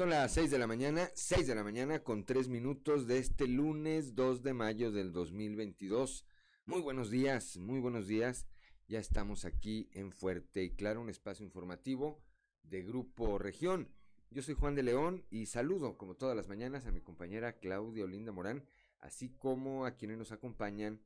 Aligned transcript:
Son 0.00 0.08
las 0.08 0.32
6 0.32 0.50
de 0.50 0.58
la 0.58 0.66
mañana, 0.66 1.10
6 1.12 1.46
de 1.46 1.54
la 1.54 1.62
mañana 1.62 2.02
con 2.02 2.24
3 2.24 2.48
minutos 2.48 3.06
de 3.06 3.18
este 3.18 3.46
lunes 3.46 4.14
2 4.14 4.42
de 4.42 4.54
mayo 4.54 4.90
del 4.90 5.12
2022. 5.12 6.24
Muy 6.64 6.80
buenos 6.80 7.10
días, 7.10 7.58
muy 7.58 7.80
buenos 7.80 8.06
días. 8.06 8.46
Ya 8.88 8.98
estamos 8.98 9.44
aquí 9.44 9.90
en 9.92 10.10
Fuerte 10.10 10.62
y 10.62 10.70
Claro, 10.70 11.02
un 11.02 11.10
espacio 11.10 11.44
informativo 11.44 12.18
de 12.62 12.82
Grupo 12.82 13.38
Región. 13.38 13.90
Yo 14.30 14.40
soy 14.40 14.54
Juan 14.54 14.74
de 14.74 14.84
León 14.84 15.26
y 15.28 15.44
saludo, 15.44 15.98
como 15.98 16.16
todas 16.16 16.34
las 16.34 16.48
mañanas, 16.48 16.86
a 16.86 16.92
mi 16.92 17.02
compañera 17.02 17.58
Claudia 17.58 18.04
Olinda 18.04 18.32
Morán, 18.32 18.64
así 19.00 19.28
como 19.28 19.84
a 19.84 19.98
quienes 19.98 20.16
nos 20.16 20.32
acompañan 20.32 21.02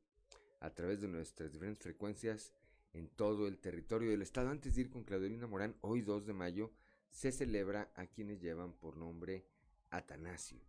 a 0.61 0.71
través 0.71 1.00
de 1.00 1.08
nuestras 1.08 1.50
diferentes 1.50 1.82
frecuencias 1.82 2.54
en 2.93 3.08
todo 3.08 3.49
el 3.49 3.58
territorio 3.58 4.13
del 4.13 4.22
estado. 4.22 4.50
Antes 4.50 4.76
de 4.76 4.82
ir 4.82 4.90
con 4.90 5.03
Claudia 5.03 5.26
Olinda 5.26 5.49
Morán, 5.49 5.75
hoy 5.81 6.03
2 6.03 6.26
de 6.26 6.32
mayo, 6.32 6.71
se 7.14 7.31
celebra 7.31 7.93
a 7.95 8.07
quienes 8.07 8.43
llevan 8.43 8.73
por 8.73 8.96
nombre 8.96 9.46
Atanasio. 9.91 10.61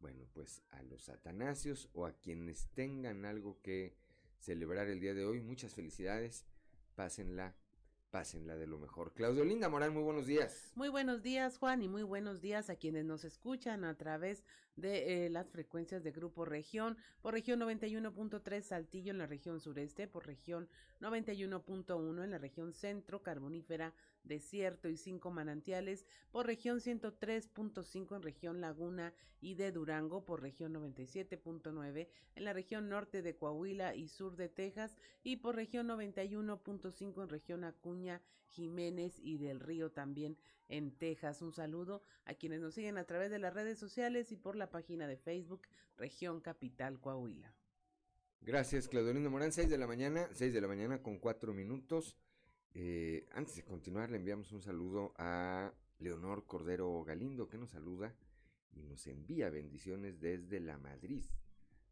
Bueno, 0.00 0.26
pues 0.32 0.62
a 0.70 0.82
los 0.82 1.10
Atanasios 1.10 1.90
o 1.92 2.06
a 2.06 2.12
quienes 2.14 2.68
tengan 2.68 3.26
algo 3.26 3.60
que 3.60 3.94
celebrar 4.38 4.88
el 4.88 5.00
día 5.00 5.12
de 5.12 5.26
hoy, 5.26 5.42
muchas 5.42 5.74
felicidades, 5.74 6.46
pásenla 6.94 7.54
la 8.46 8.56
de 8.56 8.66
lo 8.66 8.78
mejor. 8.78 9.12
Claudio 9.12 9.44
Linda 9.44 9.68
Morán, 9.68 9.92
muy 9.92 10.02
buenos 10.02 10.26
días. 10.26 10.72
Muy 10.74 10.88
buenos 10.88 11.22
días, 11.22 11.58
Juan, 11.58 11.82
y 11.82 11.88
muy 11.88 12.02
buenos 12.02 12.40
días 12.40 12.70
a 12.70 12.76
quienes 12.76 13.04
nos 13.04 13.24
escuchan 13.24 13.84
a 13.84 13.94
través 13.94 14.42
de 14.74 15.26
eh, 15.26 15.30
las 15.30 15.50
frecuencias 15.50 16.02
de 16.02 16.12
Grupo 16.12 16.46
Región, 16.46 16.96
por 17.20 17.34
región 17.34 17.60
91.3 17.60 18.62
Saltillo 18.62 19.10
en 19.10 19.18
la 19.18 19.26
región 19.26 19.60
sureste, 19.60 20.08
por 20.08 20.26
región 20.26 20.66
91.1 21.00 22.24
en 22.24 22.30
la 22.30 22.38
región 22.38 22.72
centro, 22.72 23.22
carbonífera, 23.22 23.92
desierto 24.26 24.88
y 24.88 24.96
cinco 24.96 25.30
manantiales, 25.30 26.04
por 26.30 26.46
región 26.46 26.80
103.5 26.80 28.16
en 28.16 28.22
región 28.22 28.60
Laguna 28.60 29.14
y 29.40 29.54
de 29.54 29.72
Durango, 29.72 30.24
por 30.24 30.42
región 30.42 30.74
97.9 30.74 32.08
en 32.34 32.44
la 32.44 32.52
región 32.52 32.88
norte 32.88 33.22
de 33.22 33.36
Coahuila 33.36 33.94
y 33.94 34.08
sur 34.08 34.36
de 34.36 34.48
Texas, 34.48 34.96
y 35.22 35.36
por 35.36 35.56
región 35.56 35.88
91.5 35.88 37.22
en 37.22 37.28
región 37.28 37.64
Acuña, 37.64 38.22
Jiménez 38.48 39.18
y 39.20 39.38
del 39.38 39.60
Río 39.60 39.90
también 39.90 40.36
en 40.68 40.92
Texas. 40.92 41.42
Un 41.42 41.52
saludo 41.52 42.02
a 42.24 42.34
quienes 42.34 42.60
nos 42.60 42.74
siguen 42.74 42.98
a 42.98 43.04
través 43.04 43.30
de 43.30 43.38
las 43.38 43.54
redes 43.54 43.78
sociales 43.78 44.32
y 44.32 44.36
por 44.36 44.56
la 44.56 44.70
página 44.70 45.06
de 45.06 45.16
Facebook 45.16 45.62
Región 45.96 46.40
Capital 46.40 47.00
Coahuila. 47.00 47.54
Gracias, 48.40 48.88
Claudolino 48.88 49.30
Morán. 49.30 49.52
6 49.52 49.68
de 49.68 49.78
la 49.78 49.86
mañana, 49.86 50.28
6 50.32 50.52
de 50.52 50.60
la 50.60 50.68
mañana 50.68 51.02
con 51.02 51.18
4 51.18 51.52
minutos. 51.52 52.16
Eh, 52.78 53.26
antes 53.32 53.56
de 53.56 53.64
continuar, 53.64 54.10
le 54.10 54.18
enviamos 54.18 54.52
un 54.52 54.60
saludo 54.60 55.14
a 55.16 55.72
Leonor 55.98 56.44
Cordero 56.44 57.02
Galindo, 57.04 57.48
que 57.48 57.56
nos 57.56 57.70
saluda 57.70 58.14
y 58.74 58.82
nos 58.82 59.06
envía 59.06 59.48
bendiciones 59.48 60.20
desde 60.20 60.60
La 60.60 60.76
Madrid, 60.76 61.24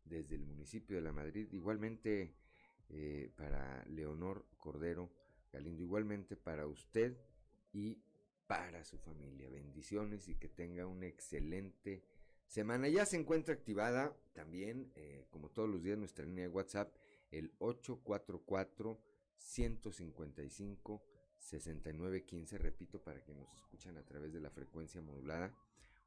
desde 0.04 0.34
el 0.34 0.42
municipio 0.42 0.96
de 0.96 1.02
La 1.02 1.12
Madrid. 1.14 1.48
Igualmente 1.52 2.34
eh, 2.90 3.32
para 3.34 3.82
Leonor 3.86 4.44
Cordero 4.58 5.10
Galindo, 5.50 5.82
igualmente 5.82 6.36
para 6.36 6.66
usted 6.66 7.16
y 7.72 8.02
para 8.46 8.84
su 8.84 8.98
familia. 8.98 9.48
Bendiciones 9.48 10.28
y 10.28 10.34
que 10.34 10.50
tenga 10.50 10.86
una 10.86 11.06
excelente 11.06 12.04
semana. 12.46 12.90
Ya 12.90 13.06
se 13.06 13.16
encuentra 13.16 13.54
activada 13.54 14.14
también, 14.34 14.92
eh, 14.96 15.24
como 15.30 15.48
todos 15.48 15.70
los 15.70 15.82
días, 15.82 15.96
nuestra 15.96 16.26
línea 16.26 16.44
de 16.44 16.50
WhatsApp, 16.50 16.94
el 17.30 17.54
844 17.58 19.00
155 19.38 21.02
6915, 21.38 22.58
repito, 22.58 23.02
para 23.02 23.22
que 23.22 23.34
nos 23.34 23.52
escuchan 23.54 23.96
a 23.96 24.04
través 24.04 24.32
de 24.32 24.40
la 24.40 24.50
frecuencia 24.50 25.00
modulada 25.02 25.54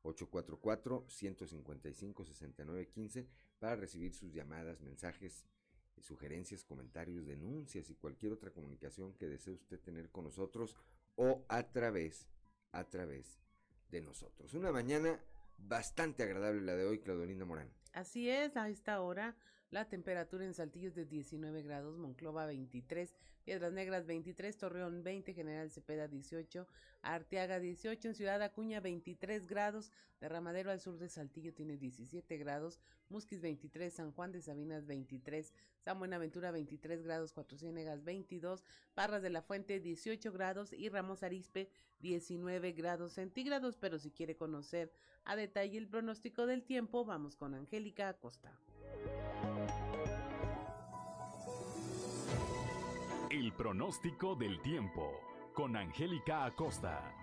844 0.04 1.06
155 1.08 2.26
6915 2.26 3.28
para 3.60 3.76
recibir 3.76 4.14
sus 4.14 4.34
llamadas, 4.34 4.82
mensajes, 4.82 5.46
sugerencias, 6.00 6.64
comentarios, 6.64 7.26
denuncias 7.26 7.90
y 7.90 7.96
cualquier 7.96 8.34
otra 8.34 8.52
comunicación 8.52 9.14
que 9.14 9.28
desee 9.28 9.54
usted 9.54 9.80
tener 9.80 10.10
con 10.10 10.26
nosotros 10.26 10.76
o 11.16 11.46
a 11.50 11.64
través, 11.72 12.28
a 12.72 12.84
través 12.86 13.40
de 13.90 14.02
nosotros. 14.02 14.54
Una 14.54 14.72
mañana 14.72 15.20
bastante 15.58 16.24
agradable 16.24 16.62
la 16.62 16.76
de 16.76 16.86
hoy, 16.86 17.00
Claudelina 17.00 17.46
Morán. 17.46 17.72
Así 17.94 18.30
es, 18.30 18.56
a 18.58 18.70
esta 18.70 19.02
hora 19.02 19.36
la 19.70 19.86
temperatura 19.86 20.46
en 20.46 20.54
Saltillo 20.54 20.88
es 20.88 20.96
de 20.96 21.06
19 21.06 21.62
grados, 21.62 21.98
Monclova 21.98 22.46
23, 22.46 23.14
Piedras 23.44 23.74
Negras 23.74 24.06
23, 24.06 24.58
Torreón 24.58 25.04
20, 25.04 25.34
General 25.34 25.70
Cepeda 25.72 26.08
18, 26.08 26.68
Arteaga 27.02 27.60
18, 27.60 28.08
en 28.08 28.16
Ciudad 28.16 28.42
Acuña 28.42 28.80
23 28.80 29.46
grados, 29.48 29.92
Derramadero 30.22 30.72
al 30.72 30.80
sur 30.80 30.98
de 30.98 31.10
Saltillo 31.10 31.54
tiene 31.54 31.78
17 31.78 32.38
grados, 32.38 32.80
Musquis 33.10 33.42
23, 33.42 33.94
San 33.94 34.12
Juan 34.14 34.32
de 34.32 34.42
Sabinas 34.42 34.86
23, 34.86 35.54
San 35.80 36.00
Buenaventura 36.00 36.52
23 36.52 37.04
grados, 37.04 37.34
Cuatro 37.34 37.58
Ciénegas 37.58 38.04
22, 38.04 38.64
Parras 38.94 39.22
de 39.22 39.30
la 39.30 39.42
Fuente 39.42 39.80
18 39.80 40.32
grados 40.32 40.74
y 40.74 40.90
Ramos 40.90 41.24
Arispe 41.24 41.70
19 42.00 42.72
grados 42.72 43.14
centígrados. 43.14 43.78
Pero 43.78 44.00
si 44.00 44.12
quiere 44.12 44.36
conocer 44.36 44.92
a 45.26 45.36
detalle 45.36 45.78
el 45.78 45.88
pronóstico 45.88 46.46
del 46.46 46.64
tiempo, 46.64 47.06
vamos 47.06 47.36
con 47.36 47.54
Angélica 47.54 48.10
Acosta. 48.10 48.58
El 53.40 53.54
pronóstico 53.54 54.34
del 54.36 54.60
tiempo 54.64 55.22
con 55.54 55.76
Angélica 55.76 56.46
Acosta. 56.46 57.14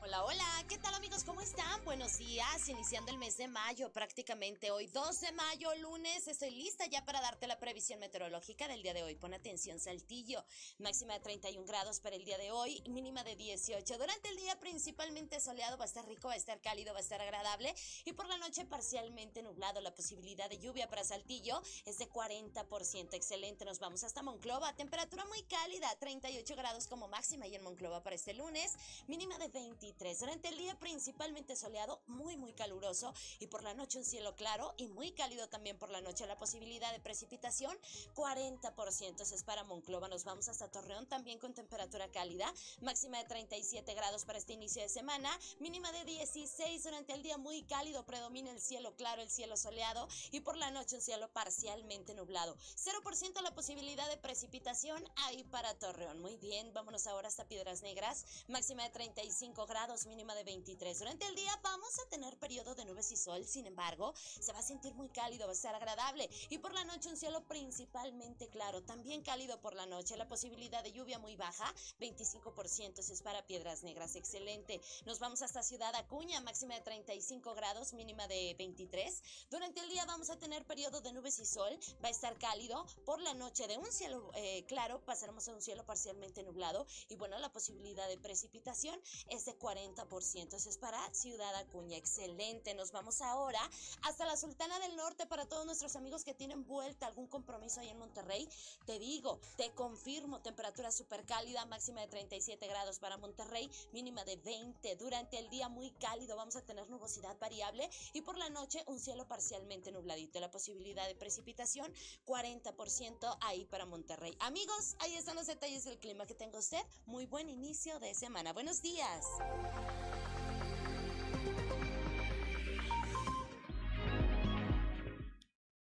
Hola, 0.00 0.22
hola, 0.22 0.51
¿qué 0.72 0.78
tal 0.78 0.94
amigos? 0.94 1.22
¿Cómo 1.24 1.42
están? 1.42 1.84
Buenos 1.84 2.16
días, 2.16 2.66
iniciando 2.66 3.10
el 3.10 3.18
mes 3.18 3.36
de 3.36 3.46
mayo, 3.46 3.92
prácticamente 3.92 4.70
hoy 4.70 4.86
2 4.86 5.20
de 5.20 5.32
mayo, 5.32 5.74
lunes, 5.74 6.26
estoy 6.26 6.50
lista 6.50 6.86
ya 6.86 7.04
para 7.04 7.20
darte 7.20 7.46
la 7.46 7.58
previsión 7.58 8.00
meteorológica 8.00 8.66
del 8.68 8.82
día 8.82 8.94
de 8.94 9.02
hoy. 9.02 9.14
Pon 9.16 9.34
atención, 9.34 9.78
Saltillo, 9.78 10.42
máxima 10.78 11.12
de 11.12 11.20
31 11.20 11.66
grados 11.66 12.00
para 12.00 12.16
el 12.16 12.24
día 12.24 12.38
de 12.38 12.52
hoy, 12.52 12.82
mínima 12.88 13.22
de 13.22 13.36
18. 13.36 13.98
Durante 13.98 14.30
el 14.30 14.36
día 14.36 14.58
principalmente 14.60 15.40
soleado, 15.40 15.76
va 15.76 15.84
a 15.84 15.88
estar 15.88 16.06
rico, 16.06 16.28
va 16.28 16.34
a 16.34 16.38
estar 16.38 16.58
cálido, 16.62 16.94
va 16.94 17.00
a 17.00 17.02
estar 17.02 17.20
agradable 17.20 17.74
y 18.06 18.14
por 18.14 18.26
la 18.26 18.38
noche 18.38 18.64
parcialmente 18.64 19.42
nublado. 19.42 19.82
La 19.82 19.94
posibilidad 19.94 20.48
de 20.48 20.58
lluvia 20.58 20.88
para 20.88 21.04
Saltillo 21.04 21.60
es 21.84 21.98
de 21.98 22.08
40%, 22.08 23.12
excelente. 23.12 23.66
Nos 23.66 23.78
vamos 23.78 24.04
hasta 24.04 24.22
Monclova, 24.22 24.74
temperatura 24.74 25.26
muy 25.26 25.42
cálida, 25.42 25.94
38 25.98 26.56
grados 26.56 26.86
como 26.86 27.08
máxima 27.08 27.46
y 27.46 27.56
en 27.56 27.62
Monclova 27.62 28.02
para 28.02 28.16
este 28.16 28.32
lunes, 28.32 28.72
mínima 29.06 29.36
de 29.36 29.48
23. 29.48 30.18
Durante 30.18 30.48
el 30.48 30.61
día 30.62 30.78
principalmente 30.78 31.56
soleado, 31.56 32.00
muy 32.06 32.36
muy 32.36 32.52
caluroso 32.52 33.12
y 33.40 33.48
por 33.48 33.64
la 33.64 33.74
noche 33.74 33.98
un 33.98 34.04
cielo 34.04 34.36
claro 34.36 34.74
y 34.76 34.86
muy 34.86 35.10
cálido 35.10 35.48
también 35.48 35.76
por 35.76 35.90
la 35.90 36.00
noche. 36.00 36.24
La 36.26 36.38
posibilidad 36.38 36.92
de 36.92 37.00
precipitación 37.00 37.76
40% 38.14 39.20
es 39.20 39.42
para 39.42 39.64
Monclova. 39.64 40.08
Nos 40.08 40.24
vamos 40.24 40.48
hasta 40.48 40.70
Torreón 40.70 41.06
también 41.06 41.40
con 41.40 41.52
temperatura 41.52 42.08
cálida, 42.12 42.52
máxima 42.80 43.18
de 43.18 43.24
37 43.24 43.92
grados 43.94 44.24
para 44.24 44.38
este 44.38 44.52
inicio 44.52 44.82
de 44.82 44.88
semana, 44.88 45.36
mínima 45.58 45.90
de 45.90 46.04
16 46.04 46.84
durante 46.84 47.12
el 47.12 47.24
día 47.24 47.38
muy 47.38 47.62
cálido, 47.64 48.06
predomina 48.06 48.52
el 48.52 48.60
cielo 48.60 48.94
claro, 48.94 49.20
el 49.20 49.30
cielo 49.30 49.56
soleado 49.56 50.06
y 50.30 50.40
por 50.40 50.56
la 50.56 50.70
noche 50.70 50.94
un 50.94 51.02
cielo 51.02 51.28
parcialmente 51.32 52.14
nublado. 52.14 52.56
0% 52.76 53.42
la 53.42 53.54
posibilidad 53.54 54.08
de 54.08 54.16
precipitación 54.16 55.02
ahí 55.26 55.42
para 55.42 55.76
Torreón. 55.80 56.20
Muy 56.20 56.36
bien, 56.36 56.72
vámonos 56.72 57.08
ahora 57.08 57.26
hasta 57.26 57.48
Piedras 57.48 57.82
Negras, 57.82 58.24
máxima 58.46 58.84
de 58.84 58.90
35 58.90 59.66
grados 59.66 60.06
mínima 60.06 60.34
de 60.34 60.41
23. 60.44 60.98
Durante 60.98 61.26
el 61.26 61.34
día 61.34 61.58
vamos 61.62 61.98
a 61.98 62.08
tener 62.08 62.38
periodo 62.38 62.74
de 62.74 62.84
nubes 62.84 63.10
y 63.12 63.16
sol, 63.16 63.44
sin 63.44 63.66
embargo, 63.66 64.14
se 64.16 64.52
va 64.52 64.58
a 64.58 64.62
sentir 64.62 64.94
muy 64.94 65.08
cálido, 65.08 65.46
va 65.46 65.52
a 65.52 65.56
ser 65.56 65.74
agradable. 65.74 66.28
Y 66.50 66.58
por 66.58 66.72
la 66.74 66.84
noche 66.84 67.08
un 67.08 67.16
cielo 67.16 67.44
principalmente 67.46 68.48
claro, 68.48 68.82
también 68.82 69.22
cálido 69.22 69.60
por 69.60 69.74
la 69.74 69.86
noche. 69.86 70.16
La 70.16 70.28
posibilidad 70.28 70.82
de 70.82 70.92
lluvia 70.92 71.18
muy 71.18 71.36
baja, 71.36 71.72
25%, 72.00 72.98
es 72.98 73.22
para 73.22 73.46
Piedras 73.46 73.82
Negras, 73.82 74.16
excelente. 74.16 74.80
Nos 75.04 75.18
vamos 75.18 75.42
hasta 75.42 75.62
Ciudad 75.62 75.94
Acuña, 75.94 76.40
máxima 76.40 76.74
de 76.74 76.80
35 76.80 77.54
grados, 77.54 77.92
mínima 77.92 78.26
de 78.28 78.54
23. 78.58 79.22
Durante 79.50 79.80
el 79.80 79.88
día 79.88 80.04
vamos 80.06 80.30
a 80.30 80.38
tener 80.38 80.64
periodo 80.66 81.00
de 81.00 81.12
nubes 81.12 81.38
y 81.38 81.46
sol, 81.46 81.78
va 82.02 82.08
a 82.08 82.10
estar 82.10 82.38
cálido. 82.38 82.84
Por 83.04 83.20
la 83.20 83.34
noche 83.34 83.66
de 83.66 83.78
un 83.78 83.90
cielo 83.92 84.30
eh, 84.34 84.64
claro, 84.66 85.04
pasaremos 85.04 85.46
a 85.48 85.52
un 85.52 85.60
cielo 85.60 85.84
parcialmente 85.84 86.42
nublado. 86.42 86.86
Y 87.08 87.16
bueno, 87.16 87.38
la 87.38 87.52
posibilidad 87.52 88.08
de 88.08 88.18
precipitación 88.18 89.00
es 89.28 89.44
de 89.44 89.58
40%. 89.58 90.31
Eso 90.34 90.70
es 90.70 90.78
para 90.78 90.98
Ciudad 91.12 91.54
Acuña. 91.56 91.98
Excelente. 91.98 92.74
Nos 92.74 92.90
vamos 92.90 93.20
ahora 93.20 93.60
hasta 94.02 94.24
la 94.24 94.34
Sultana 94.34 94.78
del 94.78 94.96
Norte 94.96 95.26
para 95.26 95.44
todos 95.44 95.66
nuestros 95.66 95.94
amigos 95.94 96.24
que 96.24 96.32
tienen 96.32 96.64
vuelta 96.64 97.06
algún 97.06 97.26
compromiso 97.26 97.80
ahí 97.80 97.90
en 97.90 97.98
Monterrey. 97.98 98.48
Te 98.86 98.98
digo, 98.98 99.40
te 99.58 99.74
confirmo, 99.74 100.40
temperatura 100.40 100.90
súper 100.90 101.26
cálida, 101.26 101.66
máxima 101.66 102.00
de 102.00 102.06
37 102.06 102.66
grados 102.66 102.98
para 102.98 103.18
Monterrey, 103.18 103.70
mínima 103.92 104.24
de 104.24 104.36
20. 104.36 104.96
Durante 104.96 105.38
el 105.38 105.50
día 105.50 105.68
muy 105.68 105.90
cálido 105.90 106.34
vamos 106.34 106.56
a 106.56 106.62
tener 106.62 106.88
nubosidad 106.88 107.38
variable 107.38 107.90
y 108.14 108.22
por 108.22 108.38
la 108.38 108.48
noche 108.48 108.82
un 108.86 108.98
cielo 108.98 109.28
parcialmente 109.28 109.92
nubladito. 109.92 110.40
La 110.40 110.50
posibilidad 110.50 111.06
de 111.06 111.14
precipitación 111.14 111.92
40% 112.24 113.36
ahí 113.42 113.66
para 113.66 113.84
Monterrey. 113.84 114.34
Amigos, 114.40 114.96
ahí 115.00 115.14
están 115.14 115.36
los 115.36 115.46
detalles 115.46 115.84
del 115.84 115.98
clima 115.98 116.24
que 116.24 116.34
tenga 116.34 116.58
usted. 116.58 116.82
Muy 117.04 117.26
buen 117.26 117.50
inicio 117.50 117.98
de 117.98 118.14
semana. 118.14 118.54
Buenos 118.54 118.80
días. 118.80 119.26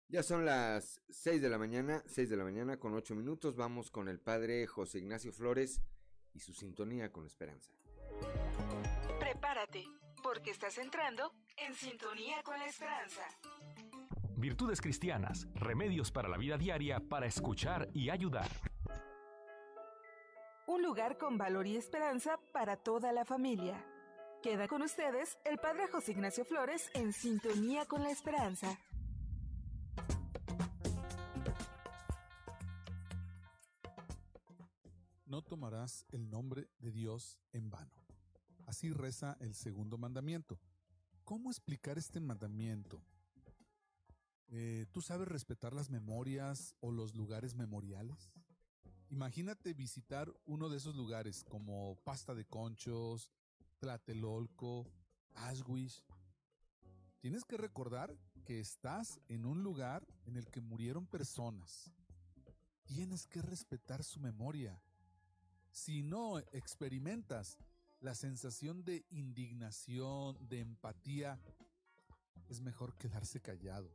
Ya 0.09 0.23
son 0.23 0.45
las 0.45 1.01
6 1.09 1.41
de 1.41 1.49
la 1.49 1.57
mañana, 1.57 2.01
6 2.05 2.29
de 2.29 2.37
la 2.37 2.45
mañana 2.45 2.77
con 2.77 2.93
8 2.93 3.13
minutos. 3.13 3.57
Vamos 3.57 3.91
con 3.91 4.07
el 4.07 4.19
padre 4.19 4.65
José 4.65 4.99
Ignacio 4.99 5.33
Flores 5.33 5.81
y 6.33 6.39
su 6.39 6.53
sintonía 6.53 7.11
con 7.11 7.25
esperanza. 7.25 7.73
Prepárate, 9.19 9.83
porque 10.23 10.51
estás 10.51 10.77
entrando 10.77 11.33
en 11.57 11.75
sintonía 11.75 12.41
con 12.43 12.57
la 12.57 12.67
esperanza. 12.67 13.21
Virtudes 14.37 14.79
cristianas, 14.79 15.45
remedios 15.55 16.11
para 16.11 16.29
la 16.29 16.37
vida 16.37 16.57
diaria 16.57 17.01
para 17.01 17.25
escuchar 17.25 17.89
y 17.93 18.09
ayudar. 18.09 18.49
Un 20.67 20.83
lugar 20.83 21.17
con 21.17 21.37
valor 21.37 21.67
y 21.67 21.75
esperanza 21.75 22.39
para 22.53 22.77
toda 22.77 23.11
la 23.11 23.25
familia. 23.25 23.83
Queda 24.41 24.67
con 24.67 24.83
ustedes 24.83 25.37
el 25.43 25.57
Padre 25.57 25.87
José 25.87 26.13
Ignacio 26.13 26.45
Flores 26.45 26.89
en 26.93 27.11
sintonía 27.11 27.85
con 27.85 28.03
la 28.03 28.11
esperanza. 28.11 28.77
El 36.11 36.29
nombre 36.29 36.69
de 36.79 36.91
Dios 36.91 37.39
en 37.51 37.69
vano. 37.69 37.91
Así 38.65 38.91
reza 38.91 39.37
el 39.39 39.53
segundo 39.55 39.97
mandamiento. 39.97 40.59
¿Cómo 41.23 41.49
explicar 41.49 41.97
este 41.97 42.19
mandamiento? 42.19 43.01
Eh, 44.49 44.85
¿Tú 44.91 45.01
sabes 45.01 45.27
respetar 45.27 45.73
las 45.73 45.89
memorias 45.89 46.75
o 46.79 46.91
los 46.91 47.15
lugares 47.15 47.55
memoriales? 47.55 48.31
Imagínate 49.09 49.73
visitar 49.73 50.33
uno 50.45 50.69
de 50.69 50.77
esos 50.77 50.95
lugares 50.95 51.43
como 51.43 51.97
Pasta 52.03 52.35
de 52.35 52.45
Conchos, 52.45 53.31
Tlatelolco, 53.79 54.85
Aswish. 55.33 56.03
Tienes 57.19 57.45
que 57.45 57.57
recordar 57.57 58.17
que 58.45 58.59
estás 58.59 59.19
en 59.27 59.45
un 59.45 59.63
lugar 59.63 60.05
en 60.25 60.37
el 60.37 60.47
que 60.47 60.61
murieron 60.61 61.07
personas. 61.07 61.91
Tienes 62.83 63.27
que 63.27 63.41
respetar 63.41 64.03
su 64.03 64.19
memoria. 64.19 64.81
Si 65.77 66.01
no 66.01 66.39
experimentas 66.39 67.59
la 67.99 68.15
sensación 68.15 68.83
de 68.83 69.05
indignación, 69.11 70.35
de 70.49 70.59
empatía, 70.59 71.39
es 72.49 72.61
mejor 72.61 72.97
quedarse 72.97 73.39
callado. 73.39 73.87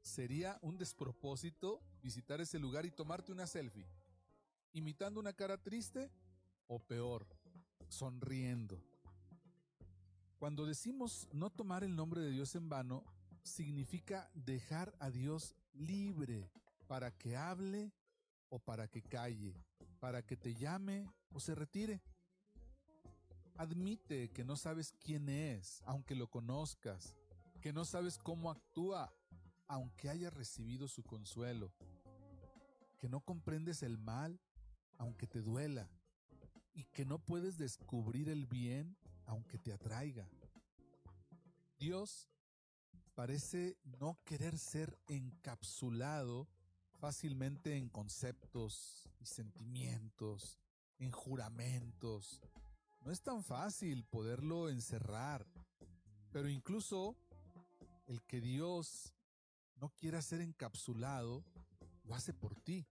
Sería 0.00 0.58
un 0.62 0.78
despropósito 0.78 1.82
visitar 2.02 2.40
ese 2.40 2.58
lugar 2.58 2.86
y 2.86 2.90
tomarte 2.90 3.32
una 3.32 3.46
selfie, 3.46 3.86
imitando 4.72 5.20
una 5.20 5.34
cara 5.34 5.58
triste 5.58 6.10
o 6.68 6.78
peor, 6.78 7.26
sonriendo. 7.90 8.82
Cuando 10.38 10.64
decimos 10.64 11.28
no 11.32 11.50
tomar 11.50 11.84
el 11.84 11.94
nombre 11.94 12.22
de 12.22 12.30
Dios 12.30 12.54
en 12.54 12.70
vano, 12.70 13.04
significa 13.42 14.30
dejar 14.32 14.96
a 15.00 15.10
Dios 15.10 15.54
libre 15.74 16.50
para 16.86 17.10
que 17.10 17.36
hable 17.36 17.92
o 18.48 18.58
para 18.58 18.88
que 18.88 19.02
calle, 19.02 19.54
para 20.02 20.20
que 20.20 20.36
te 20.36 20.52
llame 20.52 21.08
o 21.30 21.38
se 21.38 21.54
retire. 21.54 22.02
Admite 23.56 24.32
que 24.32 24.42
no 24.42 24.56
sabes 24.56 24.92
quién 24.98 25.28
es, 25.28 25.80
aunque 25.86 26.16
lo 26.16 26.28
conozcas, 26.28 27.14
que 27.60 27.72
no 27.72 27.84
sabes 27.84 28.18
cómo 28.18 28.50
actúa, 28.50 29.14
aunque 29.68 30.10
hayas 30.10 30.34
recibido 30.34 30.88
su 30.88 31.04
consuelo, 31.04 31.72
que 32.98 33.08
no 33.08 33.20
comprendes 33.20 33.84
el 33.84 33.96
mal, 33.96 34.40
aunque 34.98 35.28
te 35.28 35.40
duela, 35.40 35.88
y 36.74 36.82
que 36.86 37.04
no 37.04 37.20
puedes 37.20 37.56
descubrir 37.56 38.28
el 38.28 38.48
bien, 38.48 38.96
aunque 39.24 39.56
te 39.56 39.72
atraiga. 39.72 40.28
Dios 41.78 42.28
parece 43.14 43.78
no 43.84 44.18
querer 44.24 44.58
ser 44.58 44.98
encapsulado 45.06 46.48
fácilmente 47.02 47.76
en 47.76 47.88
conceptos 47.88 49.08
y 49.18 49.26
sentimientos, 49.26 50.60
en 51.00 51.10
juramentos. 51.10 52.40
No 53.04 53.10
es 53.10 53.20
tan 53.20 53.42
fácil 53.42 54.04
poderlo 54.04 54.68
encerrar, 54.68 55.44
pero 56.30 56.48
incluso 56.48 57.16
el 58.06 58.22
que 58.22 58.40
Dios 58.40 59.12
no 59.80 59.90
quiera 59.96 60.22
ser 60.22 60.42
encapsulado, 60.42 61.44
lo 62.04 62.14
hace 62.14 62.32
por 62.32 62.54
ti. 62.54 62.86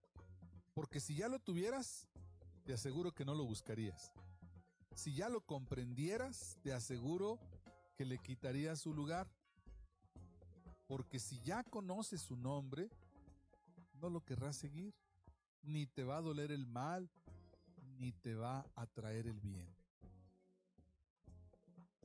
Porque 0.74 1.00
si 1.00 1.14
ya 1.14 1.28
lo 1.28 1.38
tuvieras, 1.38 2.06
te 2.66 2.74
aseguro 2.74 3.12
que 3.12 3.24
no 3.24 3.34
lo 3.34 3.46
buscarías. 3.46 4.12
Si 4.94 5.14
ya 5.14 5.30
lo 5.30 5.40
comprendieras, 5.40 6.58
te 6.62 6.74
aseguro 6.74 7.38
que 7.96 8.04
le 8.04 8.18
quitarías 8.18 8.78
su 8.78 8.92
lugar. 8.92 9.32
Porque 10.86 11.18
si 11.18 11.40
ya 11.40 11.64
conoces 11.64 12.20
su 12.20 12.36
nombre, 12.36 12.90
no 14.02 14.10
lo 14.10 14.24
querrás 14.24 14.56
seguir. 14.56 14.92
Ni 15.62 15.86
te 15.86 16.02
va 16.02 16.16
a 16.16 16.20
doler 16.20 16.50
el 16.50 16.66
mal, 16.66 17.08
ni 17.98 18.12
te 18.12 18.34
va 18.34 18.66
a 18.74 18.86
traer 18.86 19.28
el 19.28 19.40
bien. 19.40 19.72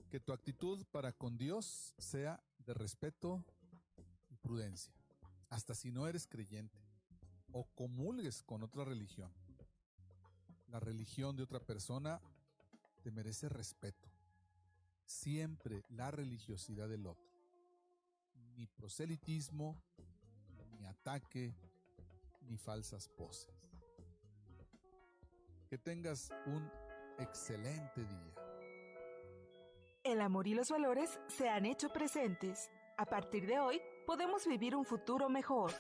Que 0.10 0.20
tu 0.20 0.32
actitud 0.32 0.86
para 0.92 1.12
con 1.12 1.38
Dios 1.38 1.96
sea 1.98 2.40
de 2.60 2.74
respeto 2.76 3.44
y 4.30 4.36
prudencia, 4.36 4.94
hasta 5.50 5.74
si 5.74 5.92
no 5.92 6.08
eres 6.08 6.28
creyente 6.28 6.78
o 7.52 7.66
comulgues 7.74 8.44
con 8.44 8.62
otra 8.62 8.86
religión. 8.86 9.32
La 10.68 10.80
religión 10.80 11.36
de 11.36 11.44
otra 11.44 11.60
persona 11.60 12.22
te 13.02 13.12
merece 13.12 13.50
respeto. 13.50 14.08
Siempre 15.06 15.84
la 15.90 16.12
religiosidad 16.12 16.88
del 16.90 17.08
otro. 17.08 17.26
Ni 18.56 18.68
proselitismo, 18.68 19.82
ni 20.78 20.86
ataque, 20.86 21.56
ni 22.48 22.58
falsas 22.58 23.10
poses. 23.10 23.54
Que 25.70 25.78
tengas 25.78 26.30
un 26.46 26.70
excelente 27.20 28.06
día. 28.06 28.34
El 30.04 30.22
amor 30.22 30.48
y 30.48 30.54
los 30.54 30.70
valores 30.70 31.20
se 31.28 31.50
han 31.50 31.66
hecho 31.66 31.90
presentes. 31.90 32.70
A 32.98 33.06
partir 33.06 33.46
de 33.46 33.60
hoy, 33.60 33.82
podemos 34.06 34.48
vivir 34.48 34.76
un 34.76 34.86
futuro 34.86 35.30
mejor. 35.30 35.74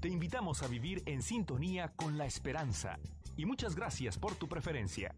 Te 0.00 0.08
invitamos 0.08 0.62
a 0.62 0.68
vivir 0.68 1.02
en 1.06 1.22
sintonía 1.22 1.92
con 1.96 2.18
la 2.18 2.26
esperanza 2.26 2.98
y 3.36 3.46
muchas 3.46 3.74
gracias 3.74 4.18
por 4.18 4.34
tu 4.34 4.48
preferencia. 4.48 5.14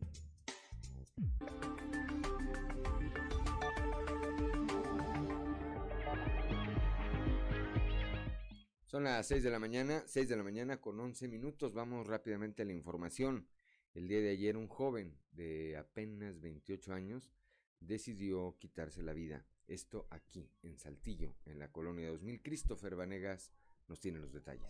Son 8.91 9.05
las 9.05 9.29
6 9.29 9.45
de 9.45 9.51
la 9.51 9.61
mañana, 9.61 10.03
6 10.05 10.29
de 10.29 10.37
la 10.37 10.43
mañana 10.43 10.81
con 10.81 10.99
11 10.99 11.29
minutos. 11.29 11.73
Vamos 11.73 12.09
rápidamente 12.09 12.63
a 12.63 12.65
la 12.65 12.73
información. 12.73 13.47
El 13.95 14.09
día 14.09 14.19
de 14.19 14.31
ayer 14.31 14.57
un 14.57 14.67
joven 14.67 15.17
de 15.31 15.77
apenas 15.77 16.41
28 16.41 16.93
años 16.93 17.31
decidió 17.79 18.57
quitarse 18.59 19.05
la 19.05 19.13
vida. 19.13 19.47
Esto 19.69 20.09
aquí, 20.11 20.51
en 20.65 20.77
Saltillo, 20.77 21.37
en 21.47 21.61
la 21.61 21.71
colonia 21.71 22.11
2000. 22.11 22.43
Christopher 22.43 22.97
Vanegas 22.97 23.53
nos 23.87 24.01
tiene 24.01 24.19
los 24.19 24.33
detalles. 24.33 24.67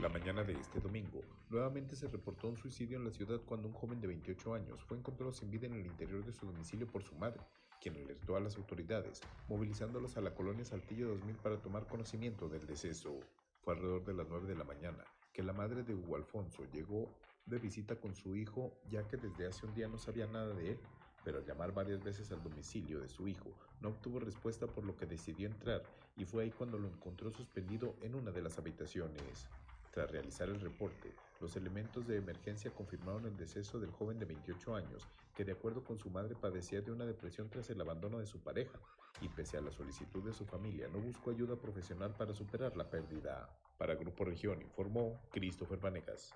La 0.00 0.08
mañana 0.08 0.42
de 0.42 0.54
este 0.54 0.80
domingo, 0.80 1.22
nuevamente 1.50 1.94
se 1.94 2.08
reportó 2.08 2.48
un 2.48 2.56
suicidio 2.56 2.98
en 2.98 3.04
la 3.04 3.12
ciudad 3.12 3.40
cuando 3.42 3.68
un 3.68 3.74
joven 3.74 4.00
de 4.00 4.08
28 4.08 4.54
años 4.54 4.82
fue 4.82 4.98
encontrado 4.98 5.32
sin 5.32 5.52
vida 5.52 5.68
en 5.68 5.74
el 5.74 5.86
interior 5.86 6.24
de 6.24 6.32
su 6.32 6.46
domicilio 6.46 6.88
por 6.88 7.04
su 7.04 7.14
madre, 7.14 7.40
quien 7.80 7.96
alertó 7.96 8.36
a 8.36 8.40
las 8.40 8.56
autoridades, 8.56 9.20
movilizándolos 9.48 10.16
a 10.16 10.20
la 10.20 10.34
colonia 10.34 10.64
Saltillo 10.64 11.08
2000 11.08 11.36
para 11.36 11.60
tomar 11.60 11.86
conocimiento 11.86 12.48
del 12.48 12.66
deceso. 12.66 13.20
Fue 13.62 13.74
alrededor 13.74 14.04
de 14.04 14.14
las 14.14 14.28
9 14.28 14.46
de 14.48 14.54
la 14.56 14.64
mañana 14.64 15.04
que 15.32 15.42
la 15.42 15.52
madre 15.52 15.82
de 15.82 15.94
Hugo 15.94 16.16
Alfonso 16.16 16.64
llegó 16.72 17.10
de 17.46 17.58
visita 17.58 17.96
con 17.96 18.14
su 18.14 18.36
hijo, 18.36 18.72
ya 18.88 19.06
que 19.08 19.16
desde 19.16 19.46
hace 19.46 19.66
un 19.66 19.74
día 19.74 19.88
no 19.88 19.98
sabía 19.98 20.26
nada 20.26 20.54
de 20.54 20.72
él, 20.72 20.78
pero 21.24 21.38
al 21.38 21.44
llamar 21.44 21.72
varias 21.72 22.02
veces 22.02 22.30
al 22.30 22.42
domicilio 22.42 23.00
de 23.00 23.08
su 23.08 23.26
hijo, 23.26 23.50
no 23.80 23.88
obtuvo 23.88 24.20
respuesta 24.20 24.66
por 24.66 24.84
lo 24.84 24.96
que 24.96 25.06
decidió 25.06 25.48
entrar 25.48 25.82
y 26.16 26.24
fue 26.24 26.44
ahí 26.44 26.50
cuando 26.50 26.78
lo 26.78 26.86
encontró 26.86 27.30
suspendido 27.30 27.96
en 28.02 28.14
una 28.14 28.30
de 28.30 28.42
las 28.42 28.58
habitaciones. 28.58 29.48
Tras 29.94 30.10
realizar 30.10 30.48
el 30.48 30.60
reporte, 30.60 31.14
los 31.40 31.54
elementos 31.54 32.04
de 32.08 32.16
emergencia 32.16 32.72
confirmaron 32.72 33.26
el 33.26 33.36
deceso 33.36 33.78
del 33.78 33.92
joven 33.92 34.18
de 34.18 34.24
28 34.24 34.74
años, 34.74 35.06
que 35.36 35.44
de 35.44 35.52
acuerdo 35.52 35.84
con 35.84 36.00
su 36.00 36.10
madre 36.10 36.34
padecía 36.34 36.80
de 36.80 36.90
una 36.90 37.06
depresión 37.06 37.48
tras 37.48 37.70
el 37.70 37.80
abandono 37.80 38.18
de 38.18 38.26
su 38.26 38.40
pareja, 38.40 38.80
y 39.20 39.28
pese 39.28 39.56
a 39.56 39.60
la 39.60 39.70
solicitud 39.70 40.24
de 40.24 40.32
su 40.32 40.46
familia 40.46 40.88
no 40.88 40.98
buscó 40.98 41.30
ayuda 41.30 41.54
profesional 41.54 42.12
para 42.12 42.34
superar 42.34 42.76
la 42.76 42.90
pérdida. 42.90 43.56
Para 43.78 43.94
Grupo 43.94 44.24
Región 44.24 44.60
informó 44.62 45.22
Christopher 45.30 45.78
Vanegas. 45.78 46.34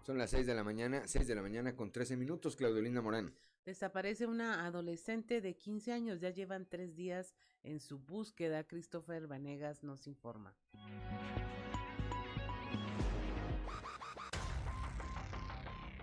Son 0.00 0.16
las 0.16 0.30
6 0.30 0.46
de 0.46 0.54
la 0.54 0.64
mañana, 0.64 1.02
6 1.06 1.26
de 1.26 1.34
la 1.34 1.42
mañana 1.42 1.76
con 1.76 1.92
13 1.92 2.16
minutos, 2.16 2.56
Claudelina 2.56 3.02
Morán. 3.02 3.34
Desaparece 3.64 4.26
una 4.26 4.66
adolescente 4.66 5.40
de 5.40 5.54
15 5.54 5.92
años, 5.92 6.20
ya 6.20 6.30
llevan 6.30 6.66
tres 6.68 6.96
días 6.96 7.34
en 7.62 7.78
su 7.78 8.00
búsqueda. 8.00 8.64
Christopher 8.64 9.28
Vanegas 9.28 9.84
nos 9.84 10.08
informa. 10.08 10.56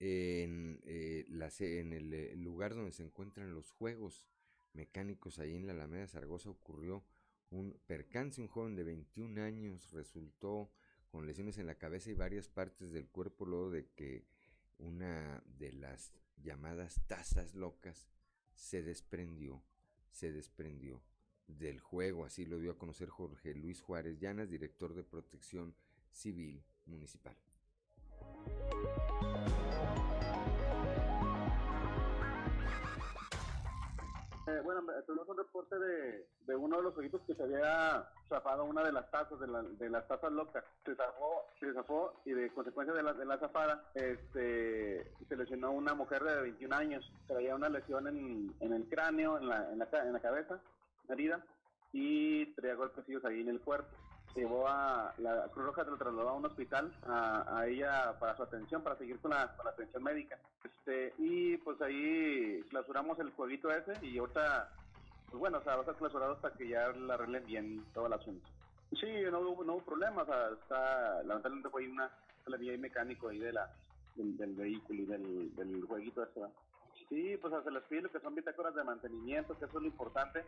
en, 0.00 0.80
eh, 0.84 1.26
el, 1.28 2.12
el, 2.12 2.42
lugar 2.42 2.74
donde 2.74 2.92
se 2.92 3.02
encuentran 3.02 3.54
los 3.54 3.70
juegos 3.72 4.26
mecánicos, 4.72 5.38
ahí 5.38 5.54
en 5.56 5.66
la 5.66 5.72
Alameda 5.72 6.06
Zaragoza, 6.06 6.50
ocurrió 6.50 7.04
un 7.50 7.78
percance. 7.86 8.40
Un 8.40 8.48
joven 8.48 8.76
de 8.76 8.84
21 8.84 9.42
años 9.42 9.90
resultó 9.92 10.70
con 11.10 11.26
lesiones 11.26 11.58
en 11.58 11.66
la 11.66 11.76
cabeza 11.76 12.10
y 12.10 12.14
varias 12.14 12.48
partes 12.48 12.92
del 12.92 13.08
cuerpo 13.08 13.46
luego 13.46 13.70
de 13.70 13.86
que 13.96 14.24
una 14.78 15.42
de 15.58 15.72
las 15.72 16.12
llamadas 16.36 17.00
tazas 17.06 17.54
locas 17.54 18.08
se 18.54 18.82
desprendió, 18.82 19.62
se 20.10 20.32
desprendió 20.32 21.02
del 21.46 21.80
juego. 21.80 22.24
Así 22.24 22.44
lo 22.44 22.58
dio 22.58 22.72
a 22.72 22.78
conocer 22.78 23.08
Jorge 23.08 23.54
Luis 23.54 23.80
Juárez 23.80 24.18
Llanas, 24.20 24.50
director 24.50 24.94
de 24.94 25.04
Protección 25.04 25.74
Civil 26.10 26.62
Municipal. 26.86 27.36
Eh, 34.48 34.60
bueno, 34.64 34.82
tuvimos 35.06 35.28
un 35.28 35.36
reporte 35.36 35.78
de, 35.78 36.26
de, 36.46 36.56
uno 36.56 36.78
de 36.78 36.82
los 36.84 36.94
jueguitos 36.94 37.20
que 37.26 37.34
se 37.34 37.42
había 37.42 38.08
zafado 38.30 38.64
una 38.64 38.82
de 38.82 38.92
las 38.92 39.10
tazas, 39.10 39.38
de, 39.38 39.46
la, 39.46 39.62
de 39.62 39.90
las 39.90 40.08
tazas 40.08 40.32
locas. 40.32 40.64
Se 40.86 40.94
zafó, 40.94 41.44
se 41.60 41.72
zafó 41.74 42.14
y 42.24 42.32
de 42.32 42.48
consecuencia 42.54 42.94
de 42.94 43.02
la, 43.02 43.12
de 43.12 43.26
la 43.26 43.38
zafada 43.38 43.90
este, 43.92 45.12
se 45.28 45.36
lesionó 45.36 45.72
una 45.72 45.92
mujer 45.92 46.24
de 46.24 46.40
21 46.40 46.74
años. 46.74 47.12
Traía 47.26 47.54
una 47.54 47.68
lesión 47.68 48.06
en, 48.08 48.54
en 48.60 48.72
el 48.72 48.88
cráneo, 48.88 49.36
en 49.36 49.48
la, 49.48 49.70
en, 49.70 49.78
la, 49.80 49.88
en 50.02 50.12
la 50.14 50.20
cabeza, 50.20 50.58
herida, 51.10 51.44
y 51.92 52.46
traía 52.54 52.74
golpecillos 52.74 53.24
ahí 53.26 53.42
en 53.42 53.48
el 53.48 53.60
cuerpo 53.60 53.94
llevó 54.34 54.68
a 54.68 55.12
la 55.18 55.48
Cruz 55.48 55.66
Roja, 55.66 55.84
lo 55.84 55.96
trasladó 55.96 56.28
a 56.28 56.34
un 56.34 56.46
hospital 56.46 56.92
a, 57.06 57.58
a 57.58 57.66
ella 57.66 58.18
para 58.18 58.36
su 58.36 58.42
atención, 58.42 58.82
para 58.82 58.96
seguir 58.96 59.18
con 59.20 59.30
la, 59.30 59.54
con 59.56 59.64
la, 59.64 59.72
atención 59.72 60.02
médica. 60.02 60.38
Este, 60.64 61.14
y 61.18 61.56
pues 61.58 61.80
ahí 61.80 62.62
clausuramos 62.70 63.18
el 63.18 63.30
jueguito 63.30 63.70
ese 63.70 63.94
y 64.04 64.18
ahorita, 64.18 64.70
pues 65.30 65.38
bueno, 65.38 65.58
o 65.58 65.62
sea, 65.62 65.74
va 65.74 65.78
a 65.78 65.82
estar 65.82 65.96
clausurado 65.96 66.32
hasta 66.32 66.52
que 66.52 66.68
ya 66.68 66.88
la 66.88 67.14
arreglen 67.14 67.46
bien 67.46 67.84
todo 67.92 68.06
el 68.06 68.12
asunto. 68.12 68.46
Sí, 68.92 69.06
no 69.30 69.40
hubo, 69.40 69.64
no 69.64 69.74
hubo 69.74 69.82
problema, 69.82 70.22
o 70.22 70.26
sea, 70.26 70.48
está, 70.50 71.22
lamentablemente 71.24 71.68
fue 71.68 71.88
una 71.88 72.10
ahí 72.46 72.78
mecánico 72.78 73.28
ahí 73.28 73.38
de 73.38 73.52
la, 73.52 73.70
del, 74.16 74.36
del 74.36 74.54
vehículo 74.54 75.02
y 75.02 75.06
del, 75.06 75.54
del 75.54 75.84
jueguito 75.84 76.22
ese. 76.22 76.40
Sí, 77.08 77.38
pues 77.40 77.52
se 77.64 77.70
les 77.70 77.82
pide 77.84 78.02
lo 78.02 78.10
que 78.10 78.20
son 78.20 78.34
bitácoras 78.34 78.74
de 78.74 78.84
mantenimiento, 78.84 79.58
que 79.58 79.64
eso 79.64 79.76
es 79.78 79.82
lo 79.82 79.88
importante, 79.88 80.44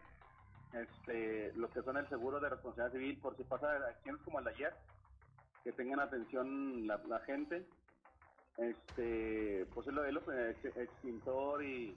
este, 0.73 1.53
los 1.55 1.71
que 1.71 1.83
son 1.83 1.97
el 1.97 2.09
seguro 2.09 2.41
de 2.41 2.49
responsabilidad 2.49 2.93
civil 2.93 3.19
por 3.19 3.37
si 3.37 3.45
pasa 3.45 3.73
acciones 3.89 4.23
como 4.23 4.39
el 4.39 4.45
de 4.45 4.51
ayer, 4.53 4.75
que 5.65 5.73
tengan 5.73 6.01
atención 6.01 6.87
la, 6.87 7.01
la 7.09 7.21
gente, 7.21 7.67
este, 8.57 9.67
pues 9.75 9.87
es 9.87 9.95
lo 9.95 10.03
de 10.03 10.13
los 10.13 10.25
extintor 10.77 11.65
y 11.65 11.97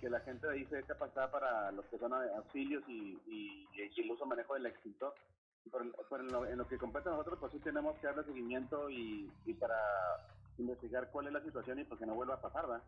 que 0.00 0.10
la 0.10 0.20
gente 0.20 0.46
de 0.46 0.54
ahí 0.54 0.66
se 0.66 0.76
dé 0.76 0.82
capacidad 0.82 1.30
para 1.30 1.72
los 1.72 1.86
que 1.86 1.98
son 1.98 2.12
auxilios 2.12 2.82
y, 2.88 3.18
y, 3.26 3.68
y 3.72 4.00
el 4.02 4.10
uso 4.10 4.26
manejo 4.26 4.54
del 4.54 4.66
extintor. 4.66 5.14
Pero, 5.72 5.86
pero 6.10 6.22
en, 6.22 6.30
lo, 6.30 6.46
en, 6.46 6.58
lo, 6.58 6.68
que 6.68 6.76
compete 6.76 7.08
a 7.08 7.12
nosotros, 7.12 7.38
pues 7.40 7.52
sí 7.52 7.58
tenemos 7.60 7.96
que 7.98 8.06
darle 8.06 8.22
seguimiento 8.24 8.90
y, 8.90 9.32
y 9.46 9.54
para 9.54 9.78
investigar 10.58 11.10
cuál 11.10 11.28
es 11.28 11.32
la 11.32 11.42
situación 11.42 11.78
y 11.78 11.84
pues 11.84 11.98
que 11.98 12.06
no 12.06 12.14
vuelva 12.14 12.34
a 12.34 12.40
pasar, 12.40 12.66
¿verdad? 12.66 12.82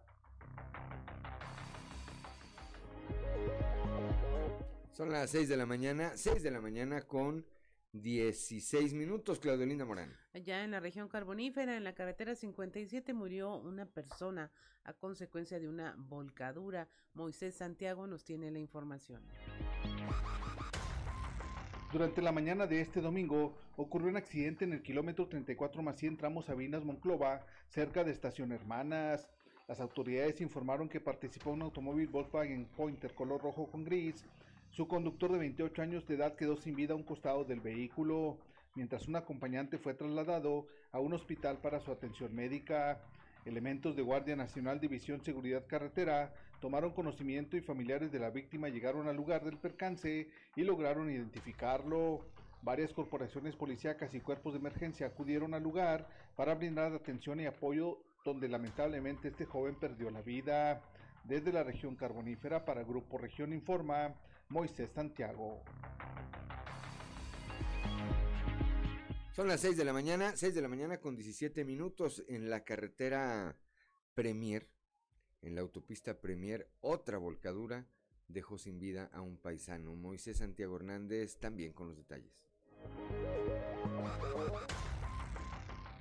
Son 4.97 5.11
las 5.11 5.29
6 5.29 5.50
de 5.50 5.59
la 5.59 5.67
mañana, 5.67 6.12
6 6.17 6.43
de 6.43 6.50
la 6.50 6.62
mañana 6.62 7.03
con 7.03 7.45
16 7.93 8.95
minutos, 8.95 9.38
Claudelina 9.38 9.85
Morán. 9.85 10.11
Allá 10.33 10.65
en 10.65 10.71
la 10.71 10.81
región 10.81 11.07
carbonífera, 11.11 11.76
en 11.76 11.85
la 11.85 11.95
carretera 11.95 12.35
57, 12.35 13.12
murió 13.12 13.59
una 13.59 13.85
persona 13.85 14.50
a 14.85 14.95
consecuencia 14.95 15.61
de 15.61 15.69
una 15.69 15.95
volcadura. 15.99 16.88
Moisés 17.12 17.57
Santiago 17.57 18.07
nos 18.07 18.25
tiene 18.25 18.50
la 18.50 18.59
información. 18.59 19.21
Durante 21.93 22.23
la 22.23 22.33
mañana 22.33 22.67
de 22.67 22.81
este 22.81 23.03
domingo 23.03 23.55
ocurrió 23.76 24.09
un 24.09 24.17
accidente 24.17 24.65
en 24.65 24.73
el 24.73 24.83
kilómetro 24.83 25.29
34 25.29 25.83
más 25.83 25.99
100 25.99 26.17
tramos 26.17 26.47
Sabinas 26.47 26.87
Monclova, 26.87 27.45
cerca 27.69 28.03
de 28.03 28.12
Estación 28.12 28.50
Hermanas. 28.50 29.29
Las 29.69 29.79
autoridades 29.79 30.41
informaron 30.41 30.88
que 30.88 31.03
participó 31.03 31.50
un 31.50 31.61
automóvil 31.61 32.09
Volkswagen 32.09 32.65
Pointer 32.75 33.12
color 33.12 33.43
rojo 33.43 33.67
con 33.67 33.85
gris 33.85 34.25
su 34.76 34.87
conductor 34.87 35.33
de 35.33 35.38
28 35.38 35.80
años 35.80 36.06
de 36.06 36.16
edad 36.16 36.37
quedó 36.37 36.54
sin 36.59 36.76
vida 36.76 36.92
a 36.92 36.97
un 36.97 37.02
costado 37.02 37.45
del 37.45 37.61
vehículo, 37.61 38.37
mientras 38.75 39.09
un 39.09 39.16
acompañante 39.16 39.78
fue 39.78 39.95
trasladado 39.95 40.66
a 40.92 41.00
un 41.00 41.14
hospital 41.14 41.56
para 41.62 41.80
su 41.80 41.90
atención 41.90 42.35
médica. 42.35 43.00
Elementos 43.47 43.97
de 43.97 44.02
Guardia 44.02 44.37
Nacional 44.37 44.78
División 44.78 45.25
Seguridad 45.25 45.64
Carretera 45.66 46.35
tomaron 46.61 46.92
conocimiento 46.92 47.56
y 47.56 47.62
familiares 47.62 48.12
de 48.12 48.18
la 48.18 48.28
víctima 48.28 48.68
llegaron 48.68 49.09
al 49.09 49.16
lugar 49.16 49.45
del 49.45 49.56
percance 49.56 50.28
y 50.56 50.62
lograron 50.62 51.11
identificarlo. 51.11 52.21
Varias 52.61 52.92
corporaciones 52.92 53.56
policíacas 53.56 54.12
y 54.12 54.21
cuerpos 54.21 54.52
de 54.52 54.59
emergencia 54.59 55.06
acudieron 55.06 55.54
al 55.54 55.62
lugar 55.62 56.06
para 56.37 56.54
brindar 56.54 56.92
atención 56.92 57.40
y 57.40 57.47
apoyo 57.47 57.97
donde 58.26 58.47
lamentablemente 58.47 59.28
este 59.28 59.47
joven 59.47 59.76
perdió 59.76 60.11
la 60.11 60.21
vida. 60.21 60.83
Desde 61.25 61.50
la 61.50 61.64
región 61.64 61.97
carbonífera 61.97 62.66
para 62.66 62.85
Grupo 62.85 63.16
Región 63.18 63.52
Informa, 63.52 64.14
Moisés 64.49 64.91
Santiago. 64.91 65.62
Son 69.33 69.49
las 69.49 69.61
6 69.61 69.76
de 69.76 69.85
la 69.85 69.93
mañana, 69.93 70.35
6 70.35 70.55
de 70.55 70.62
la 70.62 70.69
mañana 70.69 70.99
con 70.99 71.15
17 71.15 71.65
minutos 71.65 72.25
en 72.29 72.49
la 72.49 72.65
carretera 72.65 73.57
Premier, 74.15 74.69
en 75.43 75.55
la 75.55 75.61
autopista 75.61 76.21
Premier, 76.21 76.71
otra 76.81 77.19
volcadura 77.19 77.87
dejó 78.29 78.59
sin 78.59 78.79
vida 78.79 79.11
a 79.12 79.21
un 79.21 79.37
paisano. 79.37 79.95
Moisés 79.95 80.38
Santiago 80.38 80.76
Hernández 80.76 81.38
también 81.38 81.73
con 81.73 81.88
los 81.88 81.97
detalles. 81.97 82.33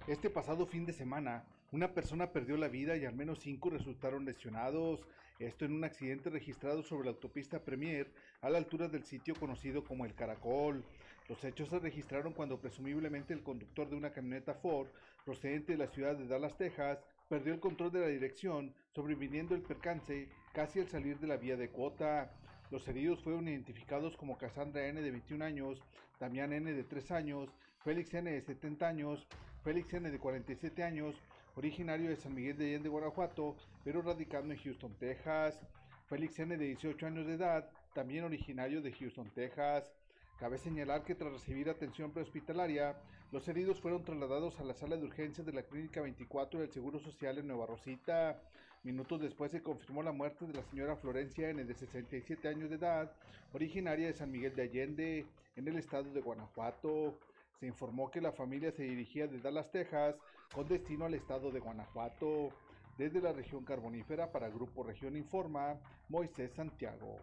Este 0.08 0.30
pasado 0.30 0.66
fin 0.66 0.86
de 0.86 0.94
semana, 0.94 1.46
una 1.72 1.94
persona 1.94 2.32
perdió 2.32 2.58
la 2.58 2.68
vida 2.68 2.96
y 2.96 3.06
al 3.06 3.16
menos 3.16 3.40
cinco 3.40 3.70
resultaron 3.70 4.24
lesionados. 4.24 5.02
Esto 5.40 5.66
en 5.66 5.74
un 5.74 5.84
accidente 5.84 6.30
registrado 6.30 6.82
sobre 6.82 7.06
la 7.06 7.12
autopista 7.12 7.60
Premier 7.60 8.10
a 8.42 8.50
la 8.50 8.58
altura 8.58 8.88
del 8.88 9.04
sitio 9.04 9.36
conocido 9.36 9.84
como 9.84 10.06
El 10.06 10.16
Caracol. 10.16 10.86
Los 11.28 11.44
hechos 11.44 11.68
se 11.68 11.80
registraron 11.80 12.32
cuando 12.32 12.62
presumiblemente 12.62 13.34
el 13.34 13.44
conductor 13.44 13.90
de 13.90 13.98
una 13.98 14.14
camioneta 14.14 14.54
Ford 14.54 14.88
procedente 15.26 15.74
de 15.74 15.80
la 15.80 15.88
ciudad 15.88 16.16
de 16.16 16.28
Dallas, 16.28 16.56
Texas, 16.58 17.00
perdió 17.28 17.54
el 17.54 17.60
control 17.60 17.92
de 17.92 18.00
la 18.00 18.08
dirección, 18.08 18.74
sobreviviendo 18.94 19.56
el 19.56 19.62
percance 19.62 20.30
casi 20.54 20.80
al 20.80 20.88
salir 20.88 21.20
de 21.20 21.28
la 21.28 21.36
vía 21.36 21.58
de 21.58 21.70
cuota. 21.70 22.32
Los 22.72 22.88
heridos 22.88 23.22
fueron 23.22 23.50
identificados 23.50 24.16
como 24.16 24.38
Cassandra 24.38 24.88
N 24.88 25.02
de 25.02 25.12
21 25.12 25.44
años, 25.44 25.82
Damián 26.18 26.54
N 26.54 26.72
de 26.72 26.84
3 26.84 27.12
años, 27.12 27.50
Félix 27.84 28.14
N 28.14 28.32
de 28.32 28.42
70 28.42 28.88
años, 28.88 29.28
Félix 29.64 29.94
N 29.94 30.10
de 30.10 30.20
47 30.20 30.82
años, 30.84 31.16
originario 31.56 32.10
de 32.10 32.16
San 32.16 32.34
Miguel 32.34 32.58
de 32.58 32.66
Allende, 32.66 32.90
Guanajuato, 32.90 33.56
pero 33.84 34.02
radicando 34.02 34.54
en 34.54 34.60
Houston, 34.60 34.94
Texas. 35.00 35.60
Félix 36.08 36.38
N 36.38 36.56
de 36.56 36.66
18 36.66 37.08
años 37.08 37.26
de 37.26 37.34
edad, 37.34 37.68
también 37.94 38.26
originario 38.26 38.82
de 38.82 38.92
Houston, 38.92 39.30
Texas. 39.34 39.92
Cabe 40.40 40.60
señalar 40.60 41.04
que 41.04 41.16
tras 41.16 41.34
recibir 41.34 41.68
atención 41.70 42.12
prehospitalaria, 42.12 42.96
los 43.32 43.48
heridos 43.48 43.82
fueron 43.82 44.04
trasladados 44.04 44.60
a 44.60 44.64
la 44.64 44.76
sala 44.76 44.98
de 44.98 45.06
urgencias 45.06 45.48
de 45.48 45.54
la 45.54 45.64
Clínica 45.64 46.02
24 46.02 46.60
del 46.60 46.72
Seguro 46.72 47.00
Social 47.00 47.40
en 47.40 47.48
Nueva 47.48 47.66
Rosita. 47.66 48.40
Minutos 48.84 49.20
después 49.20 49.52
se 49.52 49.64
confirmó 49.64 50.04
la 50.04 50.12
muerte 50.12 50.46
de 50.46 50.54
la 50.54 50.64
señora 50.64 50.96
Florencia 50.96 51.50
N 51.50 51.64
de 51.64 51.74
67 51.74 52.48
años 52.48 52.70
de 52.70 52.76
edad, 52.76 53.12
originaria 53.52 54.08
de 54.08 54.14
San 54.14 54.32
Miguel 54.32 54.56
de 54.56 54.62
Allende, 54.62 55.26
en 55.56 55.68
el 55.68 55.78
estado 55.78 56.12
de 56.12 56.22
Guanajuato. 56.22 57.18
Se 57.60 57.66
informó 57.66 58.12
que 58.12 58.22
la 58.22 58.32
familia 58.32 58.72
se 58.72 58.84
dirigía 58.84 59.28
de 59.28 59.40
Dallas, 59.40 59.72
Texas, 59.72 60.16
con 60.56 60.68
destino 60.70 61.06
al 61.06 61.14
estado 61.14 61.52
de 61.52 61.60
Guanajuato. 61.60 62.50
Desde 62.98 63.20
la 63.20 63.34
región 63.34 63.66
carbonífera 63.66 64.32
para 64.32 64.50
Grupo 64.50 64.84
Región 64.84 65.18
Informa, 65.18 65.78
Moisés 66.08 66.54
Santiago. 66.54 67.20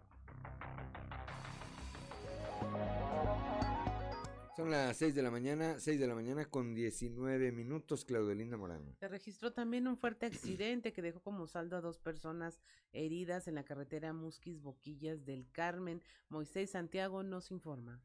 Son 4.55 4.71
las 4.71 4.99
6 4.99 5.15
de 5.15 5.23
la 5.23 5.31
mañana, 5.31 5.81
6 5.81 5.99
de 5.99 6.07
la 6.07 6.15
mañana 6.15 6.45
con 6.45 6.75
19 6.75 7.53
minutos, 7.53 8.05
Claudelinda 8.05 8.59
Morán. 8.59 8.95
Se 9.01 9.09
registró 9.09 9.51
también 9.55 9.89
un 9.89 9.97
fuerte 9.97 10.27
accidente 10.27 10.93
que 10.93 11.01
dejó 11.01 11.21
como 11.21 11.47
saldo 11.47 11.79
a 11.79 11.81
dos 11.81 11.99
personas 11.99 12.61
heridas 12.93 13.49
en 13.49 13.55
la 13.55 13.65
carretera 13.65 14.13
Musquis 14.13 14.61
Boquillas 14.61 15.25
del 15.25 15.51
Carmen. 15.53 16.03
Moisés 16.29 16.73
Santiago 16.73 17.23
nos 17.23 17.51
informa. 17.51 18.03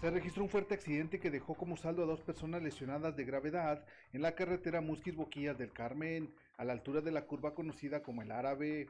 Se 0.00 0.08
registró 0.12 0.44
un 0.44 0.48
fuerte 0.48 0.74
accidente 0.74 1.18
que 1.18 1.28
dejó 1.28 1.54
como 1.54 1.76
saldo 1.76 2.04
a 2.04 2.06
dos 2.06 2.20
personas 2.20 2.62
lesionadas 2.62 3.16
de 3.16 3.24
gravedad 3.24 3.84
en 4.12 4.22
la 4.22 4.36
carretera 4.36 4.80
Musquis 4.80 5.16
Boquillas 5.16 5.58
del 5.58 5.72
Carmen, 5.72 6.32
a 6.56 6.64
la 6.64 6.72
altura 6.72 7.00
de 7.00 7.10
la 7.10 7.26
curva 7.26 7.52
conocida 7.52 8.00
como 8.00 8.22
el 8.22 8.30
Árabe. 8.30 8.86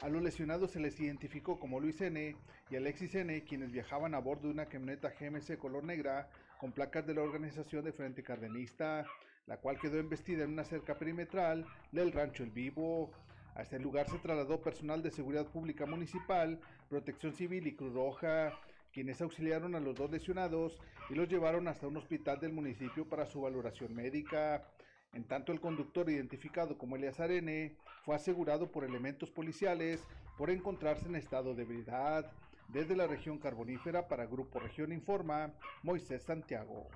A 0.00 0.10
los 0.10 0.22
lesionados 0.22 0.72
se 0.72 0.80
les 0.80 1.00
identificó 1.00 1.58
como 1.58 1.80
Luis 1.80 1.98
N. 2.02 2.36
y 2.68 2.76
Alexis 2.76 3.14
N., 3.14 3.42
quienes 3.44 3.72
viajaban 3.72 4.14
a 4.14 4.18
bordo 4.18 4.48
de 4.48 4.52
una 4.52 4.66
camioneta 4.66 5.14
GMC 5.18 5.56
color 5.56 5.82
negra 5.82 6.28
con 6.60 6.72
placas 6.72 7.06
de 7.06 7.14
la 7.14 7.22
organización 7.22 7.82
de 7.82 7.94
Frente 7.94 8.22
Cardenista, 8.22 9.06
la 9.46 9.56
cual 9.56 9.80
quedó 9.80 9.98
embestida 9.98 10.44
en 10.44 10.50
una 10.50 10.64
cerca 10.64 10.98
perimetral 10.98 11.64
del 11.90 12.12
rancho 12.12 12.42
El 12.42 12.50
Vivo. 12.50 13.10
A 13.54 13.62
este 13.62 13.78
lugar 13.78 14.10
se 14.10 14.18
trasladó 14.18 14.60
personal 14.60 15.02
de 15.02 15.10
seguridad 15.10 15.46
pública 15.46 15.86
municipal, 15.86 16.60
protección 16.90 17.32
civil 17.32 17.66
y 17.66 17.74
Cruz 17.74 17.94
Roja, 17.94 18.52
quienes 18.94 19.20
auxiliaron 19.20 19.74
a 19.74 19.80
los 19.80 19.96
dos 19.96 20.10
lesionados 20.10 20.78
y 21.10 21.14
los 21.14 21.28
llevaron 21.28 21.66
hasta 21.66 21.88
un 21.88 21.96
hospital 21.96 22.38
del 22.38 22.52
municipio 22.52 23.08
para 23.08 23.26
su 23.26 23.40
valoración 23.40 23.92
médica. 23.92 24.66
En 25.12 25.24
tanto, 25.24 25.52
el 25.52 25.60
conductor, 25.60 26.08
identificado 26.08 26.78
como 26.78 26.94
Elias 26.94 27.18
N., 27.18 27.76
fue 28.04 28.14
asegurado 28.14 28.70
por 28.70 28.84
elementos 28.84 29.30
policiales 29.30 30.00
por 30.38 30.48
encontrarse 30.48 31.06
en 31.06 31.16
estado 31.16 31.54
de 31.54 31.62
ebriedad. 31.62 32.30
Desde 32.68 32.96
la 32.96 33.06
región 33.06 33.38
carbonífera 33.38 34.08
para 34.08 34.26
Grupo 34.26 34.60
Región 34.60 34.92
Informa, 34.92 35.52
Moisés 35.82 36.22
Santiago. 36.22 36.88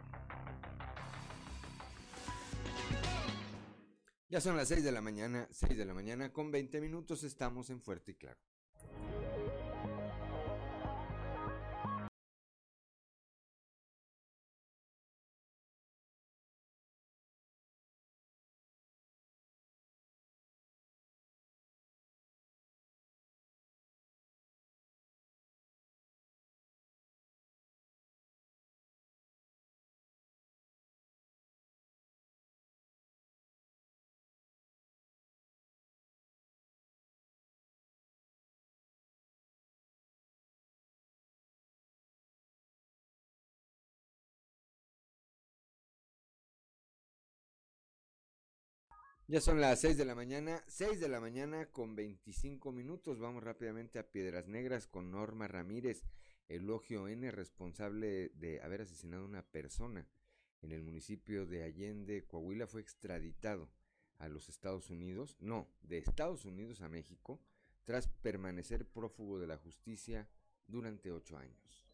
Ya 4.31 4.41
son 4.41 4.57
las 4.57 4.69
6 4.69 4.85
de 4.85 4.93
la 4.93 5.01
mañana, 5.01 5.49
6 5.51 5.77
de 5.77 5.85
la 5.85 5.95
mañana 5.95 6.33
con 6.33 6.51
20 6.51 6.81
minutos 6.81 7.25
estamos 7.25 7.71
en 7.71 7.81
Fuerte 7.81 8.13
y 8.13 8.15
Claro. 8.15 8.39
Ya 49.31 49.43
son 49.43 49.61
las 49.61 49.83
6 49.83 49.99
de 49.99 50.07
la 50.07 50.15
mañana, 50.15 50.65
6 50.69 51.01
de 51.01 51.09
la 51.11 51.21
mañana 51.21 51.67
con 51.67 51.95
25 51.95 52.73
minutos. 52.73 53.19
Vamos 53.19 53.45
rápidamente 53.45 53.99
a 53.99 54.11
Piedras 54.11 54.49
Negras 54.49 54.87
con 54.87 55.11
Norma 55.11 55.47
Ramírez, 55.47 56.03
elogio 56.49 57.09
N, 57.09 57.31
responsable 57.31 58.31
de 58.31 58.63
haber 58.63 58.81
asesinado 58.81 59.25
a 59.25 59.27
una 59.27 59.43
persona 59.43 60.09
en 60.63 60.73
el 60.73 60.81
municipio 60.81 61.45
de 61.45 61.63
Allende, 61.63 62.25
Coahuila, 62.27 62.67
fue 62.67 62.81
extraditado 62.81 63.69
a 64.17 64.29
los 64.29 64.49
Estados 64.49 64.89
Unidos, 64.89 65.37
no, 65.41 65.69
de 65.83 65.99
Estados 65.99 66.47
Unidos 66.47 66.81
a 66.81 66.89
México, 66.89 67.39
tras 67.85 68.09
permanecer 68.09 68.87
prófugo 68.87 69.39
de 69.39 69.47
la 69.47 69.59
justicia 69.59 70.27
durante 70.67 71.13
ocho 71.13 71.37
años. 71.37 71.88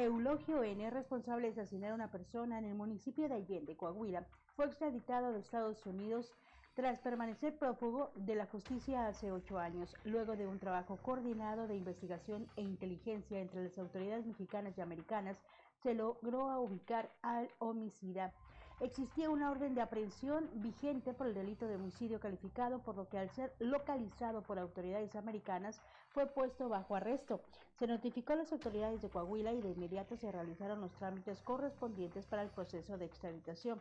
Eulogio 0.00 0.64
N., 0.64 0.88
responsable 0.88 1.52
de 1.52 1.60
asesinar 1.60 1.90
a 1.90 1.94
una 1.94 2.10
persona 2.10 2.58
en 2.58 2.64
el 2.64 2.74
municipio 2.74 3.28
de 3.28 3.34
Allende, 3.34 3.76
Coahuila, 3.76 4.24
fue 4.56 4.64
extraditado 4.64 5.30
los 5.30 5.44
Estados 5.44 5.84
Unidos 5.84 6.32
tras 6.72 7.00
permanecer 7.00 7.58
prófugo 7.58 8.10
de 8.14 8.34
la 8.34 8.46
justicia 8.46 9.08
hace 9.08 9.30
ocho 9.30 9.58
años, 9.58 9.94
luego 10.04 10.36
de 10.36 10.46
un 10.46 10.58
trabajo 10.58 10.96
coordinado 11.02 11.66
de 11.66 11.76
investigación 11.76 12.48
e 12.56 12.62
inteligencia 12.62 13.40
entre 13.40 13.62
las 13.62 13.76
autoridades 13.76 14.24
mexicanas 14.24 14.78
y 14.78 14.80
americanas, 14.80 15.36
se 15.82 15.92
logró 15.92 16.58
ubicar 16.62 17.10
al 17.20 17.50
homicida 17.58 18.32
existía 18.80 19.30
una 19.30 19.50
orden 19.50 19.74
de 19.74 19.82
aprehensión 19.82 20.48
vigente 20.54 21.12
por 21.12 21.26
el 21.26 21.34
delito 21.34 21.66
de 21.66 21.76
homicidio 21.76 22.18
calificado, 22.18 22.80
por 22.80 22.96
lo 22.96 23.08
que 23.08 23.18
al 23.18 23.30
ser 23.30 23.54
localizado 23.58 24.42
por 24.42 24.58
autoridades 24.58 25.14
americanas 25.16 25.80
fue 26.10 26.26
puesto 26.26 26.68
bajo 26.68 26.96
arresto. 26.96 27.40
Se 27.78 27.86
notificó 27.86 28.32
a 28.32 28.36
las 28.36 28.52
autoridades 28.52 29.02
de 29.02 29.10
Coahuila 29.10 29.52
y 29.52 29.60
de 29.60 29.70
inmediato 29.70 30.16
se 30.16 30.32
realizaron 30.32 30.80
los 30.80 30.92
trámites 30.94 31.40
correspondientes 31.42 32.26
para 32.26 32.42
el 32.42 32.50
proceso 32.50 32.96
de 32.96 33.04
extraditación. 33.04 33.80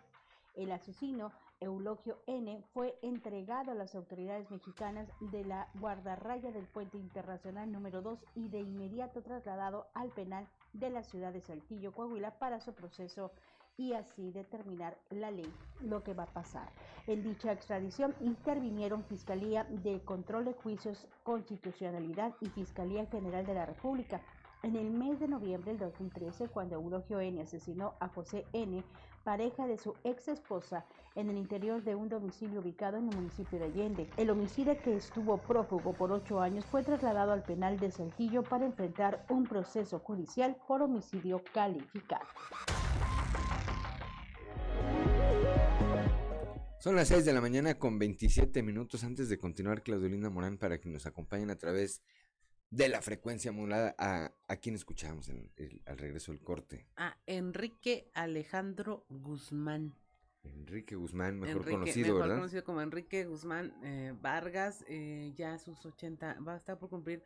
El 0.56 0.72
asesino, 0.72 1.32
Eulogio 1.60 2.18
N., 2.26 2.64
fue 2.74 2.98
entregado 3.02 3.72
a 3.72 3.76
las 3.76 3.96
autoridades 3.96 4.50
mexicanas 4.52 5.08
de 5.20 5.46
la 5.46 5.70
guardarraya 5.76 6.52
del 6.52 6.66
puente 6.66 6.98
internacional 6.98 7.72
número 7.72 8.02
2 8.02 8.20
y 8.36 8.50
de 8.50 8.60
inmediato 8.60 9.22
trasladado 9.22 9.88
al 9.94 10.10
penal 10.10 10.48
de 10.74 10.90
la 10.90 11.04
ciudad 11.04 11.32
de 11.32 11.42
Saltillo, 11.42 11.94
Coahuila, 11.94 12.40
para 12.40 12.60
su 12.60 12.74
proceso 12.74 13.32
y 13.80 13.94
así 13.94 14.30
determinar 14.32 14.98
la 15.10 15.32
ley 15.32 15.52
lo 15.80 16.04
que 16.04 16.14
va 16.14 16.24
a 16.24 16.34
pasar. 16.34 16.70
En 17.08 17.24
dicha 17.24 17.54
extradición 17.54 18.14
intervinieron 18.20 19.06
Fiscalía 19.06 19.64
de 19.64 20.02
Control 20.02 20.44
de 20.44 20.54
Juicios, 20.54 21.08
Constitucionalidad 21.24 22.36
y 22.42 22.50
Fiscalía 22.50 23.06
General 23.06 23.46
de 23.46 23.54
la 23.54 23.66
República. 23.66 24.22
En 24.64 24.76
el 24.76 24.92
mes 24.92 25.22
de 25.22 25.30
noviembre 25.30 25.72
del 25.72 25.80
2013, 25.80 26.50
cuando 26.50 26.76
Eulogio 26.76 27.22
N. 27.22 27.42
asesinó 27.42 27.94
a 28.02 28.10
José 28.10 28.46
N., 28.52 28.84
pareja 29.24 29.66
de 29.66 29.78
su 29.78 29.96
ex 30.04 30.28
esposa, 30.28 30.86
en 31.16 31.30
el 31.30 31.38
interior 31.38 31.82
de 31.82 31.96
un 31.96 32.10
domicilio 32.10 32.60
ubicado 32.60 32.98
en 32.98 33.08
el 33.08 33.16
municipio 33.16 33.60
de 33.60 33.66
Allende. 33.66 34.10
El 34.18 34.30
homicida 34.30 34.76
que 34.76 34.98
estuvo 34.98 35.38
prófugo 35.38 35.94
por 35.94 36.12
ocho 36.12 36.42
años 36.42 36.66
fue 36.66 36.84
trasladado 36.84 37.32
al 37.32 37.44
penal 37.44 37.80
de 37.80 37.92
Saltillo 37.92 38.44
para 38.44 38.66
enfrentar 38.66 39.26
un 39.30 39.46
proceso 39.46 40.00
judicial 40.00 40.58
por 40.68 40.82
homicidio 40.82 41.42
calificado. 41.54 42.26
Son 46.80 46.96
las 46.96 47.10
6 47.10 47.26
de 47.26 47.34
la 47.34 47.42
mañana 47.42 47.78
con 47.78 48.00
27 48.00 48.64
minutos 48.64 49.04
antes 49.04 49.28
de 49.30 49.38
continuar, 49.38 49.84
Claudelina 49.84 50.30
Morán, 50.30 50.58
para 50.58 50.80
que 50.80 50.88
nos 50.90 51.06
acompañen 51.06 51.50
a 51.50 51.58
través 51.58 52.02
de 52.70 52.88
la 52.88 53.02
frecuencia 53.02 53.52
modulada. 53.52 53.96
¿A, 53.98 54.32
a 54.48 54.56
quién 54.58 54.76
escuchamos 54.76 55.28
en 55.30 55.52
el- 55.58 55.82
al 55.86 55.98
regreso 55.98 56.32
del 56.32 56.42
corte? 56.42 56.88
A 56.96 57.18
Enrique 57.26 58.10
Alejandro 58.14 59.06
Guzmán. 59.10 59.94
Enrique 60.44 60.96
Guzmán, 60.96 61.38
mejor 61.38 61.58
Enrique- 61.64 61.72
conocido, 61.72 62.08
mejor 62.08 62.22
¿verdad? 62.22 62.36
conocido 62.38 62.64
como 62.64 62.82
Enrique 62.82 63.26
Guzmán 63.26 63.74
eh, 63.84 64.14
Vargas, 64.22 64.86
eh, 64.88 65.34
ya 65.36 65.56
a 65.56 65.60
sus 65.60 65.86
80, 65.86 66.40
va 66.40 66.54
a 66.54 66.58
estar 66.58 66.80
por 66.80 66.90
cumplir, 66.90 67.22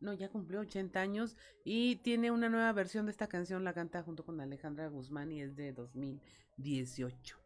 no, 0.00 0.12
ya 0.12 0.28
cumplió 0.28 0.58
80 0.60 1.00
años 1.00 1.36
y 1.64 1.96
tiene 1.96 2.32
una 2.32 2.48
nueva 2.48 2.72
versión 2.72 3.06
de 3.06 3.12
esta 3.12 3.28
canción, 3.28 3.62
la 3.62 3.74
canta 3.74 4.02
junto 4.02 4.24
con 4.24 4.40
Alejandra 4.40 4.88
Guzmán 4.88 5.30
y 5.30 5.40
es 5.40 5.54
de 5.54 5.72
2018. 5.72 7.38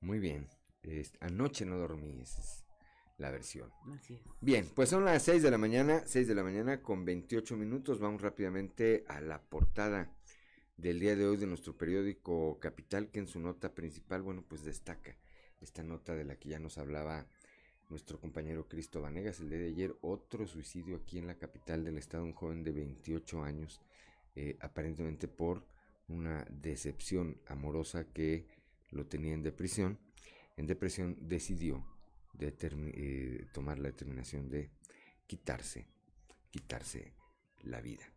Muy 0.00 0.18
bien. 0.18 0.48
Es- 0.82 1.12
anoche 1.20 1.64
no 1.64 1.76
dormí, 1.76 2.20
esa 2.20 2.40
es 2.40 2.64
la 3.18 3.30
versión. 3.30 3.70
Así 3.94 4.14
es. 4.14 4.20
Bien, 4.40 4.66
pues 4.74 4.88
son 4.88 5.04
las 5.04 5.22
6 5.22 5.42
de 5.42 5.50
la 5.50 5.58
mañana, 5.58 6.02
6 6.06 6.26
de 6.26 6.34
la 6.34 6.42
mañana 6.42 6.80
con 6.82 7.04
28 7.04 7.56
minutos. 7.56 7.98
Vamos 8.00 8.22
rápidamente 8.22 9.04
a 9.08 9.20
la 9.20 9.42
portada 9.42 10.10
del 10.78 10.98
día 11.00 11.14
de 11.16 11.26
hoy 11.26 11.36
de 11.36 11.46
nuestro 11.46 11.76
periódico 11.76 12.58
Capital, 12.60 13.10
que 13.10 13.18
en 13.18 13.26
su 13.26 13.38
nota 13.40 13.74
principal, 13.74 14.22
bueno, 14.22 14.42
pues 14.48 14.64
destaca 14.64 15.16
esta 15.60 15.82
nota 15.82 16.14
de 16.14 16.24
la 16.24 16.36
que 16.36 16.48
ya 16.48 16.58
nos 16.58 16.78
hablaba 16.78 17.26
nuestro 17.90 18.18
compañero 18.18 18.66
Cristo 18.68 19.02
Vanegas 19.02 19.40
el 19.40 19.50
día 19.50 19.58
de 19.58 19.66
ayer, 19.66 19.96
otro 20.00 20.46
suicidio 20.46 20.96
aquí 20.96 21.18
en 21.18 21.26
la 21.26 21.34
capital 21.36 21.84
del 21.84 21.98
estado, 21.98 22.24
un 22.24 22.32
joven 22.32 22.62
de 22.64 22.72
28 22.72 23.42
años, 23.42 23.82
eh, 24.36 24.56
aparentemente 24.60 25.28
por 25.28 25.66
una 26.08 26.46
decepción 26.50 27.38
amorosa 27.46 28.04
que 28.12 28.46
lo 28.90 29.06
tenía 29.06 29.34
en 29.34 29.42
depresión. 29.42 29.98
En 30.60 30.66
depresión 30.66 31.16
decidió 31.22 31.86
eh, 32.38 33.46
tomar 33.54 33.78
la 33.78 33.88
determinación 33.88 34.50
de 34.50 34.70
quitarse, 35.26 35.86
quitarse 36.50 37.14
la 37.62 37.80
vida. 37.80 38.12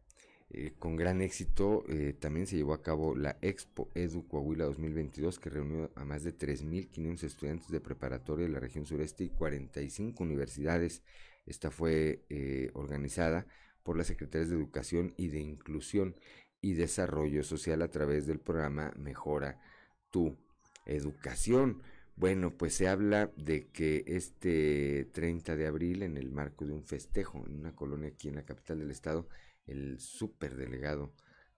Eh, 0.49 0.73
con 0.77 0.97
gran 0.97 1.21
éxito 1.21 1.85
eh, 1.87 2.11
también 2.19 2.45
se 2.45 2.57
llevó 2.57 2.73
a 2.73 2.81
cabo 2.81 3.15
la 3.15 3.37
Expo 3.41 3.91
Edu 3.95 4.27
Coahuila 4.27 4.65
2022 4.65 5.39
que 5.39 5.51
reunió 5.51 5.89
a 5.95 6.03
más 6.03 6.25
de 6.25 6.37
3.500 6.37 7.23
estudiantes 7.23 7.69
de 7.69 7.79
preparatoria 7.79 8.45
de 8.45 8.51
la 8.51 8.59
región 8.59 8.85
sureste 8.85 9.23
y 9.23 9.29
45 9.29 10.21
universidades. 10.21 11.01
Esta 11.45 11.71
fue 11.71 12.25
organizada 12.73 13.47
por 13.83 13.95
las 13.95 14.07
Secretarías 14.07 14.49
de 14.49 14.57
Educación 14.57 15.13
y 15.15 15.29
de 15.29 15.39
Inclusión 15.39 16.17
y 16.59 16.73
Desarrollo 16.73 17.41
Social 17.45 17.81
a 17.83 17.89
través 17.89 18.27
del 18.27 18.41
programa 18.41 18.91
Mejora 18.97 19.61
tu 20.09 20.37
Educación. 20.85 21.81
Bueno, 22.15 22.55
pues 22.55 22.75
se 22.75 22.87
habla 22.87 23.31
de 23.37 23.67
que 23.69 24.03
este 24.05 25.05
30 25.13 25.55
de 25.55 25.67
abril, 25.67 26.03
en 26.03 26.17
el 26.17 26.31
marco 26.31 26.65
de 26.65 26.73
un 26.73 26.83
festejo 26.83 27.43
en 27.47 27.59
una 27.59 27.75
colonia 27.75 28.09
aquí 28.09 28.29
en 28.29 28.35
la 28.35 28.45
capital 28.45 28.79
del 28.79 28.91
estado, 28.91 29.27
el 29.65 29.99
superdelegado 29.99 31.13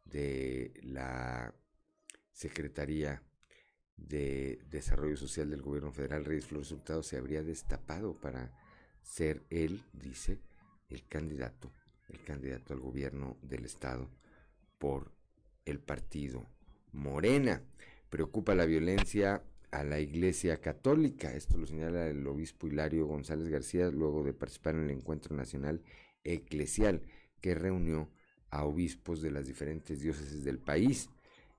de 0.05 0.73
la 0.81 1.53
Secretaría 2.31 3.21
de 3.97 4.59
Desarrollo 4.69 5.17
Social 5.17 5.49
del 5.49 5.61
Gobierno 5.61 5.91
Federal, 5.91 6.25
Reyes 6.25 6.45
Flores 6.45 6.71
Hurtado, 6.71 7.03
se 7.03 7.17
habría 7.17 7.43
destapado 7.43 8.13
para 8.13 8.53
ser 9.01 9.43
él, 9.49 9.83
dice, 9.93 10.39
el 10.89 11.05
candidato, 11.07 11.71
el 12.09 12.21
candidato 12.23 12.73
al 12.73 12.79
gobierno 12.79 13.37
del 13.41 13.65
estado 13.65 14.09
por 14.79 15.11
el 15.65 15.79
partido 15.79 16.45
Morena. 16.91 17.61
Preocupa 18.09 18.55
la 18.55 18.65
violencia 18.65 19.43
a 19.71 19.83
la 19.83 19.99
Iglesia 19.99 20.61
Católica. 20.61 21.33
Esto 21.33 21.57
lo 21.57 21.65
señala 21.65 22.07
el 22.07 22.25
obispo 22.27 22.67
Hilario 22.67 23.05
González 23.05 23.49
García 23.49 23.89
luego 23.89 24.23
de 24.23 24.33
participar 24.33 24.75
en 24.75 24.85
el 24.85 24.91
Encuentro 24.91 25.35
Nacional 25.35 25.81
Eclesial 26.23 27.01
que 27.41 27.55
reunió 27.55 28.09
a 28.49 28.65
obispos 28.65 29.21
de 29.21 29.31
las 29.31 29.47
diferentes 29.47 29.99
diócesis 29.99 30.43
del 30.43 30.59
país. 30.59 31.09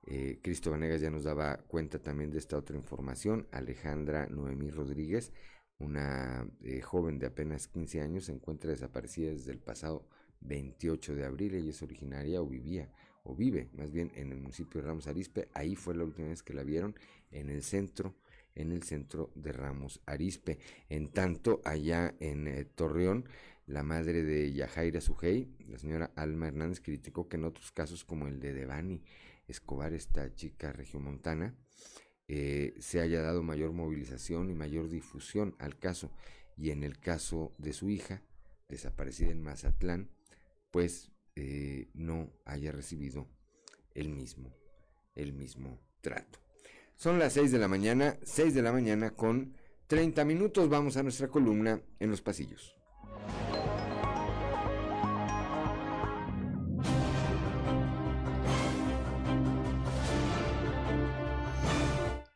Eh, 0.06 0.38
Cristo 0.42 0.70
Vanegas 0.70 1.00
ya 1.00 1.10
nos 1.10 1.24
daba 1.24 1.58
cuenta 1.66 1.98
también 1.98 2.30
de 2.30 2.38
esta 2.38 2.56
otra 2.56 2.76
información. 2.76 3.46
Alejandra 3.50 4.26
Noemí 4.26 4.70
Rodríguez, 4.70 5.32
una 5.78 6.48
eh, 6.62 6.80
joven 6.80 7.18
de 7.18 7.26
apenas 7.26 7.68
15 7.68 8.00
años, 8.00 8.24
se 8.26 8.32
encuentra 8.32 8.70
desaparecida 8.70 9.30
desde 9.30 9.52
el 9.52 9.58
pasado 9.58 10.08
28 10.40 11.14
de 11.14 11.24
abril. 11.24 11.54
Ella 11.54 11.70
es 11.70 11.82
originaria 11.82 12.40
o 12.40 12.46
vivía 12.46 12.90
o 13.24 13.34
vive 13.34 13.68
más 13.74 13.90
bien 13.90 14.12
en 14.14 14.30
el 14.32 14.38
municipio 14.38 14.80
de 14.80 14.86
Ramos 14.86 15.08
Arispe. 15.08 15.48
Ahí 15.52 15.74
fue 15.74 15.94
la 15.96 16.04
última 16.04 16.28
vez 16.28 16.42
que 16.42 16.54
la 16.54 16.62
vieron 16.62 16.94
en 17.40 17.50
el 17.50 17.62
centro, 17.62 18.16
en 18.54 18.72
el 18.72 18.82
centro 18.82 19.30
de 19.34 19.52
Ramos 19.52 20.00
Arispe. 20.06 20.58
En 20.88 21.08
tanto, 21.08 21.60
allá 21.64 22.14
en 22.20 22.48
eh, 22.48 22.64
Torreón, 22.64 23.28
la 23.66 23.82
madre 23.82 24.22
de 24.22 24.52
Yajaira 24.52 25.00
Sujei, 25.00 25.54
la 25.68 25.78
señora 25.78 26.12
Alma 26.16 26.48
Hernández, 26.48 26.80
criticó 26.80 27.28
que 27.28 27.36
en 27.36 27.44
otros 27.44 27.72
casos 27.72 28.04
como 28.04 28.28
el 28.28 28.40
de 28.40 28.52
Devani 28.52 29.02
Escobar, 29.48 29.92
esta 29.92 30.34
chica 30.34 30.72
regiomontana, 30.72 31.54
eh, 32.28 32.74
se 32.80 33.00
haya 33.00 33.22
dado 33.22 33.42
mayor 33.42 33.72
movilización 33.72 34.50
y 34.50 34.54
mayor 34.54 34.88
difusión 34.88 35.54
al 35.58 35.78
caso. 35.78 36.10
Y 36.56 36.70
en 36.70 36.82
el 36.82 36.98
caso 36.98 37.54
de 37.58 37.72
su 37.72 37.90
hija, 37.90 38.22
desaparecida 38.68 39.30
en 39.30 39.42
Mazatlán, 39.42 40.10
pues 40.70 41.12
eh, 41.36 41.88
no 41.94 42.32
haya 42.44 42.72
recibido 42.72 43.28
el 43.94 44.08
mismo, 44.08 44.54
el 45.14 45.32
mismo 45.32 45.80
trato. 46.00 46.45
Son 46.96 47.18
las 47.18 47.34
6 47.34 47.52
de 47.52 47.58
la 47.58 47.68
mañana, 47.68 48.16
6 48.22 48.54
de 48.54 48.62
la 48.62 48.72
mañana 48.72 49.10
con 49.10 49.54
30 49.86 50.24
minutos. 50.24 50.70
Vamos 50.70 50.96
a 50.96 51.02
nuestra 51.02 51.28
columna 51.28 51.78
en 52.00 52.10
los 52.10 52.22
pasillos. 52.22 52.74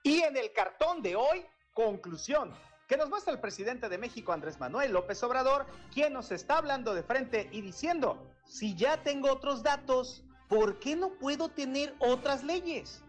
Y 0.03 0.21
en 0.21 0.37
el 0.37 0.53
cartón 0.53 1.01
de 1.01 1.17
hoy, 1.17 1.47
conclusión, 1.73 2.53
que 2.87 2.99
nos 2.99 3.09
muestra 3.09 3.33
el 3.33 3.41
presidente 3.41 3.89
de 3.89 3.97
México, 3.97 4.33
Andrés 4.33 4.61
Manuel 4.61 4.93
López 4.93 5.23
Obrador, 5.23 5.65
quien 5.95 6.13
nos 6.13 6.31
está 6.33 6.59
hablando 6.59 6.93
de 6.93 7.03
frente 7.03 7.49
y 7.51 7.63
diciendo, 7.63 8.31
si 8.47 8.75
ya 8.75 9.03
tengo 9.03 9.33
otros 9.33 9.63
datos, 9.63 10.23
¿por 10.51 10.79
qué 10.81 10.97
no 10.97 11.15
puedo 11.15 11.49
tener 11.49 11.95
otras 11.99 12.45
leyes? 12.45 13.03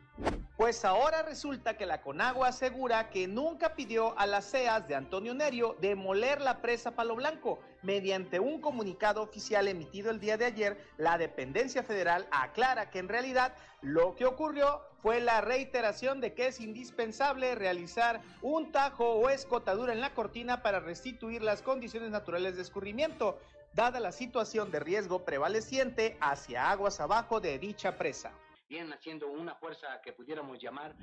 Pues 0.62 0.86
ahora 0.86 1.24
resulta 1.24 1.76
que 1.76 1.88
la 1.88 2.04
Conagua 2.04 2.50
asegura 2.50 3.10
que 3.10 3.28
nunca 3.28 3.74
pidió 3.74 4.16
a 4.20 4.28
las 4.28 4.52
CEAS 4.52 4.88
de 4.88 4.94
Antonio 4.94 5.34
Nerio 5.34 5.76
demoler 5.82 6.40
la 6.40 6.62
presa 6.62 6.92
Palo 6.92 7.16
Blanco. 7.16 7.58
Mediante 7.82 8.40
un 8.40 8.62
comunicado 8.62 9.24
oficial 9.24 9.68
emitido 9.68 10.12
el 10.12 10.20
día 10.20 10.38
de 10.38 10.46
ayer, 10.46 10.78
la 10.98 11.18
dependencia 11.18 11.82
federal 11.82 12.28
aclara 12.30 12.92
que 12.92 13.00
en 13.00 13.10
realidad 13.10 13.56
lo 13.82 14.16
que 14.16 14.28
ocurrió 14.28 14.84
fue 15.02 15.20
la 15.20 15.42
reiteración 15.42 16.22
de 16.22 16.36
que 16.36 16.46
es 16.46 16.60
indispensable 16.60 17.56
realizar 17.56 18.22
un 18.44 18.72
tajo 18.72 19.14
o 19.14 19.30
escotadura 19.30 19.94
en 19.94 20.00
la 20.00 20.14
cortina 20.14 20.62
para 20.62 20.80
restituir 20.80 21.42
las 21.42 21.64
condiciones 21.64 22.12
naturales 22.12 22.56
de 22.56 22.62
escurrimiento, 22.62 23.40
dada 23.74 24.00
la 24.00 24.12
situación 24.12 24.70
de 24.70 24.80
riesgo 24.80 25.26
prevaleciente 25.26 26.18
hacia 26.22 26.70
aguas 26.70 27.00
abajo 27.00 27.40
de 27.40 27.58
dicha 27.58 27.98
presa. 27.98 28.32
Vienen 28.72 28.94
haciendo 28.94 29.28
una 29.28 29.54
fuerza 29.56 30.00
que 30.02 30.14
pudiéramos 30.14 30.58
llamar 30.58 30.96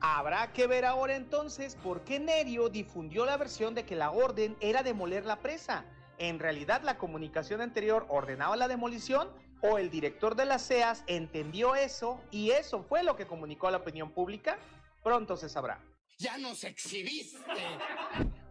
Habrá 0.00 0.54
que 0.54 0.66
ver 0.66 0.86
ahora 0.86 1.16
entonces 1.16 1.76
por 1.76 2.02
qué 2.02 2.18
Nerio 2.18 2.70
difundió 2.70 3.26
la 3.26 3.36
versión 3.36 3.74
de 3.74 3.84
que 3.84 3.94
la 3.94 4.10
orden 4.10 4.56
era 4.60 4.82
demoler 4.82 5.26
la 5.26 5.36
presa. 5.36 5.84
¿En 6.16 6.38
realidad 6.38 6.80
la 6.82 6.96
comunicación 6.96 7.60
anterior 7.60 8.06
ordenaba 8.08 8.56
la 8.56 8.68
demolición? 8.68 9.28
¿O 9.60 9.76
el 9.76 9.90
director 9.90 10.34
de 10.34 10.46
las 10.46 10.66
CEAS 10.66 11.04
entendió 11.08 11.74
eso 11.74 12.18
y 12.30 12.52
eso 12.52 12.84
fue 12.84 13.02
lo 13.02 13.16
que 13.16 13.26
comunicó 13.26 13.68
a 13.68 13.72
la 13.72 13.76
opinión 13.76 14.12
pública? 14.12 14.56
Pronto 15.02 15.36
se 15.36 15.50
sabrá. 15.50 15.78
¡Ya 16.16 16.38
nos 16.38 16.64
exhibiste! 16.64 17.38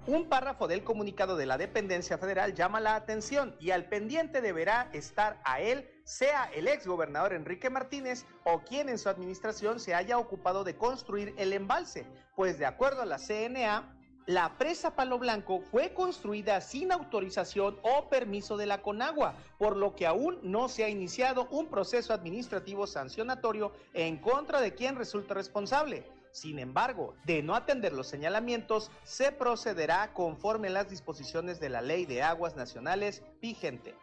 Un 0.05 0.29
párrafo 0.29 0.67
del 0.67 0.83
comunicado 0.83 1.37
de 1.37 1.47
la 1.47 1.57
dependencia 1.57 2.19
federal 2.19 2.53
llama 2.53 2.79
la 2.79 2.93
atención 2.93 3.55
y 3.59 3.71
al 3.71 3.85
pendiente 3.85 4.41
deberá 4.41 4.91
estar 4.93 5.41
a 5.43 5.59
él, 5.59 5.89
sea 6.09 6.49
el 6.55 6.67
ex 6.67 6.87
gobernador 6.87 7.33
Enrique 7.33 7.69
Martínez 7.69 8.25
o 8.43 8.61
quien 8.61 8.89
en 8.89 8.97
su 8.97 9.09
administración 9.09 9.79
se 9.79 9.93
haya 9.93 10.17
ocupado 10.17 10.63
de 10.63 10.75
construir 10.75 11.35
el 11.37 11.53
embalse, 11.53 12.07
pues 12.35 12.57
de 12.57 12.65
acuerdo 12.65 13.03
a 13.03 13.05
la 13.05 13.19
CNA, 13.19 13.95
la 14.25 14.57
presa 14.57 14.95
Palo 14.95 15.19
Blanco 15.19 15.61
fue 15.61 15.93
construida 15.93 16.61
sin 16.61 16.91
autorización 16.91 17.77
o 17.83 18.09
permiso 18.09 18.57
de 18.57 18.65
la 18.65 18.81
Conagua, 18.81 19.35
por 19.59 19.77
lo 19.77 19.95
que 19.95 20.07
aún 20.07 20.39
no 20.41 20.67
se 20.67 20.83
ha 20.83 20.89
iniciado 20.89 21.47
un 21.51 21.67
proceso 21.67 22.11
administrativo 22.11 22.87
sancionatorio 22.87 23.71
en 23.93 24.17
contra 24.17 24.61
de 24.61 24.73
quien 24.73 24.95
resulta 24.95 25.35
responsable. 25.35 26.07
Sin 26.31 26.57
embargo, 26.57 27.13
de 27.25 27.43
no 27.43 27.53
atender 27.53 27.93
los 27.93 28.07
señalamientos, 28.07 28.89
se 29.03 29.31
procederá 29.31 30.11
conforme 30.13 30.71
las 30.71 30.89
disposiciones 30.89 31.59
de 31.59 31.69
la 31.69 31.81
Ley 31.81 32.05
de 32.05 32.23
Aguas 32.23 32.55
Nacionales 32.55 33.21
vigente. 33.41 33.93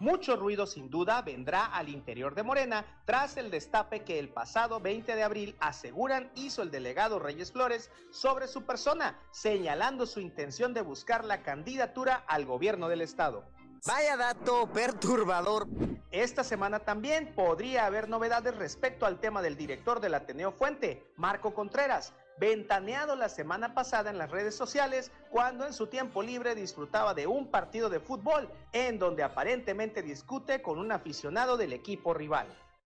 Mucho 0.00 0.36
ruido 0.36 0.66
sin 0.66 0.90
duda 0.90 1.22
vendrá 1.22 1.66
al 1.66 1.88
interior 1.88 2.36
de 2.36 2.44
Morena 2.44 2.84
tras 3.04 3.36
el 3.36 3.50
destape 3.50 4.04
que 4.04 4.20
el 4.20 4.28
pasado 4.28 4.78
20 4.78 5.16
de 5.16 5.22
abril 5.24 5.56
aseguran 5.58 6.30
hizo 6.36 6.62
el 6.62 6.70
delegado 6.70 7.18
Reyes 7.18 7.50
Flores 7.50 7.90
sobre 8.12 8.46
su 8.46 8.62
persona, 8.62 9.18
señalando 9.32 10.06
su 10.06 10.20
intención 10.20 10.72
de 10.72 10.82
buscar 10.82 11.24
la 11.24 11.42
candidatura 11.42 12.22
al 12.28 12.46
gobierno 12.46 12.88
del 12.88 13.00
estado. 13.00 13.44
Vaya 13.86 14.16
dato 14.16 14.72
perturbador. 14.72 15.66
Esta 16.12 16.44
semana 16.44 16.78
también 16.78 17.34
podría 17.34 17.86
haber 17.86 18.08
novedades 18.08 18.56
respecto 18.56 19.04
al 19.04 19.18
tema 19.18 19.42
del 19.42 19.56
director 19.56 20.00
del 20.00 20.14
Ateneo 20.14 20.52
Fuente, 20.52 21.12
Marco 21.16 21.54
Contreras, 21.54 22.12
ventaneado 22.38 23.16
la 23.16 23.28
semana 23.28 23.74
pasada 23.74 24.10
en 24.10 24.18
las 24.18 24.30
redes 24.30 24.54
sociales 24.54 25.10
cuando 25.30 25.66
en 25.66 25.72
su 25.72 25.86
tiempo 25.86 26.22
libre 26.22 26.54
disfrutaba 26.54 27.14
de 27.14 27.26
un 27.26 27.50
partido 27.50 27.88
de 27.88 28.00
fútbol 28.00 28.48
en 28.72 28.98
donde 28.98 29.22
aparentemente 29.22 30.02
discute 30.02 30.62
con 30.62 30.78
un 30.78 30.92
aficionado 30.92 31.56
del 31.56 31.72
equipo 31.72 32.14
rival. 32.14 32.46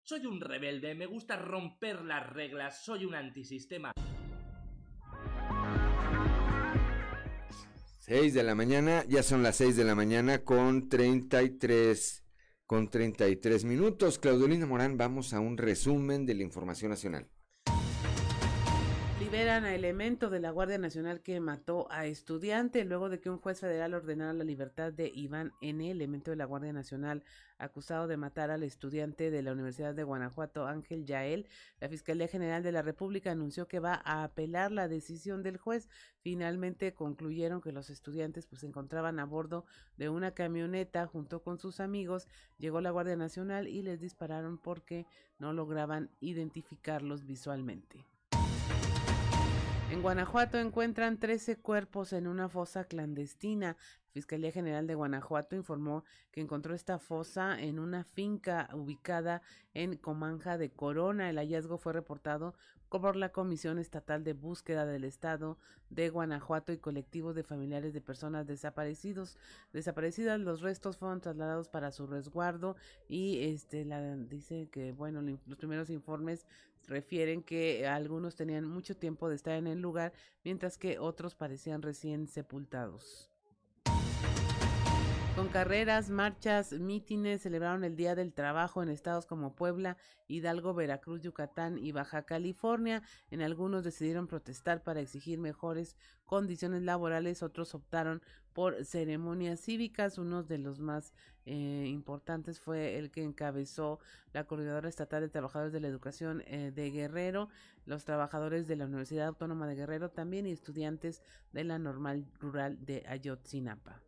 Soy 0.03 0.25
un 0.25 0.39
rebelde, 0.39 0.93
me 0.93 1.07
gusta 1.07 1.35
romper 1.35 2.01
las 2.03 2.29
reglas, 2.31 2.83
soy 2.83 3.05
un 3.05 3.15
antisistema. 3.15 3.91
6 8.01 8.35
de 8.35 8.43
la 8.43 8.53
mañana, 8.53 9.03
ya 9.07 9.23
son 9.23 9.41
las 9.41 9.55
6 9.55 9.75
de 9.77 9.83
la 9.83 9.95
mañana 9.95 10.43
con 10.43 10.89
33 10.89 12.23
con 12.67 12.89
33 12.89 13.65
minutos. 13.65 14.19
Claudelina 14.19 14.65
Morán, 14.65 14.97
vamos 14.97 15.33
a 15.33 15.39
un 15.39 15.57
resumen 15.57 16.25
de 16.25 16.35
la 16.35 16.43
información 16.43 16.91
nacional. 16.91 17.27
Liberan 19.35 19.65
a 19.65 19.75
elemento 19.75 20.29
de 20.29 20.39
la 20.39 20.49
Guardia 20.49 20.77
Nacional 20.77 21.19
que 21.19 21.41
mató 21.41 21.91
a 21.91 22.05
estudiante 22.05 22.85
luego 22.85 23.09
de 23.09 23.19
que 23.19 23.29
un 23.29 23.37
juez 23.37 23.59
federal 23.59 23.93
ordenara 23.93 24.31
la 24.31 24.45
libertad 24.45 24.93
de 24.93 25.11
Iván 25.13 25.51
N., 25.59 25.91
elemento 25.91 26.31
de 26.31 26.37
la 26.37 26.45
Guardia 26.45 26.71
Nacional 26.71 27.21
acusado 27.57 28.07
de 28.07 28.15
matar 28.15 28.49
al 28.49 28.63
estudiante 28.63 29.31
de 29.31 29.41
la 29.41 29.51
Universidad 29.51 29.93
de 29.93 30.05
Guanajuato, 30.05 30.67
Ángel 30.67 31.03
Yael. 31.03 31.49
La 31.81 31.89
Fiscalía 31.89 32.29
General 32.29 32.63
de 32.63 32.71
la 32.71 32.81
República 32.81 33.29
anunció 33.29 33.67
que 33.67 33.81
va 33.81 34.01
a 34.05 34.23
apelar 34.23 34.71
la 34.71 34.87
decisión 34.87 35.43
del 35.43 35.57
juez. 35.57 35.89
Finalmente 36.21 36.93
concluyeron 36.93 37.59
que 37.59 37.73
los 37.73 37.89
estudiantes 37.89 38.47
pues 38.47 38.61
se 38.61 38.67
encontraban 38.67 39.19
a 39.19 39.25
bordo 39.25 39.65
de 39.97 40.07
una 40.07 40.31
camioneta 40.31 41.07
junto 41.07 41.43
con 41.43 41.59
sus 41.59 41.81
amigos. 41.81 42.29
Llegó 42.57 42.79
la 42.79 42.91
Guardia 42.91 43.17
Nacional 43.17 43.67
y 43.67 43.81
les 43.81 43.99
dispararon 43.99 44.57
porque 44.57 45.05
no 45.39 45.51
lograban 45.51 46.09
identificarlos 46.21 47.25
visualmente. 47.25 48.14
En 49.91 50.01
Guanajuato 50.01 50.57
encuentran 50.57 51.19
13 51.19 51.57
cuerpos 51.57 52.11
en 52.11 52.27
una 52.27 52.49
fosa 52.49 52.85
clandestina. 52.85 53.77
La 53.77 54.11
Fiscalía 54.13 54.51
General 54.51 54.87
de 54.87 54.95
Guanajuato 54.95 55.55
informó 55.55 56.03
que 56.31 56.41
encontró 56.41 56.73
esta 56.73 56.97
fosa 56.97 57.61
en 57.61 57.79
una 57.79 58.03
finca 58.03 58.69
ubicada 58.73 59.41
en 59.73 59.95
Comanja 59.97 60.57
de 60.57 60.71
Corona. 60.71 61.29
El 61.29 61.37
hallazgo 61.37 61.77
fue 61.77 61.93
reportado 61.93 62.55
por 62.99 63.15
la 63.15 63.29
Comisión 63.29 63.77
Estatal 63.77 64.23
de 64.23 64.33
Búsqueda 64.33 64.85
del 64.85 65.03
Estado 65.03 65.57
de 65.89 66.09
Guanajuato 66.09 66.71
y 66.71 66.77
colectivos 66.77 67.35
de 67.35 67.43
familiares 67.43 67.93
de 67.93 68.01
personas 68.01 68.47
desaparecidos. 68.47 69.37
Desaparecidas, 69.73 70.39
los 70.39 70.61
restos 70.61 70.97
fueron 70.97 71.21
trasladados 71.21 71.67
para 71.67 71.91
su 71.91 72.07
resguardo 72.07 72.75
y 73.07 73.43
este 73.43 73.85
la 73.85 74.15
dice 74.15 74.69
que 74.71 74.91
bueno, 74.93 75.21
los 75.21 75.57
primeros 75.57 75.89
informes 75.89 76.45
refieren 76.87 77.43
que 77.43 77.87
algunos 77.87 78.35
tenían 78.35 78.65
mucho 78.65 78.95
tiempo 78.95 79.29
de 79.29 79.35
estar 79.35 79.55
en 79.55 79.67
el 79.67 79.79
lugar, 79.79 80.13
mientras 80.43 80.77
que 80.77 80.99
otros 80.99 81.35
parecían 81.35 81.81
recién 81.81 82.27
sepultados. 82.27 83.31
Con 85.35 85.49
carreras, 85.49 86.09
marchas, 86.09 86.71
mítines, 86.71 87.41
celebraron 87.41 87.83
el 87.83 87.97
Día 87.97 88.15
del 88.15 88.31
Trabajo 88.31 88.81
en 88.81 88.87
estados 88.87 89.25
como 89.25 89.53
Puebla, 89.53 89.97
Hidalgo, 90.29 90.73
Veracruz, 90.73 91.19
Yucatán 91.19 91.77
y 91.77 91.91
Baja 91.91 92.23
California. 92.23 93.03
En 93.31 93.41
algunos 93.41 93.83
decidieron 93.83 94.27
protestar 94.27 94.81
para 94.81 95.01
exigir 95.01 95.37
mejores 95.37 95.97
condiciones 96.23 96.83
laborales, 96.83 97.43
otros 97.43 97.75
optaron 97.75 98.21
por 98.55 98.85
ceremonias 98.85 99.59
cívicas. 99.59 100.17
Uno 100.17 100.41
de 100.41 100.57
los 100.57 100.79
más 100.79 101.13
eh, 101.45 101.85
importantes 101.87 102.59
fue 102.59 102.97
el 102.97 103.11
que 103.11 103.21
encabezó 103.21 103.99
la 104.33 104.45
Coordinadora 104.45 104.89
Estatal 104.89 105.21
de 105.21 105.29
Trabajadores 105.29 105.73
de 105.73 105.81
la 105.81 105.89
Educación 105.89 106.41
eh, 106.47 106.71
de 106.73 106.89
Guerrero, 106.89 107.49
los 107.85 108.05
trabajadores 108.05 108.65
de 108.65 108.77
la 108.77 108.85
Universidad 108.85 109.27
Autónoma 109.27 109.67
de 109.67 109.75
Guerrero 109.75 110.09
también 110.09 110.47
y 110.47 110.51
estudiantes 110.51 111.21
de 111.51 111.65
la 111.65 111.77
Normal 111.77 112.25
Rural 112.39 112.83
de 112.83 113.03
Ayotzinapa. 113.07 114.01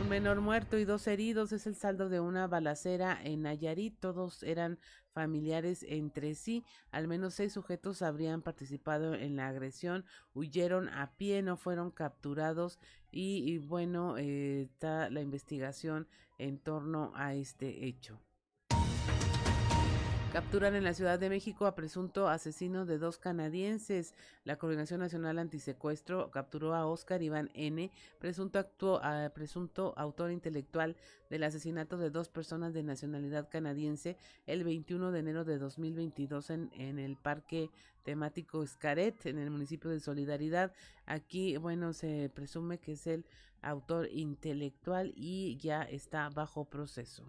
Un 0.00 0.08
menor 0.08 0.40
muerto 0.40 0.78
y 0.78 0.86
dos 0.86 1.06
heridos 1.06 1.52
es 1.52 1.66
el 1.66 1.76
saldo 1.76 2.08
de 2.08 2.20
una 2.20 2.46
balacera 2.46 3.18
en 3.22 3.42
Nayarit. 3.42 4.00
Todos 4.00 4.42
eran 4.42 4.78
familiares 5.12 5.84
entre 5.86 6.34
sí. 6.34 6.64
Al 6.90 7.06
menos 7.06 7.34
seis 7.34 7.52
sujetos 7.52 8.00
habrían 8.00 8.40
participado 8.40 9.14
en 9.14 9.36
la 9.36 9.48
agresión. 9.48 10.06
Huyeron 10.32 10.88
a 10.88 11.12
pie, 11.18 11.42
no 11.42 11.56
fueron 11.58 11.90
capturados. 11.90 12.78
Y, 13.10 13.58
bueno, 13.58 14.16
eh, 14.16 14.62
está 14.62 15.10
la 15.10 15.20
investigación 15.20 16.08
en 16.38 16.58
torno 16.58 17.12
a 17.14 17.34
este 17.34 17.86
hecho. 17.86 18.18
Capturan 20.32 20.76
en 20.76 20.84
la 20.84 20.94
Ciudad 20.94 21.18
de 21.18 21.28
México 21.28 21.66
a 21.66 21.74
presunto 21.74 22.28
asesino 22.28 22.86
de 22.86 22.98
dos 22.98 23.18
canadienses. 23.18 24.14
La 24.44 24.58
Coordinación 24.58 25.00
Nacional 25.00 25.40
Antisecuestro 25.40 26.30
capturó 26.30 26.72
a 26.76 26.86
Oscar 26.86 27.20
Iván 27.20 27.50
N., 27.52 27.90
presunto, 28.20 28.64
presunto 29.34 29.92
autor 29.96 30.30
intelectual 30.30 30.96
del 31.30 31.42
asesinato 31.42 31.98
de 31.98 32.10
dos 32.10 32.28
personas 32.28 32.72
de 32.74 32.84
nacionalidad 32.84 33.48
canadiense 33.48 34.16
el 34.46 34.62
21 34.62 35.10
de 35.10 35.18
enero 35.18 35.44
de 35.44 35.58
2022 35.58 36.50
en, 36.50 36.70
en 36.74 37.00
el 37.00 37.16
parque 37.16 37.68
temático 38.04 38.64
Scaret, 38.64 39.26
en 39.26 39.36
el 39.36 39.50
municipio 39.50 39.90
de 39.90 39.98
Solidaridad. 39.98 40.72
Aquí, 41.06 41.56
bueno, 41.56 41.92
se 41.92 42.30
presume 42.32 42.78
que 42.78 42.92
es 42.92 43.08
el 43.08 43.26
autor 43.62 44.08
intelectual 44.12 45.12
y 45.16 45.56
ya 45.56 45.82
está 45.82 46.30
bajo 46.30 46.66
proceso. 46.66 47.26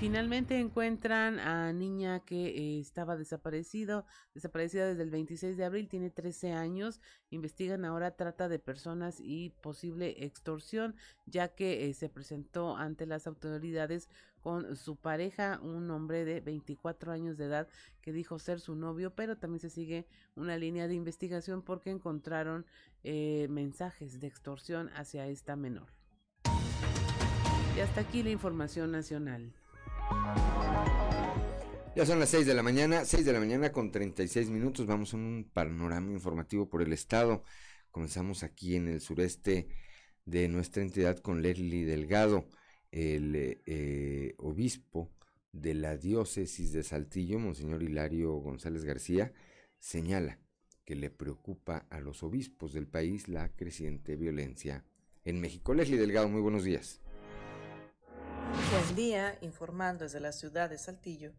Finalmente 0.00 0.58
encuentran 0.58 1.38
a 1.38 1.72
niña 1.72 2.20
que 2.20 2.48
eh, 2.48 2.80
estaba 2.80 3.16
desaparecido, 3.16 4.04
desaparecida 4.34 4.86
desde 4.86 5.02
el 5.02 5.10
26 5.10 5.56
de 5.56 5.64
abril, 5.64 5.88
tiene 5.88 6.10
13 6.10 6.52
años. 6.52 7.00
Investigan 7.30 7.84
ahora 7.84 8.10
trata 8.16 8.48
de 8.48 8.58
personas 8.58 9.20
y 9.20 9.50
posible 9.62 10.24
extorsión, 10.24 10.96
ya 11.26 11.54
que 11.54 11.88
eh, 11.88 11.94
se 11.94 12.08
presentó 12.08 12.76
ante 12.76 13.06
las 13.06 13.26
autoridades 13.26 14.08
con 14.40 14.76
su 14.76 14.96
pareja, 14.96 15.58
un 15.62 15.90
hombre 15.90 16.24
de 16.24 16.40
24 16.40 17.12
años 17.12 17.38
de 17.38 17.46
edad 17.46 17.68
que 18.02 18.12
dijo 18.12 18.38
ser 18.38 18.60
su 18.60 18.74
novio, 18.74 19.14
pero 19.14 19.38
también 19.38 19.60
se 19.60 19.70
sigue 19.70 20.06
una 20.34 20.58
línea 20.58 20.86
de 20.88 20.94
investigación 20.94 21.62
porque 21.62 21.90
encontraron 21.90 22.66
eh, 23.04 23.46
mensajes 23.48 24.20
de 24.20 24.26
extorsión 24.26 24.90
hacia 24.96 25.28
esta 25.28 25.56
menor. 25.56 25.86
Y 27.76 27.80
hasta 27.80 28.02
aquí 28.02 28.22
la 28.22 28.30
información 28.30 28.92
nacional. 28.92 29.54
Ya 31.96 32.04
son 32.04 32.18
las 32.18 32.30
6 32.30 32.46
de 32.46 32.54
la 32.54 32.64
mañana, 32.64 33.04
6 33.04 33.24
de 33.24 33.32
la 33.32 33.38
mañana 33.38 33.70
con 33.70 33.92
36 33.92 34.50
minutos. 34.50 34.84
Vamos 34.84 35.14
a 35.14 35.16
un 35.16 35.48
panorama 35.52 36.10
informativo 36.10 36.68
por 36.68 36.82
el 36.82 36.92
estado. 36.92 37.44
Comenzamos 37.92 38.42
aquí 38.42 38.74
en 38.74 38.88
el 38.88 39.00
sureste 39.00 39.68
de 40.24 40.48
nuestra 40.48 40.82
entidad 40.82 41.18
con 41.18 41.40
Leslie 41.40 41.84
Delgado, 41.84 42.48
el 42.90 43.60
eh, 43.66 44.34
obispo 44.38 45.12
de 45.52 45.74
la 45.74 45.96
diócesis 45.96 46.72
de 46.72 46.82
Saltillo, 46.82 47.38
Monseñor 47.38 47.82
Hilario 47.82 48.32
González 48.34 48.84
García, 48.84 49.32
señala 49.78 50.40
que 50.84 50.96
le 50.96 51.10
preocupa 51.10 51.86
a 51.90 52.00
los 52.00 52.24
obispos 52.24 52.72
del 52.72 52.88
país 52.88 53.28
la 53.28 53.54
creciente 53.54 54.16
violencia 54.16 54.84
en 55.24 55.40
México. 55.40 55.74
Leslie 55.74 55.98
Delgado, 55.98 56.28
muy 56.28 56.40
buenos 56.40 56.64
días. 56.64 57.03
Buen 58.74 58.96
día, 58.96 59.38
informando 59.40 60.02
desde 60.02 60.18
la 60.18 60.32
ciudad 60.32 60.68
de 60.68 60.78
Saltillo. 60.78 61.30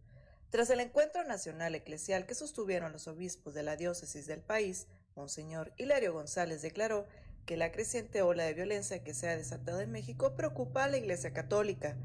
Tras 0.51 0.69
el 0.69 0.79
encuentro 0.79 1.21
nacional 1.25 1.75
eclesial 1.75 2.25
que 2.25 2.33
sostuvieron 2.33 2.93
los 2.93 3.09
obispos 3.09 3.53
de 3.53 3.61
la 3.61 3.75
diócesis 3.75 4.25
del 4.25 4.39
país, 4.39 4.87
Monseñor 5.17 5.73
Hilario 5.75 6.13
González 6.13 6.61
declaró 6.61 7.07
que 7.45 7.57
la 7.57 7.73
creciente 7.73 8.21
ola 8.21 8.45
de 8.45 8.53
violencia 8.53 9.03
que 9.03 9.13
se 9.13 9.27
ha 9.27 9.35
desatado 9.35 9.81
en 9.81 9.91
México 9.91 10.33
preocupa 10.37 10.85
a 10.85 10.87
la 10.87 10.95
Iglesia 10.95 11.33
Católica. 11.33 11.97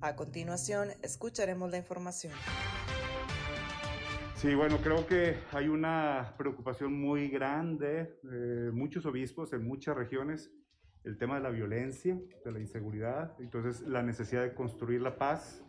A 0.00 0.16
continuación, 0.16 0.88
escucharemos 1.00 1.70
la 1.70 1.76
información. 1.76 2.32
Sí, 4.34 4.52
bueno, 4.56 4.78
creo 4.82 5.06
que 5.06 5.38
hay 5.52 5.68
una 5.68 6.34
preocupación 6.36 6.92
muy 6.92 7.28
grande, 7.28 8.18
de 8.24 8.72
muchos 8.72 9.06
obispos 9.06 9.52
en 9.52 9.64
muchas 9.64 9.96
regiones 9.96 10.50
el 11.06 11.16
tema 11.16 11.36
de 11.36 11.40
la 11.40 11.50
violencia, 11.50 12.18
de 12.44 12.52
la 12.52 12.58
inseguridad, 12.58 13.32
entonces 13.38 13.82
la 13.82 14.02
necesidad 14.02 14.42
de 14.42 14.54
construir 14.54 15.00
la 15.00 15.16
paz, 15.16 15.64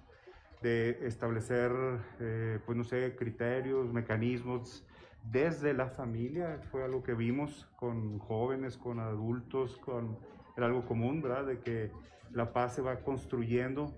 de 0.63 0.97
establecer, 1.06 1.71
eh, 2.19 2.60
pues 2.65 2.76
no 2.76 2.84
sé, 2.84 3.15
criterios, 3.15 3.93
mecanismos 3.93 4.84
desde 5.32 5.76
la 5.76 5.89
familia, 5.89 6.60
fue 6.71 6.84
algo 6.84 7.04
que 7.04 7.13
vimos 7.13 7.69
con 7.76 8.17
jóvenes, 8.17 8.78
con 8.78 9.00
adultos, 9.00 9.78
con, 9.78 10.17
era 10.56 10.65
algo 10.65 10.86
común, 10.86 11.21
¿verdad? 11.21 11.45
De 11.45 11.60
que 11.60 11.91
la 12.32 12.52
paz 12.52 12.73
se 12.73 12.82
va 12.82 13.02
construyendo, 13.02 13.95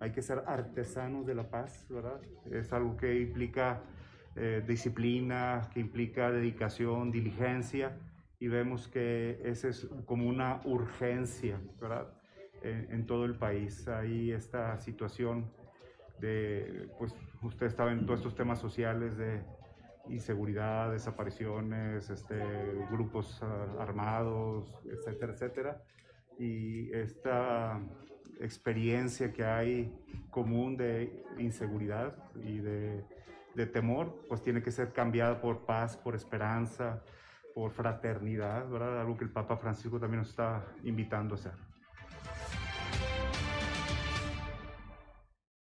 hay 0.00 0.10
que 0.10 0.22
ser 0.22 0.42
artesanos 0.44 1.24
de 1.24 1.36
la 1.36 1.50
paz, 1.50 1.86
¿verdad? 1.88 2.20
Es 2.50 2.72
algo 2.72 2.96
que 2.96 3.20
implica 3.20 3.80
eh, 4.34 4.64
disciplina, 4.66 5.70
que 5.72 5.78
implica 5.78 6.32
dedicación, 6.32 7.12
diligencia, 7.12 7.96
y 8.38 8.48
vemos 8.48 8.88
que 8.88 9.40
esa 9.44 9.68
es 9.68 9.88
como 10.06 10.28
una 10.28 10.60
urgencia, 10.64 11.60
¿verdad? 11.80 12.12
En, 12.62 12.90
en 12.90 13.06
todo 13.06 13.24
el 13.24 13.36
país. 13.36 13.86
Hay 13.88 14.32
esta 14.32 14.78
situación 14.78 15.50
de, 16.20 16.88
pues 16.98 17.14
usted 17.42 17.66
estaba 17.66 17.92
en 17.92 18.06
todos 18.06 18.20
estos 18.20 18.34
temas 18.34 18.58
sociales 18.58 19.16
de 19.16 19.42
inseguridad, 20.08 20.92
desapariciones, 20.92 22.10
este, 22.10 22.40
grupos 22.90 23.42
uh, 23.42 23.80
armados, 23.80 24.72
etcétera, 24.84 25.32
etcétera. 25.32 25.82
Y 26.38 26.92
esta 26.92 27.80
experiencia 28.40 29.32
que 29.32 29.44
hay 29.44 29.94
común 30.30 30.76
de 30.76 31.24
inseguridad 31.38 32.16
y 32.42 32.58
de, 32.58 33.04
de, 33.54 33.66
temor, 33.66 34.24
pues 34.28 34.42
tiene 34.42 34.62
que 34.62 34.72
ser 34.72 34.92
cambiada 34.92 35.40
por 35.40 35.64
paz, 35.64 35.96
por 35.96 36.14
esperanza, 36.14 37.02
por 37.54 37.72
fraternidad, 37.72 38.68
¿verdad? 38.68 39.00
Algo 39.00 39.16
que 39.16 39.24
el 39.24 39.32
Papa 39.32 39.56
Francisco 39.56 40.00
también 40.00 40.20
nos 40.20 40.30
está 40.30 40.66
invitando 40.82 41.34
a 41.34 41.38
hacer. 41.38 41.52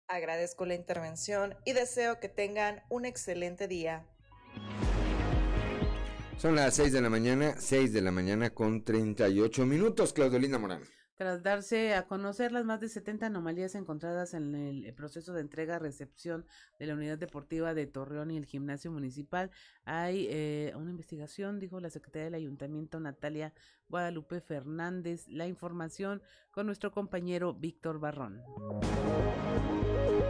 Agradezco 0.09 0.64
la 0.64 0.75
intervención 0.75 1.55
y 1.64 1.73
deseo 1.73 2.20
que 2.20 2.29
tengan 2.29 2.83
un 2.88 3.05
excelente 3.05 3.68
día. 3.68 4.07
Son 6.37 6.57
las 6.57 6.75
6 6.75 6.92
de 6.92 7.01
la 7.01 7.11
mañana, 7.11 7.55
6 7.59 7.92
de 7.92 8.03
la 8.03 8.11
mañana 8.11 8.51
con 8.51 8.85
38 8.85 9.66
minutos, 9.66 10.12
Claudelina 10.12 10.59
Morán. 10.59 10.83
Tras 11.16 11.44
darse 11.44 11.94
a 11.94 12.09
conocer 12.09 12.50
las 12.50 12.64
más 12.64 12.81
de 12.81 12.88
70 12.88 13.27
anomalías 13.27 13.77
encontradas 13.77 14.35
en 14.35 14.57
el 14.57 14.92
proceso 14.94 15.33
de 15.33 15.42
entrega-recepción 15.42 16.44
de 16.81 16.87
la 16.87 16.94
unidad 16.94 17.18
deportiva 17.18 17.72
de 17.72 17.87
Torreón 17.87 18.33
y 18.33 18.37
el 18.37 18.46
gimnasio 18.46 18.90
municipal, 18.90 19.53
hay 19.85 20.27
eh, 20.29 20.72
una 20.74 20.90
investigación, 20.90 21.61
dijo 21.61 21.79
la 21.79 21.90
secretaria 21.90 22.24
del 22.24 22.35
ayuntamiento 22.35 22.98
Natalia 22.98 23.53
Guadalupe 23.88 24.40
Fernández. 24.40 25.29
La 25.29 25.46
información 25.46 26.20
con 26.50 26.66
nuestro 26.66 26.90
compañero 26.90 27.55
Víctor 27.55 28.00
Barrón. 28.00 28.42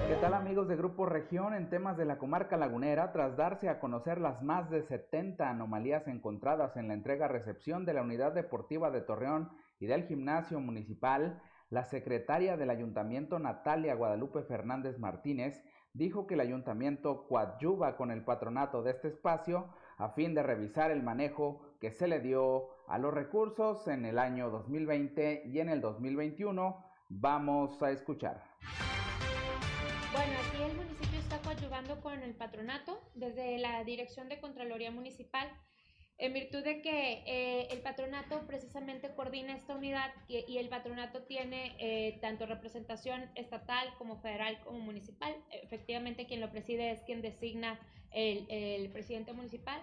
¿Qué 0.08 0.16
tal 0.20 0.34
amigos 0.34 0.68
de 0.68 0.76
Grupo 0.76 1.06
Región 1.06 1.54
en 1.54 1.70
temas 1.70 1.96
de 1.96 2.04
la 2.04 2.18
comarca 2.18 2.58
lagunera? 2.58 3.10
Tras 3.10 3.38
darse 3.38 3.70
a 3.70 3.80
conocer 3.80 4.20
las 4.20 4.42
más 4.42 4.68
de 4.68 4.82
70 4.82 5.48
anomalías 5.48 6.06
encontradas 6.08 6.76
en 6.76 6.88
la 6.88 6.94
entrega-recepción 6.94 7.86
de 7.86 7.94
la 7.94 8.02
unidad 8.02 8.32
deportiva 8.32 8.90
de 8.90 9.00
Torreón 9.00 9.48
y 9.84 9.86
del 9.86 10.06
gimnasio 10.06 10.60
municipal, 10.60 11.42
la 11.68 11.84
secretaria 11.84 12.56
del 12.56 12.70
ayuntamiento 12.70 13.38
Natalia 13.38 13.94
Guadalupe 13.94 14.42
Fernández 14.42 14.98
Martínez 14.98 15.62
dijo 15.92 16.26
que 16.26 16.34
el 16.34 16.40
ayuntamiento 16.40 17.26
coadyuva 17.28 17.98
con 17.98 18.10
el 18.10 18.24
patronato 18.24 18.82
de 18.82 18.92
este 18.92 19.08
espacio 19.08 19.68
a 19.98 20.08
fin 20.08 20.34
de 20.34 20.42
revisar 20.42 20.90
el 20.90 21.02
manejo 21.02 21.76
que 21.82 21.90
se 21.90 22.08
le 22.08 22.20
dio 22.20 22.70
a 22.88 22.96
los 22.96 23.12
recursos 23.12 23.86
en 23.86 24.06
el 24.06 24.18
año 24.18 24.48
2020 24.48 25.42
y 25.48 25.60
en 25.60 25.68
el 25.68 25.82
2021. 25.82 26.82
Vamos 27.10 27.82
a 27.82 27.90
escuchar. 27.90 28.42
Bueno, 30.12 30.32
aquí 30.48 30.62
el 30.62 30.76
municipio 30.78 31.18
está 31.18 31.42
coadyuvando 31.42 32.00
con 32.00 32.22
el 32.22 32.34
patronato 32.34 32.98
desde 33.14 33.58
la 33.58 33.84
Dirección 33.84 34.30
de 34.30 34.40
Contraloría 34.40 34.90
Municipal 34.90 35.50
en 36.18 36.32
virtud 36.32 36.62
de 36.62 36.80
que 36.80 37.22
eh, 37.26 37.68
el 37.70 37.80
patronato 37.80 38.46
precisamente 38.46 39.10
coordina 39.14 39.54
esta 39.54 39.74
unidad 39.74 40.12
y, 40.28 40.58
el 40.58 40.68
patronato 40.68 41.22
tiene 41.22 41.74
eh, 41.78 42.18
tanto 42.20 42.46
representación 42.46 43.28
estatal 43.34 43.92
como 43.98 44.16
federal 44.20 44.58
como 44.64 44.78
municipal. 44.78 45.34
Efectivamente, 45.50 46.26
quien 46.26 46.40
lo 46.40 46.50
preside 46.50 46.92
es 46.92 47.02
quien 47.02 47.20
designa 47.20 47.80
el, 48.12 48.46
el 48.48 48.90
presidente 48.90 49.32
municipal. 49.32 49.82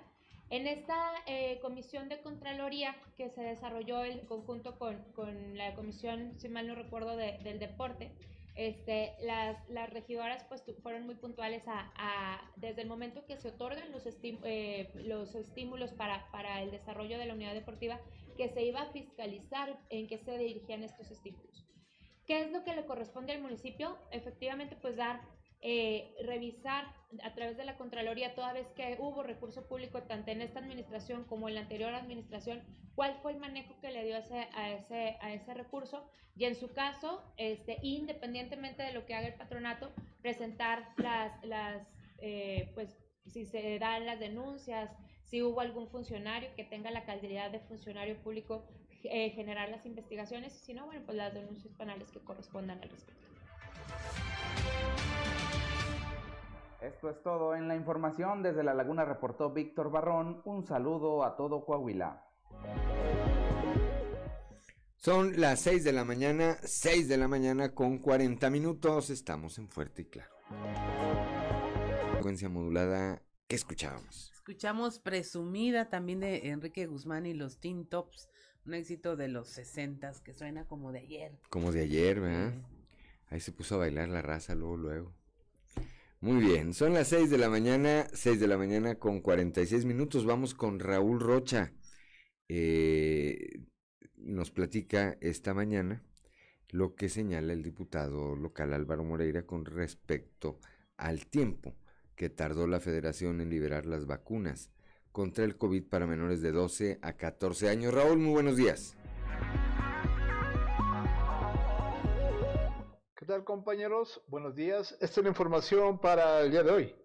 En 0.52 0.68
esta 0.68 1.14
eh, 1.28 1.60
comisión 1.62 2.10
de 2.10 2.20
Contraloría 2.20 2.94
que 3.16 3.30
se 3.30 3.42
desarrolló 3.42 4.04
en 4.04 4.20
conjunto 4.26 4.78
con, 4.78 5.02
con, 5.16 5.58
la 5.58 5.74
comisión, 5.76 6.34
si 6.38 6.50
mal 6.50 6.68
no 6.68 6.76
recuerdo, 6.76 7.16
de, 7.16 7.38
del 7.38 7.58
deporte, 7.58 8.12
este, 8.56 9.14
las, 9.22 9.58
las 9.70 9.90
regidoras 9.92 10.44
pues 10.46 10.64
fueron 10.84 11.06
muy 11.06 11.16
puntuales 11.16 11.64
a, 11.68 12.52
desde 12.58 12.82
el 12.82 12.88
momento 12.88 13.26
que 13.26 13.38
se 13.38 13.50
otorgan 13.50 13.92
los, 13.92 14.04
eh, 14.24 14.92
los 14.96 15.36
estímulos 15.36 15.94
para, 15.94 16.30
para 16.32 16.62
el 16.62 16.72
desarrollo 16.72 17.18
de 17.18 17.26
la 17.26 17.34
unidad 17.34 17.54
deportiva, 17.54 18.00
que 18.38 18.50
se 18.50 18.64
iba 18.64 18.82
a 18.82 18.92
fiscalizar 18.92 19.80
en 19.90 20.08
qué 20.08 20.18
se 20.18 20.38
dirigían 20.38 20.84
estos 20.84 21.12
estímulos. 21.12 21.66
¿Qué 22.28 22.42
es 22.42 22.52
lo 22.52 22.64
que 22.64 22.76
le 22.76 22.86
corresponde 22.86 23.34
al 23.34 23.42
municipio? 23.42 23.98
Efectivamente, 24.12 24.78
pues 24.82 24.96
dar 24.96 25.22
eh, 25.62 26.16
revisar 26.26 26.86
a 27.24 27.34
través 27.34 27.58
de 27.58 27.66
la 27.66 27.78
Contraloría, 27.78 28.36
toda 28.36 28.54
vez 28.54 28.68
que 28.76 28.98
hubo 29.00 29.22
recurso 29.22 29.68
público, 29.68 30.04
tanto 30.04 30.32
en 30.32 30.42
esta 30.42 30.60
administración 30.60 31.24
como 31.26 31.50
en 31.50 31.56
la 31.56 31.62
anterior 31.62 31.94
administración, 31.94 32.64
cuál 32.96 33.16
fue 33.22 33.34
el 33.34 33.40
manejo 33.40 33.80
que 33.82 33.92
le 33.92 34.06
dio 34.06 34.18
ese, 34.18 34.48
a, 34.56 34.72
ese, 34.72 35.18
a 35.22 35.34
ese 35.34 35.54
recurso 35.54 36.10
y 36.36 36.46
en 36.46 36.56
su 36.56 36.74
caso, 36.74 37.22
este, 37.38 37.78
independientemente 37.84 38.84
de 38.84 38.94
lo 38.94 39.06
que 39.06 39.14
haga 39.14 39.28
el 39.28 39.36
patronato, 39.36 39.92
presentar 40.22 40.94
las, 40.98 41.44
las 41.44 41.88
eh, 42.20 42.72
pues 42.74 42.98
si 43.28 43.46
se 43.46 43.78
dan 43.80 44.06
las 44.06 44.20
denuncias, 44.20 44.90
si 45.26 45.42
hubo 45.42 45.62
algún 45.62 45.88
funcionario 45.90 46.50
que 46.56 46.64
tenga 46.64 46.92
la 46.92 47.06
calidad 47.06 47.52
de 47.52 47.60
funcionario 47.60 48.18
público, 48.18 48.66
eh, 49.04 49.32
generar 49.32 49.70
las 49.70 49.86
investigaciones, 49.86 50.56
y 50.56 50.66
si 50.66 50.74
no, 50.74 50.86
bueno, 50.86 51.02
pues 51.06 51.18
las 51.18 51.34
denuncias 51.34 51.74
penales 51.76 52.10
que 52.12 52.20
correspondan 52.20 52.82
al 52.82 52.90
respecto. 52.90 53.22
Esto 56.82 57.12
es 57.12 57.22
todo 57.22 57.56
en 57.56 57.68
la 57.68 57.76
información. 57.76 58.42
Desde 58.42 58.64
La 58.64 58.74
Laguna 58.74 59.06
reportó 59.06 59.52
Víctor 59.52 59.92
Barrón. 59.92 60.42
Un 60.46 60.66
saludo 60.66 61.24
a 61.24 61.36
todo 61.36 61.64
Coahuila. 61.64 62.26
Son 64.96 65.40
las 65.40 65.60
6 65.62 65.84
de 65.84 65.94
la 65.94 66.06
mañana, 66.06 66.58
6 66.64 67.08
de 67.08 67.18
la 67.18 67.28
mañana 67.28 67.74
con 67.74 68.00
40 68.00 68.50
minutos. 68.50 69.10
Estamos 69.10 69.58
en 69.60 69.68
Fuerte 69.68 70.04
y 70.04 70.06
Claro. 70.06 70.32
Frecuencia 72.14 72.50
modulada, 72.50 73.22
¿qué 73.48 73.56
escuchábamos? 73.56 74.32
Escuchamos 74.34 75.00
Presumida 75.00 75.90
también 75.90 76.20
de 76.20 76.50
Enrique 76.50 76.88
Guzmán 76.88 77.26
y 77.26 77.34
los 77.34 77.60
Teen 77.60 77.86
Tops. 77.86 78.28
Un 78.66 78.74
éxito 78.76 79.16
de 79.16 79.28
los 79.28 79.50
60 79.50 80.12
que 80.24 80.34
suena 80.34 80.68
como 80.68 80.92
de 80.92 81.00
ayer. 81.00 81.40
Como 81.50 81.72
de 81.72 81.82
ayer, 81.82 82.20
¿verdad? 82.20 82.54
Ahí 83.30 83.40
se 83.40 83.52
puso 83.52 83.76
a 83.76 83.80
bailar 83.80 84.10
la 84.10 84.22
raza 84.22 84.54
luego, 84.56 84.78
luego. 84.78 85.21
Muy 86.22 86.40
bien, 86.40 86.76
son 86.76 86.94
las 86.94 87.08
6 87.08 87.32
de 87.32 87.40
la 87.40 87.50
mañana, 87.50 88.06
6 88.14 88.40
de 88.40 88.48
la 88.48 88.56
mañana 88.56 88.94
con 89.00 89.22
46 89.22 89.86
minutos. 89.86 90.24
Vamos 90.24 90.54
con 90.54 90.80
Raúl 90.80 91.20
Rocha. 91.20 91.74
Eh, 92.48 93.64
nos 94.18 94.52
platica 94.52 95.18
esta 95.20 95.56
mañana 95.56 96.04
lo 96.70 96.94
que 96.94 97.10
señala 97.10 97.54
el 97.54 97.64
diputado 97.64 98.36
local 98.36 98.72
Álvaro 98.74 99.04
Moreira 99.04 99.48
con 99.48 99.66
respecto 99.66 100.60
al 100.96 101.26
tiempo 101.26 101.76
que 102.16 102.30
tardó 102.30 102.68
la 102.68 102.80
federación 102.80 103.42
en 103.42 103.50
liberar 103.50 103.88
las 103.88 104.06
vacunas 104.06 104.70
contra 105.12 105.44
el 105.44 105.58
COVID 105.58 105.86
para 105.86 106.06
menores 106.06 106.44
de 106.44 106.52
12 106.52 107.00
a 107.02 107.14
14 107.14 107.68
años. 107.68 107.96
Raúl, 107.96 108.20
muy 108.20 108.34
buenos 108.34 108.58
días. 108.58 108.96
¿Qué 113.22 113.28
tal 113.28 113.44
compañeros? 113.44 114.20
Buenos 114.26 114.56
días. 114.56 114.94
Esta 114.94 115.20
es 115.20 115.24
la 115.24 115.30
información 115.30 116.00
para 116.00 116.42
el 116.42 116.50
día 116.50 116.64
de 116.64 116.72
hoy. 116.72 116.96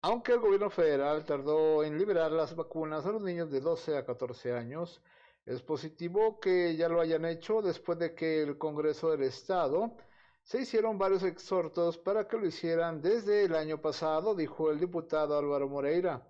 Aunque 0.00 0.32
el 0.32 0.40
gobierno 0.40 0.70
federal 0.70 1.26
tardó 1.26 1.84
en 1.84 1.98
liberar 1.98 2.32
las 2.32 2.56
vacunas 2.56 3.04
a 3.04 3.12
los 3.12 3.20
niños 3.20 3.50
de 3.50 3.60
12 3.60 3.98
a 3.98 4.06
14 4.06 4.54
años, 4.54 5.02
es 5.44 5.60
positivo 5.60 6.40
que 6.40 6.76
ya 6.76 6.88
lo 6.88 6.98
hayan 6.98 7.26
hecho 7.26 7.60
después 7.60 7.98
de 7.98 8.14
que 8.14 8.40
el 8.40 8.56
Congreso 8.56 9.10
del 9.10 9.24
Estado 9.24 9.98
se 10.42 10.62
hicieron 10.62 10.96
varios 10.96 11.24
exhortos 11.24 11.98
para 11.98 12.26
que 12.26 12.38
lo 12.38 12.46
hicieran 12.46 13.02
desde 13.02 13.44
el 13.44 13.54
año 13.54 13.82
pasado, 13.82 14.34
dijo 14.34 14.70
el 14.70 14.80
diputado 14.80 15.36
Álvaro 15.36 15.68
Moreira. 15.68 16.26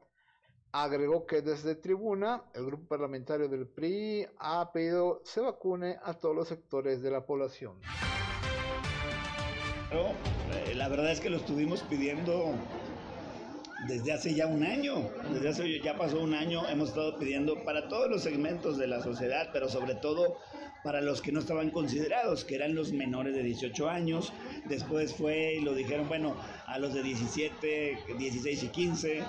Agregó 0.72 1.24
que 1.24 1.40
desde 1.40 1.76
tribuna 1.76 2.50
el 2.52 2.66
grupo 2.66 2.88
parlamentario 2.88 3.48
del 3.48 3.68
PRI 3.68 4.26
ha 4.38 4.72
pedido 4.72 5.20
se 5.22 5.40
vacune 5.40 6.00
a 6.02 6.14
todos 6.14 6.34
los 6.34 6.48
sectores 6.48 7.00
de 7.00 7.12
la 7.12 7.24
población. 7.24 7.80
Eh, 9.92 10.74
la 10.76 10.88
verdad 10.88 11.10
es 11.10 11.20
que 11.20 11.30
lo 11.30 11.38
estuvimos 11.38 11.82
pidiendo 11.82 12.54
desde 13.88 14.12
hace 14.12 14.34
ya 14.34 14.46
un 14.46 14.62
año, 14.62 15.10
desde 15.32 15.48
hace 15.48 15.80
ya 15.80 15.96
pasó 15.96 16.20
un 16.20 16.34
año, 16.34 16.68
hemos 16.68 16.90
estado 16.90 17.18
pidiendo 17.18 17.64
para 17.64 17.88
todos 17.88 18.08
los 18.08 18.22
segmentos 18.22 18.78
de 18.78 18.86
la 18.86 19.02
sociedad, 19.02 19.50
pero 19.52 19.68
sobre 19.68 19.96
todo 19.96 20.38
para 20.84 21.00
los 21.00 21.20
que 21.20 21.32
no 21.32 21.40
estaban 21.40 21.70
considerados, 21.70 22.44
que 22.44 22.54
eran 22.54 22.74
los 22.74 22.92
menores 22.92 23.34
de 23.34 23.42
18 23.42 23.88
años. 23.88 24.32
Después 24.66 25.12
fue 25.12 25.54
y 25.54 25.60
lo 25.60 25.74
dijeron, 25.74 26.08
bueno, 26.08 26.36
a 26.66 26.78
los 26.78 26.94
de 26.94 27.02
17, 27.02 27.98
16 28.16 28.62
y 28.62 28.68
15, 28.68 29.22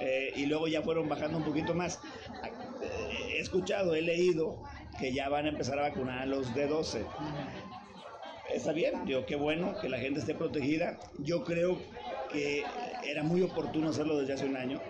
eh, 0.00 0.32
y 0.34 0.46
luego 0.46 0.66
ya 0.66 0.82
fueron 0.82 1.08
bajando 1.08 1.38
un 1.38 1.44
poquito 1.44 1.74
más. 1.74 2.00
He 3.30 3.38
escuchado, 3.38 3.94
he 3.94 4.02
leído 4.02 4.62
que 4.98 5.12
ya 5.12 5.28
van 5.28 5.46
a 5.46 5.50
empezar 5.50 5.78
a 5.78 5.82
vacunar 5.82 6.18
a 6.18 6.26
los 6.26 6.54
de 6.54 6.66
12. 6.66 7.04
Está 8.52 8.72
bien, 8.72 9.04
digo, 9.04 9.26
qué 9.26 9.36
bueno 9.36 9.78
que 9.80 9.88
la 9.88 9.98
gente 9.98 10.20
esté 10.20 10.34
protegida. 10.34 10.98
Yo 11.18 11.44
creo 11.44 11.78
que 12.32 12.64
era 13.06 13.22
muy 13.22 13.42
oportuno 13.42 13.90
hacerlo 13.90 14.18
desde 14.18 14.32
hace 14.32 14.46
un 14.46 14.56
año. 14.56 14.80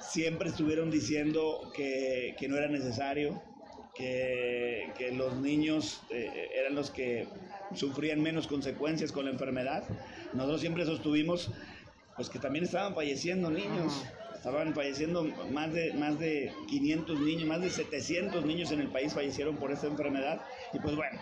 Siempre 0.00 0.48
estuvieron 0.48 0.90
diciendo 0.90 1.72
que, 1.74 2.36
que 2.38 2.48
no 2.48 2.56
era 2.56 2.68
necesario, 2.68 3.42
que, 3.94 4.92
que 4.96 5.10
los 5.12 5.34
niños 5.34 6.00
eh, 6.10 6.50
eran 6.54 6.76
los 6.76 6.90
que 6.90 7.26
sufrían 7.74 8.22
menos 8.22 8.46
consecuencias 8.46 9.10
con 9.10 9.24
la 9.24 9.32
enfermedad. 9.32 9.82
Nosotros 10.32 10.60
siempre 10.60 10.86
sostuvimos 10.86 11.50
pues 12.16 12.28
que 12.28 12.38
también 12.38 12.64
estaban 12.64 12.94
falleciendo 12.94 13.50
niños. 13.50 14.04
Estaban 14.34 14.72
falleciendo 14.72 15.24
más 15.50 15.72
de, 15.72 15.92
más 15.94 16.18
de 16.20 16.52
500 16.68 17.20
niños, 17.20 17.48
más 17.48 17.60
de 17.60 17.70
700 17.70 18.44
niños 18.46 18.70
en 18.70 18.80
el 18.80 18.88
país 18.88 19.12
fallecieron 19.12 19.56
por 19.56 19.72
esta 19.72 19.88
enfermedad. 19.88 20.40
Y 20.72 20.78
pues 20.78 20.94
bueno, 20.94 21.18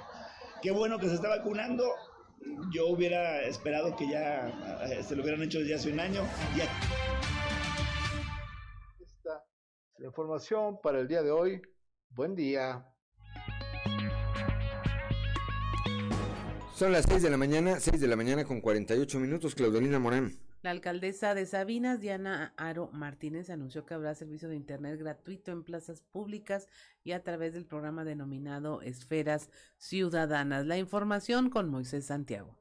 qué 0.66 0.72
bueno 0.72 0.98
que 0.98 1.08
se 1.08 1.14
está 1.14 1.28
vacunando. 1.28 1.84
Yo 2.72 2.88
hubiera 2.88 3.42
esperado 3.42 3.94
que 3.94 4.08
ya 4.08 4.48
eh, 4.90 5.00
se 5.00 5.14
lo 5.14 5.22
hubieran 5.22 5.40
hecho 5.44 5.60
desde 5.60 5.76
hace 5.76 5.92
un 5.92 6.00
año. 6.00 6.22
Ya... 6.56 6.64
Esta 8.98 9.44
es 9.94 10.00
la 10.00 10.06
información 10.06 10.80
para 10.82 10.98
el 10.98 11.06
día 11.06 11.22
de 11.22 11.30
hoy. 11.30 11.62
Buen 12.08 12.34
día. 12.34 12.84
Son 16.74 16.90
las 16.90 17.04
6 17.04 17.22
de 17.22 17.30
la 17.30 17.36
mañana, 17.36 17.78
6 17.78 18.00
de 18.00 18.08
la 18.08 18.16
mañana 18.16 18.44
con 18.44 18.60
48 18.60 19.20
minutos, 19.20 19.54
Claudelina 19.54 20.00
Morán. 20.00 20.32
La 20.66 20.72
alcaldesa 20.72 21.32
de 21.36 21.46
Sabinas, 21.46 22.00
Diana 22.00 22.52
Aro 22.56 22.90
Martínez, 22.92 23.50
anunció 23.50 23.86
que 23.86 23.94
habrá 23.94 24.16
servicio 24.16 24.48
de 24.48 24.56
Internet 24.56 24.98
gratuito 24.98 25.52
en 25.52 25.62
plazas 25.62 26.02
públicas 26.02 26.66
y 27.04 27.12
a 27.12 27.22
través 27.22 27.54
del 27.54 27.66
programa 27.66 28.02
denominado 28.02 28.82
Esferas 28.82 29.48
Ciudadanas. 29.78 30.66
La 30.66 30.76
información 30.76 31.50
con 31.50 31.68
Moisés 31.68 32.06
Santiago. 32.06 32.58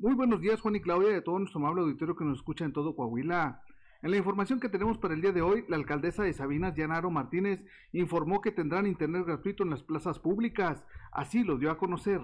Muy 0.00 0.14
buenos 0.14 0.40
días, 0.40 0.60
Juan 0.60 0.76
y 0.76 0.80
Claudia, 0.80 1.08
de 1.08 1.22
todo 1.22 1.40
nuestro 1.40 1.58
amable 1.58 1.82
auditorio 1.82 2.14
que 2.14 2.22
nos 2.22 2.38
escucha 2.38 2.64
en 2.64 2.72
todo 2.72 2.94
Coahuila. 2.94 3.64
En 4.00 4.12
la 4.12 4.16
información 4.16 4.60
que 4.60 4.68
tenemos 4.68 4.96
para 4.96 5.12
el 5.12 5.20
día 5.20 5.32
de 5.32 5.42
hoy, 5.42 5.64
la 5.66 5.74
alcaldesa 5.74 6.22
de 6.22 6.32
Sabinas, 6.32 6.76
Dianaro 6.76 7.10
Martínez, 7.10 7.58
informó 7.92 8.40
que 8.40 8.52
tendrán 8.52 8.86
internet 8.86 9.24
gratuito 9.26 9.64
en 9.64 9.70
las 9.70 9.82
plazas 9.82 10.20
públicas. 10.20 10.84
Así 11.10 11.42
lo 11.42 11.58
dio 11.58 11.72
a 11.72 11.78
conocer. 11.78 12.20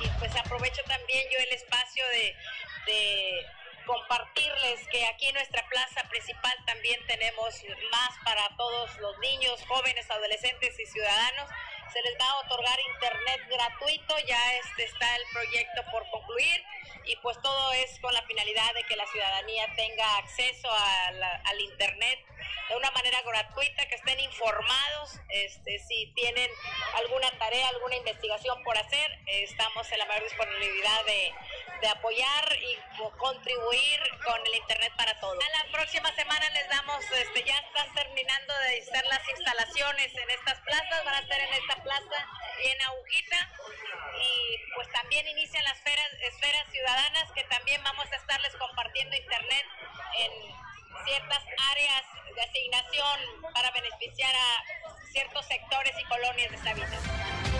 Y 0.00 0.08
pues 0.18 0.34
aprovecho 0.40 0.80
también 0.88 1.22
yo 1.30 1.38
el 1.38 1.52
espacio 1.52 2.02
de, 2.16 2.32
de 2.90 3.44
compartirles 3.84 4.88
que 4.90 5.04
aquí 5.04 5.26
en 5.26 5.34
nuestra 5.34 5.62
plaza 5.68 6.08
principal 6.08 6.56
también 6.64 6.98
tenemos 7.06 7.62
más 7.92 8.16
para 8.24 8.56
todos 8.56 8.98
los 9.00 9.18
niños, 9.18 9.62
jóvenes, 9.68 10.10
adolescentes 10.10 10.80
y 10.80 10.86
ciudadanos 10.86 11.50
se 11.92 12.02
les 12.02 12.14
va 12.20 12.26
a 12.30 12.38
otorgar 12.46 12.78
internet 12.94 13.40
gratuito, 13.48 14.18
ya 14.26 14.54
este 14.54 14.84
está 14.84 15.16
el 15.16 15.22
proyecto 15.32 15.82
por 15.90 16.08
concluir 16.10 16.62
y 17.04 17.16
pues 17.16 17.36
todo 17.42 17.72
es 17.72 17.98
con 18.00 18.12
la 18.14 18.22
finalidad 18.22 18.74
de 18.74 18.84
que 18.84 18.96
la 18.96 19.06
ciudadanía 19.06 19.66
tenga 19.74 20.18
acceso 20.18 20.68
al 20.70 21.60
internet 21.60 22.18
de 22.68 22.76
una 22.76 22.90
manera 22.92 23.20
gratuita, 23.22 23.86
que 23.86 23.94
estén 23.96 24.20
informados, 24.20 25.18
este, 25.28 25.78
si 25.80 26.12
tienen 26.14 26.50
alguna 26.94 27.30
tarea, 27.38 27.68
alguna 27.68 27.96
investigación 27.96 28.62
por 28.62 28.76
hacer, 28.78 29.18
estamos 29.26 29.90
en 29.90 29.98
la 29.98 30.06
mayor 30.06 30.24
disponibilidad 30.24 31.04
de, 31.04 31.32
de 31.80 31.88
apoyar 31.88 32.58
y 32.62 32.78
contribuir 33.18 34.00
con 34.24 34.46
el 34.46 34.54
internet 34.54 34.92
para 34.96 35.18
todos. 35.20 35.38
A 35.44 35.64
la 35.64 35.72
próxima 35.72 36.14
semana 36.14 36.50
les 36.50 36.68
damos, 36.68 37.04
este, 37.10 37.42
ya 37.44 37.56
están 37.58 37.92
terminando 37.94 38.54
de 38.58 38.80
hacer 38.80 39.04
las 39.06 39.28
instalaciones 39.28 40.14
en 40.14 40.30
estas 40.30 40.60
plazas, 40.60 41.04
van 41.04 41.14
a 41.14 41.20
estar 41.20 41.40
en 41.40 41.52
esta 41.54 41.82
plaza 41.82 42.28
y 42.62 42.68
en 42.68 42.82
Agujita 42.82 43.50
y 44.22 44.58
pues 44.74 44.88
también 44.92 45.26
inician 45.28 45.64
las 45.64 45.76
esferas, 45.78 46.12
esferas 46.20 46.70
ciudadanas 46.70 47.32
que 47.32 47.44
también 47.44 47.82
vamos 47.82 48.06
a 48.12 48.16
estarles 48.16 48.54
compartiendo 48.56 49.16
internet 49.16 49.66
en 50.18 50.32
ciertas 51.04 51.42
áreas 51.72 52.02
de 52.34 52.42
asignación 52.42 53.52
para 53.54 53.70
beneficiar 53.72 54.34
a 54.34 55.10
ciertos 55.12 55.46
sectores 55.46 55.92
y 56.00 56.04
colonias 56.08 56.50
de 56.50 56.58
Sabinas. 56.58 57.50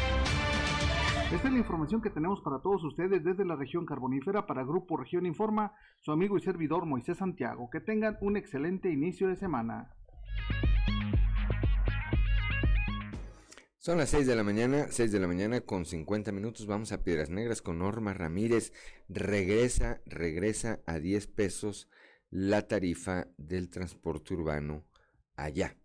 Esta 1.33 1.47
es 1.47 1.53
la 1.53 1.61
información 1.61 2.03
que 2.03 2.11
tenemos 2.11 2.41
para 2.41 2.59
todos 2.59 2.83
ustedes 2.83 3.22
desde 3.22 3.45
la 3.45 3.55
región 3.55 3.87
carbonífera 3.87 4.47
para 4.47 4.64
Grupo 4.64 4.97
Región 4.97 5.26
Informa, 5.26 5.72
su 6.01 6.11
amigo 6.11 6.37
y 6.37 6.41
servidor 6.41 6.87
Moisés 6.87 7.18
Santiago. 7.18 7.70
Que 7.70 7.81
tengan 7.81 8.18
un 8.20 8.37
excelente 8.37 8.91
inicio 8.91 9.28
de 9.28 9.37
semana. 9.37 9.95
Son 13.78 13.97
las 13.97 14.11
6 14.11 14.26
de 14.26 14.37
la 14.37 14.43
mañana, 14.43 14.89
6 14.91 15.12
de 15.12 15.20
la 15.20 15.28
mañana 15.28 15.61
con 15.61 15.87
50 15.87 16.33
minutos. 16.33 16.66
Vamos 16.66 16.91
a 16.93 17.03
Piedras 17.05 17.31
Negras 17.31 17.62
con 17.62 17.78
Norma 17.78 18.12
Ramírez. 18.12 18.72
Regresa, 19.09 20.01
regresa 20.07 20.81
a 20.85 20.99
10 20.99 21.28
pesos 21.28 21.89
la 22.31 22.66
tarifa 22.66 23.26
del 23.37 23.68
transporte 23.68 24.35
urbano 24.35 24.85
allá 25.37 25.76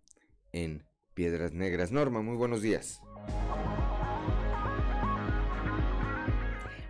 en 0.51 0.83
Piedras 1.13 1.53
Negras. 1.53 1.91
Norma, 1.91 2.21
muy 2.21 2.37
buenos 2.37 2.61
días. 2.61 3.01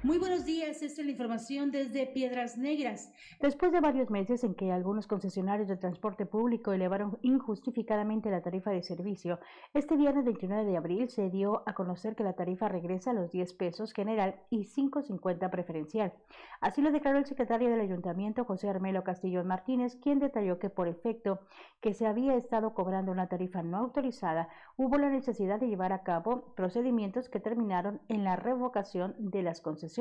Muy 0.05 0.19
buenos 0.19 0.45
días, 0.45 0.83
esta 0.83 1.01
es 1.01 1.05
la 1.07 1.13
información 1.13 1.71
desde 1.71 2.05
Piedras 2.05 2.59
Negras. 2.59 3.11
Después 3.41 3.71
de 3.71 3.79
varios 3.79 4.11
meses 4.11 4.43
en 4.43 4.53
que 4.53 4.71
algunos 4.71 5.07
concesionarios 5.07 5.67
de 5.67 5.77
transporte 5.77 6.27
público 6.27 6.71
elevaron 6.73 7.17
injustificadamente 7.23 8.29
la 8.29 8.43
tarifa 8.43 8.69
de 8.69 8.83
servicio, 8.83 9.39
este 9.73 9.97
viernes 9.97 10.23
29 10.25 10.63
de 10.63 10.77
abril 10.77 11.09
se 11.09 11.31
dio 11.31 11.63
a 11.67 11.73
conocer 11.73 12.15
que 12.15 12.23
la 12.23 12.33
tarifa 12.33 12.67
regresa 12.67 13.09
a 13.09 13.13
los 13.15 13.31
10 13.31 13.53
pesos 13.53 13.93
general 13.93 14.35
y 14.51 14.65
5.50 14.65 15.49
preferencial. 15.49 16.13
Así 16.61 16.83
lo 16.83 16.91
declaró 16.91 17.17
el 17.17 17.25
secretario 17.25 17.71
del 17.71 17.81
ayuntamiento, 17.81 18.45
José 18.45 18.69
Armelo 18.69 19.03
Castillo 19.03 19.43
Martínez, 19.43 19.95
quien 19.95 20.19
detalló 20.19 20.59
que 20.59 20.69
por 20.69 20.87
efecto 20.87 21.39
que 21.81 21.95
se 21.95 22.05
había 22.05 22.35
estado 22.35 22.75
cobrando 22.75 23.11
una 23.11 23.27
tarifa 23.27 23.63
no 23.63 23.77
autorizada, 23.77 24.49
hubo 24.77 24.99
la 24.99 25.09
necesidad 25.09 25.59
de 25.59 25.67
llevar 25.67 25.93
a 25.93 26.03
cabo 26.03 26.53
procedimientos 26.55 27.27
que 27.27 27.39
terminaron 27.39 28.01
en 28.07 28.23
la 28.23 28.35
revocación 28.35 29.15
de 29.17 29.41
las 29.41 29.61
concesiones 29.61 29.94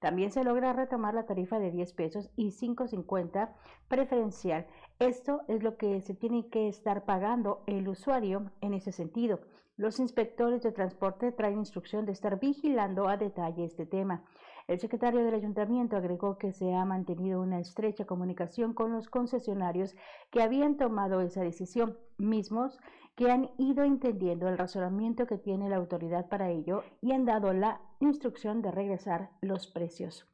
también 0.00 0.30
se 0.30 0.44
logra 0.44 0.72
retomar 0.72 1.14
la 1.14 1.26
tarifa 1.26 1.58
de 1.58 1.70
10 1.70 1.92
pesos 1.94 2.30
y 2.36 2.50
5.50 2.50 3.50
preferencial. 3.88 4.66
Esto 4.98 5.42
es 5.48 5.62
lo 5.62 5.76
que 5.76 6.00
se 6.00 6.14
tiene 6.14 6.48
que 6.48 6.68
estar 6.68 7.04
pagando 7.04 7.62
el 7.66 7.88
usuario 7.88 8.50
en 8.60 8.74
ese 8.74 8.92
sentido. 8.92 9.40
Los 9.76 10.00
inspectores 10.00 10.62
de 10.62 10.72
transporte 10.72 11.32
traen 11.32 11.58
instrucción 11.58 12.04
de 12.04 12.12
estar 12.12 12.40
vigilando 12.40 13.08
a 13.08 13.16
detalle 13.16 13.64
este 13.64 13.86
tema. 13.86 14.24
El 14.66 14.80
secretario 14.80 15.24
del 15.24 15.34
ayuntamiento 15.34 15.96
agregó 15.96 16.36
que 16.36 16.52
se 16.52 16.74
ha 16.74 16.84
mantenido 16.84 17.40
una 17.40 17.58
estrecha 17.58 18.04
comunicación 18.04 18.74
con 18.74 18.92
los 18.92 19.08
concesionarios 19.08 19.96
que 20.30 20.42
habían 20.42 20.76
tomado 20.76 21.20
esa 21.20 21.42
decisión, 21.42 21.96
mismos 22.18 22.78
que 23.14 23.30
han 23.30 23.50
ido 23.56 23.82
entendiendo 23.82 24.48
el 24.48 24.58
razonamiento 24.58 25.26
que 25.26 25.38
tiene 25.38 25.68
la 25.68 25.76
autoridad 25.76 26.28
para 26.28 26.50
ello 26.50 26.82
y 27.00 27.12
han 27.12 27.24
dado 27.24 27.52
la 27.52 27.80
instrucción 28.00 28.62
de 28.62 28.70
regresar 28.70 29.30
los 29.40 29.66
precios. 29.66 30.26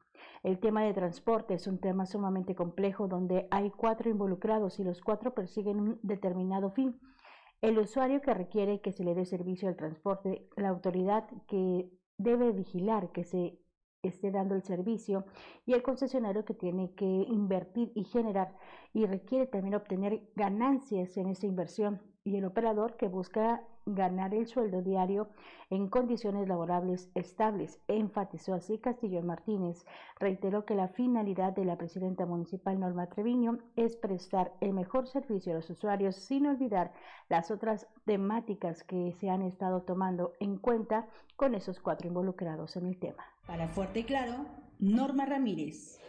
El 0.43 0.59
tema 0.59 0.83
de 0.83 0.93
transporte 0.93 1.55
es 1.55 1.67
un 1.67 1.79
tema 1.79 2.05
sumamente 2.05 2.55
complejo 2.55 3.07
donde 3.07 3.47
hay 3.51 3.71
cuatro 3.71 4.09
involucrados 4.09 4.79
y 4.79 4.83
los 4.83 5.01
cuatro 5.01 5.33
persiguen 5.33 5.79
un 5.79 5.99
determinado 6.03 6.71
fin. 6.71 6.99
El 7.61 7.79
usuario 7.79 8.21
que 8.21 8.33
requiere 8.33 8.81
que 8.81 8.91
se 8.91 9.03
le 9.03 9.15
dé 9.15 9.25
servicio 9.25 9.67
al 9.67 9.75
transporte, 9.75 10.47
la 10.55 10.69
autoridad 10.69 11.27
que 11.47 11.89
debe 12.17 12.51
vigilar 12.51 13.11
que 13.11 13.23
se 13.23 13.59
esté 14.03 14.29
dando 14.29 14.55
el 14.55 14.61
servicio 14.61 15.25
y 15.65 15.73
el 15.73 15.81
concesionario 15.81 16.45
que 16.45 16.53
tiene 16.53 16.93
que 16.93 17.05
invertir 17.05 17.91
y 17.95 18.03
generar 18.03 18.55
y 18.93 19.05
requiere 19.05 19.47
también 19.47 19.75
obtener 19.75 20.21
ganancias 20.35 21.17
en 21.17 21.27
esa 21.29 21.47
inversión 21.47 22.01
y 22.23 22.37
el 22.37 22.45
operador 22.45 22.97
que 22.97 23.07
busca 23.07 23.63
ganar 23.85 24.33
el 24.33 24.47
sueldo 24.47 24.81
diario 24.81 25.29
en 25.69 25.89
condiciones 25.89 26.47
laborables 26.47 27.09
estables. 27.15 27.79
Enfatizó 27.87 28.53
así 28.53 28.77
Castillo 28.77 29.21
Martínez. 29.21 29.85
Reiteró 30.19 30.65
que 30.65 30.75
la 30.75 30.87
finalidad 30.89 31.53
de 31.53 31.65
la 31.65 31.77
presidenta 31.77 32.25
municipal 32.25 32.79
Norma 32.79 33.07
Treviño 33.07 33.59
es 33.75 33.95
prestar 33.95 34.53
el 34.61 34.73
mejor 34.73 35.07
servicio 35.07 35.53
a 35.53 35.55
los 35.55 35.69
usuarios 35.69 36.15
sin 36.15 36.47
olvidar 36.47 36.93
las 37.29 37.51
otras 37.51 37.87
temáticas 38.05 38.83
que 38.83 39.13
se 39.13 39.29
han 39.29 39.41
estado 39.41 39.81
tomando 39.81 40.33
en 40.39 40.57
cuenta 40.57 41.07
con 41.35 41.55
esos 41.55 41.79
cuatro 41.79 42.07
involucrados 42.07 42.75
en 42.77 42.87
el 42.87 42.99
tema. 42.99 43.23
Para 43.47 43.67
Fuerte 43.67 43.99
y 43.99 44.03
Claro, 44.03 44.45
Norma 44.79 45.25
Ramírez. 45.25 45.99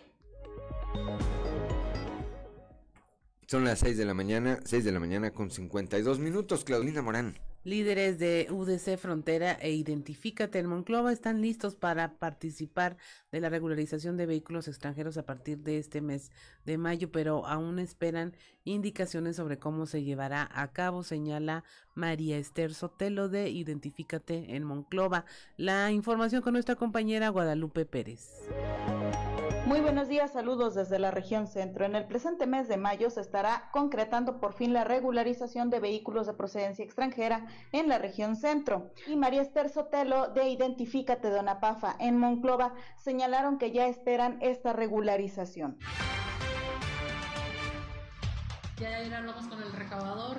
Son 3.46 3.64
las 3.64 3.78
6 3.78 3.96
de 3.96 4.04
la 4.04 4.12
mañana, 4.12 4.58
6 4.64 4.84
de 4.84 4.90
la 4.90 4.98
mañana 4.98 5.30
con 5.30 5.52
52 5.52 6.18
minutos. 6.18 6.64
Claudina 6.64 7.00
Morán. 7.00 7.36
Líderes 7.62 8.18
de 8.18 8.48
UDC 8.50 8.96
Frontera 8.96 9.52
e 9.52 9.72
Identifícate 9.72 10.58
en 10.58 10.66
Monclova 10.66 11.12
están 11.12 11.40
listos 11.42 11.76
para 11.76 12.18
participar 12.18 12.96
de 13.30 13.40
la 13.40 13.48
regularización 13.48 14.16
de 14.16 14.26
vehículos 14.26 14.66
extranjeros 14.66 15.16
a 15.16 15.26
partir 15.26 15.58
de 15.58 15.78
este 15.78 16.00
mes 16.00 16.32
de 16.64 16.76
mayo, 16.76 17.10
pero 17.12 17.46
aún 17.46 17.78
esperan 17.78 18.36
indicaciones 18.64 19.36
sobre 19.36 19.58
cómo 19.58 19.86
se 19.86 20.02
llevará 20.02 20.48
a 20.52 20.72
cabo, 20.72 21.04
señala 21.04 21.62
María 21.94 22.38
Esther 22.38 22.74
Sotelo 22.74 23.28
de 23.28 23.48
Identifícate 23.50 24.56
en 24.56 24.64
Monclova. 24.64 25.24
La 25.56 25.92
información 25.92 26.42
con 26.42 26.52
nuestra 26.52 26.74
compañera 26.74 27.28
Guadalupe 27.28 27.84
Pérez. 27.84 28.48
Muy 29.66 29.80
buenos 29.80 30.06
días, 30.06 30.32
saludos 30.32 30.76
desde 30.76 31.00
la 31.00 31.10
región 31.10 31.48
centro. 31.48 31.84
En 31.84 31.96
el 31.96 32.06
presente 32.06 32.46
mes 32.46 32.68
de 32.68 32.76
mayo 32.76 33.10
se 33.10 33.20
estará 33.20 33.68
concretando 33.72 34.38
por 34.38 34.52
fin 34.52 34.72
la 34.72 34.84
regularización 34.84 35.70
de 35.70 35.80
vehículos 35.80 36.28
de 36.28 36.34
procedencia 36.34 36.84
extranjera 36.84 37.48
en 37.72 37.88
la 37.88 37.98
región 37.98 38.36
centro. 38.36 38.92
Y 39.08 39.16
María 39.16 39.42
Esther 39.42 39.68
Sotelo 39.68 40.28
de 40.28 40.48
Identifícate 40.50 41.30
Donapafa 41.30 41.96
en 41.98 42.16
Monclova 42.16 42.74
señalaron 42.96 43.58
que 43.58 43.72
ya 43.72 43.88
esperan 43.88 44.38
esta 44.40 44.72
regularización. 44.72 45.78
Ya 48.78 49.16
hablamos 49.16 49.48
con 49.48 49.60
el 49.60 49.72
recaudador 49.72 50.36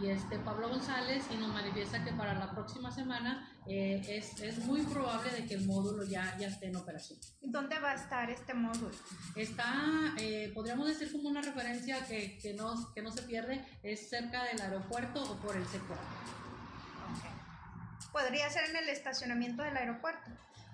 y 0.00 0.10
este 0.10 0.38
Pablo 0.38 0.68
González 0.68 1.24
y 1.32 1.36
nos 1.36 1.52
manifiesta 1.52 2.04
que 2.04 2.12
para 2.12 2.34
la 2.34 2.50
próxima 2.52 2.90
semana 2.90 3.50
eh, 3.66 4.00
es, 4.08 4.40
es, 4.40 4.58
muy 4.64 4.82
probable 4.82 5.30
de 5.32 5.44
que 5.46 5.54
el 5.54 5.66
módulo 5.66 6.04
ya, 6.04 6.36
ya 6.38 6.48
esté 6.48 6.66
en 6.66 6.76
operación. 6.76 7.18
¿Dónde 7.42 7.78
va 7.80 7.90
a 7.90 7.94
estar 7.94 8.30
este 8.30 8.54
módulo? 8.54 8.94
Está, 9.34 10.14
eh, 10.18 10.52
podríamos 10.54 10.86
decir 10.86 11.10
como 11.10 11.28
una 11.28 11.42
referencia 11.42 12.04
que, 12.06 12.38
que, 12.38 12.54
no, 12.54 12.92
que 12.94 13.02
no 13.02 13.10
se 13.10 13.22
pierde, 13.22 13.64
es 13.82 14.08
cerca 14.08 14.44
del 14.44 14.60
aeropuerto 14.60 15.22
o 15.22 15.36
por 15.36 15.56
el 15.56 15.66
sector. 15.66 15.98
Okay. 17.18 17.30
¿Podría 18.12 18.48
ser 18.50 18.70
en 18.70 18.76
el 18.76 18.88
estacionamiento 18.88 19.62
del 19.62 19.76
aeropuerto? 19.76 20.30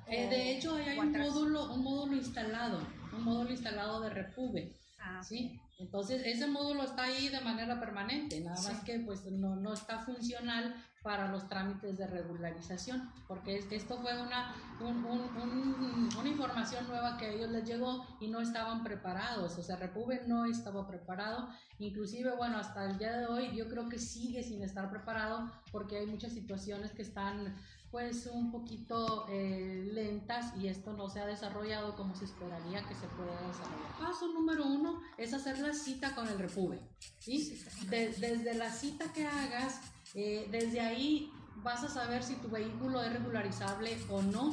Eh, 0.07 0.29
de 0.29 0.53
hecho, 0.53 0.75
hay 0.75 0.99
un 0.99 1.13
módulo, 1.13 1.73
un 1.73 1.83
módulo 1.83 2.17
instalado, 2.17 2.87
un 3.13 3.25
módulo 3.25 3.51
instalado 3.51 4.03
de 4.03 4.11
Repube. 4.11 4.77
Ah, 4.99 5.23
¿sí? 5.23 5.59
Entonces, 5.79 6.23
ese 6.25 6.47
módulo 6.47 6.85
está 6.85 7.05
ahí 7.05 7.29
de 7.29 7.41
manera 7.41 7.81
permanente, 7.81 8.41
nada 8.41 8.61
más 8.63 8.85
que 8.85 9.01
pues 9.01 9.25
no, 9.27 9.57
no 9.57 9.73
está 9.73 10.01
funcional 10.01 10.75
para 11.03 11.31
los 11.31 11.47
trámites 11.49 11.99
de 11.99 12.07
regularización, 12.07 13.13
porque 13.29 13.63
esto 13.71 13.99
fue 13.99 14.19
una, 14.19 14.55
un, 14.81 15.05
un, 15.05 16.09
una 16.19 16.29
información 16.29 16.87
nueva 16.89 17.19
que 17.19 17.27
a 17.27 17.29
ellos 17.29 17.51
les 17.51 17.65
llegó 17.65 18.07
y 18.21 18.29
no 18.29 18.41
estaban 18.41 18.83
preparados, 18.83 19.59
o 19.59 19.63
sea, 19.63 19.77
Repube 19.77 20.23
no 20.27 20.47
estaba 20.47 20.87
preparado, 20.87 21.51
inclusive, 21.79 22.35
bueno, 22.37 22.57
hasta 22.57 22.87
el 22.87 22.97
día 22.97 23.19
de 23.19 23.27
hoy 23.27 23.55
yo 23.55 23.69
creo 23.69 23.91
que 23.91 23.99
sigue 23.99 24.43
sin 24.43 24.63
estar 24.63 24.89
preparado 24.89 25.53
porque 25.71 25.99
hay 25.99 26.07
muchas 26.07 26.33
situaciones 26.33 26.93
que 26.93 27.03
están 27.03 27.55
pues 27.95 28.27
un 28.27 28.51
poquito 28.51 29.25
eh, 29.29 29.89
lentas 29.93 30.53
y 30.57 30.67
esto 30.67 30.93
no 30.95 31.09
se 31.09 31.21
ha 31.21 31.27
desarrollado 31.27 31.95
como 31.95 32.17
se 32.17 32.25
esperaría 32.25 32.85
que 32.89 32.95
se 32.97 33.07
pueda 33.07 33.41
desarrollar. 33.47 33.99
Paso 34.01 34.33
número 34.33 34.67
uno 34.67 35.01
es 35.17 35.33
hacer 35.33 35.61
la 35.61 35.73
cita 35.73 36.13
con 36.13 36.27
el 36.27 36.37
Repube. 36.37 36.81
¿sí? 37.21 37.57
desde 37.89 38.55
la 38.55 38.73
cita 38.73 39.13
que 39.13 39.25
hagas, 39.25 39.81
eh, 40.13 40.49
desde 40.51 40.81
ahí 40.81 41.31
vas 41.63 41.85
a 41.85 41.89
saber 41.89 42.25
si 42.25 42.35
tu 42.35 42.49
vehículo 42.49 43.01
es 43.01 43.13
regularizable 43.13 43.97
o 44.11 44.23
no. 44.23 44.53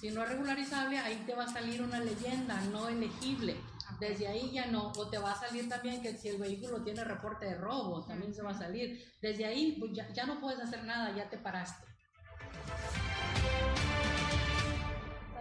Si 0.00 0.10
no 0.10 0.24
es 0.24 0.28
regularizable, 0.30 0.98
ahí 0.98 1.22
te 1.24 1.36
va 1.36 1.44
a 1.44 1.52
salir 1.52 1.80
una 1.80 2.00
leyenda 2.00 2.60
no 2.72 2.88
elegible. 2.88 3.58
Desde 4.00 4.26
ahí 4.26 4.50
ya 4.50 4.66
no, 4.66 4.90
o 4.96 5.08
te 5.08 5.18
va 5.18 5.30
a 5.30 5.38
salir 5.38 5.68
también 5.68 6.02
que 6.02 6.16
si 6.16 6.30
el 6.30 6.38
vehículo 6.38 6.82
tiene 6.82 7.04
reporte 7.04 7.46
de 7.46 7.54
robo, 7.54 8.04
también 8.06 8.34
se 8.34 8.42
va 8.42 8.50
a 8.50 8.58
salir. 8.58 9.08
Desde 9.22 9.46
ahí 9.46 9.76
pues 9.78 9.92
ya, 9.94 10.12
ya 10.12 10.26
no 10.26 10.40
puedes 10.40 10.58
hacer 10.58 10.82
nada, 10.82 11.14
ya 11.14 11.30
te 11.30 11.38
paraste. 11.38 11.89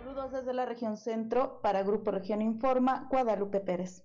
Saludos 0.10 0.32
desde 0.32 0.54
la 0.56 0.66
región 0.66 0.98
centro 0.98 1.62
para 1.62 1.84
Grupo 1.84 2.10
Región 2.10 2.42
Informa, 2.42 3.08
Guadalupe 3.12 3.60
Pérez. 3.60 4.04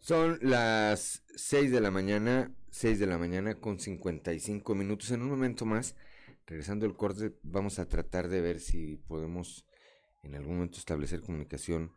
Son 0.00 0.40
las 0.42 1.22
6 1.36 1.70
de 1.70 1.80
la 1.80 1.92
mañana, 1.92 2.52
6 2.70 2.98
de 2.98 3.06
la 3.06 3.16
mañana 3.16 3.54
con 3.54 3.78
55 3.78 4.74
minutos. 4.74 5.12
En 5.12 5.22
un 5.22 5.30
momento 5.30 5.64
más, 5.66 5.94
regresando 6.46 6.84
el 6.84 6.96
corte, 6.96 7.38
vamos 7.44 7.78
a 7.78 7.86
tratar 7.86 8.26
de 8.26 8.40
ver 8.40 8.58
si 8.58 8.96
podemos 8.96 9.64
en 10.24 10.34
algún 10.34 10.54
momento 10.56 10.78
establecer 10.78 11.20
comunicación 11.20 11.92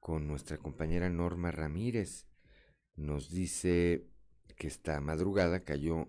con 0.00 0.26
nuestra 0.26 0.58
compañera 0.58 1.08
Norma 1.08 1.52
Ramírez. 1.52 2.26
Nos 2.96 3.30
dice 3.30 4.08
que 4.56 4.66
esta 4.66 5.00
madrugada 5.00 5.60
cayó 5.60 6.08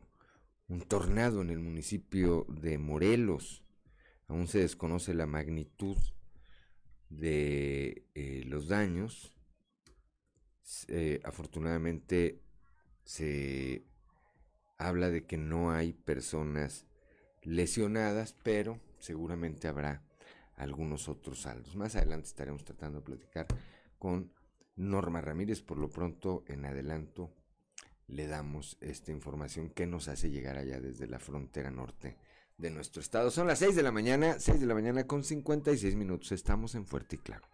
un 0.67 0.81
tornado 0.81 1.43
en 1.43 1.51
el 1.51 1.59
municipio 1.59 2.47
de 2.49 2.79
Morelos. 2.79 3.62
Aún 4.27 4.47
se 4.47 4.59
desconoce 4.59 5.13
la 5.13 5.25
magnitud 5.25 5.97
de 7.09 8.05
eh, 8.15 8.43
los 8.45 8.67
daños. 8.67 9.33
Eh, 10.87 11.19
afortunadamente 11.23 12.41
se 13.03 13.85
habla 14.77 15.09
de 15.09 15.25
que 15.25 15.37
no 15.37 15.71
hay 15.71 15.93
personas 15.93 16.85
lesionadas, 17.41 18.35
pero 18.43 18.79
seguramente 18.99 19.67
habrá 19.67 20.03
algunos 20.55 21.09
otros 21.09 21.41
saldos. 21.41 21.75
Más 21.75 21.95
adelante 21.95 22.27
estaremos 22.27 22.63
tratando 22.63 22.99
de 22.99 23.05
platicar 23.05 23.47
con 23.99 24.31
Norma 24.75 25.21
Ramírez. 25.21 25.61
Por 25.61 25.77
lo 25.77 25.89
pronto, 25.89 26.43
en 26.47 26.65
adelanto, 26.65 27.33
le 28.07 28.27
damos 28.27 28.77
esta 28.81 29.11
información 29.11 29.69
que 29.69 29.87
nos 29.87 30.07
hace 30.07 30.29
llegar 30.29 30.57
allá 30.57 30.79
desde 30.79 31.07
la 31.07 31.19
frontera 31.19 31.71
norte 31.71 32.17
de 32.57 32.69
nuestro 32.69 33.01
estado. 33.01 33.31
Son 33.31 33.47
las 33.47 33.59
6 33.59 33.75
de 33.75 33.83
la 33.83 33.91
mañana, 33.91 34.35
6 34.39 34.59
de 34.59 34.65
la 34.65 34.73
mañana 34.73 35.05
con 35.05 35.23
56 35.23 35.95
minutos. 35.95 36.31
Estamos 36.31 36.75
en 36.75 36.85
Fuerte 36.85 37.15
y 37.15 37.19
Claro. 37.19 37.47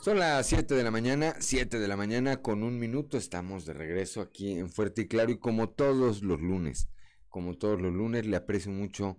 Son 0.00 0.18
las 0.18 0.46
7 0.46 0.74
de 0.74 0.84
la 0.84 0.90
mañana, 0.90 1.34
7 1.38 1.78
de 1.78 1.88
la 1.88 1.96
mañana 1.96 2.40
con 2.40 2.62
un 2.62 2.78
minuto. 2.78 3.18
Estamos 3.18 3.66
de 3.66 3.74
regreso 3.74 4.20
aquí 4.20 4.52
en 4.52 4.70
Fuerte 4.70 5.02
y 5.02 5.06
Claro 5.08 5.32
y 5.32 5.38
como 5.38 5.68
todos 5.68 6.22
los 6.22 6.40
lunes, 6.40 6.88
como 7.28 7.58
todos 7.58 7.80
los 7.80 7.92
lunes, 7.92 8.24
le 8.24 8.36
aprecio 8.36 8.72
mucho 8.72 9.16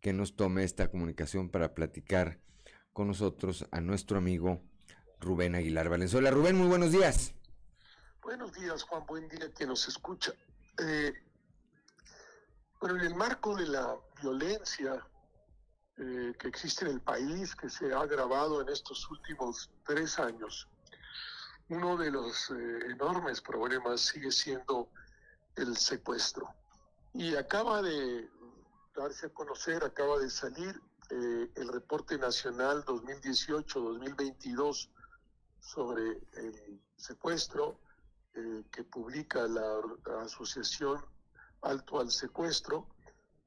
que 0.00 0.12
nos 0.12 0.36
tome 0.36 0.64
esta 0.64 0.90
comunicación 0.90 1.50
para 1.50 1.74
platicar 1.74 2.40
con 2.92 3.08
nosotros 3.08 3.66
a 3.70 3.80
nuestro 3.80 4.16
amigo 4.16 4.62
Rubén 5.20 5.54
Aguilar 5.54 5.88
Valenzuela. 5.88 6.30
Rubén, 6.30 6.56
muy 6.56 6.68
buenos 6.68 6.92
días. 6.92 7.32
Buenos 8.22 8.52
días, 8.52 8.82
Juan. 8.82 9.04
Buen 9.06 9.28
día 9.28 9.52
que 9.52 9.66
nos 9.66 9.86
escucha. 9.86 10.32
Eh, 10.78 11.12
bueno, 12.80 12.96
en 12.96 13.06
el 13.06 13.14
marco 13.14 13.54
de 13.54 13.66
la 13.66 13.96
violencia 14.22 15.06
eh, 15.98 16.32
que 16.38 16.48
existe 16.48 16.86
en 16.86 16.92
el 16.92 17.00
país, 17.00 17.54
que 17.54 17.68
se 17.68 17.92
ha 17.92 18.00
agravado 18.00 18.62
en 18.62 18.70
estos 18.70 19.10
últimos 19.10 19.70
tres 19.84 20.18
años, 20.18 20.66
uno 21.68 21.98
de 21.98 22.10
los 22.10 22.50
eh, 22.50 22.78
enormes 22.90 23.42
problemas 23.42 24.00
sigue 24.00 24.32
siendo 24.32 24.88
el 25.56 25.76
secuestro. 25.76 26.48
Y 27.12 27.36
acaba 27.36 27.82
de 27.82 28.30
darse 28.96 29.26
a 29.26 29.30
conocer, 29.30 29.84
acaba 29.84 30.18
de 30.18 30.30
salir 30.30 30.80
eh, 31.10 31.50
el 31.56 31.68
reporte 31.68 32.16
nacional 32.16 32.82
2018-2022 32.86 34.88
sobre 35.60 36.20
el 36.32 36.82
secuestro 36.96 37.78
eh, 38.34 38.64
que 38.70 38.84
publica 38.84 39.46
la, 39.46 39.80
Asociación 40.22 41.04
Alto 41.62 42.00
al 42.00 42.10
Secuestro 42.10 42.88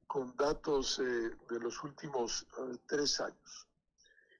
con 0.07 0.36
datos 0.36 0.97
eh, 0.99 1.32
de 1.49 1.59
los 1.59 1.84
últimos 1.84 2.47
tres 2.88 3.20
años. 3.20 3.68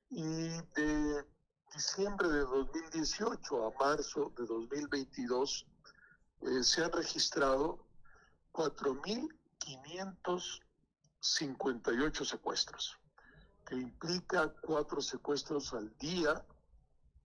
Y 0.10 0.50
de 0.76 1.26
diciembre 1.74 2.30
de 2.30 2.42
2018 2.42 3.68
a 3.68 3.72
marzo 3.84 4.32
de 4.38 4.46
2022 4.46 5.66
se 6.62 6.84
han 6.84 6.92
registrado 6.92 7.80
4.500 8.52 10.62
58 11.24 12.26
secuestros. 12.26 13.00
que 13.66 13.76
implica 13.76 14.54
cuatro 14.62 15.02
secuestros 15.02 15.74
al 15.74 15.98
día, 15.98 16.46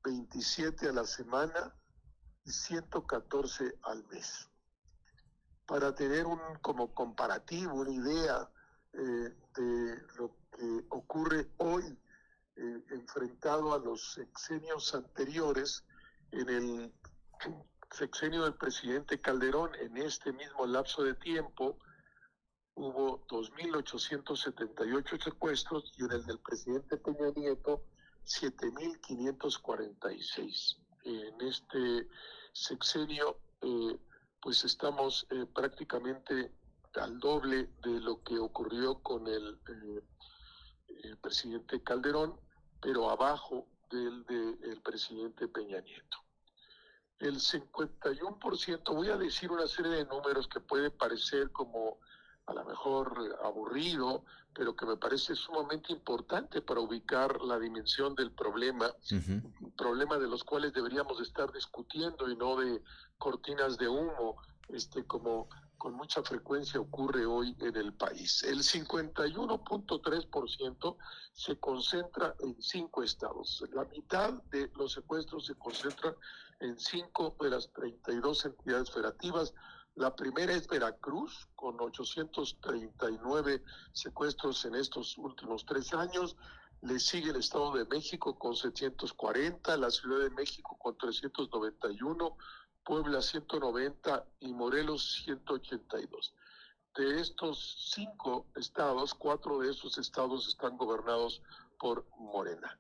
27 0.04 0.88
a 0.88 0.92
la 0.92 1.04
semana 1.04 1.74
y 2.44 2.50
114 2.50 3.78
al 3.82 4.06
mes. 4.08 4.48
Para 5.66 5.94
tener 5.94 6.26
un 6.26 6.40
como 6.62 6.94
comparativo, 6.94 7.74
una 7.74 7.90
idea 7.90 8.50
eh, 8.94 9.36
de 9.56 10.02
lo 10.16 10.36
que 10.56 10.84
ocurre 10.88 11.50
hoy 11.58 11.84
eh, 12.56 12.84
enfrentado 12.90 13.74
a 13.74 13.78
los 13.78 14.14
sexenios 14.14 14.94
anteriores, 14.94 15.84
en 16.32 16.48
el 16.48 16.92
sexenio 17.90 18.44
del 18.44 18.54
presidente 18.54 19.20
Calderón, 19.20 19.74
en 19.76 19.96
este 19.96 20.32
mismo 20.32 20.66
lapso 20.66 21.02
de 21.02 21.14
tiempo, 21.14 21.78
hubo 22.74 23.26
2.878 23.26 25.22
secuestros 25.22 25.92
y 25.96 26.04
en 26.04 26.12
el 26.12 26.26
del 26.26 26.38
presidente 26.40 26.96
Peña 26.96 27.30
Nieto, 27.34 27.84
7.546. 28.28 30.76
En 31.04 31.40
este 31.40 32.06
sexenio, 32.52 33.38
eh, 33.62 33.98
pues 34.42 34.64
estamos 34.64 35.26
eh, 35.30 35.46
prácticamente 35.54 36.52
al 36.94 37.18
doble 37.18 37.70
de 37.82 38.00
lo 38.00 38.22
que 38.22 38.38
ocurrió 38.38 39.02
con 39.02 39.26
el, 39.26 39.58
eh, 39.68 40.02
presidente 41.22 41.82
Calderón, 41.82 42.38
pero 42.80 43.10
abajo 43.10 43.66
del 43.90 44.24
del 44.26 44.80
presidente 44.82 45.48
Peña 45.48 45.80
Nieto. 45.80 46.18
El 47.18 47.40
51%, 47.40 48.94
voy 48.94 49.08
a 49.08 49.16
decir 49.16 49.50
una 49.50 49.66
serie 49.66 49.92
de 49.92 50.04
números 50.04 50.46
que 50.46 50.60
puede 50.60 50.90
parecer 50.90 51.50
como 51.50 51.98
a 52.48 52.54
lo 52.54 52.64
mejor 52.64 53.38
aburrido, 53.44 54.24
pero 54.54 54.74
que 54.74 54.86
me 54.86 54.96
parece 54.96 55.34
sumamente 55.34 55.92
importante 55.92 56.62
para 56.62 56.80
ubicar 56.80 57.42
la 57.42 57.58
dimensión 57.58 58.14
del 58.14 58.32
problema, 58.32 58.90
un 59.12 59.74
problema 59.76 60.16
de 60.18 60.28
los 60.28 60.44
cuales 60.44 60.72
deberíamos 60.72 61.20
estar 61.20 61.52
discutiendo 61.52 62.30
y 62.30 62.36
no 62.36 62.56
de 62.56 62.82
cortinas 63.18 63.76
de 63.76 63.88
humo, 63.88 64.36
este 64.70 65.04
como 65.04 65.50
con 65.76 65.92
mucha 65.94 66.22
frecuencia 66.22 66.80
ocurre 66.80 67.24
hoy 67.24 67.56
en 67.60 67.76
el 67.76 67.92
país. 67.92 68.42
El 68.42 68.58
51.3% 68.58 70.96
se 71.32 71.56
concentra 71.60 72.34
en 72.40 72.60
cinco 72.60 73.04
estados. 73.04 73.62
La 73.72 73.84
mitad 73.84 74.32
de 74.50 74.68
los 74.74 74.94
secuestros 74.94 75.46
se 75.46 75.54
concentran 75.54 76.16
en 76.60 76.78
cinco 76.78 77.36
de 77.40 77.50
las 77.50 77.72
32 77.72 78.46
entidades 78.46 78.90
federativas. 78.90 79.54
La 79.98 80.14
primera 80.14 80.52
es 80.52 80.68
Veracruz, 80.68 81.48
con 81.56 81.80
839 81.80 83.64
secuestros 83.90 84.64
en 84.64 84.76
estos 84.76 85.18
últimos 85.18 85.66
tres 85.66 85.92
años. 85.92 86.36
Le 86.82 87.00
sigue 87.00 87.30
el 87.30 87.36
Estado 87.36 87.72
de 87.72 87.84
México 87.84 88.38
con 88.38 88.54
740, 88.54 89.76
la 89.76 89.90
Ciudad 89.90 90.20
de 90.20 90.30
México 90.30 90.78
con 90.78 90.96
391, 90.96 92.36
Puebla 92.84 93.20
190 93.20 94.24
y 94.38 94.52
Morelos 94.52 95.14
182. 95.24 96.32
De 96.96 97.20
estos 97.20 97.90
cinco 97.92 98.46
estados, 98.54 99.12
cuatro 99.14 99.58
de 99.58 99.72
esos 99.72 99.98
estados 99.98 100.46
están 100.46 100.76
gobernados 100.76 101.42
por 101.76 102.06
Morena. 102.16 102.78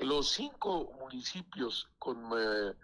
Los 0.00 0.28
cinco 0.32 0.92
municipios 1.00 1.88
con 1.98 2.18
eh, 2.36 2.74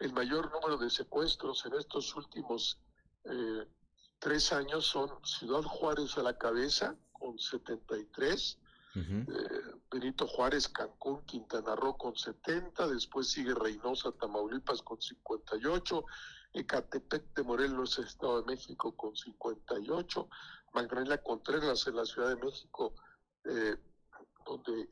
el 0.00 0.12
mayor 0.12 0.52
número 0.52 0.76
de 0.76 0.90
secuestros 0.90 1.64
en 1.64 1.72
estos 1.76 2.14
últimos 2.14 2.78
eh, 3.24 3.66
tres 4.18 4.52
años 4.52 4.86
son 4.86 5.10
Ciudad 5.24 5.62
Juárez 5.62 6.16
a 6.18 6.22
la 6.22 6.36
cabeza, 6.36 6.96
con 7.12 7.38
73, 7.38 8.58
eh, 8.96 9.26
Benito 9.90 10.26
Juárez, 10.26 10.68
Cancún, 10.68 11.24
Quintana 11.24 11.76
Roo 11.76 11.96
con 11.96 12.16
70, 12.16 12.88
después 12.88 13.28
sigue 13.28 13.54
Reynosa, 13.54 14.12
Tamaulipas 14.12 14.82
con 14.82 15.00
58, 15.00 16.04
Ecatepec 16.54 17.34
de 17.34 17.42
Morelos, 17.42 17.98
Estado 17.98 18.42
de 18.42 18.46
México 18.46 18.96
con 18.96 19.14
58, 19.16 20.28
Magdalena 20.72 21.18
Contreras 21.18 21.86
en 21.86 21.96
la 21.96 22.04
Ciudad 22.04 22.28
de 22.30 22.44
México, 22.44 22.94
eh, 23.44 23.76
donde 24.44 24.88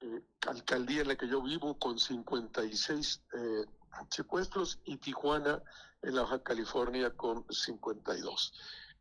eh, 0.00 0.22
alcaldía 0.46 1.02
en 1.02 1.08
la 1.08 1.16
que 1.16 1.28
yo 1.28 1.42
vivo 1.42 1.78
con 1.78 1.98
56 1.98 3.22
eh, 3.32 3.64
secuestros 4.10 4.80
y 4.84 4.96
Tijuana 4.96 5.62
en 6.02 6.14
la 6.14 6.22
Baja 6.22 6.42
California 6.42 7.10
con 7.10 7.44
52. 7.50 8.52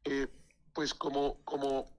Eh, 0.05 0.27
pues 0.73 0.93
como, 0.93 1.37
como 1.43 1.89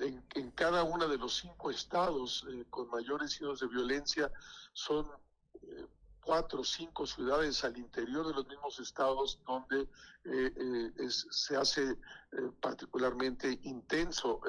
en, 0.00 0.50
cada 0.52 0.82
uno 0.82 1.08
de 1.08 1.18
los 1.18 1.36
cinco 1.36 1.70
estados 1.70 2.46
eh, 2.50 2.64
con 2.70 2.88
mayores 2.90 3.40
índices 3.40 3.60
de 3.60 3.68
violencia 3.68 4.32
son 4.72 5.06
eh, 5.62 5.86
cuatro 6.24 6.60
o 6.60 6.64
cinco 6.64 7.06
ciudades 7.06 7.62
al 7.64 7.76
interior 7.76 8.26
de 8.26 8.34
los 8.34 8.46
mismos 8.46 8.80
estados 8.80 9.38
donde 9.46 9.82
eh, 9.82 9.88
eh, 10.56 10.92
es, 10.98 11.26
se 11.30 11.56
hace 11.56 11.90
eh, 11.90 11.96
particularmente 12.60 13.58
intenso 13.62 14.40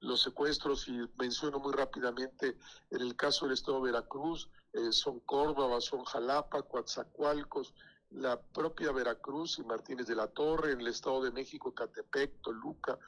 los 0.00 0.22
secuestros. 0.22 0.88
Y 0.88 1.08
menciono 1.18 1.58
muy 1.58 1.72
rápidamente 1.72 2.56
en 2.90 3.00
el 3.00 3.14
caso 3.16 3.44
del 3.44 3.54
estado 3.54 3.78
de 3.78 3.92
Veracruz, 3.92 4.48
son 4.90 5.20
Córdoba, 5.20 5.80
son 5.80 6.04
Jalapa, 6.04 6.62
Coatzacoalcos, 6.62 7.74
la 8.10 8.40
propia 8.40 8.90
Veracruz 8.90 9.58
y 9.58 9.62
Martínez 9.62 10.06
de 10.08 10.16
la 10.16 10.26
Torre, 10.26 10.72
en 10.72 10.80
el 10.80 10.88
estado 10.88 11.22
de 11.22 11.30
México, 11.30 11.72
Catepec, 11.72 12.40
Toluca, 12.40 12.98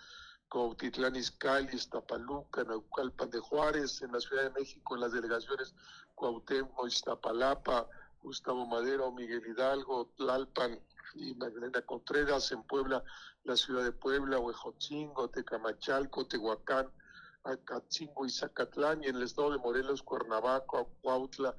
Cuautitlán 0.48 1.16
Izcalli, 1.16 1.74
Iztapaluca, 1.74 2.64
Naucalpan 2.64 3.30
de 3.30 3.40
Juárez, 3.40 4.02
en 4.02 4.12
la 4.12 4.20
Ciudad 4.20 4.44
de 4.44 4.50
México, 4.50 4.94
en 4.94 5.00
las 5.00 5.12
delegaciones 5.12 5.74
Cuauhtémoc, 6.14 6.86
Iztapalapa, 6.86 7.88
Gustavo 8.22 8.66
Madero, 8.66 9.12
Miguel 9.12 9.42
Hidalgo, 9.46 10.12
Tlalpan 10.16 10.80
y 11.14 11.34
Magdalena 11.34 11.82
Contreras, 11.82 12.50
en 12.52 12.62
Puebla, 12.64 13.02
la 13.44 13.56
Ciudad 13.56 13.84
de 13.84 13.92
Puebla, 13.92 14.38
Huejotzingo, 14.38 15.30
Tecamachalco, 15.30 16.26
Tehuacán, 16.26 16.90
Acatzingo 17.44 18.26
y 18.26 18.30
Zacatlán, 18.30 19.04
y 19.04 19.06
en 19.06 19.16
el 19.16 19.22
estado 19.22 19.52
de 19.52 19.58
Morelos, 19.58 20.02
Cuernavaca, 20.02 20.84
Cuautla, 21.02 21.54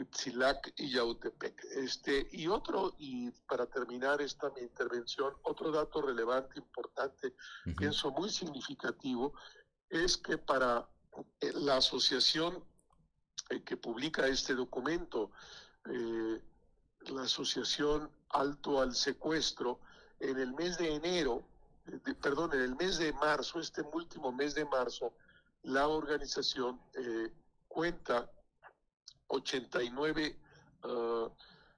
Huitzilac 0.00 0.72
y 0.76 0.90
Yautepec. 0.92 1.62
Este, 1.76 2.28
y 2.32 2.48
otro, 2.48 2.94
y 2.98 3.30
para 3.46 3.66
terminar 3.66 4.20
esta 4.22 4.50
mi 4.50 4.62
intervención, 4.62 5.34
otro 5.42 5.70
dato 5.70 6.00
relevante, 6.00 6.58
importante, 6.58 7.28
uh 7.28 7.70
-huh. 7.70 7.76
pienso 7.76 8.10
muy 8.10 8.30
significativo, 8.30 9.34
es 9.88 10.16
que 10.16 10.38
para 10.38 10.88
eh, 11.40 11.52
la 11.54 11.76
asociación 11.76 12.64
eh, 13.50 13.62
que 13.62 13.76
publica 13.76 14.26
este 14.26 14.54
documento, 14.54 15.30
eh, 15.86 16.42
la 17.12 17.22
asociación 17.22 18.10
Alto 18.30 18.80
al 18.80 18.94
Secuestro, 18.94 19.80
en 20.20 20.38
el 20.38 20.52
mes 20.52 20.78
de 20.78 20.94
enero, 20.94 21.42
de, 21.84 22.14
perdón, 22.14 22.52
en 22.54 22.60
el 22.60 22.76
mes 22.76 22.98
de 22.98 23.12
marzo, 23.12 23.58
este 23.58 23.82
último 23.82 24.32
mes 24.32 24.54
de 24.54 24.64
marzo, 24.64 25.14
la 25.62 25.88
organización 25.88 26.80
eh, 26.94 27.32
cuenta 27.68 28.30
89 29.30 30.36
uh, 30.84 31.28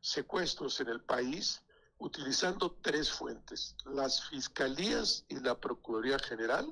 secuestros 0.00 0.80
en 0.80 0.88
el 0.88 1.00
país 1.00 1.62
utilizando 1.98 2.76
tres 2.82 3.11
fuentes, 3.11 3.76
las 3.84 4.28
fiscalías 4.28 5.24
y 5.28 5.38
la 5.38 5.59
Procuraduría 5.59 6.18
General, 6.18 6.66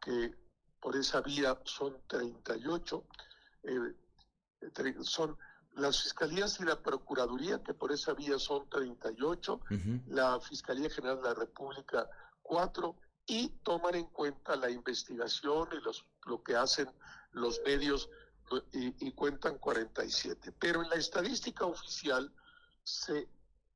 que 0.00 0.32
por 0.80 0.96
esa 0.96 1.20
vía 1.20 1.58
son 1.64 1.96
38, 2.06 3.04
eh, 3.64 3.94
son 5.02 5.36
las 5.72 6.02
fiscalías 6.02 6.60
y 6.60 6.64
la 6.64 6.80
Procuraduría, 6.80 7.62
que 7.64 7.74
por 7.74 7.90
esa 7.90 8.12
vía 8.14 8.38
son 8.38 8.68
38, 8.68 9.54
uh 9.54 9.74
-huh. 9.74 10.02
la 10.06 10.40
Fiscalía 10.40 10.88
General 10.88 11.16
de 11.16 11.28
la 11.28 11.34
República 11.34 12.08
4, 12.42 12.94
y 13.26 13.48
toman 13.62 13.94
en 13.96 14.06
cuenta 14.06 14.56
la 14.56 14.70
investigación 14.70 15.68
y 15.72 15.80
los, 15.84 16.04
lo 16.26 16.42
que 16.42 16.56
hacen 16.56 16.88
los 17.32 17.60
medios 17.64 18.08
y, 18.72 19.06
y, 19.06 19.12
cuentan 19.12 19.58
47. 19.58 20.52
Pero 20.58 20.82
en 20.82 20.90
la 20.90 20.96
estadística 20.96 21.64
oficial 21.64 22.32
se 22.82 23.28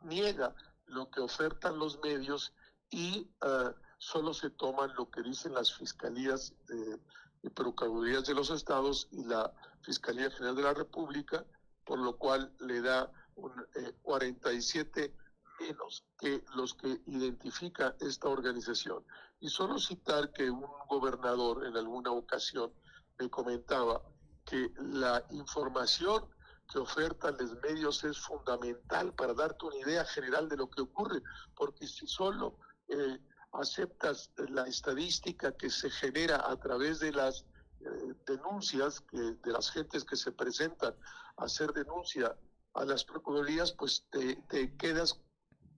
niega 0.02 0.54
lo 0.86 1.10
que 1.10 1.20
ofertan 1.20 1.78
los 1.78 1.98
medios 2.00 2.52
y 2.90 3.28
uh, 3.42 3.72
solo 3.98 4.34
se 4.34 4.50
toman 4.50 4.94
lo 4.96 5.10
que 5.10 5.22
dicen 5.22 5.54
las 5.54 5.72
fiscalías 5.72 6.52
eh, 6.68 6.98
y 7.42 7.48
procuradurías 7.50 8.26
de 8.26 8.34
los 8.34 8.50
estados 8.50 9.08
y 9.10 9.24
la 9.24 9.52
Fiscalía 9.82 10.30
General 10.30 10.56
de 10.56 10.62
la 10.62 10.74
República, 10.74 11.44
por 11.84 11.98
lo 11.98 12.16
cual 12.16 12.54
le 12.60 12.80
da 12.80 13.10
un 13.34 13.52
eh, 13.74 13.92
47 14.02 15.14
menos 15.60 16.04
que 16.18 16.44
los 16.54 16.74
que 16.74 17.00
identifica 17.06 17.96
esta 18.00 18.28
organización. 18.28 19.04
Y 19.40 19.48
solo 19.48 19.78
citar 19.78 20.32
que 20.32 20.50
un 20.50 20.66
gobernador 20.88 21.66
en 21.66 21.76
alguna 21.76 22.12
ocasión 22.12 22.72
me 23.18 23.28
comentaba 23.28 24.02
que 24.44 24.70
la 24.78 25.24
información 25.30 26.28
que 26.70 26.78
ofertan 26.78 27.36
los 27.38 27.60
medios 27.62 28.04
es 28.04 28.18
fundamental 28.18 29.12
para 29.14 29.34
darte 29.34 29.66
una 29.66 29.76
idea 29.76 30.04
general 30.04 30.48
de 30.48 30.56
lo 30.56 30.70
que 30.70 30.82
ocurre, 30.82 31.22
porque 31.54 31.86
si 31.86 32.06
solo 32.06 32.58
eh, 32.88 33.18
aceptas 33.52 34.30
la 34.48 34.66
estadística 34.66 35.52
que 35.52 35.70
se 35.70 35.90
genera 35.90 36.48
a 36.50 36.58
través 36.58 37.00
de 37.00 37.12
las 37.12 37.44
eh, 37.80 38.14
denuncias 38.26 39.00
que, 39.00 39.18
de 39.18 39.52
las 39.52 39.70
gentes 39.70 40.04
que 40.04 40.16
se 40.16 40.32
presentan 40.32 40.94
a 41.36 41.44
hacer 41.44 41.72
denuncia 41.72 42.36
a 42.74 42.84
las 42.84 43.04
procuradurías, 43.04 43.72
pues 43.72 44.06
te, 44.10 44.36
te 44.48 44.76
quedas, 44.76 45.20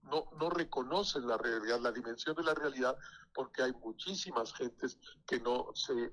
no, 0.03 0.29
no 0.39 0.49
reconoces 0.49 1.23
la 1.23 1.37
realidad, 1.37 1.79
la 1.81 1.91
dimensión 1.91 2.35
de 2.35 2.43
la 2.43 2.53
realidad, 2.53 2.97
porque 3.33 3.61
hay 3.61 3.73
muchísimas 3.73 4.53
gentes 4.53 4.97
que 5.27 5.39
no 5.39 5.67
se 5.75 6.11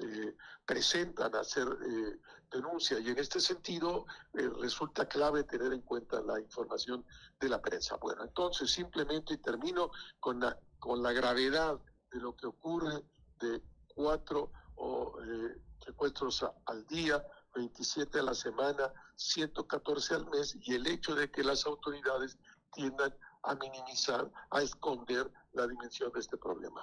eh, 0.00 0.36
presentan 0.64 1.34
a 1.34 1.40
hacer 1.40 1.66
eh, 1.66 2.18
denuncia 2.50 2.98
y 2.98 3.08
en 3.08 3.18
este 3.18 3.40
sentido 3.40 4.06
eh, 4.34 4.48
resulta 4.60 5.06
clave 5.06 5.44
tener 5.44 5.72
en 5.72 5.82
cuenta 5.82 6.20
la 6.20 6.40
información 6.40 7.04
de 7.40 7.48
la 7.48 7.60
prensa. 7.60 7.96
Bueno, 7.96 8.24
entonces 8.24 8.70
simplemente 8.70 9.38
termino 9.38 9.90
con 10.20 10.40
la, 10.40 10.58
con 10.78 11.02
la 11.02 11.12
gravedad 11.12 11.78
de 12.10 12.20
lo 12.20 12.34
que 12.34 12.46
ocurre 12.46 13.02
de 13.40 13.62
cuatro 13.94 14.50
o, 14.76 15.18
eh, 15.22 15.60
secuestros 15.84 16.44
al 16.66 16.86
día, 16.86 17.24
27 17.54 18.18
a 18.18 18.22
la 18.22 18.34
semana, 18.34 18.92
114 19.16 20.14
al 20.14 20.26
mes 20.26 20.56
y 20.60 20.74
el 20.74 20.86
hecho 20.86 21.14
de 21.14 21.30
que 21.30 21.42
las 21.42 21.66
autoridades 21.66 22.38
tiendan 22.72 23.14
a 23.42 23.54
minimizar, 23.54 24.30
a 24.50 24.62
esconder 24.62 25.30
la 25.52 25.66
dimensión 25.66 26.12
de 26.12 26.20
este 26.20 26.36
problema. 26.36 26.80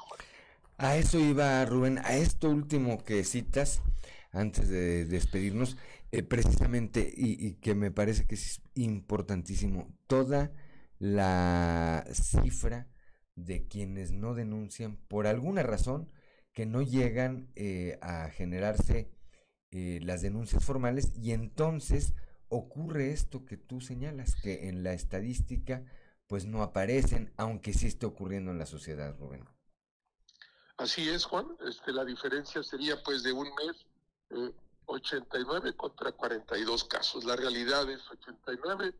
A 0.77 0.97
eso 0.97 1.19
iba 1.19 1.63
Rubén, 1.65 1.99
a 1.99 2.17
esto 2.17 2.49
último 2.49 3.03
que 3.03 3.23
citas, 3.23 3.81
antes 4.31 4.67
de 4.67 5.05
despedirnos, 5.05 5.77
eh, 6.11 6.21
precisamente, 6.23 7.13
y, 7.15 7.53
que 7.55 7.75
me 7.75 7.91
parece 7.91 8.25
que 8.25 8.35
es 8.35 8.61
importantísimo, 8.75 9.87
toda 10.07 10.51
la 10.99 12.05
cifra 12.11 12.89
de 13.35 13.67
quienes 13.67 14.11
no 14.11 14.33
denuncian 14.33 14.97
por 15.07 15.27
alguna 15.27 15.63
razón 15.63 16.09
que 16.53 16.65
no 16.65 16.81
llegan 16.81 17.49
eh, 17.55 17.97
a 18.01 18.29
generarse 18.29 19.11
eh, 19.71 19.99
las 20.03 20.21
denuncias 20.21 20.63
formales 20.63 21.11
y 21.17 21.31
entonces 21.31 22.13
ocurre 22.49 23.11
esto 23.11 23.45
que 23.45 23.57
tú 23.57 23.81
señalas, 23.81 24.35
que 24.35 24.69
en 24.69 24.83
la 24.83 24.93
estadística 24.93 25.83
pues 26.27 26.45
no 26.45 26.63
aparecen, 26.63 27.31
aunque 27.37 27.73
sí 27.73 27.87
esté 27.87 28.05
ocurriendo 28.05 28.51
en 28.51 28.59
la 28.59 28.65
sociedad, 28.65 29.15
Rubén. 29.17 29.54
Así 30.77 31.09
es, 31.09 31.25
Juan. 31.25 31.47
Este, 31.67 31.91
la 31.91 32.03
diferencia 32.03 32.61
sería 32.63 33.01
pues 33.03 33.23
de 33.23 33.31
un 33.31 33.49
mes 33.55 33.85
eh, 34.31 34.51
89 34.85 35.75
contra 35.75 36.11
42 36.11 36.83
casos. 36.85 37.23
La 37.23 37.35
realidad 37.35 37.89
es 37.89 38.01
89 38.11 38.93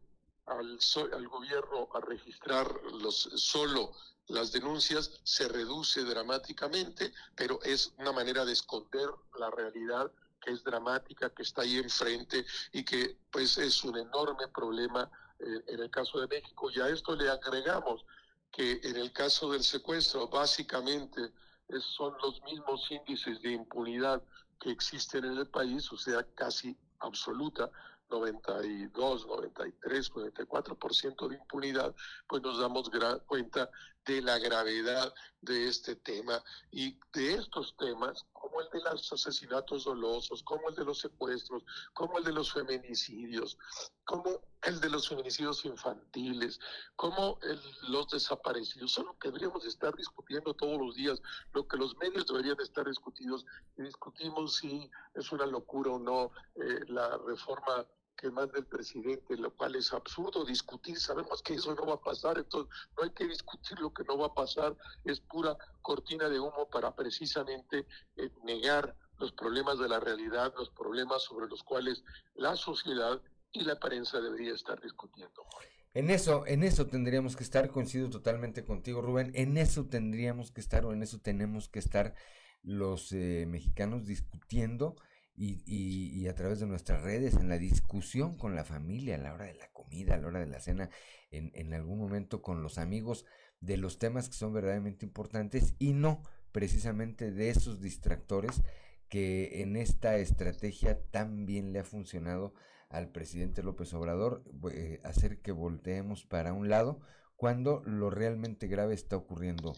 al, 0.45 0.80
al 1.13 1.28
gobierno 1.28 1.89
a 1.93 1.99
registrar 2.01 2.71
los, 2.93 3.30
solo 3.36 3.91
las 4.28 4.51
denuncias 4.51 5.11
se 5.23 5.47
reduce 5.47 6.03
dramáticamente, 6.03 7.13
pero 7.36 7.61
es 7.61 7.93
una 7.99 8.11
manera 8.11 8.43
de 8.43 8.53
esconder 8.53 9.07
la 9.39 9.51
realidad 9.51 10.11
que 10.41 10.51
es 10.51 10.63
dramática, 10.63 11.30
que 11.30 11.43
está 11.43 11.61
ahí 11.61 11.78
enfrente 11.78 12.45
y 12.71 12.84
que 12.84 13.17
pues 13.32 13.57
es 13.57 13.84
un 13.84 13.97
enorme 13.97 14.47
problema 14.47 15.09
eh, 15.39 15.63
en 15.67 15.80
el 15.80 15.91
caso 15.91 16.19
de 16.19 16.28
México. 16.28 16.71
Y 16.71 16.80
a 16.80 16.89
esto 16.89 17.15
le 17.15 17.30
agregamos 17.30 18.03
que 18.51 18.80
en 18.84 18.95
el 18.95 19.11
caso 19.11 19.51
del 19.51 19.63
secuestro, 19.63 20.28
básicamente 20.28 21.32
es- 21.70 21.84
son 21.84 22.13
los 22.22 22.41
mismos 22.43 22.89
índices 22.91 23.41
de 23.41 23.51
impunidad 23.53 24.22
que 24.59 24.72
existen 24.72 25.26
en 25.26 25.38
el 25.38 25.47
país, 25.47 25.91
o 25.91 25.97
sea, 25.97 26.24
casi 26.36 26.78
absoluta, 26.99 27.70
92, 28.09 29.26
93, 29.28 30.11
94% 30.11 31.28
de 31.28 31.36
impunidad, 31.36 31.95
pues 32.28 32.41
nos 32.41 32.59
damos 32.59 32.89
cuenta 33.26 33.70
de 34.06 34.22
la 34.22 34.38
gravedad 34.39 35.14
de 35.41 35.68
este 35.68 35.95
tema 35.95 36.43
y 36.72 36.97
de 37.14 37.36
estos 37.36 37.76
temas, 37.78 38.26
como 38.34 38.62
el 38.62 38.70
de 38.70 38.82
los 38.82 39.12
asesinatos 39.12 39.84
dolosos, 39.86 40.41
como 40.43 40.70
el 40.70 40.76
de 40.76 40.86
los 40.86 40.99
secuestros, 40.99 41.64
como 41.93 42.18
el 42.18 42.24
de 42.24 42.34
los 42.34 42.51
feminicidios, 42.53 43.58
como 44.06 44.41
el 44.64 44.80
de 44.80 44.89
los 44.89 45.08
feminicidios 45.10 45.66
infantiles, 45.66 46.60
como 46.95 47.38
el- 47.43 47.62
los 47.89 48.08
desaparecidos, 48.10 48.91
son 48.91 49.08
lo 49.08 49.18
que 49.18 49.28
deberíamos 49.30 49.66
estar 49.66 49.95
discutiendo 49.95 50.53
todos 50.53 50.80
los 50.80 50.95
días, 50.95 51.22
lo 51.53 51.68
que 51.68 51.78
los 51.78 51.95
medios 51.97 52.26
deberían 52.28 52.60
estar 52.62 52.88
discutidos, 52.88 53.45
y 53.78 53.84
discutimos 53.84 54.56
si 54.58 54.89
es 55.16 55.32
una 55.32 55.45
locura 55.45 55.91
o 55.91 55.99
no 55.99 56.32
eh, 56.56 56.80
la 56.88 57.18
reforma 57.18 57.86
que 58.26 58.32
manda 58.32 58.57
el 58.57 58.65
presidente, 58.65 59.38
lo 59.38 59.51
cual 59.55 59.76
es 59.76 59.93
absurdo 59.93 60.43
discutir, 60.45 60.99
sabemos 60.99 61.43
que 61.43 61.53
eso 61.53 61.76
no 61.76 61.86
va 61.86 61.93
a 61.93 62.01
pasar, 62.01 62.39
entonces 62.39 62.73
no 62.97 63.03
hay 63.03 63.11
que 63.11 63.28
discutir 63.28 63.80
lo 63.80 63.93
que 63.93 64.03
no 64.03 64.17
va 64.17 64.26
a 64.26 64.34
pasar, 64.34 64.76
es 65.03 65.19
pura 65.19 65.55
cortina 65.84 66.28
de 66.28 66.39
humo 66.39 66.67
para 66.71 66.95
precisamente 66.95 67.86
eh, 68.17 68.32
negar 68.43 68.95
los 69.19 69.32
problemas 69.34 69.78
de 69.78 69.89
la 69.89 69.99
realidad, 69.99 70.51
los 70.57 70.71
problemas 70.71 71.21
sobre 71.21 71.47
los 71.47 71.61
cuales 71.61 72.03
la 72.34 72.55
sociedad 72.55 73.21
y 73.51 73.63
la 73.63 73.80
prensa 73.80 74.19
debería 74.19 74.55
estar 74.55 74.82
discutiendo. 74.82 75.45
En 75.93 76.09
eso, 76.09 76.47
en 76.47 76.63
eso 76.63 76.88
tendríamos 76.88 77.36
que 77.36 77.43
estar, 77.43 77.69
coincido 77.69 78.09
totalmente 78.09 78.65
contigo, 78.65 79.03
Rubén, 79.03 79.34
en 79.36 79.55
eso 79.55 79.86
tendríamos 79.86 80.51
que 80.51 80.61
estar 80.61 80.84
o 80.84 80.93
en 80.93 81.03
eso 81.03 81.19
tenemos 81.19 81.69
que 81.69 81.78
estar 81.78 82.15
los 82.63 83.11
eh, 83.11 83.45
mexicanos 83.47 84.07
discutiendo 84.07 84.95
y, 85.36 85.61
y- 85.65 86.19
y 86.19 86.27
a 86.27 86.36
través 86.36 86.59
de 86.59 86.65
nuestras 86.67 87.01
redes, 87.01 87.36
en 87.36 87.49
la 87.49 87.57
discusión 87.57 88.38
con 88.38 88.55
la 88.55 88.63
familia, 88.63 89.15
a 89.15 89.19
la 89.19 89.33
hora 89.33 89.45
de 89.45 89.55
la 89.55 89.69
comida, 89.71 90.15
a 90.15 90.17
la 90.17 90.27
hora 90.27 90.39
de 90.39 90.47
la 90.47 90.59
cena, 90.59 90.89
en, 91.31 91.51
en 91.55 91.73
algún 91.73 91.99
momento 91.99 92.41
con 92.41 92.61
los 92.63 92.77
amigos, 92.77 93.25
de 93.61 93.77
los 93.77 93.99
temas 93.99 94.29
que 94.29 94.36
son 94.36 94.53
verdaderamente 94.53 95.05
importantes 95.05 95.73
y 95.79 95.93
no 95.93 96.21
precisamente 96.51 97.31
de 97.31 97.49
esos 97.49 97.81
distractores 97.81 98.61
que 99.09 99.61
en 99.61 99.75
esta 99.75 100.17
estrategia 100.17 100.99
tan 101.11 101.45
bien 101.45 101.73
le 101.73 101.79
ha 101.79 101.83
funcionado 101.83 102.53
al 102.89 103.09
presidente 103.11 103.63
López 103.63 103.93
Obrador, 103.93 104.43
eh, 104.71 104.99
hacer 105.03 105.41
que 105.41 105.51
volteemos 105.51 106.23
para 106.25 106.53
un 106.53 106.69
lado 106.69 107.01
cuando 107.36 107.81
lo 107.86 108.09
realmente 108.09 108.67
grave 108.67 108.93
está 108.93 109.17
ocurriendo, 109.17 109.73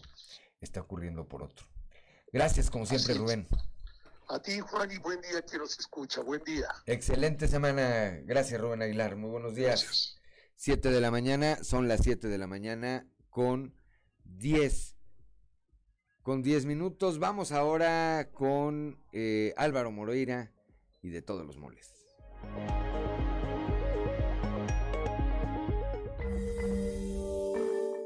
está 0.60 0.80
ocurriendo 0.80 1.26
por 1.26 1.42
otro. 1.42 1.66
Gracias, 2.32 2.70
como 2.70 2.86
siempre. 2.86 3.14
Rubén. 3.14 3.46
A 4.30 4.42
ti, 4.42 4.60
Juan, 4.60 4.90
y 4.92 4.98
buen 4.98 5.22
día 5.22 5.40
quien 5.40 5.62
nos 5.62 5.78
escucha, 5.78 6.20
buen 6.20 6.44
día. 6.44 6.68
Excelente 6.84 7.48
semana. 7.48 8.20
Gracias, 8.24 8.60
Rubén 8.60 8.82
Aguilar. 8.82 9.16
Muy 9.16 9.30
buenos 9.30 9.54
días. 9.54 10.20
7 10.56 10.90
de 10.90 11.00
la 11.00 11.10
mañana, 11.10 11.64
son 11.64 11.88
las 11.88 12.02
7 12.02 12.28
de 12.28 12.36
la 12.36 12.46
mañana 12.46 13.08
con 13.30 13.74
10. 14.24 14.98
Con 16.20 16.42
10 16.42 16.66
minutos. 16.66 17.18
Vamos 17.18 17.52
ahora 17.52 18.28
con 18.30 19.02
eh, 19.12 19.54
Álvaro 19.56 19.90
Moreira 19.92 20.52
y 21.00 21.08
de 21.08 21.22
todos 21.22 21.46
los 21.46 21.56
moles. 21.56 21.94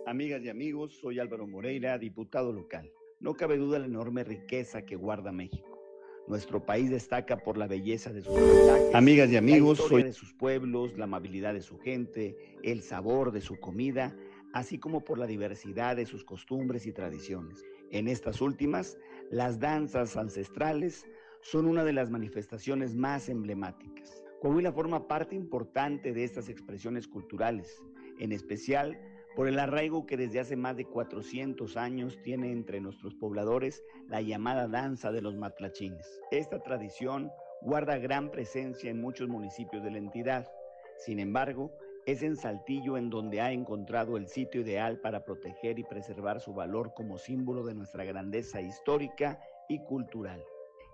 Amigas 0.07 0.41
y 0.43 0.51
amigos, 0.51 0.97
soy 1.01 1.19
Álvaro 1.19 1.49
Moreira, 1.49 1.99
diputado 1.99 2.53
local. 2.53 2.93
No 3.19 3.35
cabe 3.35 3.57
duda 3.57 3.81
la 3.81 3.87
enorme 3.87 4.23
riqueza 4.23 4.83
que 4.83 4.95
guarda 4.95 5.33
México. 5.33 5.82
Nuestro 6.27 6.65
país 6.65 6.89
destaca 6.91 7.37
por 7.39 7.59
la 7.59 7.67
belleza 7.67 8.13
de 8.13 8.23
sus 8.23 8.35
paisajes, 8.39 8.95
Amigas 8.95 9.31
y 9.31 9.37
amigos, 9.37 9.79
la 9.81 9.87
soy- 9.87 10.03
de 10.05 10.13
sus 10.13 10.33
pueblos, 10.33 10.97
la 10.97 11.05
amabilidad 11.05 11.53
de 11.55 11.63
su 11.63 11.79
gente, 11.79 12.37
el 12.63 12.83
sabor 12.83 13.33
de 13.33 13.41
su 13.41 13.59
comida, 13.59 14.17
así 14.53 14.79
como 14.79 15.03
por 15.05 15.19
la 15.19 15.27
diversidad 15.27 15.97
de 15.97 16.07
sus 16.07 16.25
costumbres 16.25 16.87
y 16.87 16.93
tradiciones. 16.93 17.65
En 17.91 18.07
estas 18.09 18.41
últimas, 18.41 18.99
las 19.31 19.59
danzas 19.59 20.17
ancestrales 20.17 21.07
son 21.43 21.67
una 21.67 21.85
de 21.85 21.93
las 21.93 22.09
manifestaciones 22.11 22.95
más 22.95 23.29
emblemáticas. 23.29 24.23
Coahuila 24.41 24.73
forma 24.73 25.09
parte 25.09 25.35
importante 25.35 26.13
de 26.13 26.25
estas 26.25 26.49
expresiones 26.49 27.09
culturales, 27.09 27.83
en 28.19 28.33
especial 28.33 28.99
por 29.35 29.49
el 29.49 29.59
arraigo 29.59 30.07
que 30.07 30.17
desde 30.17 30.41
hace 30.41 30.57
más 30.57 30.77
de 30.77 30.85
400 30.85 31.77
años 31.77 32.19
tiene 32.23 32.53
entre 32.53 32.81
nuestros 32.81 33.15
pobladores 33.15 33.83
la 34.09 34.21
llamada 34.21 34.69
danza 34.69 35.11
de 35.11 35.23
los 35.23 35.37
matlachines. 35.37 36.21
Esta 36.31 36.63
tradición 36.63 37.31
guarda 37.63 37.99
gran 37.99 38.31
presencia 38.31 38.91
en 38.91 39.01
muchos 39.01 39.29
municipios 39.29 39.83
de 39.83 39.91
la 39.91 39.99
entidad. 39.99 40.51
Sin 40.99 41.19
embargo, 41.19 41.73
es 42.05 42.23
en 42.23 42.37
Saltillo 42.37 42.97
en 42.97 43.11
donde 43.11 43.41
ha 43.41 43.53
encontrado 43.53 44.17
el 44.17 44.27
sitio 44.27 44.61
ideal 44.63 44.99
para 45.01 45.25
proteger 45.25 45.79
y 45.79 45.85
preservar 45.85 46.41
su 46.41 46.53
valor 46.53 46.93
como 46.95 47.17
símbolo 47.17 47.65
de 47.65 47.75
nuestra 47.75 48.05
grandeza 48.05 48.61
histórica 48.61 49.41
y 49.69 49.79
cultural. 49.85 50.45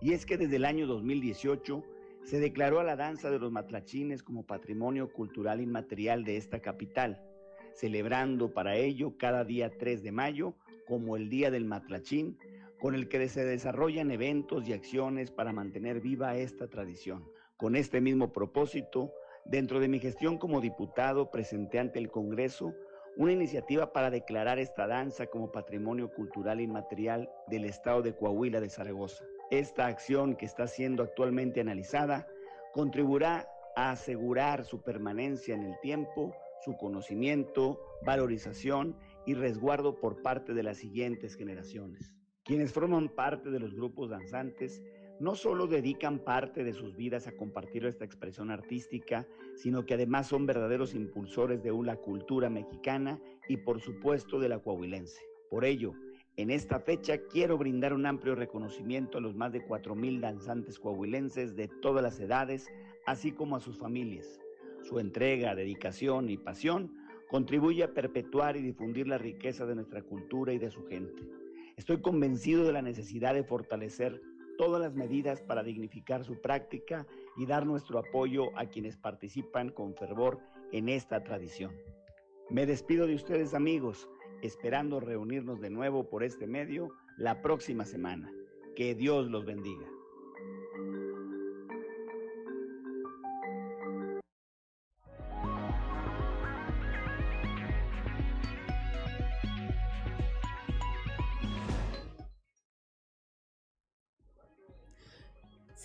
Y 0.01 0.13
es 0.13 0.27
que 0.27 0.37
desde 0.37 0.57
el 0.57 0.65
año 0.65 0.87
2018 0.87 1.83
se 2.25 2.39
declaró 2.39 2.79
a 2.79 2.85
la 2.85 2.95
danza 2.95 3.31
de 3.31 3.39
los 3.39 3.51
matlachines 3.51 4.23
como 4.23 4.45
patrimonio 4.45 5.11
cultural 5.11 5.63
inmaterial 5.63 6.25
de 6.25 6.37
esta 6.37 6.61
capital, 6.61 7.23
celebrando 7.79 8.53
para 8.53 8.77
ello 8.77 9.17
cada 9.17 9.45
día 9.45 9.71
3 9.71 10.03
de 10.03 10.11
mayo 10.11 10.55
como 10.87 11.17
el 11.17 11.29
Día 11.29 11.51
del 11.53 11.65
Matlachín, 11.65 12.37
con 12.81 12.95
el 12.95 13.09
que 13.09 13.29
se 13.29 13.45
desarrollan 13.45 14.11
eventos 14.11 14.69
y 14.69 14.73
acciones 14.73 15.31
para 15.31 15.53
mantener 15.53 16.01
viva 16.01 16.37
esta 16.37 16.67
tradición. 16.67 17.25
Con 17.57 17.77
este 17.77 18.01
mismo 18.01 18.33
propósito, 18.33 19.13
dentro 19.45 19.79
de 19.79 19.89
mi 19.89 20.01
gestión 20.01 20.39
como 20.39 20.61
diputado, 20.61 21.31
presenté 21.31 21.79
ante 21.79 22.01
el 22.01 22.11
Congreso 22.11 22.75
una 23.17 23.33
iniciativa 23.33 23.93
para 23.93 24.11
declarar 24.11 24.59
esta 24.59 24.87
danza 24.87 25.27
como 25.27 25.53
patrimonio 25.53 26.13
cultural 26.13 26.61
inmaterial 26.61 27.31
del 27.47 27.65
estado 27.65 28.03
de 28.03 28.15
Coahuila 28.15 28.61
de 28.61 28.71
Zaragoza. 28.71 29.25
Esta 29.51 29.87
acción 29.87 30.37
que 30.37 30.47
está 30.47 30.67
siendo 30.67 31.03
actualmente 31.03 31.61
analizada 31.61 32.27
contribuirá 32.73 33.49
a 33.77 33.91
asegurar 33.91 34.65
su 34.65 34.83
permanencia 34.83 35.55
en 35.55 35.63
el 35.63 35.79
tiempo, 35.81 36.35
su 36.65 36.77
conocimiento, 36.77 37.81
valorización 38.05 38.97
y 39.27 39.35
resguardo 39.35 40.01
por 40.01 40.23
parte 40.23 40.55
de 40.55 40.63
las 40.63 40.79
siguientes 40.79 41.37
generaciones. 41.37 42.15
Quienes 42.45 42.73
forman 42.73 43.09
parte 43.09 43.51
de 43.51 43.61
los 43.61 43.75
grupos 43.75 44.11
danzantes 44.11 44.83
no 45.21 45.35
solo 45.35 45.67
dedican 45.67 46.21
parte 46.21 46.65
de 46.65 46.73
sus 46.73 46.97
vidas 46.97 47.27
a 47.27 47.33
compartir 47.33 47.85
esta 47.85 48.05
expresión 48.05 48.51
artística, 48.51 49.27
sino 49.57 49.85
que 49.85 49.95
además 49.95 50.29
son 50.29 50.47
verdaderos 50.47 50.95
impulsores 50.95 51.63
de 51.63 51.73
una 51.73 51.97
cultura 51.97 52.49
mexicana 52.49 53.21
y 53.49 53.57
por 53.59 53.81
supuesto 53.81 54.39
de 54.39 54.49
la 54.49 54.61
coahuilense. 54.61 55.21
Por 55.51 55.65
ello, 55.65 55.93
en 56.37 56.51
esta 56.51 56.79
fecha 56.79 57.19
quiero 57.27 57.59
brindar 57.59 57.93
un 57.93 58.07
amplio 58.07 58.37
reconocimiento 58.37 59.19
a 59.19 59.21
los 59.21 59.35
más 59.35 59.53
de 59.53 59.67
4.000 59.67 60.21
danzantes 60.21 60.79
coahuilenses 60.79 61.57
de 61.57 61.67
todas 61.67 62.03
las 62.03 62.21
edades, 62.21 62.69
así 63.07 63.33
como 63.33 63.57
a 63.57 63.61
sus 63.61 63.77
familias. 63.77 64.39
Su 64.83 64.99
entrega, 64.99 65.55
dedicación 65.55 66.29
y 66.29 66.37
pasión 66.37 66.93
contribuye 67.29 67.83
a 67.85 67.93
perpetuar 67.93 68.57
y 68.57 68.63
difundir 68.63 69.07
la 69.07 69.19
riqueza 69.19 69.67
de 69.67 69.75
nuestra 69.75 70.03
cultura 70.03 70.53
y 70.53 70.59
de 70.59 70.71
su 70.71 70.85
gente. 70.87 71.29
Estoy 71.77 72.01
convencido 72.01 72.65
de 72.65 72.73
la 72.73 72.83
necesidad 72.83 73.35
de 73.35 73.45
fortalecer 73.45 74.21
todas 74.57 74.81
las 74.81 74.95
medidas 74.95 75.41
para 75.43 75.63
dignificar 75.63 76.25
su 76.25 76.41
práctica 76.41 77.07
y 77.37 77.47
dar 77.47 77.65
nuestro 77.67 77.99
apoyo 77.99 78.57
a 78.59 78.67
quienes 78.67 78.97
participan 78.97 79.71
con 79.71 79.95
fervor 79.95 80.41
en 80.73 80.89
esta 80.89 81.23
tradición. 81.23 81.73
Me 82.51 82.67
despido 82.67 83.07
de 83.07 83.15
ustedes 83.15 83.55
amigos, 83.55 84.09
esperando 84.43 85.01
reunirnos 85.01 85.61
de 85.61 85.71
nuevo 85.71 86.09
por 86.09 86.25
este 86.25 86.47
medio 86.47 86.91
la 87.17 87.43
próxima 87.43 87.85
semana. 87.85 88.33
Que 88.75 88.95
Dios 88.95 89.31
los 89.31 89.45
bendiga. 89.45 89.87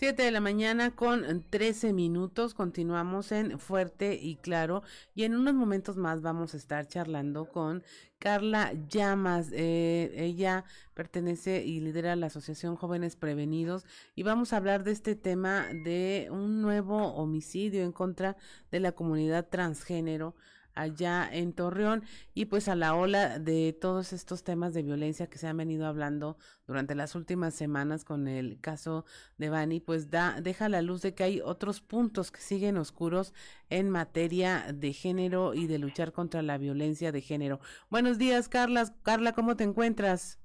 Siete 0.04 0.24
de 0.24 0.32
la 0.32 0.42
mañana 0.42 0.94
con 0.94 1.46
13 1.50 1.94
minutos. 1.94 2.54
Continuamos 2.54 3.32
en 3.32 3.58
Fuerte 3.58 4.20
y 4.22 4.36
Claro. 4.36 4.84
Y 5.16 5.24
en 5.24 5.34
unos 5.34 5.54
momentos 5.54 5.96
más 5.96 6.22
vamos 6.22 6.54
a 6.54 6.58
estar 6.58 6.86
charlando 6.90 7.46
con 7.46 7.84
Carla 8.20 8.74
Llamas. 8.90 9.48
Eh, 9.54 10.12
ella 10.18 10.66
pertenece 10.94 11.64
y 11.64 11.80
lidera 11.80 12.18
la 12.18 12.26
Asociación 12.26 12.76
Jóvenes 12.76 13.16
Prevenidos. 13.16 13.86
Y 14.14 14.24
vamos 14.24 14.52
a 14.52 14.58
hablar 14.58 14.84
de 14.84 14.92
este 14.92 15.16
tema 15.16 15.68
de 15.86 16.28
un 16.30 16.62
nuevo 16.62 17.14
homicidio 17.14 17.82
en 17.82 17.94
contra 17.94 18.36
de 18.72 18.82
la 18.82 18.92
comunidad 18.92 19.48
transgénero 19.48 20.36
allá 20.76 21.28
en 21.32 21.54
Torreón 21.54 22.04
y 22.34 22.46
pues 22.46 22.68
a 22.68 22.76
la 22.76 22.96
ola 22.96 23.40
de 23.40 23.74
todos 23.74 24.14
estos 24.14 24.44
temas 24.44 24.74
de 24.74 24.84
violencia 24.84 25.28
que 25.28 25.38
se 25.38 25.48
han 25.48 25.58
venido 25.58 25.88
hablando 25.88 26.38
durante 26.68 26.96
las 26.96 27.16
últimas 27.16 27.54
semanas 27.54 28.06
con 28.06 28.28
el 28.28 28.60
caso 28.62 29.06
de 29.38 29.50
Bani, 29.50 29.80
pues 29.80 30.10
da 30.10 30.40
deja 30.42 30.70
la 30.70 30.82
luz 30.82 31.02
de 31.02 31.14
que 31.14 31.24
hay 31.24 31.42
otros 31.42 31.82
puntos 31.82 32.32
que 32.32 32.42
siguen 32.42 32.78
oscuros 32.78 33.34
en 33.70 33.90
materia 33.90 34.66
de 34.74 34.94
género 34.94 35.54
y 35.54 35.68
de 35.68 35.80
luchar 35.80 36.12
contra 36.12 36.42
la 36.42 36.58
violencia 36.58 37.12
de 37.12 37.22
género. 37.22 37.60
Buenos 37.90 38.18
días, 38.18 38.50
Carla. 38.50 38.86
Carla, 39.04 39.34
¿cómo 39.34 39.56
te 39.56 39.64
encuentras? 39.64 40.40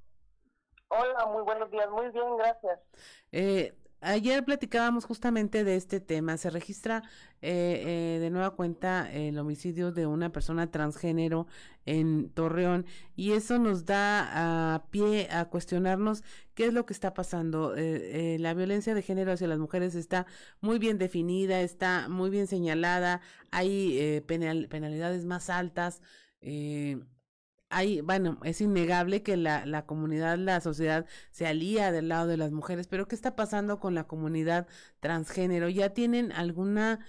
Hola, 0.88 1.26
muy 1.26 1.42
buenos 1.42 1.70
días. 1.70 1.88
Muy 1.90 2.10
bien, 2.10 2.36
gracias. 2.38 2.80
Eh, 3.32 3.74
Ayer 4.00 4.44
platicábamos 4.44 5.04
justamente 5.04 5.64
de 5.64 5.74
este 5.74 5.98
tema. 6.00 6.36
Se 6.36 6.50
registra 6.50 7.02
eh, 7.42 7.82
eh, 8.16 8.20
de 8.20 8.30
nueva 8.30 8.50
cuenta 8.50 9.10
el 9.12 9.38
homicidio 9.38 9.90
de 9.90 10.06
una 10.06 10.30
persona 10.30 10.70
transgénero 10.70 11.48
en 11.84 12.30
Torreón 12.30 12.86
y 13.16 13.32
eso 13.32 13.58
nos 13.58 13.86
da 13.86 14.74
a 14.74 14.84
pie 14.90 15.28
a 15.30 15.46
cuestionarnos 15.46 16.22
qué 16.54 16.66
es 16.66 16.72
lo 16.72 16.86
que 16.86 16.92
está 16.92 17.12
pasando. 17.12 17.74
Eh, 17.76 18.36
la 18.38 18.54
violencia 18.54 18.94
de 18.94 19.02
género 19.02 19.32
hacia 19.32 19.48
las 19.48 19.58
mujeres 19.58 19.96
está 19.96 20.26
muy 20.60 20.78
bien 20.78 20.98
definida, 20.98 21.60
está 21.60 22.08
muy 22.08 22.30
bien 22.30 22.46
señalada, 22.46 23.20
hay 23.50 24.20
penalidades 24.26 25.24
más 25.24 25.50
altas. 25.50 26.00
Eh, 26.40 27.00
hay, 27.70 28.00
bueno, 28.00 28.38
es 28.44 28.60
innegable 28.60 29.22
que 29.22 29.36
la, 29.36 29.66
la 29.66 29.86
comunidad, 29.86 30.38
la 30.38 30.60
sociedad 30.60 31.06
se 31.30 31.46
alía 31.46 31.92
del 31.92 32.08
lado 32.08 32.26
de 32.26 32.36
las 32.36 32.50
mujeres, 32.50 32.88
pero 32.88 33.06
¿qué 33.06 33.14
está 33.14 33.36
pasando 33.36 33.78
con 33.78 33.94
la 33.94 34.04
comunidad 34.04 34.66
transgénero? 35.00 35.68
¿Ya 35.68 35.90
tienen 35.90 36.32
alguna 36.32 37.04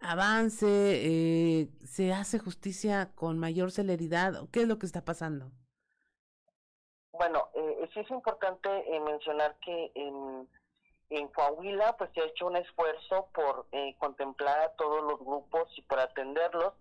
avance? 0.00 0.66
Eh, 0.68 1.68
¿Se 1.84 2.12
hace 2.12 2.38
justicia 2.38 3.12
con 3.14 3.38
mayor 3.38 3.70
celeridad? 3.70 4.48
¿Qué 4.50 4.62
es 4.62 4.68
lo 4.68 4.78
que 4.78 4.86
está 4.86 5.04
pasando? 5.04 5.52
Bueno, 7.12 7.48
eh, 7.54 7.88
sí 7.92 8.00
es 8.00 8.10
importante 8.10 8.68
eh, 8.68 9.00
mencionar 9.00 9.56
que 9.64 9.92
en, 9.94 10.48
en 11.10 11.28
Coahuila 11.28 11.96
pues 11.98 12.10
se 12.14 12.20
ha 12.20 12.24
hecho 12.24 12.46
un 12.46 12.56
esfuerzo 12.56 13.28
por 13.34 13.66
eh, 13.72 13.94
contemplar 13.98 14.58
a 14.60 14.72
todos 14.76 15.02
los 15.02 15.20
grupos 15.20 15.68
y 15.76 15.82
por 15.82 16.00
atenderlos 16.00 16.72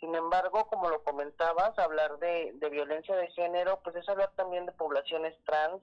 sin 0.00 0.14
embargo, 0.14 0.66
como 0.68 0.88
lo 0.88 1.04
comentabas, 1.04 1.78
hablar 1.78 2.18
de, 2.18 2.54
violencia 2.70 3.14
de 3.14 3.30
género, 3.32 3.80
pues 3.84 3.94
es 3.96 4.08
hablar 4.08 4.32
también 4.34 4.64
de 4.64 4.72
poblaciones 4.72 5.36
trans. 5.44 5.82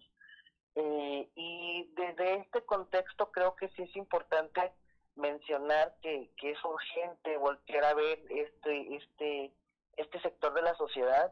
Eh, 0.76 1.30
y 1.36 1.90
desde 1.96 2.36
este 2.36 2.64
contexto 2.66 3.32
creo 3.32 3.56
que 3.56 3.70
sí 3.70 3.84
es 3.84 3.96
importante 3.96 4.74
mencionar 5.16 5.96
que, 6.02 6.32
que 6.38 6.52
es 6.52 6.64
urgente 6.64 7.38
voltear 7.38 7.84
a 7.86 7.94
ver 7.96 8.20
este, 8.30 8.96
este, 8.96 9.52
este 9.98 10.22
sector 10.22 10.54
de 10.54 10.62
la 10.64 10.76
sociedad. 10.76 11.32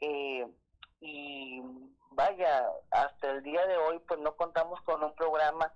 Eh, 0.00 0.46
y 1.00 1.62
vaya, 2.10 2.68
hasta 2.90 3.30
el 3.30 3.42
día 3.42 3.66
de 3.66 3.76
hoy 3.76 3.98
pues 4.06 4.20
no 4.20 4.36
contamos 4.36 4.80
con 4.82 5.02
un 5.02 5.14
programa 5.14 5.72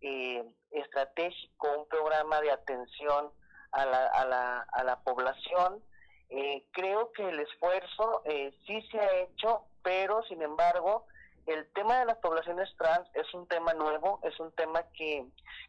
eh, 0.00 0.44
estratégico, 0.70 1.78
un 1.78 1.88
programa 1.88 2.40
de 2.40 2.52
atención 2.52 3.32
a 3.72 3.86
la, 3.86 4.06
a 4.06 4.24
la, 4.24 4.60
a 4.72 4.84
la 4.84 5.00
población 5.00 5.82
eh, 6.28 6.64
creo 6.72 7.12
que 7.12 7.28
el 7.28 7.40
esfuerzo 7.40 8.22
eh, 8.24 8.52
sí 8.66 8.82
se 8.90 8.98
ha 8.98 9.20
hecho, 9.20 9.62
pero 9.82 10.22
sin 10.24 10.42
embargo, 10.42 11.06
el 11.46 11.70
tema 11.72 12.00
de 12.00 12.06
las 12.06 12.16
poblaciones 12.16 12.68
trans 12.76 13.08
es 13.14 13.32
un 13.32 13.46
tema 13.46 13.72
nuevo, 13.74 14.18
es 14.24 14.38
un 14.40 14.50
tema 14.52 14.82
que, 14.94 15.24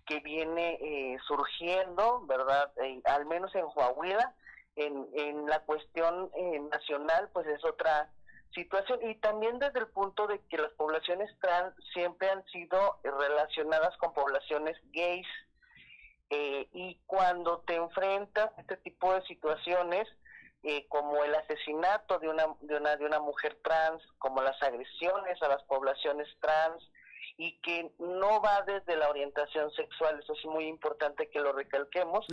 que 0.07 0.19
viene 0.21 0.79
eh, 0.81 1.17
surgiendo, 1.27 2.25
¿verdad? 2.25 2.71
al 3.05 3.25
menos 3.27 3.53
en 3.53 3.67
Coahuila, 3.69 4.33
en, 4.75 5.07
en 5.13 5.45
la 5.45 5.59
cuestión 5.61 6.31
nacional, 6.71 7.29
pues 7.33 7.45
es 7.47 7.63
otra 7.63 8.09
situación. 8.55 8.99
Y 9.07 9.15
también 9.15 9.59
desde 9.59 9.79
el 9.79 9.87
punto 9.87 10.25
de 10.25 10.39
que 10.49 10.57
las 10.57 10.71
poblaciones 10.73 11.29
trans 11.39 11.75
siempre 11.93 12.29
han 12.29 12.43
sido 12.45 12.99
relacionadas 13.03 13.95
con 13.97 14.13
poblaciones 14.13 14.77
gays. 14.91 15.27
y 16.29 16.99
cuando 17.05 17.59
te 17.59 17.75
enfrentas 17.75 18.51
a 18.57 18.61
este 18.61 18.77
tipo 18.77 19.13
de 19.13 19.21
situaciones, 19.23 20.07
eh, 20.69 20.85
como 20.89 21.23
el 21.23 21.33
asesinato 21.33 22.19
de 22.19 22.27
una, 22.27 22.45
de, 22.59 22.75
una, 22.75 22.97
de 22.97 23.05
una 23.05 23.21
mujer 23.21 23.57
trans, 23.63 24.03
como 24.17 24.41
las 24.41 24.61
agresiones 24.61 25.41
a 25.41 25.47
las 25.47 25.63
poblaciones 25.63 26.27
trans, 26.41 26.83
y 27.37 27.53
que 27.61 27.89
no 27.99 28.41
va 28.41 28.63
desde 28.63 28.97
la 28.97 29.07
orientación 29.09 29.71
sexual, 29.71 30.19
eso 30.19 30.33
es 30.33 30.43
muy 30.43 30.65
importante 30.65 31.29
que 31.29 31.39
lo 31.39 31.53
recalquemos, 31.53 32.25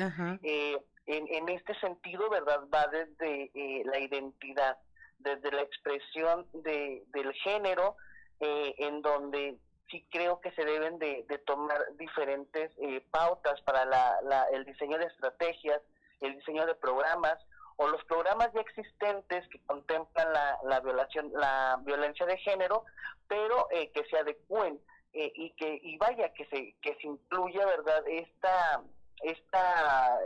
eh, 0.43 0.77
en, 1.07 1.29
en, 1.29 1.49
este 1.49 1.79
sentido, 1.79 2.29
¿verdad? 2.29 2.65
Va 2.75 2.89
desde 2.89 3.53
eh, 3.55 3.85
la 3.85 4.01
identidad, 4.01 4.79
desde 5.21 5.53
la 5.53 5.63
expresión 5.63 6.45
de, 6.55 7.05
del 7.13 7.33
género, 7.35 7.97
en 8.41 9.01
donde 9.01 9.57
sí 9.91 10.05
creo 10.11 10.41
que 10.41 10.51
se 10.51 10.65
deben 10.65 10.99
de, 10.99 11.25
de 11.29 11.39
tomar 11.39 11.79
diferentes 11.97 12.73
pautas 13.13 13.61
para 13.61 13.85
la, 13.85 14.19
la, 14.23 14.49
el 14.53 14.65
diseño 14.65 14.99
de 14.99 15.07
estrategias, 15.07 15.81
el 16.21 16.35
diseño 16.35 16.67
de 16.67 16.75
programas, 16.75 17.39
o 17.77 17.89
los 17.89 18.05
programas 18.05 18.53
ya 18.55 18.61
existentes 18.61 19.49
que 19.49 19.61
contemplan 19.67 20.33
la, 20.33 20.59
la 20.65 20.81
violación, 20.81 21.33
la 21.35 21.81
violencia 21.85 22.27
de 22.27 22.39
género, 22.39 22.85
pero 23.29 23.69
eh, 23.71 23.91
que 23.93 24.05
se 24.05 24.17
adecúen 24.17 24.81
eh, 25.13 25.33
y 25.35 25.51
que 25.51 25.81
y 25.83 25.97
vaya 25.99 26.33
que 26.35 26.47
se 26.47 26.75
que 26.81 26.97
se 27.01 27.07
incluya, 27.07 27.67
verdad, 27.67 28.03
esta 28.09 28.83
esta 29.23 30.19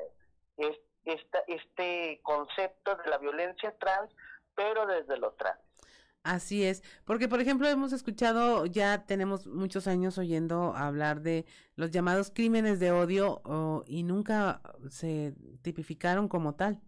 esta 1.04 1.38
este 1.46 2.20
concepto 2.22 2.96
de 2.96 3.10
la 3.10 3.18
violencia 3.18 3.74
trans, 3.78 4.10
pero 4.54 4.86
desde 4.86 5.16
lo 5.18 5.32
trans. 5.32 5.60
Así 6.24 6.64
es, 6.64 6.82
porque 7.04 7.28
por 7.28 7.40
ejemplo 7.40 7.68
hemos 7.68 7.92
escuchado, 7.92 8.66
ya 8.66 9.06
tenemos 9.06 9.46
muchos 9.46 9.86
años 9.86 10.18
oyendo 10.18 10.74
hablar 10.76 11.22
de 11.22 11.46
los 11.76 11.90
llamados 11.90 12.30
crímenes 12.30 12.80
de 12.80 12.90
odio 12.90 13.40
y 13.86 14.02
nunca 14.02 14.60
se 14.90 15.34
tipificaron 15.62 16.28
como 16.28 16.54
tal. 16.54 16.82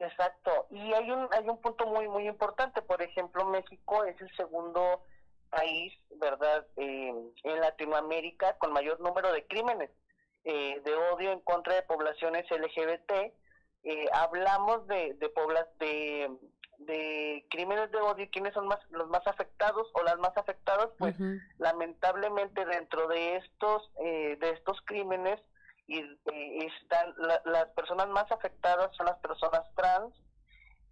Exacto, 0.00 0.66
y 0.70 0.94
hay 0.94 1.10
un 1.10 1.28
hay 1.30 1.46
un 1.46 1.60
punto 1.60 1.86
muy 1.86 2.08
muy 2.08 2.26
importante, 2.26 2.80
por 2.80 3.02
ejemplo, 3.02 3.44
México 3.44 4.02
es 4.04 4.18
el 4.20 4.34
segundo 4.34 5.04
país, 5.50 5.92
¿verdad?, 6.16 6.66
eh, 6.76 7.12
en 7.42 7.60
Latinoamérica 7.60 8.56
con 8.56 8.72
mayor 8.72 8.98
número 9.00 9.30
de 9.32 9.46
crímenes 9.46 9.90
eh, 10.44 10.80
de 10.84 10.94
odio 10.94 11.32
en 11.32 11.40
contra 11.40 11.74
de 11.74 11.82
poblaciones 11.82 12.50
LGBT. 12.50 13.34
Eh, 13.82 14.06
hablamos 14.12 14.86
de, 14.86 15.14
de, 15.14 15.30
de, 15.78 16.30
de 16.78 17.46
crímenes 17.50 17.90
de 17.90 17.98
odio. 17.98 18.24
Y 18.24 18.28
quiénes 18.28 18.54
son 18.54 18.68
más, 18.68 18.78
los 18.90 19.08
más 19.08 19.26
afectados 19.26 19.86
o 19.92 20.02
las 20.02 20.18
más 20.18 20.34
afectadas, 20.36 20.88
pues 20.98 21.14
lamentablemente 21.58 22.64
dentro 22.64 23.06
de 23.08 23.36
estos, 23.36 23.92
de 23.96 24.50
estos 24.50 24.80
crímenes 24.86 25.40
y, 25.90 26.66
están 26.66 27.14
las 27.44 27.66
personas 27.70 28.08
más 28.08 28.30
afectadas 28.30 28.94
son 28.96 29.06
las 29.06 29.18
personas 29.18 29.62
trans, 29.74 30.14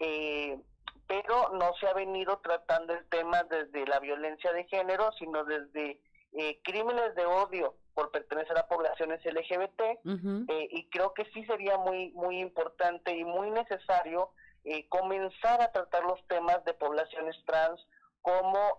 eh, 0.00 0.58
pero 1.06 1.50
no 1.54 1.72
se 1.80 1.86
ha 1.86 1.94
venido 1.94 2.38
tratando 2.38 2.92
el 2.94 3.06
tema 3.08 3.44
desde 3.44 3.86
la 3.86 4.00
violencia 4.00 4.52
de 4.52 4.64
género, 4.64 5.10
sino 5.18 5.44
desde 5.44 6.00
eh, 6.32 6.60
crímenes 6.62 7.14
de 7.14 7.24
odio 7.24 7.74
por 7.94 8.10
pertenecer 8.10 8.56
a 8.58 8.68
poblaciones 8.68 9.24
LGBT 9.24 9.80
eh, 9.80 10.68
y 10.70 10.88
creo 10.90 11.14
que 11.14 11.24
sí 11.32 11.44
sería 11.46 11.78
muy 11.78 12.12
muy 12.12 12.40
importante 12.40 13.16
y 13.16 13.24
muy 13.24 13.50
necesario 13.50 14.30
eh, 14.64 14.86
comenzar 14.88 15.62
a 15.62 15.72
tratar 15.72 16.04
los 16.04 16.24
temas 16.28 16.62
de 16.64 16.74
poblaciones 16.74 17.34
trans 17.46 17.80
como 18.20 18.78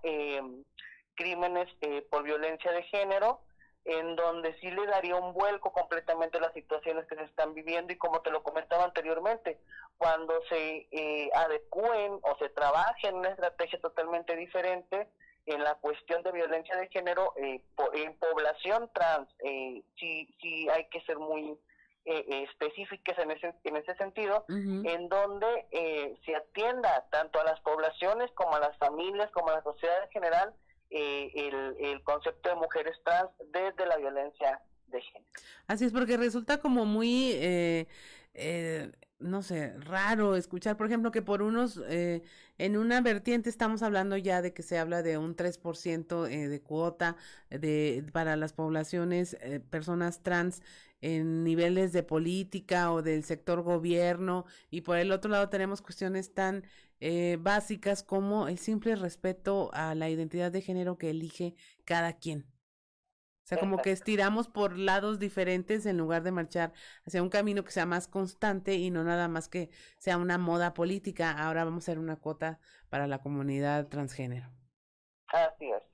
crímenes 1.16 1.68
por 2.12 2.24
violencia 2.24 2.72
de 2.72 2.84
género 2.84 3.42
en 3.90 4.16
donde 4.16 4.54
sí 4.60 4.70
le 4.70 4.86
daría 4.86 5.16
un 5.16 5.34
vuelco 5.34 5.72
completamente 5.74 6.38
a 6.38 6.42
las 6.42 6.54
situaciones 6.54 7.06
que 7.08 7.16
se 7.16 7.24
están 7.24 7.56
viviendo 7.56 7.92
y 7.92 7.98
como 7.98 8.22
te 8.22 8.30
lo 8.30 8.44
comentaba 8.44 8.84
anteriormente, 8.84 9.60
cuando 9.98 10.34
se 10.48 10.88
eh, 10.92 11.30
adecúen 11.34 12.20
o 12.22 12.38
se 12.38 12.50
trabaje 12.50 13.08
en 13.08 13.16
una 13.16 13.30
estrategia 13.30 13.80
totalmente 13.82 14.36
diferente 14.36 15.08
en 15.46 15.64
la 15.64 15.76
cuestión 15.76 16.22
de 16.24 16.32
violencia 16.32 16.76
de 16.78 16.88
género 16.90 17.34
eh, 17.38 17.62
en 17.94 18.16
población 18.18 18.90
trans, 18.94 19.28
eh, 19.40 19.82
sí, 20.00 20.30
sí 20.40 20.70
hay 20.70 20.86
que 20.90 21.02
ser 21.02 21.18
muy 21.18 21.58
eh, 22.06 22.46
específicas 22.50 23.18
en 23.18 23.32
ese, 23.32 23.54
en 23.64 23.76
ese 23.76 23.96
sentido, 23.96 24.46
en 24.48 25.10
donde 25.10 26.18
se 26.26 26.36
atienda 26.36 27.08
tanto 27.12 27.40
a 27.40 27.44
las 27.44 27.60
poblaciones 27.62 28.32
como 28.32 28.56
a 28.56 28.60
las 28.60 28.78
familias, 28.78 29.30
como 29.32 29.50
a 29.50 29.56
la 29.56 29.64
sociedad 29.64 30.04
en 30.04 30.10
general, 30.10 30.54
eh, 30.90 31.32
el, 31.36 31.86
el 31.86 32.04
concepto 32.04 32.50
de 32.50 32.56
mujeres 32.56 32.98
trans 33.04 33.30
desde 33.52 33.86
la 33.86 33.98
violencia 33.98 34.62
de 34.88 35.02
género. 35.02 35.26
Así 35.68 35.86
es, 35.86 35.92
porque 35.92 36.18
resulta 36.18 36.60
como 36.60 36.86
muy, 36.86 37.32
eh, 37.34 37.88
eh, 38.34 38.92
no 39.20 39.42
sé, 39.44 39.78
raro 39.80 40.36
escuchar, 40.36 40.78
por 40.78 40.88
ejemplo, 40.88 41.12
que 41.12 41.22
por 41.22 41.42
unos, 41.42 41.82
eh, 41.88 42.22
en 42.58 42.78
una 42.78 43.02
vertiente 43.02 43.50
estamos 43.50 43.84
hablando 43.84 44.18
ya 44.18 44.42
de 44.42 44.54
que 44.54 44.64
se 44.64 44.78
habla 44.80 45.04
de 45.04 45.18
un 45.18 45.36
3% 45.36 46.28
eh, 46.28 46.48
de 46.48 46.62
cuota 46.62 47.18
de, 47.50 48.04
para 48.14 48.36
las 48.36 48.54
poblaciones, 48.54 49.38
eh, 49.42 49.60
personas 49.60 50.24
trans 50.24 50.62
en 51.02 51.44
niveles 51.44 51.94
de 51.94 52.04
política 52.04 52.92
o 52.92 53.02
del 53.02 53.24
sector 53.24 53.62
gobierno, 53.62 54.46
y 54.70 54.82
por 54.82 54.98
el 54.98 55.12
otro 55.12 55.32
lado 55.32 55.50
tenemos 55.50 55.82
cuestiones 55.82 56.34
tan 56.34 56.66
eh, 57.00 57.38
básicas 57.40 58.04
como 58.04 58.48
el 58.48 58.58
simple 58.60 58.96
respeto 58.96 59.70
a 59.74 59.96
la 59.96 60.10
identidad 60.10 60.52
de 60.52 60.62
género 60.62 60.98
que 60.98 61.10
elige 61.12 61.56
cada 61.86 62.14
quien. 62.14 62.46
O 63.44 63.48
sea, 63.50 63.58
como 63.58 63.82
que 63.82 63.92
estiramos 63.92 64.48
por 64.48 64.78
lados 64.78 65.18
diferentes 65.18 65.88
en 65.88 65.98
lugar 65.98 66.22
de 66.22 66.32
marchar 66.32 66.72
hacia 67.04 67.24
un 67.24 67.30
camino 67.30 67.64
que 67.64 67.72
sea 67.72 67.88
más 67.88 68.08
constante 68.08 68.76
y 68.76 68.92
no 68.92 69.04
nada 69.04 69.28
más 69.28 69.50
que 69.50 69.72
sea 69.98 70.18
una 70.18 70.38
moda 70.38 70.76
política. 70.76 71.32
Ahora 71.32 71.64
vamos 71.64 71.84
a 71.84 71.86
hacer 71.86 71.98
una 71.98 72.16
cuota 72.18 72.60
para 72.90 73.08
la 73.08 73.24
comunidad 73.24 73.88
transgénero. 73.88 74.52
Así 75.28 75.66
es. 75.72 75.89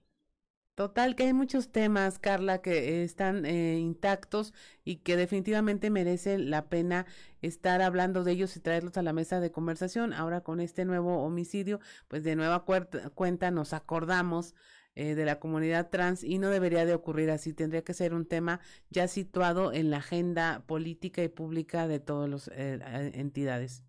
Total, 0.75 1.15
que 1.15 1.23
hay 1.23 1.31
muchos 1.31 1.71
temas, 1.71 2.19
Carla, 2.19 2.61
que 2.61 3.03
están 3.03 3.45
eh, 3.45 3.77
intactos 3.79 4.53
y 4.83 4.97
que 4.97 5.15
definitivamente 5.15 5.89
merecen 5.89 6.49
la 6.49 6.67
pena 6.67 7.05
estar 7.41 7.81
hablando 7.81 8.25
de 8.25 8.33
ellos 8.33 8.57
y 8.57 8.59
traerlos 8.59 8.97
a 8.97 9.01
la 9.01 9.13
mesa 9.13 9.39
de 9.39 9.53
conversación. 9.53 10.11
Ahora 10.11 10.41
con 10.41 10.59
este 10.59 10.83
nuevo 10.83 11.23
homicidio, 11.23 11.79
pues 12.09 12.25
de 12.25 12.35
nueva 12.35 12.65
cuenta 12.65 13.51
nos 13.51 13.71
acordamos 13.71 14.53
eh, 14.95 15.15
de 15.15 15.23
la 15.23 15.39
comunidad 15.39 15.89
trans 15.89 16.25
y 16.25 16.39
no 16.39 16.49
debería 16.49 16.85
de 16.85 16.93
ocurrir 16.93 17.31
así. 17.31 17.53
Tendría 17.53 17.85
que 17.85 17.93
ser 17.93 18.13
un 18.13 18.25
tema 18.25 18.59
ya 18.89 19.07
situado 19.07 19.71
en 19.71 19.89
la 19.89 19.97
agenda 19.97 20.65
política 20.67 21.23
y 21.23 21.29
pública 21.29 21.87
de 21.87 22.01
todas 22.01 22.29
las 22.29 22.49
eh, 22.49 22.81
entidades. 23.13 23.85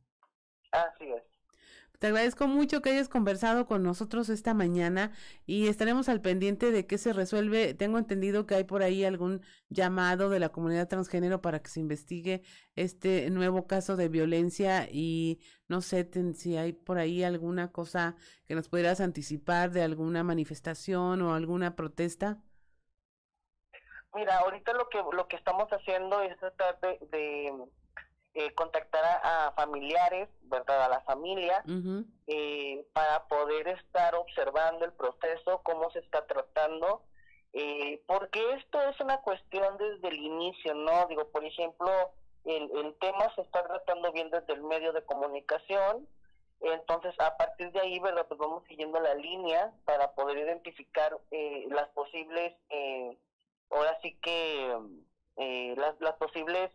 Así 0.70 1.05
es. 1.11 1.36
Te 1.99 2.09
agradezco 2.09 2.47
mucho 2.47 2.83
que 2.83 2.91
hayas 2.91 3.09
conversado 3.09 3.67
con 3.67 3.83
nosotros 3.83 4.29
esta 4.29 4.53
mañana 4.55 5.13
y 5.47 5.69
estaremos 5.69 6.09
al 6.09 6.21
pendiente 6.21 6.71
de 6.71 6.87
qué 6.87 6.99
se 6.99 7.13
resuelve. 7.13 7.75
Tengo 7.75 7.99
entendido 7.99 8.47
que 8.47 8.55
hay 8.55 8.65
por 8.65 8.83
ahí 8.83 9.05
algún 9.05 9.43
llamado 9.71 10.29
de 10.29 10.41
la 10.41 10.51
comunidad 10.51 10.89
transgénero 10.89 11.41
para 11.41 11.61
que 11.61 11.71
se 11.71 11.81
investigue 11.81 12.43
este 12.75 13.31
nuevo 13.31 13.67
caso 13.67 13.97
de 13.97 14.09
violencia 14.09 14.89
y 14.91 15.41
no 15.69 15.81
sé 15.81 16.09
si 16.35 16.57
hay 16.57 16.73
por 16.73 16.99
ahí 16.99 17.23
alguna 17.23 17.73
cosa 17.73 18.17
que 18.47 18.55
nos 18.55 18.69
pudieras 18.69 19.01
anticipar 19.01 19.71
de 19.71 19.83
alguna 19.83 20.23
manifestación 20.23 21.23
o 21.23 21.35
alguna 21.35 21.77
protesta. 21.77 22.39
Mira, 24.15 24.39
ahorita 24.39 24.73
lo 24.73 24.89
que 24.89 24.99
lo 25.13 25.29
que 25.29 25.37
estamos 25.37 25.69
haciendo 25.71 26.23
es 26.23 26.37
tratar 26.39 26.81
de, 26.81 26.99
de 27.11 27.53
eh, 28.39 28.53
contactar 28.53 29.03
a, 29.22 29.53
familiares, 29.53 30.28
¿verdad? 30.43 30.84
A 30.84 30.89
la 30.91 31.01
familia, 31.01 31.64
eh, 32.26 32.87
para 32.93 33.26
poder 33.28 33.66
estar 33.66 34.14
observando 34.14 34.84
el 34.84 34.93
proceso, 34.93 35.62
cómo 35.62 35.91
se 35.93 36.01
está 36.01 36.26
tratando, 36.26 37.03
eh, 37.55 38.03
porque 38.07 38.53
esto 38.53 38.78
es 38.91 39.01
una 39.01 39.22
cuestión 39.22 39.78
desde 39.78 40.09
el 40.09 40.18
inicio, 40.18 40.74
¿no? 40.74 41.07
Digo, 41.07 41.28
por 41.28 41.47
ejemplo, 41.47 41.91
el, 42.45 42.70
el 42.76 42.95
tema 43.01 43.34
se 43.37 43.41
está 43.41 43.66
tratando 43.66 44.12
bien 44.12 44.28
desde 44.28 44.53
el 44.53 44.62
medio 44.64 44.93
de 44.93 45.03
comunicación, 45.07 46.07
entonces 46.61 47.14
a 47.18 47.39
partir 47.39 47.72
de 47.72 47.80
ahí, 47.80 47.99
¿verdad? 48.01 48.26
Pues 48.28 48.39
vamos 48.39 48.64
siguiendo 48.68 49.01
la 49.01 49.14
línea 49.14 49.72
para 49.87 50.12
poder 50.12 50.37
identificar 50.37 51.18
las 51.70 51.89
posibles, 51.95 52.53
ahora 53.70 53.99
sí 54.03 54.14
que 54.20 54.76
las, 55.78 55.99
las 56.01 56.16
posibles 56.16 56.70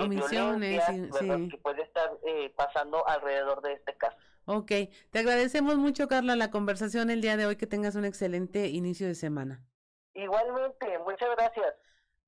omisiones, 0.00 0.82
sí. 0.86 1.48
que 1.50 1.58
puede 1.58 1.82
estar 1.82 2.10
eh, 2.26 2.52
pasando 2.56 3.06
alrededor 3.06 3.62
de 3.62 3.74
este 3.74 3.96
caso. 3.96 4.16
Ok, 4.46 4.70
te 5.10 5.18
agradecemos 5.18 5.76
mucho, 5.76 6.06
Carla, 6.06 6.36
la 6.36 6.50
conversación 6.50 7.10
el 7.10 7.20
día 7.20 7.36
de 7.36 7.46
hoy. 7.46 7.56
Que 7.56 7.66
tengas 7.66 7.94
un 7.94 8.04
excelente 8.04 8.68
inicio 8.68 9.06
de 9.06 9.14
semana. 9.14 9.64
Igualmente, 10.14 10.98
muchas 10.98 11.30
gracias. 11.36 11.74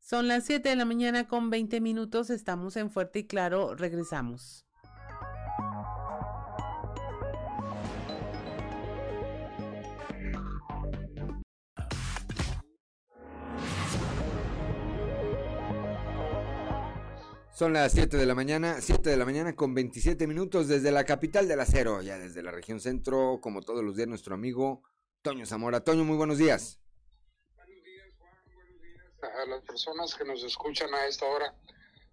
Son 0.01 0.29
las 0.29 0.45
7 0.45 0.69
de 0.69 0.77
la 0.77 0.85
mañana 0.85 1.27
con 1.29 1.51
20 1.51 1.81
minutos. 1.81 2.31
Estamos 2.31 2.77
en 2.77 2.91
Fuerte 2.91 3.21
y 3.21 3.27
Claro. 3.27 3.75
Regresamos. 3.75 4.66
Son 17.57 17.73
las 17.73 17.93
7 17.93 18.19
de 18.19 18.27
la 18.27 18.35
mañana, 18.35 18.83
7 18.83 19.09
de 19.09 19.17
la 19.17 19.25
mañana 19.25 19.57
con 19.57 19.73
27 19.73 20.27
minutos 20.27 20.69
desde 20.69 20.91
la 20.91 21.07
capital 21.07 21.49
del 21.49 21.59
acero, 21.59 22.03
ya 22.03 22.19
desde 22.19 22.43
la 22.43 22.51
región 22.51 22.81
centro, 22.81 23.39
como 23.41 23.63
todos 23.63 23.83
los 23.83 23.97
días, 23.97 24.09
nuestro 24.09 24.35
amigo 24.35 24.83
Toño 25.23 25.47
Zamora. 25.47 25.81
Toño, 25.81 26.05
muy 26.05 26.19
buenos 26.19 26.37
días. 26.37 26.79
Buenos 27.55 27.83
días, 27.83 28.13
Juan, 28.19 28.35
buenos 28.53 28.83
días 28.83 29.33
a 29.43 29.47
las 29.49 29.63
personas 29.63 30.15
que 30.15 30.27
nos 30.27 30.45
escuchan 30.45 30.93
a 30.93 31.07
esta 31.07 31.25
hora. 31.25 31.55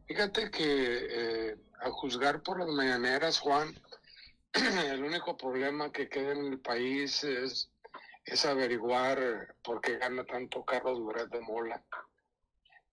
Fíjate 0.07 0.49
que 0.49 0.61
eh, 0.69 1.57
a 1.81 1.91
juzgar 1.91 2.41
por 2.41 2.59
las 2.59 2.69
mañaneras, 2.69 3.39
Juan, 3.39 3.75
el 4.53 5.03
único 5.03 5.35
problema 5.35 5.91
que 5.91 6.07
queda 6.07 6.31
en 6.31 6.53
el 6.53 6.59
país 6.61 7.21
es, 7.25 7.69
es 8.23 8.45
averiguar 8.45 9.57
por 9.61 9.81
qué 9.81 9.97
gana 9.97 10.23
tanto 10.23 10.63
Carlos 10.63 10.99
Durán 10.99 11.29
de 11.29 11.41
Mola. 11.41 11.83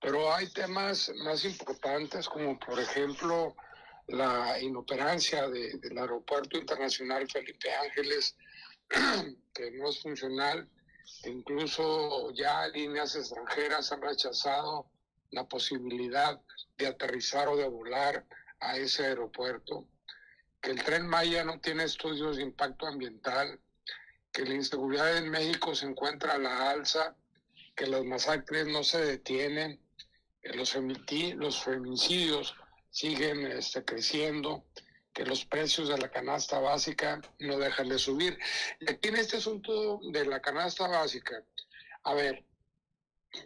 Pero 0.01 0.33
hay 0.35 0.49
temas 0.49 1.13
más 1.25 1.45
importantes 1.45 2.29
como 2.29 2.59
por 2.59 2.81
ejemplo 2.81 3.55
la 4.09 4.61
inoperancia 4.61 5.49
del 5.49 5.99
Aeropuerto 5.99 6.59
Internacional 6.59 7.29
Felipe 7.31 7.73
Ángeles, 7.73 8.37
que 9.55 9.71
no 9.73 9.89
es 9.89 10.01
funcional. 10.01 10.69
Incluso 11.25 12.33
ya 12.33 12.67
líneas 12.69 13.15
extranjeras 13.15 13.93
han 13.93 14.03
rechazado 14.03 14.91
la 15.31 15.45
posibilidad 15.47 16.41
de 16.79 16.87
aterrizar 16.87 17.49
o 17.49 17.57
de 17.57 17.69
volar 17.69 18.25
a 18.61 18.77
ese 18.77 19.07
aeropuerto, 19.07 19.87
que 20.61 20.71
el 20.71 20.83
tren 20.83 21.07
Maya 21.07 21.45
no 21.45 21.61
tiene 21.61 21.85
estudios 21.85 22.37
de 22.37 22.43
impacto 22.43 22.87
ambiental, 22.87 23.61
que 24.33 24.45
la 24.45 24.55
inseguridad 24.55 25.17
en 25.17 25.31
México 25.31 25.75
se 25.75 25.87
encuentra 25.87 26.35
a 26.35 26.39
la 26.39 26.71
alza, 26.71 27.17
que 27.75 27.87
las 27.87 28.05
masacres 28.05 28.67
no 28.67 28.85
se 28.85 29.01
detienen, 29.05 29.81
los, 30.43 30.75
los 31.37 31.63
feminicidios 31.63 32.55
siguen 32.91 33.47
este, 33.47 33.85
creciendo, 33.85 34.65
que 35.13 35.25
los 35.25 35.45
precios 35.45 35.89
de 35.89 35.99
la 35.99 36.11
canasta 36.11 36.61
básica 36.61 37.21
no 37.41 37.59
dejan 37.59 37.89
de 37.89 37.99
subir. 37.99 38.39
Aquí 38.89 39.09
en 39.09 39.17
este 39.17 39.39
asunto 39.39 40.01
de 40.13 40.25
la 40.25 40.41
canasta 40.41 40.87
básica, 40.87 41.45
a 42.05 42.15
ver, 42.15 42.45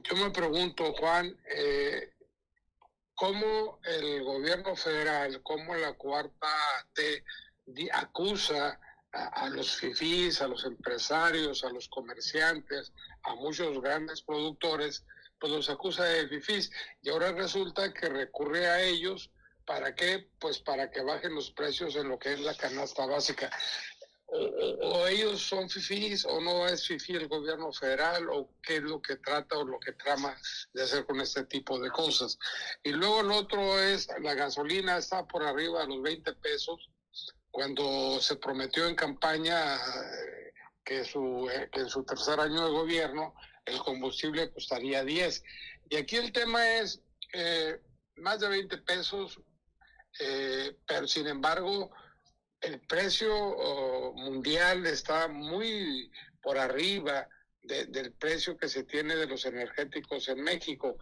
yo 0.03 0.17
me 0.17 0.31
pregunto, 0.31 0.93
Juan, 0.95 1.37
eh, 1.49 2.13
¿cómo 3.15 3.81
el 3.85 4.23
gobierno 4.23 4.77
federal, 4.77 5.43
cómo 5.43 5.75
la 5.75 5.95
cuarta 5.95 6.49
T 6.93 7.25
acusa 7.93 8.79
a, 9.13 9.49
los 9.49 9.77
FIFIs, 9.77 10.41
a 10.43 10.49
los 10.49 10.65
empresarios, 10.65 11.65
a 11.65 11.71
los 11.71 11.89
comerciantes, 11.89 12.93
a 13.23 13.35
muchos 13.37 13.81
grandes 13.81 14.23
productores, 14.23 15.05
pues 15.45 15.53
los 15.53 15.69
acusa 15.69 16.05
de 16.05 16.27
FIFIs 16.27 16.71
y 17.03 17.11
ahora 17.11 17.31
resulta 17.33 17.93
que 17.93 18.09
recurre 18.09 18.67
a 18.67 18.81
ellos 18.81 19.31
¿Para 19.67 19.95
qué? 19.95 20.29
Pues 20.39 20.59
para 20.59 20.91
que 20.91 21.03
bajen 21.03 21.35
los 21.35 21.51
precios 21.51 21.97
en 21.97 22.09
lo 22.09 22.19
que 22.19 22.35
es 22.35 22.41
la 22.41 22.55
canasta 22.55 23.07
básica. 23.07 23.51
O, 24.27 25.07
ellos 25.07 25.41
son 25.41 25.71
fifís 25.71 26.25
o 26.25 26.41
no 26.41 26.67
es 26.67 26.87
fifí 26.87 27.15
el 27.15 27.29
gobierno 27.29 27.73
federal 27.73 28.29
o 28.31 28.51
qué 28.63 28.77
es 28.77 28.83
lo 28.83 29.01
que 29.01 29.17
trata 29.17 29.57
o 29.57 29.65
lo 29.65 29.79
que 29.79 29.93
trama 29.93 30.37
de 30.73 30.83
hacer 30.83 31.07
con 31.07 31.21
este 31.21 31.45
tipo 31.45 31.79
de 31.79 31.91
cosas. 31.91 32.39
Y 32.83 32.93
luego 32.93 33.21
el 33.21 33.31
otro 33.31 33.79
es 33.81 34.09
la 34.21 34.35
gasolina 34.35 34.99
está 34.99 35.27
por 35.27 35.45
arriba 35.45 35.81
de 35.81 35.89
los 35.89 36.03
20 36.03 36.33
pesos 36.35 36.91
cuando 37.51 38.21
se 38.21 38.37
prometió 38.37 38.87
en 38.87 38.97
campaña 38.97 39.77
eh, 39.77 40.53
que, 40.85 41.05
su, 41.05 41.49
eh, 41.51 41.69
que 41.73 41.81
en 41.81 41.89
su 41.89 42.05
tercer 42.05 42.41
año 42.41 42.67
de 42.67 42.73
gobierno 42.73 43.35
el 43.65 43.79
combustible 43.79 44.51
costaría 44.53 45.05
10. 45.05 45.43
Y 45.91 45.97
aquí 45.97 46.17
el 46.17 46.33
tema 46.33 46.79
es 46.79 47.01
eh, 47.33 47.81
más 48.17 48.41
de 48.41 48.49
20 48.49 48.79
pesos 48.79 49.41
eh, 50.21 50.77
pero 50.87 51.09
sin 51.09 51.27
embargo 51.27 51.91
el 52.61 52.81
precio 52.81 53.35
mundial 54.15 54.87
está 54.87 55.29
muy 55.29 56.11
por 56.41 56.57
arriba 56.57 57.29
del 57.63 58.13
precio 58.13 58.57
que 58.57 58.69
se 58.69 58.85
tiene 58.85 59.17
de 59.17 59.27
los 59.27 59.45
energéticos 59.45 60.29
en 60.29 60.43
México. 60.43 60.97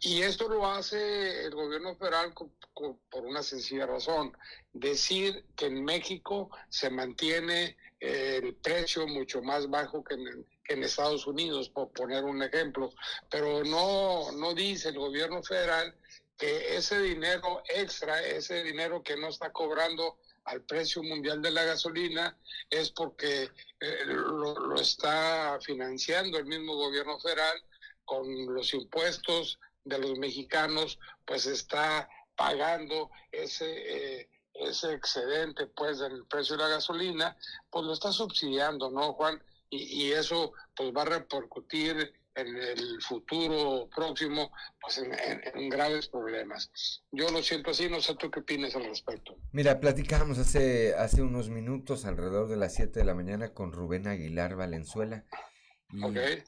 Y 0.00 0.22
esto 0.22 0.48
lo 0.48 0.66
hace 0.66 1.44
el 1.44 1.54
gobierno 1.54 1.96
federal 1.96 2.32
por 2.32 3.26
una 3.26 3.42
sencilla 3.42 3.86
razón, 3.86 4.36
decir 4.72 5.44
que 5.56 5.66
en 5.66 5.84
México 5.84 6.50
se 6.68 6.90
mantiene 6.90 7.76
eh, 8.00 8.40
el 8.42 8.54
precio 8.54 9.08
mucho 9.08 9.42
más 9.42 9.68
bajo 9.68 10.04
que 10.04 10.14
en, 10.14 10.46
en, 10.68 10.84
Estados 10.84 11.26
Unidos, 11.26 11.68
por 11.68 11.90
poner 11.90 12.24
un 12.24 12.42
ejemplo, 12.42 12.92
pero 13.30 13.64
no, 13.64 14.32
no 14.32 14.54
dice 14.54 14.90
el 14.90 14.98
gobierno 14.98 15.42
federal 15.42 15.94
que 16.36 16.76
ese 16.76 17.00
dinero 17.00 17.62
extra, 17.68 18.22
ese 18.22 18.62
dinero 18.62 19.02
que 19.02 19.16
no 19.16 19.28
está 19.28 19.52
cobrando 19.52 20.18
al 20.44 20.62
precio 20.62 21.02
mundial 21.02 21.42
de 21.42 21.50
la 21.50 21.64
gasolina 21.64 22.36
es 22.70 22.90
porque 22.90 23.50
eh, 23.80 24.04
lo, 24.06 24.74
está 24.76 25.58
financiando 25.60 26.38
el 26.38 26.46
mismo 26.46 26.76
gobierno 26.76 27.18
federal 27.18 27.62
con 28.04 28.54
los 28.54 28.72
impuestos 28.72 29.58
de 29.84 29.98
los 29.98 30.18
mexicanos, 30.18 30.98
pues 31.26 31.46
está 31.46 32.08
pagando 32.36 33.10
ese 33.32 34.20
eh, 34.20 34.28
ese 34.58 34.92
excedente 34.92 35.66
pues 35.66 35.98
del 35.98 36.26
precio 36.26 36.56
de 36.56 36.62
la 36.64 36.68
gasolina, 36.68 37.36
pues 37.70 37.84
lo 37.84 37.92
está 37.92 38.12
subsidiando, 38.12 38.90
¿no, 38.90 39.12
Juan? 39.12 39.42
Y, 39.70 40.04
y 40.06 40.12
eso 40.12 40.52
pues 40.74 40.92
va 40.94 41.02
a 41.02 41.06
repercutir 41.06 42.12
en 42.38 42.56
el 42.56 43.02
futuro 43.02 43.88
próximo 43.94 44.50
pues 44.80 44.98
en, 44.98 45.68
graves 45.68 46.08
problemas. 46.08 46.70
Yo 47.10 47.28
lo 47.30 47.42
siento 47.42 47.70
así, 47.70 47.88
no 47.88 48.00
sé 48.00 48.14
tú 48.14 48.30
qué 48.30 48.40
opinas 48.40 48.74
al 48.76 48.84
respecto. 48.84 49.36
Mira, 49.52 49.80
platicábamos 49.80 50.38
hace, 50.38 50.94
hace 50.94 51.22
unos 51.22 51.50
minutos, 51.50 52.04
alrededor 52.04 52.48
de 52.48 52.56
las 52.56 52.74
7 52.74 52.98
de 52.98 53.04
la 53.04 53.14
mañana, 53.14 53.52
con 53.52 53.72
Rubén 53.72 54.06
Aguilar 54.06 54.54
Valenzuela. 54.56 55.24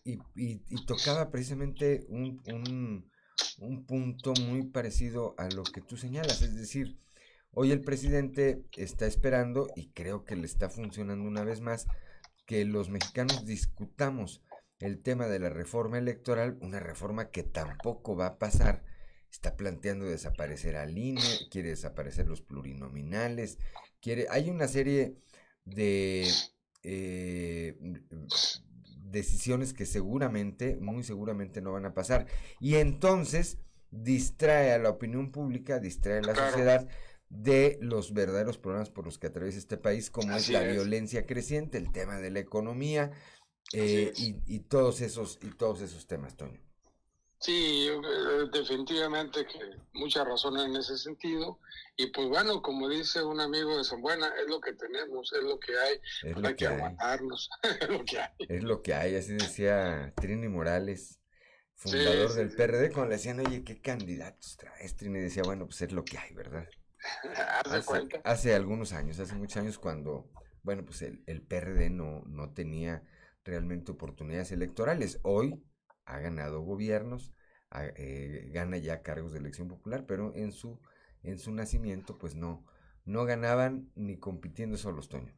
Y, 0.05 0.19
y, 0.37 0.85
tocaba 0.85 1.31
precisamente 1.31 2.05
un, 2.09 2.43
un, 2.53 3.11
un 3.59 3.87
punto 3.87 4.35
muy 4.35 4.67
parecido 4.67 5.35
a 5.39 5.49
lo 5.49 5.63
que 5.63 5.81
tú 5.81 5.97
señalas, 5.97 6.43
es 6.43 6.55
decir, 6.55 6.99
hoy 7.53 7.73
el 7.73 7.81
presidente 7.81 8.63
está 8.77 9.07
esperando, 9.07 9.69
y 9.77 9.93
creo 9.93 10.25
que 10.25 10.37
le 10.37 10.45
está 10.45 10.69
funcionando 10.69 11.27
una 11.27 11.43
vez 11.43 11.63
más, 11.63 11.87
que 12.51 12.65
los 12.65 12.91
mexicanos 12.91 13.47
discutamos 13.47 14.43
el 14.81 15.01
tema 15.01 15.29
de 15.29 15.39
la 15.39 15.51
reforma 15.51 15.99
electoral, 15.99 16.59
una 16.61 16.81
reforma 16.81 17.31
que 17.31 17.45
tampoco 17.45 18.17
va 18.17 18.27
a 18.27 18.39
pasar. 18.41 18.83
Está 19.31 19.57
planteando 19.57 20.07
desaparecer 20.07 20.75
al 20.75 20.99
INE, 20.99 21.23
quiere 21.49 21.69
desaparecer 21.69 22.27
los 22.27 22.43
plurinominales, 22.43 23.59
quiere. 24.03 24.27
Hay 24.31 24.51
una 24.51 24.67
serie 24.67 25.15
de 25.65 26.27
eh, 26.83 27.79
decisiones 28.97 29.73
que 29.73 29.87
seguramente, 29.87 30.75
muy 30.75 31.05
seguramente 31.05 31.61
no 31.61 31.71
van 31.71 31.87
a 31.87 31.95
pasar. 31.95 32.27
Y 32.59 32.75
entonces 32.75 33.59
distrae 33.93 34.73
a 34.73 34.79
la 34.81 34.91
opinión 34.91 35.31
pública, 35.31 35.79
distrae 35.79 36.19
a 36.19 36.23
la 36.23 36.35
sociedad 36.35 36.89
de 37.31 37.79
los 37.81 38.13
verdaderos 38.13 38.59
problemas 38.59 38.91
por 38.91 39.07
los 39.07 39.19
que 39.19 39.29
atraviesa 39.29 39.59
este 39.59 39.79
país, 39.79 40.11
como 40.11 40.37
es 40.37 40.49
la 40.51 40.63
violencia 40.63 41.27
creciente, 41.27 41.79
el 41.79 41.93
tema 41.93 42.19
de 42.19 42.31
la 42.31 42.41
economía, 42.41 43.13
eh, 43.73 44.13
y, 44.17 44.59
todos 44.61 45.01
esos 45.01 45.39
y 45.41 45.51
todos 45.51 45.81
esos 45.81 46.09
temas, 46.09 46.37
Toño. 46.37 46.61
Sí, 47.39 47.89
eh, 47.89 48.49
definitivamente 48.53 49.47
que 49.47 49.59
mucha 49.93 50.25
razón 50.25 50.59
en 50.59 50.77
ese 50.77 50.99
sentido. 50.99 51.61
Y 51.97 52.09
pues 52.09 52.29
bueno, 52.29 52.61
como 52.61 52.89
dice 52.89 53.23
un 53.23 53.41
amigo 53.41 53.79
de 53.79 53.85
San 53.85 54.03
Buena, 54.03 54.27
es 54.43 54.49
lo 54.49 54.61
que 54.61 54.73
tenemos, 54.73 55.33
es 55.33 55.43
lo 55.43 55.59
que 55.61 55.73
hay, 55.79 56.01
es 56.25 56.37
lo 56.37 56.49
hay 56.49 56.57
que, 56.57 56.67
aguantarnos, 56.67 57.49
es 57.81 57.89
lo 57.89 58.05
que 58.05 58.19
hay. 58.19 58.31
Es 58.41 58.65
lo 58.65 58.83
que 58.83 58.95
hay, 58.95 59.15
así 59.15 59.35
decía 59.35 60.13
Trini 60.17 60.49
Morales, 60.49 61.21
fundador 61.77 62.35
del 62.35 62.51
PRD, 62.51 62.91
cuando 62.93 63.11
le 63.11 63.17
decían, 63.17 63.41
oye, 63.41 63.63
¿qué 63.63 63.81
candidatos 63.81 64.57
traes? 64.57 64.97
Trini 64.97 65.21
decía, 65.21 65.45
bueno, 65.45 65.67
pues 65.67 65.81
es 65.83 65.93
lo 65.93 66.05
que 66.05 66.19
hay, 66.19 66.35
¿verdad? 66.35 66.67
Hace, 67.65 68.21
hace, 68.25 68.55
algunos 68.55 68.93
años, 68.93 69.19
hace 69.19 69.35
muchos 69.35 69.57
años 69.57 69.79
cuando, 69.79 70.31
bueno, 70.63 70.85
pues 70.85 71.03
el, 71.03 71.23
el 71.27 71.43
PRD 71.43 71.91
no, 71.91 72.23
no 72.27 72.53
tenía 72.53 73.03
realmente 73.45 73.93
oportunidades 73.93 74.53
electorales. 74.53 75.21
Hoy 75.23 75.63
ha 76.05 76.19
ganado 76.19 76.61
gobiernos, 76.63 77.33
eh, 77.75 78.51
gana 78.53 78.77
ya 78.79 79.03
cargos 79.03 79.33
de 79.33 79.39
elección 79.39 79.69
popular, 79.69 80.05
pero 80.07 80.35
en 80.35 80.53
su, 80.53 80.81
en 81.23 81.39
su 81.39 81.53
nacimiento 81.53 82.19
pues 82.19 82.35
no, 82.35 82.67
no 83.05 83.25
ganaban 83.25 83.91
ni 83.95 84.19
compitiendo 84.19 84.77
solos, 84.77 85.09
Toño. 85.09 85.35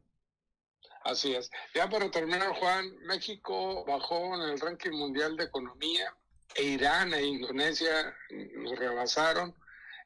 Así 1.04 1.34
es. 1.34 1.50
Ya 1.74 1.88
para 1.88 2.10
terminar, 2.10 2.48
Juan, 2.58 2.96
México 3.06 3.84
bajó 3.84 4.34
en 4.36 4.50
el 4.50 4.60
ranking 4.60 4.92
mundial 4.92 5.36
de 5.36 5.44
economía 5.44 6.14
e 6.54 6.62
Irán 6.62 7.12
e 7.14 7.24
Indonesia 7.24 8.14
nos 8.56 8.78
rebasaron. 8.78 9.54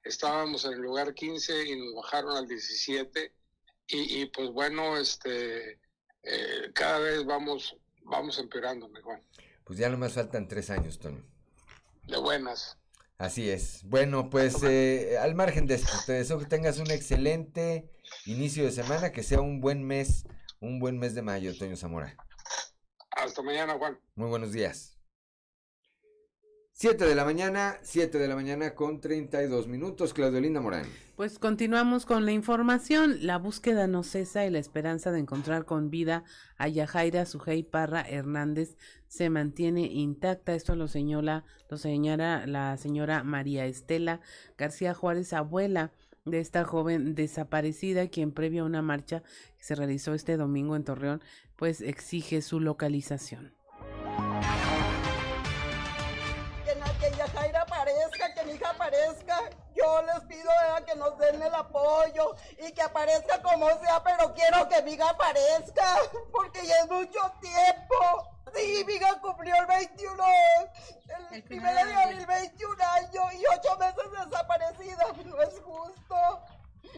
Estábamos 0.07 0.65
en 0.65 0.75
el 0.75 0.81
lugar 0.81 1.15
15 1.15 1.67
y 1.67 1.77
nos 1.77 1.95
bajaron 1.95 2.37
al 2.37 2.47
17. 2.47 3.33
Y, 3.89 4.23
y 4.23 4.27
pues 4.27 4.51
bueno, 4.51 4.97
este, 4.97 5.81
eh, 6.23 6.71
cada 6.75 6.99
vez 6.99 7.25
vamos 7.25 7.77
vamos 8.07 8.39
empeorando, 8.39 8.91
Juan. 9.03 9.23
Pues 9.65 9.79
ya 9.79 9.89
nomás 9.89 10.15
faltan 10.15 10.49
tres 10.49 10.71
años, 10.71 10.99
Toño. 10.99 11.25
De 12.05 12.19
buenas. 12.19 12.79
Así 13.19 13.51
es. 13.51 13.83
Bueno, 13.85 14.31
pues 14.31 14.63
eh, 14.63 15.17
al 15.19 15.35
margen 15.35 15.67
de 15.67 15.75
esto, 15.75 15.93
te 16.05 16.13
deseo 16.13 16.39
que 16.39 16.47
tengas 16.47 16.79
un 16.79 16.91
excelente 16.91 17.91
inicio 18.27 18.65
de 18.65 18.73
semana, 18.73 19.11
que 19.11 19.23
sea 19.23 19.41
un 19.41 19.61
buen 19.61 19.83
mes, 19.85 20.25
un 20.61 20.79
buen 20.79 20.99
mes 20.99 21.15
de 21.15 21.23
mayo, 21.23 21.57
Toño 21.57 21.77
Zamora. 21.77 22.17
Hasta 23.11 23.43
mañana, 23.43 23.75
Juan. 23.79 23.99
Muy 24.15 24.29
buenos 24.29 24.53
días. 24.53 24.96
Siete 26.79 27.07
de 27.07 27.15
la 27.15 27.25
mañana, 27.25 27.79
siete 27.81 28.19
de 28.19 28.29
la 28.29 28.35
mañana 28.35 28.75
con 28.75 29.01
treinta 29.01 29.43
y 29.43 29.49
dos 29.49 29.67
minutos, 29.67 30.13
Claudio 30.13 30.61
Morán. 30.61 30.85
Pues 31.17 31.39
continuamos 31.39 32.05
con 32.05 32.27
la 32.27 32.33
información. 32.33 33.17
La 33.23 33.39
búsqueda 33.39 33.87
no 33.87 34.03
cesa 34.03 34.45
y 34.45 34.51
la 34.51 34.59
esperanza 34.59 35.11
de 35.11 35.21
encontrar 35.21 35.65
con 35.65 35.89
vida 35.89 36.25
a 36.59 36.69
Yajaira 36.69 37.25
Sujei 37.25 37.63
Parra 37.63 38.03
Hernández 38.03 38.77
se 39.09 39.31
mantiene 39.31 39.87
intacta. 39.87 40.55
Esto 40.55 40.77
lo 40.77 40.87
señala, 40.87 41.47
lo 41.71 41.79
señala 41.79 42.47
la 42.47 42.77
señora 42.77 43.23
María 43.25 43.65
Estela 43.65 44.21
García 44.59 44.93
Juárez, 44.93 45.33
abuela 45.33 45.93
de 46.27 46.41
esta 46.41 46.65
joven 46.65 47.15
desaparecida, 47.15 48.09
quien 48.09 48.33
previo 48.33 48.65
a 48.65 48.67
una 48.67 48.83
marcha 48.83 49.23
que 49.57 49.65
se 49.65 49.77
realizó 49.77 50.13
este 50.13 50.37
domingo 50.37 50.77
en 50.77 50.85
Torreón, 50.85 51.23
pues 51.57 51.81
exige 51.81 52.43
su 52.43 52.61
localización. 52.61 53.56
Yo 59.77 60.03
les 60.03 60.21
pido 60.25 60.51
eh, 60.51 60.85
que 60.87 60.95
nos 60.95 61.19
den 61.19 61.43
el 61.43 61.55
apoyo 61.55 62.35
y 62.59 62.73
que 62.73 62.83
aparezca 62.83 63.43
como 63.43 63.69
sea, 63.81 64.03
pero 64.03 64.33
quiero 64.35 64.69
que 64.69 64.81
Viga 64.83 65.11
aparezca, 65.11 65.99
porque 66.33 66.67
ya 66.67 66.79
es 66.79 66.91
mucho 66.91 67.21
tiempo. 67.41 68.31
Sí, 68.55 68.85
Viga 68.85 69.19
cumplió 69.21 69.55
el 69.57 69.67
21, 69.67 70.25
el, 71.33 71.43
primero 71.45 71.75
de 71.75 71.95
abril, 71.95 72.27
21 72.27 72.85
años 72.85 73.35
y 73.35 73.45
8 73.47 73.77
meses 73.79 74.11
desaparecida. 74.25 75.05
No 75.25 75.43
es 75.43 75.61
justo. 75.61 76.17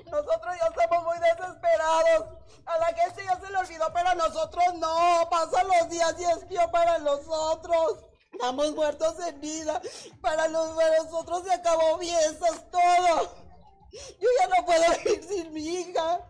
Nosotros 0.07 0.57
ya 0.61 0.67
estamos 0.67 1.05
muy 1.05 1.19
desesperados. 1.19 2.39
A 2.67 2.79
la 2.79 2.87
gente 2.87 3.25
ya 3.25 3.41
se 3.41 3.51
le 3.51 3.57
olvidó, 3.57 3.93
pero 3.93 4.09
a 4.11 4.15
nosotros 4.15 4.75
no. 4.75 5.29
Pasan 5.31 5.67
los 5.67 5.89
días 5.89 6.15
y 6.19 6.25
es 6.25 6.47
mío 6.49 6.71
para 6.71 6.99
nosotros 6.99 8.08
estamos 8.39 8.73
muertos 8.75 9.17
en 9.27 9.41
vida. 9.41 9.83
Para, 10.21 10.47
los, 10.49 10.71
para 10.71 11.03
nosotros 11.03 11.43
se 11.45 11.53
acabó 11.53 12.01
es 12.01 12.39
todo. 12.71 13.35
Yo 13.91 14.29
ya 14.41 14.47
no 14.57 14.65
puedo 14.65 14.85
vivir 15.05 15.25
sin 15.25 15.53
mi 15.53 15.67
hija. 15.67 16.21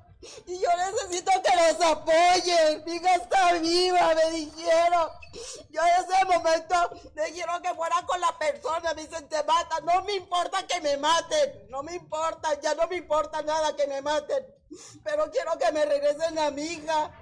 Y 0.47 0.59
yo 0.59 0.69
necesito 0.77 1.31
que 1.43 1.57
los 1.57 1.81
apoyen. 1.81 2.83
Mi 2.87 2.95
hija 2.95 3.15
está 3.15 3.53
viva, 3.53 4.15
me 4.15 4.31
dijeron. 4.31 5.11
Yo 5.71 5.81
en 5.83 6.05
ese 6.05 6.25
momento 6.25 6.75
me 7.15 7.27
dijeron 7.27 7.63
que 7.63 7.75
fuera 7.75 8.03
con 8.07 8.21
la 8.21 8.37
persona. 8.39 8.95
Me 8.95 9.03
dicen, 9.03 9.29
te 9.29 9.43
matan. 9.45 9.85
No 9.85 10.03
me 10.03 10.15
importa 10.15 10.67
que 10.67 10.81
me 10.81 10.97
maten. 10.97 11.69
No 11.69 11.83
me 11.83 11.95
importa, 11.95 12.59
ya 12.61 12.75
no 12.75 12.89
me 12.89 12.97
importa 12.97 13.43
nada 13.43 13.77
que 13.77 13.87
me 13.87 14.01
maten. 14.01 14.45
Pero 15.05 15.31
quiero 15.31 15.59
que 15.59 15.73
me 15.73 15.85
regresen 15.85 16.39
a 16.39 16.51
mi 16.51 16.63
hija. 16.63 17.13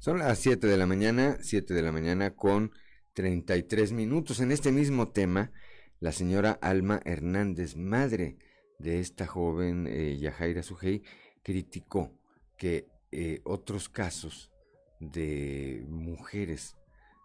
Son 0.00 0.20
las 0.20 0.38
7 0.38 0.68
de 0.68 0.76
la 0.76 0.86
mañana, 0.86 1.38
7 1.40 1.74
de 1.74 1.82
la 1.82 1.90
mañana 1.90 2.36
con 2.36 2.70
33 3.14 3.90
minutos. 3.90 4.38
En 4.38 4.52
este 4.52 4.70
mismo 4.70 5.08
tema, 5.08 5.50
la 5.98 6.12
señora 6.12 6.52
Alma 6.62 7.00
Hernández, 7.04 7.74
madre 7.74 8.38
de 8.78 9.00
esta 9.00 9.26
joven 9.26 9.88
eh, 9.88 10.16
Yajaira 10.16 10.62
Sujei, 10.62 11.02
criticó 11.42 12.12
que 12.56 12.86
eh, 13.10 13.40
otros 13.42 13.88
casos 13.88 14.52
de 15.00 15.84
mujeres 15.88 16.76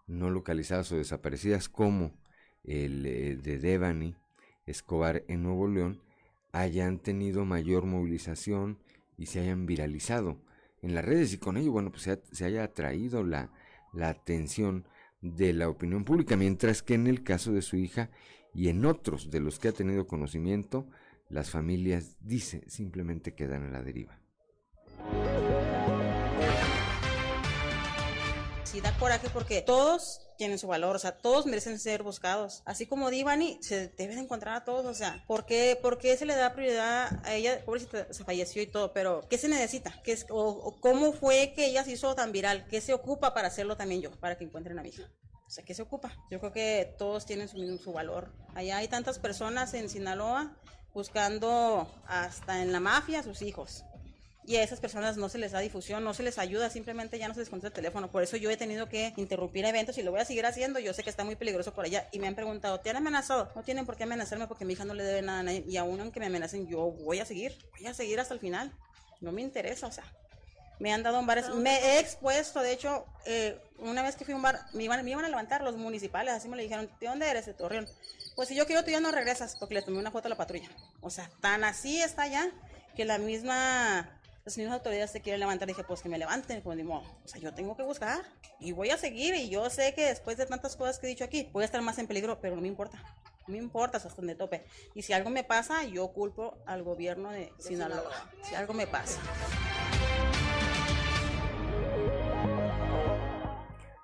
no 0.08 0.30
localizadas 0.30 0.90
o 0.90 0.96
desaparecidas, 0.96 1.68
como 1.68 2.18
el 2.64 3.06
eh, 3.06 3.36
de 3.36 3.58
Devani 3.60 4.16
Escobar 4.66 5.22
en 5.28 5.44
Nuevo 5.44 5.68
León, 5.68 6.02
hayan 6.50 6.98
tenido 6.98 7.44
mayor 7.44 7.84
movilización 7.86 8.80
y 9.16 9.26
se 9.26 9.38
hayan 9.38 9.64
viralizado 9.64 10.40
en 10.84 10.94
las 10.94 11.04
redes 11.04 11.32
y 11.32 11.38
con 11.38 11.56
ello, 11.56 11.72
bueno, 11.72 11.90
pues 11.90 12.02
se, 12.02 12.22
se 12.30 12.44
haya 12.44 12.62
atraído 12.62 13.24
la, 13.24 13.50
la 13.94 14.10
atención 14.10 14.86
de 15.22 15.54
la 15.54 15.70
opinión 15.70 16.04
pública, 16.04 16.36
mientras 16.36 16.82
que 16.82 16.92
en 16.92 17.06
el 17.06 17.24
caso 17.24 17.52
de 17.52 17.62
su 17.62 17.76
hija 17.76 18.10
y 18.52 18.68
en 18.68 18.84
otros 18.84 19.30
de 19.30 19.40
los 19.40 19.58
que 19.58 19.68
ha 19.68 19.72
tenido 19.72 20.06
conocimiento, 20.06 20.86
las 21.30 21.50
familias, 21.50 22.18
dice, 22.20 22.68
simplemente 22.68 23.34
quedan 23.34 23.64
a 23.64 23.70
la 23.70 23.82
deriva. 23.82 24.20
Sí, 28.64 28.82
da 28.82 28.94
coraje 28.98 29.28
porque 29.32 29.62
todos 29.62 30.23
tienen 30.36 30.58
su 30.58 30.66
valor, 30.66 30.96
o 30.96 30.98
sea, 30.98 31.16
todos 31.16 31.46
merecen 31.46 31.78
ser 31.78 32.02
buscados. 32.02 32.62
Así 32.64 32.86
como 32.86 33.10
Divani, 33.10 33.58
se 33.62 33.88
deben 33.88 34.18
encontrar 34.18 34.54
a 34.54 34.64
todos, 34.64 34.86
o 34.86 34.94
sea, 34.94 35.24
¿por 35.26 35.46
qué, 35.46 35.78
se 36.18 36.26
le 36.26 36.34
da 36.34 36.54
prioridad 36.54 37.20
a 37.24 37.34
ella? 37.34 37.64
Pobrecita, 37.64 38.12
se 38.12 38.24
falleció 38.24 38.62
y 38.62 38.66
todo, 38.66 38.92
pero 38.92 39.26
¿qué 39.28 39.38
se 39.38 39.48
necesita? 39.48 40.00
¿Qué 40.02 40.12
es, 40.12 40.26
o, 40.30 40.78
cómo 40.80 41.12
fue 41.12 41.52
que 41.54 41.66
ella 41.66 41.84
se 41.84 41.92
hizo 41.92 42.14
tan 42.14 42.32
viral? 42.32 42.66
¿Qué 42.68 42.80
se 42.80 42.94
ocupa 42.94 43.34
para 43.34 43.48
hacerlo 43.48 43.76
también 43.76 44.02
yo, 44.02 44.10
para 44.20 44.36
que 44.36 44.44
encuentren 44.44 44.78
a 44.78 44.82
mi 44.82 44.90
hija? 44.90 45.10
O 45.46 45.50
sea, 45.50 45.64
¿qué 45.64 45.74
se 45.74 45.82
ocupa? 45.82 46.16
Yo 46.30 46.40
creo 46.40 46.52
que 46.52 46.94
todos 46.98 47.26
tienen 47.26 47.48
su, 47.48 47.92
valor. 47.92 48.32
Allá 48.54 48.78
hay 48.78 48.88
tantas 48.88 49.18
personas 49.18 49.74
en 49.74 49.88
Sinaloa 49.88 50.56
buscando 50.92 51.88
hasta 52.06 52.62
en 52.62 52.72
la 52.72 52.80
mafia 52.80 53.22
sus 53.22 53.42
hijos 53.42 53.84
y 54.46 54.56
a 54.56 54.62
esas 54.62 54.78
personas 54.78 55.16
no 55.16 55.28
se 55.28 55.38
les 55.38 55.52
da 55.52 55.60
difusión, 55.60 56.04
no 56.04 56.12
se 56.12 56.22
les 56.22 56.38
ayuda, 56.38 56.68
simplemente 56.68 57.18
ya 57.18 57.28
no 57.28 57.34
se 57.34 57.40
les 57.40 57.48
contesta 57.48 57.68
el 57.68 57.74
teléfono. 57.74 58.10
Por 58.10 58.22
eso 58.22 58.36
yo 58.36 58.50
he 58.50 58.56
tenido 58.56 58.88
que 58.88 59.14
interrumpir 59.16 59.64
eventos 59.64 59.96
y 59.96 60.02
lo 60.02 60.10
voy 60.10 60.20
a 60.20 60.24
seguir 60.24 60.44
haciendo. 60.44 60.78
Yo 60.80 60.92
sé 60.92 61.02
que 61.02 61.10
está 61.10 61.24
muy 61.24 61.36
peligroso 61.36 61.72
por 61.72 61.86
allá 61.86 62.08
y 62.12 62.18
me 62.18 62.26
han 62.26 62.34
preguntado, 62.34 62.80
¿te 62.80 62.90
han 62.90 62.96
amenazado? 62.96 63.50
No 63.54 63.62
tienen 63.62 63.86
por 63.86 63.96
qué 63.96 64.04
amenazarme 64.04 64.46
porque 64.46 64.64
mi 64.64 64.74
hija 64.74 64.84
no 64.84 64.94
le 64.94 65.02
debe 65.02 65.22
nada 65.22 65.40
a 65.40 65.42
nadie 65.42 65.64
y 65.66 65.76
aún 65.78 65.98
aunque 66.00 66.20
me 66.20 66.26
amenacen, 66.26 66.66
yo 66.66 66.90
voy 66.90 67.20
a 67.20 67.24
seguir, 67.24 67.56
voy 67.78 67.86
a 67.86 67.94
seguir 67.94 68.20
hasta 68.20 68.34
el 68.34 68.40
final. 68.40 68.72
No 69.20 69.32
me 69.32 69.40
interesa, 69.40 69.86
o 69.86 69.92
sea. 69.92 70.04
Me 70.80 70.92
han 70.92 71.04
dado 71.04 71.20
en 71.20 71.26
bares, 71.26 71.48
me 71.50 71.78
he 71.78 72.00
expuesto, 72.00 72.60
de 72.60 72.72
hecho, 72.72 73.06
eh, 73.26 73.56
una 73.78 74.02
vez 74.02 74.16
que 74.16 74.24
fui 74.24 74.34
a 74.34 74.36
un 74.36 74.42
bar, 74.42 74.60
me 74.72 74.82
iban, 74.82 75.02
me 75.04 75.12
iban 75.12 75.24
a 75.24 75.28
levantar 75.28 75.62
los 75.62 75.76
municipales, 75.76 76.34
así 76.34 76.48
me 76.48 76.56
le 76.56 76.64
dijeron, 76.64 76.90
¿de 77.00 77.06
dónde 77.06 77.30
eres? 77.30 77.46
De 77.46 77.54
Torreón. 77.54 77.88
Pues 78.34 78.48
si 78.48 78.56
yo 78.56 78.66
quiero, 78.66 78.84
tú 78.84 78.90
ya 78.90 78.98
no 78.98 79.12
regresas, 79.12 79.56
porque 79.56 79.74
le 79.74 79.82
tomé 79.82 79.98
una 79.98 80.10
foto 80.10 80.26
a 80.26 80.30
la 80.30 80.36
patrulla. 80.36 80.68
O 81.00 81.10
sea, 81.10 81.30
tan 81.40 81.62
así 81.62 82.02
está 82.02 82.26
ya, 82.26 82.50
que 82.96 83.04
la 83.04 83.18
misma 83.18 84.13
las 84.44 84.58
mismas 84.58 84.74
autoridades 84.74 85.10
se 85.10 85.22
quieren 85.22 85.40
levantar, 85.40 85.66
dije, 85.66 85.84
pues 85.84 86.02
que 86.02 86.10
me 86.10 86.18
levanten, 86.18 86.60
como 86.60 86.76
digo, 86.76 86.96
o 86.96 87.26
sea, 87.28 87.40
yo 87.40 87.54
tengo 87.54 87.78
que 87.78 87.82
buscar 87.82 88.22
y 88.60 88.72
voy 88.72 88.90
a 88.90 88.98
seguir 88.98 89.34
y 89.34 89.48
yo 89.48 89.70
sé 89.70 89.94
que 89.94 90.04
después 90.04 90.36
de 90.36 90.44
tantas 90.44 90.76
cosas 90.76 90.98
que 90.98 91.06
he 91.06 91.08
dicho 91.08 91.24
aquí, 91.24 91.48
voy 91.54 91.62
a 91.62 91.64
estar 91.64 91.80
más 91.80 91.98
en 91.98 92.06
peligro, 92.06 92.38
pero 92.42 92.54
no 92.54 92.60
me 92.60 92.68
importa, 92.68 93.02
no 93.48 93.52
me 93.52 93.56
importa 93.56 93.96
hasta 93.96 94.14
donde 94.14 94.34
tope. 94.34 94.66
Y 94.94 95.00
si 95.00 95.14
algo 95.14 95.30
me 95.30 95.44
pasa, 95.44 95.84
yo 95.84 96.08
culpo 96.08 96.58
al 96.66 96.82
gobierno 96.82 97.30
de 97.30 97.54
Sinaloa, 97.58 98.30
si 98.42 98.54
algo 98.54 98.74
me 98.74 98.86
pasa. 98.86 99.18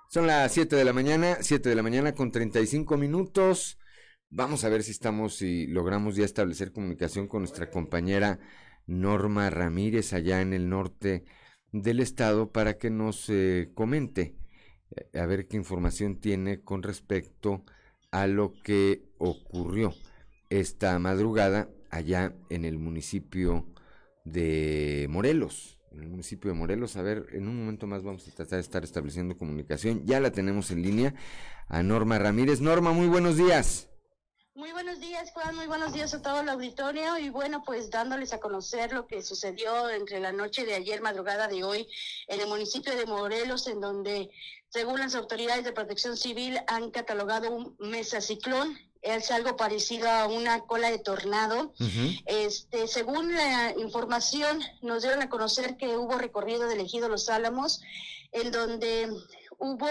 Son 0.09 0.25
las 0.25 0.51
7 0.51 0.75
de 0.75 0.83
la 0.83 0.91
mañana, 0.91 1.37
7 1.39 1.69
de 1.69 1.75
la 1.75 1.83
mañana 1.83 2.15
con 2.15 2.31
35 2.31 2.97
minutos. 2.97 3.77
Vamos 4.31 4.63
a 4.63 4.69
ver 4.69 4.81
si 4.81 4.89
estamos 4.89 5.43
y 5.43 5.67
logramos 5.67 6.15
ya 6.15 6.25
establecer 6.25 6.71
comunicación 6.71 7.27
con 7.27 7.41
nuestra 7.41 7.69
compañera 7.69 8.39
Norma 8.91 9.49
Ramírez 9.49 10.13
allá 10.13 10.41
en 10.41 10.53
el 10.53 10.69
norte 10.69 11.23
del 11.71 11.99
estado 11.99 12.51
para 12.51 12.77
que 12.77 12.89
nos 12.89 13.29
eh, 13.29 13.71
comente 13.73 14.35
eh, 14.95 15.19
a 15.19 15.25
ver 15.25 15.47
qué 15.47 15.57
información 15.57 16.17
tiene 16.17 16.61
con 16.61 16.83
respecto 16.83 17.63
a 18.11 18.27
lo 18.27 18.53
que 18.63 19.03
ocurrió 19.17 19.93
esta 20.49 20.99
madrugada 20.99 21.69
allá 21.89 22.35
en 22.49 22.65
el 22.65 22.77
municipio 22.77 23.65
de 24.25 25.07
Morelos. 25.09 25.79
En 25.91 26.03
el 26.03 26.09
municipio 26.09 26.51
de 26.51 26.57
Morelos, 26.57 26.95
a 26.95 27.01
ver, 27.01 27.27
en 27.33 27.47
un 27.47 27.57
momento 27.57 27.85
más 27.85 28.03
vamos 28.03 28.27
a 28.27 28.31
tratar 28.31 28.57
de 28.57 28.61
estar 28.61 28.83
estableciendo 28.83 29.37
comunicación. 29.37 30.05
Ya 30.05 30.19
la 30.19 30.31
tenemos 30.31 30.71
en 30.71 30.81
línea 30.81 31.15
a 31.67 31.83
Norma 31.83 32.17
Ramírez. 32.17 32.61
Norma, 32.61 32.93
muy 32.93 33.07
buenos 33.07 33.35
días. 33.35 33.90
Muy 34.61 34.73
buenos 34.73 34.99
días, 34.99 35.31
Juan. 35.31 35.55
Muy 35.55 35.65
buenos 35.65 35.91
días 35.91 36.13
a 36.13 36.21
todo 36.21 36.41
el 36.41 36.49
auditorio. 36.49 37.17
Y 37.17 37.31
bueno, 37.31 37.63
pues 37.65 37.89
dándoles 37.89 38.31
a 38.31 38.39
conocer 38.39 38.93
lo 38.93 39.07
que 39.07 39.23
sucedió 39.23 39.89
entre 39.89 40.19
la 40.19 40.31
noche 40.31 40.65
de 40.65 40.75
ayer, 40.75 41.01
madrugada 41.01 41.47
de 41.47 41.63
hoy, 41.63 41.87
en 42.27 42.41
el 42.41 42.47
municipio 42.47 42.95
de 42.95 43.07
Morelos, 43.07 43.65
en 43.65 43.81
donde, 43.81 44.29
según 44.69 44.99
las 44.99 45.15
autoridades 45.15 45.63
de 45.63 45.71
protección 45.71 46.15
civil, 46.15 46.59
han 46.67 46.91
catalogado 46.91 47.49
un 47.51 47.75
mesaciclón 47.79 48.77
es 49.01 49.31
algo 49.31 49.57
parecido 49.57 50.07
a 50.07 50.27
una 50.27 50.59
cola 50.59 50.91
de 50.91 50.99
tornado. 50.99 51.73
Este, 52.27 52.87
según 52.87 53.33
la 53.33 53.73
información, 53.79 54.61
nos 54.83 55.01
dieron 55.01 55.23
a 55.23 55.29
conocer 55.29 55.75
que 55.75 55.97
hubo 55.97 56.19
recorrido 56.19 56.67
del 56.67 56.81
ejido 56.81 57.09
Los 57.09 57.27
Álamos, 57.29 57.81
en 58.31 58.51
donde 58.51 59.09
hubo 59.61 59.87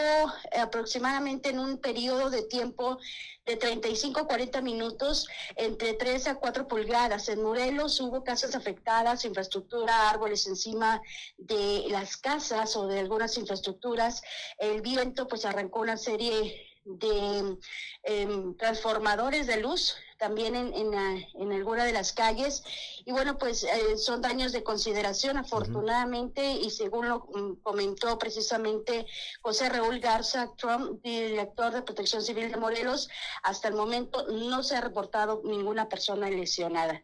aproximadamente 0.58 1.50
en 1.50 1.60
un 1.60 1.78
periodo 1.78 2.28
de 2.28 2.42
tiempo 2.42 2.98
de 3.46 3.56
35 3.56 4.20
a 4.20 4.26
40 4.26 4.60
minutos 4.62 5.28
entre 5.54 5.94
3 5.94 6.26
a 6.26 6.34
4 6.34 6.66
pulgadas. 6.66 7.28
En 7.28 7.40
Morelos 7.40 8.00
hubo 8.00 8.24
casas 8.24 8.56
afectadas, 8.56 9.24
infraestructura, 9.24 10.10
árboles 10.10 10.48
encima 10.48 11.00
de 11.38 11.84
las 11.88 12.16
casas 12.16 12.74
o 12.76 12.88
de 12.88 12.98
algunas 12.98 13.38
infraestructuras. 13.38 14.22
El 14.58 14.82
viento 14.82 15.28
pues 15.28 15.44
arrancó 15.44 15.80
una 15.80 15.96
serie 15.96 16.66
de 16.84 17.56
em, 18.02 18.56
transformadores 18.56 19.46
de 19.46 19.58
luz 19.58 19.94
también 20.20 20.54
en, 20.54 20.72
en, 20.74 20.92
en, 21.34 21.52
alguna 21.52 21.84
de 21.84 21.92
las 21.92 22.12
calles. 22.12 22.62
Y 23.06 23.10
bueno, 23.10 23.38
pues 23.38 23.64
eh, 23.64 23.96
son 23.96 24.20
daños 24.20 24.52
de 24.52 24.62
consideración, 24.62 25.38
afortunadamente, 25.38 26.52
y 26.52 26.70
según 26.70 27.08
lo 27.08 27.20
mm, 27.20 27.62
comentó 27.62 28.18
precisamente 28.18 29.06
José 29.40 29.70
Raúl 29.70 29.98
Garza 29.98 30.50
Trump, 30.56 31.02
director 31.02 31.72
de 31.72 31.82
Protección 31.82 32.22
Civil 32.22 32.50
de 32.50 32.58
Morelos, 32.58 33.08
hasta 33.42 33.68
el 33.68 33.74
momento 33.74 34.26
no 34.28 34.62
se 34.62 34.76
ha 34.76 34.82
reportado 34.82 35.40
ninguna 35.44 35.88
persona 35.88 36.28
lesionada. 36.28 37.02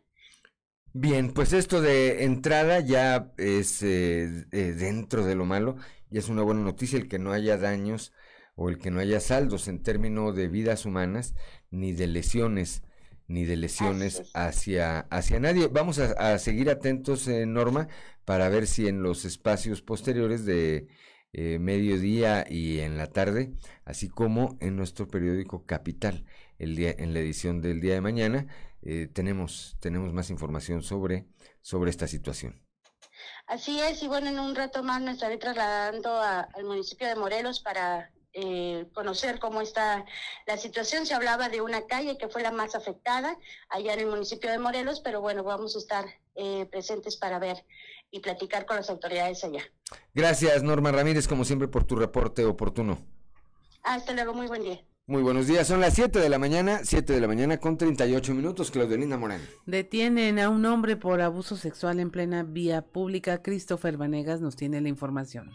Bien, 0.92 1.32
pues 1.32 1.52
esto 1.52 1.80
de 1.80 2.24
entrada 2.24 2.80
ya 2.80 3.32
es 3.38 3.82
eh, 3.82 4.46
eh, 4.52 4.74
dentro 4.78 5.24
de 5.24 5.34
lo 5.34 5.44
malo 5.44 5.76
y 6.10 6.18
es 6.18 6.28
una 6.28 6.42
buena 6.42 6.60
noticia 6.60 6.98
el 6.98 7.08
que 7.08 7.18
no 7.18 7.32
haya 7.32 7.56
daños 7.56 8.12
o 8.54 8.68
el 8.68 8.78
que 8.78 8.90
no 8.90 9.00
haya 9.00 9.20
saldos 9.20 9.68
en 9.68 9.82
términos 9.82 10.34
de 10.34 10.48
vidas 10.48 10.86
humanas 10.86 11.34
ni 11.70 11.92
de 11.92 12.06
lesiones 12.06 12.82
ni 13.28 13.44
de 13.44 13.56
lesiones 13.56 14.22
hacia, 14.34 15.00
hacia 15.10 15.40
nadie. 15.40 15.68
Vamos 15.68 15.98
a, 15.98 16.38
seguir 16.38 16.70
atentos, 16.70 17.26
eh, 17.28 17.46
Norma, 17.46 17.88
para 18.24 18.48
ver 18.48 18.66
si 18.66 18.88
en 18.88 19.02
los 19.02 19.24
espacios 19.24 19.82
posteriores 19.82 20.44
de 20.44 20.88
eh, 21.32 21.58
mediodía 21.58 22.46
y 22.48 22.80
en 22.80 22.96
la 22.96 23.08
tarde, 23.08 23.52
así 23.84 24.08
como 24.08 24.56
en 24.60 24.76
nuestro 24.76 25.08
periódico 25.08 25.66
Capital, 25.66 26.24
el 26.58 26.76
día, 26.76 26.94
en 26.96 27.12
la 27.12 27.20
edición 27.20 27.60
del 27.60 27.80
día 27.80 27.94
de 27.94 28.00
mañana, 28.00 28.46
eh, 28.82 29.08
tenemos, 29.12 29.76
tenemos 29.80 30.12
más 30.12 30.30
información 30.30 30.82
sobre, 30.82 31.26
sobre 31.60 31.90
esta 31.90 32.06
situación. 32.06 32.62
Así 33.46 33.80
es, 33.80 34.02
y 34.02 34.08
bueno, 34.08 34.28
en 34.28 34.38
un 34.38 34.54
rato 34.54 34.82
más 34.82 35.00
me 35.02 35.12
estaré 35.12 35.38
trasladando 35.38 36.20
al 36.20 36.64
municipio 36.64 37.06
de 37.06 37.16
Morelos 37.16 37.60
para 37.60 38.10
eh, 38.38 38.86
conocer 38.92 39.38
cómo 39.38 39.62
está 39.62 40.04
la 40.46 40.58
situación. 40.58 41.06
Se 41.06 41.14
hablaba 41.14 41.48
de 41.48 41.62
una 41.62 41.86
calle 41.86 42.18
que 42.18 42.28
fue 42.28 42.42
la 42.42 42.50
más 42.50 42.74
afectada 42.74 43.38
allá 43.70 43.94
en 43.94 44.00
el 44.00 44.06
municipio 44.08 44.50
de 44.50 44.58
Morelos, 44.58 45.00
pero 45.00 45.22
bueno, 45.22 45.42
vamos 45.42 45.74
a 45.74 45.78
estar 45.78 46.04
eh, 46.34 46.66
presentes 46.70 47.16
para 47.16 47.38
ver 47.38 47.64
y 48.10 48.20
platicar 48.20 48.66
con 48.66 48.76
las 48.76 48.90
autoridades 48.90 49.42
allá. 49.42 49.62
Gracias, 50.12 50.62
Norma 50.62 50.92
Ramírez, 50.92 51.26
como 51.26 51.46
siempre, 51.46 51.66
por 51.66 51.84
tu 51.84 51.96
reporte 51.96 52.44
oportuno. 52.44 52.98
Hasta 53.82 54.12
luego, 54.12 54.34
muy 54.34 54.48
buen 54.48 54.64
día. 54.64 54.84
Muy 55.06 55.22
buenos 55.22 55.46
días, 55.46 55.66
son 55.66 55.80
las 55.80 55.94
7 55.94 56.18
de 56.18 56.28
la 56.28 56.38
mañana, 56.38 56.80
7 56.82 57.14
de 57.14 57.20
la 57.20 57.28
mañana 57.28 57.58
con 57.58 57.78
38 57.78 58.34
minutos, 58.34 58.70
Claudelina 58.70 59.16
Morán. 59.16 59.40
Detienen 59.64 60.38
a 60.40 60.50
un 60.50 60.66
hombre 60.66 60.96
por 60.96 61.22
abuso 61.22 61.56
sexual 61.56 62.00
en 62.00 62.10
plena 62.10 62.42
vía 62.42 62.82
pública. 62.82 63.40
Christopher 63.40 63.96
Vanegas 63.96 64.42
nos 64.42 64.56
tiene 64.56 64.80
la 64.82 64.88
información. 64.88 65.52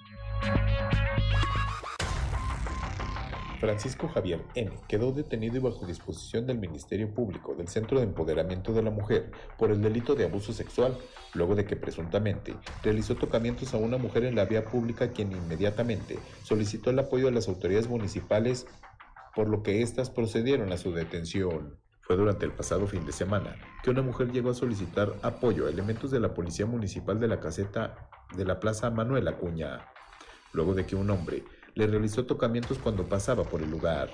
Francisco 3.61 4.07
Javier 4.07 4.41
N. 4.55 4.71
quedó 4.87 5.11
detenido 5.11 5.57
y 5.57 5.59
bajo 5.59 5.85
disposición 5.85 6.47
del 6.47 6.57
Ministerio 6.57 7.13
Público 7.13 7.53
del 7.53 7.67
Centro 7.67 7.99
de 7.99 8.05
Empoderamiento 8.05 8.73
de 8.73 8.81
la 8.81 8.89
Mujer 8.89 9.29
por 9.55 9.69
el 9.69 9.83
delito 9.83 10.15
de 10.15 10.25
abuso 10.25 10.51
sexual, 10.51 10.97
luego 11.35 11.53
de 11.53 11.63
que 11.63 11.75
presuntamente 11.75 12.55
realizó 12.81 13.13
tocamientos 13.13 13.75
a 13.75 13.77
una 13.77 13.97
mujer 13.97 14.23
en 14.23 14.33
la 14.33 14.45
vía 14.45 14.65
pública 14.65 15.11
quien 15.11 15.31
inmediatamente 15.31 16.17
solicitó 16.41 16.89
el 16.89 16.97
apoyo 16.97 17.27
de 17.27 17.33
las 17.33 17.47
autoridades 17.47 17.87
municipales, 17.87 18.65
por 19.35 19.47
lo 19.47 19.61
que 19.61 19.83
éstas 19.83 20.09
procedieron 20.09 20.71
a 20.71 20.77
su 20.77 20.91
detención. 20.91 21.77
Fue 22.01 22.17
durante 22.17 22.47
el 22.47 22.53
pasado 22.53 22.87
fin 22.87 23.05
de 23.05 23.11
semana 23.11 23.57
que 23.83 23.91
una 23.91 24.01
mujer 24.01 24.31
llegó 24.31 24.49
a 24.49 24.55
solicitar 24.55 25.13
apoyo 25.21 25.67
a 25.67 25.69
elementos 25.69 26.09
de 26.09 26.19
la 26.19 26.33
Policía 26.33 26.65
Municipal 26.65 27.19
de 27.19 27.27
la 27.27 27.39
caseta 27.39 28.09
de 28.35 28.43
la 28.43 28.59
Plaza 28.59 28.89
Manuel 28.89 29.27
Acuña, 29.27 29.85
luego 30.51 30.73
de 30.73 30.87
que 30.87 30.95
un 30.95 31.11
hombre 31.11 31.43
le 31.75 31.87
realizó 31.87 32.25
tocamientos 32.25 32.77
cuando 32.77 33.07
pasaba 33.07 33.43
por 33.43 33.61
el 33.61 33.69
lugar. 33.69 34.09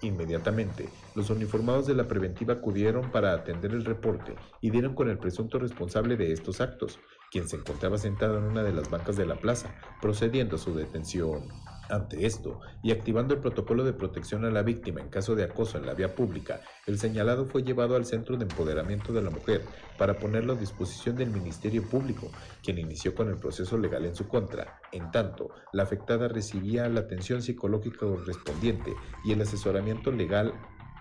Inmediatamente, 0.00 0.88
los 1.16 1.28
uniformados 1.30 1.86
de 1.86 1.94
la 1.94 2.06
preventiva 2.06 2.54
acudieron 2.54 3.10
para 3.10 3.32
atender 3.32 3.72
el 3.72 3.84
reporte 3.84 4.36
y 4.60 4.70
dieron 4.70 4.94
con 4.94 5.08
el 5.08 5.18
presunto 5.18 5.58
responsable 5.58 6.16
de 6.16 6.32
estos 6.32 6.60
actos, 6.60 7.00
quien 7.32 7.48
se 7.48 7.56
encontraba 7.56 7.98
sentado 7.98 8.38
en 8.38 8.44
una 8.44 8.62
de 8.62 8.72
las 8.72 8.90
bancas 8.90 9.16
de 9.16 9.26
la 9.26 9.34
plaza, 9.34 9.74
procediendo 10.00 10.56
a 10.56 10.60
su 10.60 10.74
detención. 10.74 11.48
Ante 11.90 12.26
esto, 12.26 12.60
y 12.82 12.92
activando 12.92 13.32
el 13.34 13.40
protocolo 13.40 13.82
de 13.82 13.94
protección 13.94 14.44
a 14.44 14.50
la 14.50 14.62
víctima 14.62 15.00
en 15.00 15.08
caso 15.08 15.34
de 15.34 15.44
acoso 15.44 15.78
en 15.78 15.86
la 15.86 15.94
vía 15.94 16.14
pública, 16.14 16.60
el 16.86 16.98
señalado 16.98 17.46
fue 17.46 17.62
llevado 17.62 17.96
al 17.96 18.04
Centro 18.04 18.36
de 18.36 18.44
Empoderamiento 18.44 19.12
de 19.12 19.22
la 19.22 19.30
Mujer 19.30 19.62
para 19.96 20.18
ponerlo 20.18 20.52
a 20.52 20.56
disposición 20.56 21.16
del 21.16 21.30
Ministerio 21.30 21.82
Público, 21.82 22.30
quien 22.62 22.78
inició 22.78 23.14
con 23.14 23.28
el 23.28 23.36
proceso 23.36 23.78
legal 23.78 24.04
en 24.04 24.14
su 24.14 24.28
contra. 24.28 24.80
En 24.92 25.10
tanto, 25.10 25.50
la 25.72 25.84
afectada 25.84 26.28
recibía 26.28 26.88
la 26.88 27.00
atención 27.00 27.40
psicológica 27.40 28.00
correspondiente 28.00 28.94
y 29.24 29.32
el 29.32 29.40
asesoramiento 29.40 30.12
legal 30.12 30.52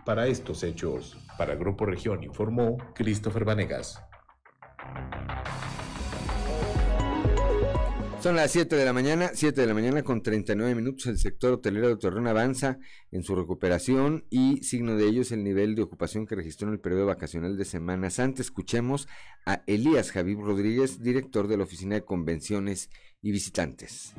para 0.05 0.27
estos 0.27 0.63
hechos. 0.63 1.17
Para 1.37 1.55
Grupo 1.55 1.85
Región 1.85 2.23
informó 2.23 2.77
Christopher 2.95 3.43
Vanegas. 3.43 4.01
Son 8.19 8.35
las 8.35 8.51
7 8.51 8.75
de 8.75 8.83
la 8.83 8.93
mañana, 8.93 9.29
7 9.31 9.61
de 9.61 9.67
la 9.67 9.75
mañana 9.75 10.01
con 10.01 10.23
39 10.23 10.73
minutos. 10.73 11.05
El 11.05 11.19
sector 11.19 11.53
hotelero 11.53 11.87
de 11.87 11.97
Torreón 11.97 12.27
avanza 12.27 12.79
en 13.11 13.23
su 13.23 13.35
recuperación 13.35 14.25
y 14.31 14.63
signo 14.63 14.95
de 14.95 15.07
ello 15.07 15.21
es 15.21 15.31
el 15.31 15.43
nivel 15.43 15.75
de 15.75 15.83
ocupación 15.83 16.25
que 16.25 16.35
registró 16.35 16.67
en 16.67 16.73
el 16.73 16.79
periodo 16.79 17.05
vacacional 17.05 17.57
de 17.57 17.63
Semana 17.63 18.09
Santa. 18.09 18.41
Escuchemos 18.41 19.07
a 19.45 19.61
Elías 19.67 20.11
Javier 20.11 20.39
Rodríguez, 20.39 20.99
director 20.99 21.47
de 21.47 21.57
la 21.57 21.65
Oficina 21.65 21.93
de 21.93 22.05
Convenciones 22.05 22.89
y 23.21 23.31
Visitantes. 23.31 24.13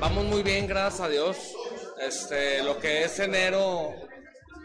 Vamos 0.00 0.24
muy 0.24 0.42
bien, 0.42 0.66
gracias 0.66 1.00
a 1.02 1.08
Dios. 1.08 1.36
Este, 2.04 2.64
lo 2.64 2.80
que 2.80 3.04
es 3.04 3.20
enero, 3.20 3.90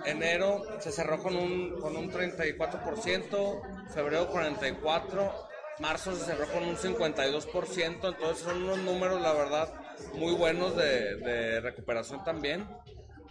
enero 0.06 0.64
se 0.80 0.92
cerró 0.92 1.22
con 1.22 1.36
un, 1.36 1.80
con 1.80 1.96
un 1.96 2.12
34%, 2.12 3.94
febrero 3.94 4.34
44%, 4.34 5.49
marzo 5.80 6.16
se 6.16 6.26
cerró 6.26 6.48
con 6.48 6.64
un 6.64 6.76
52%, 6.76 7.86
entonces 7.86 8.40
son 8.40 8.64
unos 8.64 8.80
números, 8.80 9.22
la 9.22 9.34
verdad, 9.34 9.74
muy 10.14 10.34
buenos 10.34 10.76
de, 10.76 11.60
recuperación 11.62 12.24
también. 12.24 12.68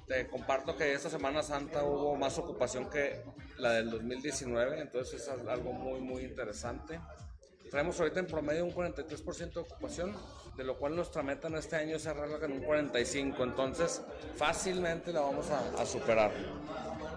Te 0.07 0.27
comparto 0.27 0.77
que 0.77 0.95
esta 0.95 1.11
Semana 1.11 1.43
Santa 1.43 1.85
hubo 1.85 2.17
más 2.17 2.39
ocupación 2.39 2.89
que 2.89 3.23
la 3.59 3.73
del 3.73 3.91
2019, 3.91 4.81
entonces 4.81 5.21
es 5.21 5.29
algo 5.29 5.73
muy, 5.73 6.01
muy 6.01 6.23
interesante. 6.23 6.99
Traemos 7.71 8.01
ahorita 8.01 8.21
en 8.21 8.27
promedio 8.27 8.65
un 8.65 8.73
43% 8.73 9.53
de 9.53 9.61
ocupación, 9.61 10.17
de 10.57 10.65
lo 10.65 10.79
cual 10.79 10.97
nuestra 10.97 11.23
meta 11.23 11.49
en 11.49 11.57
este 11.57 11.77
año 11.77 11.97
es 11.97 12.03
cerrarla 12.03 12.39
con 12.39 12.53
un 12.53 12.63
45%, 12.63 13.43
entonces 13.43 14.01
fácilmente 14.37 15.13
la 15.13 15.21
vamos 15.21 15.51
a, 15.51 15.83
a 15.83 15.85
superar. 15.85 16.33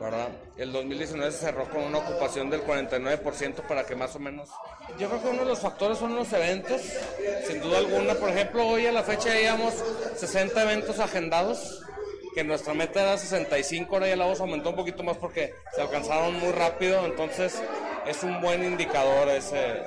¿Verdad? 0.01 0.29
El 0.57 0.71
2019 0.73 1.31
se 1.31 1.37
cerró 1.37 1.69
con 1.69 1.83
una 1.83 1.99
ocupación 1.99 2.49
del 2.49 2.63
49% 2.63 3.67
para 3.67 3.85
que 3.85 3.95
más 3.95 4.15
o 4.15 4.19
menos... 4.19 4.49
Yo 4.97 5.07
creo 5.07 5.21
que 5.21 5.29
uno 5.29 5.43
de 5.43 5.49
los 5.49 5.59
factores 5.59 5.99
son 5.99 6.15
los 6.15 6.33
eventos, 6.33 6.81
sin 7.47 7.61
duda 7.61 7.77
alguna. 7.77 8.15
Por 8.15 8.29
ejemplo, 8.29 8.67
hoy 8.67 8.87
a 8.87 8.91
la 8.91 9.03
fecha 9.03 9.33
llevamos 9.33 9.75
60 10.15 10.63
eventos 10.63 10.99
agendados, 10.99 11.83
que 12.33 12.43
nuestra 12.43 12.73
meta 12.73 13.01
era 13.01 13.17
65, 13.17 13.93
ahora 13.93 14.07
ya 14.07 14.15
la 14.15 14.25
vamos 14.25 14.41
aumentó 14.41 14.71
un 14.71 14.75
poquito 14.75 15.03
más 15.03 15.17
porque 15.17 15.53
se 15.75 15.81
alcanzaron 15.81 16.33
muy 16.39 16.51
rápido, 16.51 17.05
entonces 17.05 17.61
es 18.07 18.23
un 18.23 18.41
buen 18.41 18.63
indicador 18.63 19.29
ese, 19.29 19.83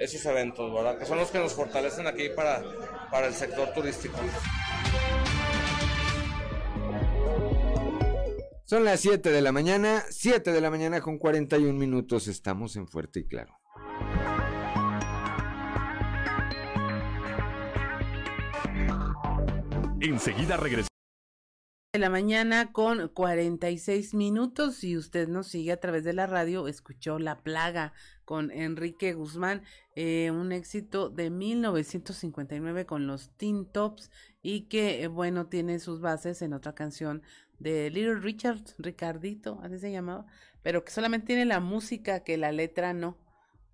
esos 0.00 0.26
eventos, 0.26 0.72
¿verdad? 0.74 0.98
Que 0.98 1.06
son 1.06 1.18
los 1.18 1.30
que 1.30 1.38
nos 1.38 1.54
fortalecen 1.54 2.06
aquí 2.06 2.28
para, 2.28 2.62
para 3.10 3.28
el 3.28 3.34
sector 3.34 3.72
turístico. 3.72 4.18
Son 8.68 8.84
las 8.84 9.00
7 9.00 9.30
de 9.30 9.40
la 9.40 9.50
mañana, 9.50 10.04
7 10.10 10.52
de 10.52 10.60
la 10.60 10.68
mañana 10.68 11.00
con 11.00 11.16
41 11.16 11.72
minutos, 11.72 12.28
estamos 12.28 12.76
en 12.76 12.86
Fuerte 12.86 13.20
y 13.20 13.24
Claro. 13.24 13.58
Enseguida 20.02 20.58
regresamos. 20.58 20.88
De 21.94 21.98
la 21.98 22.10
mañana 22.10 22.70
con 22.70 23.08
46 23.08 24.12
minutos. 24.12 24.74
Si 24.74 24.98
usted 24.98 25.28
nos 25.28 25.46
sigue 25.46 25.72
a 25.72 25.80
través 25.80 26.04
de 26.04 26.12
la 26.12 26.26
radio, 26.26 26.68
escuchó 26.68 27.18
La 27.18 27.42
Plaga 27.42 27.94
con 28.26 28.50
Enrique 28.50 29.14
Guzmán, 29.14 29.62
eh, 29.96 30.30
un 30.30 30.52
éxito 30.52 31.08
de 31.08 31.30
1959 31.30 32.84
con 32.84 33.06
los 33.06 33.30
Teen 33.38 33.64
Tops 33.64 34.10
y 34.42 34.68
que, 34.68 35.02
eh, 35.02 35.08
bueno, 35.08 35.46
tiene 35.46 35.78
sus 35.78 36.02
bases 36.02 36.42
en 36.42 36.52
otra 36.52 36.74
canción 36.74 37.22
de 37.58 37.90
Little 37.90 38.16
Richard, 38.16 38.60
Ricardito, 38.78 39.60
así 39.62 39.78
se 39.78 39.90
llamaba, 39.90 40.26
pero 40.62 40.84
que 40.84 40.92
solamente 40.92 41.28
tiene 41.28 41.44
la 41.44 41.60
música, 41.60 42.20
que 42.20 42.36
la 42.36 42.52
letra 42.52 42.92
no. 42.92 43.16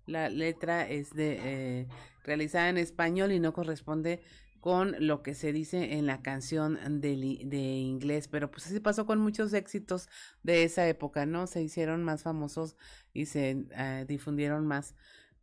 La 0.05 0.29
letra 0.29 0.87
es 0.87 1.13
de 1.13 1.39
eh, 1.43 1.87
realizada 2.23 2.69
en 2.69 2.77
español 2.77 3.31
y 3.31 3.39
no 3.39 3.53
corresponde 3.53 4.21
con 4.59 4.95
lo 4.99 5.21
que 5.21 5.35
se 5.35 5.53
dice 5.53 5.93
en 5.93 6.07
la 6.07 6.23
canción 6.23 6.79
de, 6.99 7.39
de, 7.45 7.57
inglés, 7.57 8.27
pero 8.27 8.49
pues 8.49 8.65
así 8.65 8.79
pasó 8.79 9.05
con 9.05 9.19
muchos 9.19 9.53
éxitos 9.53 10.09
de 10.41 10.63
esa 10.63 10.87
época, 10.87 11.27
¿no? 11.27 11.45
Se 11.45 11.61
hicieron 11.61 12.03
más 12.03 12.23
famosos 12.23 12.75
y 13.13 13.27
se 13.27 13.67
eh, 13.77 14.05
difundieron 14.07 14.65
más 14.65 14.95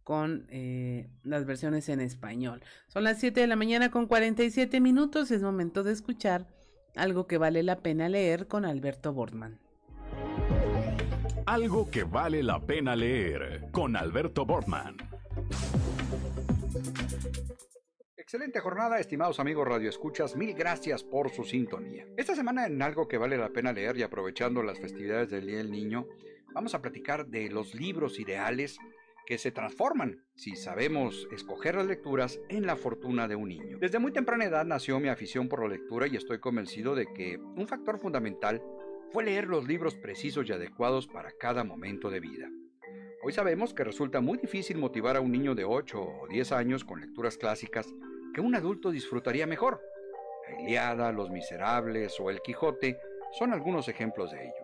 con 0.03 0.47
eh, 0.51 1.09
las 1.23 1.47
versiones 1.47 1.89
en 1.89 2.01
español. 2.01 2.63
Son 2.89 3.05
las 3.05 3.21
7 3.21 3.41
de 3.41 3.47
la 3.47 3.55
mañana 3.55 3.93
con 3.93 4.07
47 4.07 4.81
minutos, 4.81 5.31
es 5.31 5.43
momento 5.43 5.85
de 5.85 5.93
escuchar 5.93 6.49
algo 6.95 7.27
que 7.27 7.39
vale 7.39 7.63
la 7.63 7.81
pena 7.81 8.09
leer 8.09 8.47
con 8.47 8.65
Alberto 8.65 9.13
Bortman. 9.13 9.59
Algo 11.47 11.91
que 11.91 12.05
vale 12.05 12.43
la 12.43 12.61
pena 12.61 12.95
leer 12.95 13.69
con 13.73 13.97
Alberto 13.97 14.45
Bortman. 14.45 14.97
Excelente 18.17 18.61
jornada, 18.61 18.99
estimados 18.99 19.41
amigos 19.41 19.69
radioescuchas, 19.69 20.37
mil 20.37 20.55
gracias 20.55 21.03
por 21.03 21.31
su 21.31 21.45
sintonía. 21.45 22.07
Esta 22.17 22.35
semana 22.35 22.67
en 22.67 22.81
algo 22.81 23.09
que 23.09 23.19
vale 23.19 23.37
la 23.37 23.51
pena 23.51 23.73
leer 23.73 23.97
y 23.99 24.03
aprovechando 24.03 24.63
las 24.63 24.79
festividades 24.79 25.31
del 25.31 25.47
Día 25.47 25.59
del 25.59 25.71
Niño, 25.71 26.07
vamos 26.55 26.75
a 26.75 26.81
platicar 26.81 27.27
de 27.27 27.51
los 27.51 27.75
libros 27.75 28.19
ideales 28.19 28.79
que 29.27 29.39
se 29.39 29.53
transforman, 29.53 30.25
si 30.35 30.57
sabemos 30.57 31.29
escoger 31.33 31.77
las 31.77 31.87
lecturas, 31.87 32.41
en 32.49 32.67
la 32.67 32.77
fortuna 32.77 33.29
de 33.29 33.37
un 33.37 33.49
niño. 33.49 33.79
Desde 33.79 33.99
muy 33.99 34.13
temprana 34.13 34.45
edad 34.45 34.65
nació 34.65 34.99
mi 35.01 35.09
afición 35.09 35.49
por 35.49 35.63
la 35.63 35.69
lectura 35.69 36.07
y 36.07 36.17
estoy 36.17 36.41
convencido 36.41 36.95
de 36.95 37.07
que 37.13 37.39
un 37.39 37.67
factor 37.67 37.99
fundamental 37.99 38.63
fue 39.11 39.25
leer 39.25 39.47
los 39.47 39.67
libros 39.69 39.95
precisos 39.95 40.49
y 40.49 40.53
adecuados 40.53 41.07
para 41.07 41.33
cada 41.39 41.65
momento 41.65 42.11
de 42.11 42.21
vida. 42.21 42.49
Hoy 43.25 43.33
sabemos 43.33 43.73
que 43.73 43.85
resulta 43.85 44.21
muy 44.21 44.39
difícil 44.39 44.79
motivar 44.79 45.17
a 45.17 45.21
un 45.21 45.31
niño 45.31 45.55
de 45.55 45.65
8 45.65 46.01
o 46.01 46.27
10 46.29 46.53
años 46.53 46.85
con 46.85 47.01
lecturas 47.01 47.39
clásicas 47.39 47.87
que 48.35 48.41
un 48.41 48.55
adulto 48.57 48.91
disfrutaría 48.91 49.47
mejor. 49.47 49.81
La 50.49 50.61
Iliada, 50.61 51.13
Los 51.13 51.31
Miserables 51.31 52.19
o 52.19 52.31
El 52.31 52.41
Quijote 52.41 52.99
son 53.39 53.53
algunos 53.53 53.89
ejemplos 53.89 54.33
de 54.33 54.43
ello. 54.43 54.62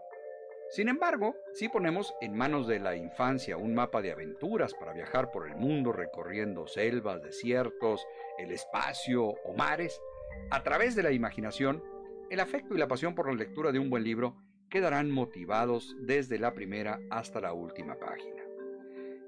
Sin 0.71 0.89
embargo, 0.89 1.35
si 1.55 1.71
ponemos 1.71 2.15
en 2.21 2.37
manos 2.37 2.67
de 2.67 2.79
la 2.79 2.95
infancia 2.95 3.57
un 3.57 3.75
mapa 3.75 4.03
de 4.03 4.13
aventuras 4.13 4.75
para 4.75 4.93
viajar 4.93 5.31
por 5.31 5.49
el 5.49 5.57
mundo 5.57 5.93
recorriendo 5.93 6.67
selvas, 6.67 7.23
desiertos, 7.23 8.07
el 8.37 8.51
espacio 8.53 9.25
o 9.25 9.55
mares, 9.57 9.99
a 10.51 10.63
través 10.63 10.95
de 10.95 11.03
la 11.03 11.13
imaginación, 11.13 11.83
el 12.29 12.41
afecto 12.41 12.75
y 12.75 12.79
la 12.79 12.87
pasión 12.87 13.15
por 13.15 13.29
la 13.29 13.35
lectura 13.35 13.73
de 13.73 13.79
un 13.79 13.89
buen 13.89 14.05
libro 14.05 14.37
quedarán 14.69 15.11
motivados 15.11 15.97
desde 16.01 16.39
la 16.39 16.53
primera 16.53 17.01
hasta 17.09 17.41
la 17.41 17.55
última 17.55 17.99
página. 17.99 18.43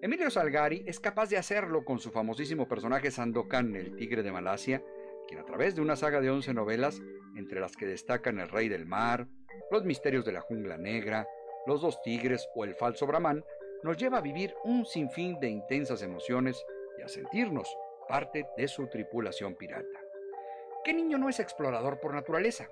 Emilio 0.03 0.31
Salgari 0.31 0.85
es 0.87 1.01
capaz 1.01 1.31
de 1.31 1.39
hacerlo 1.39 1.87
con 1.87 2.01
su 2.01 2.11
famosísimo 2.11 2.69
personaje 2.69 3.11
Sandokan, 3.11 3.75
el 3.77 3.97
tigre 3.97 4.23
de 4.23 4.33
Malasia, 4.33 4.85
quien 5.27 5.41
a 5.41 5.45
través 5.45 5.75
de 5.75 5.81
una 5.81 5.97
saga 5.97 6.21
de 6.21 6.31
11 6.31 6.53
novelas, 6.53 7.01
entre 7.35 7.61
las 7.61 7.77
que 7.77 7.87
destacan 7.87 8.41
El 8.41 8.49
Rey 8.49 8.69
del 8.69 8.85
Mar, 8.85 9.29
Los 9.71 9.85
Misterios 9.85 10.25
de 10.25 10.33
la 10.33 10.41
Jungla 10.41 10.77
Negra, 10.77 11.29
Los 11.67 11.83
Dos 11.83 12.03
Tigres 12.03 12.49
o 12.55 12.65
El 12.65 12.75
Falso 12.75 13.07
Brahman, 13.07 13.45
nos 13.83 13.97
lleva 13.97 14.19
a 14.19 14.23
vivir 14.23 14.55
un 14.65 14.85
sinfín 14.85 15.39
de 15.41 15.49
intensas 15.49 16.03
emociones 16.03 16.65
y 16.99 17.03
a 17.03 17.09
sentirnos 17.09 17.75
parte 18.09 18.47
de 18.57 18.69
su 18.69 18.89
tripulación 18.89 19.55
pirata. 19.55 20.01
¿Qué 20.85 20.93
niño 20.93 21.19
no 21.19 21.29
es 21.29 21.41
explorador 21.41 22.01
por 22.01 22.15
naturaleza? 22.15 22.69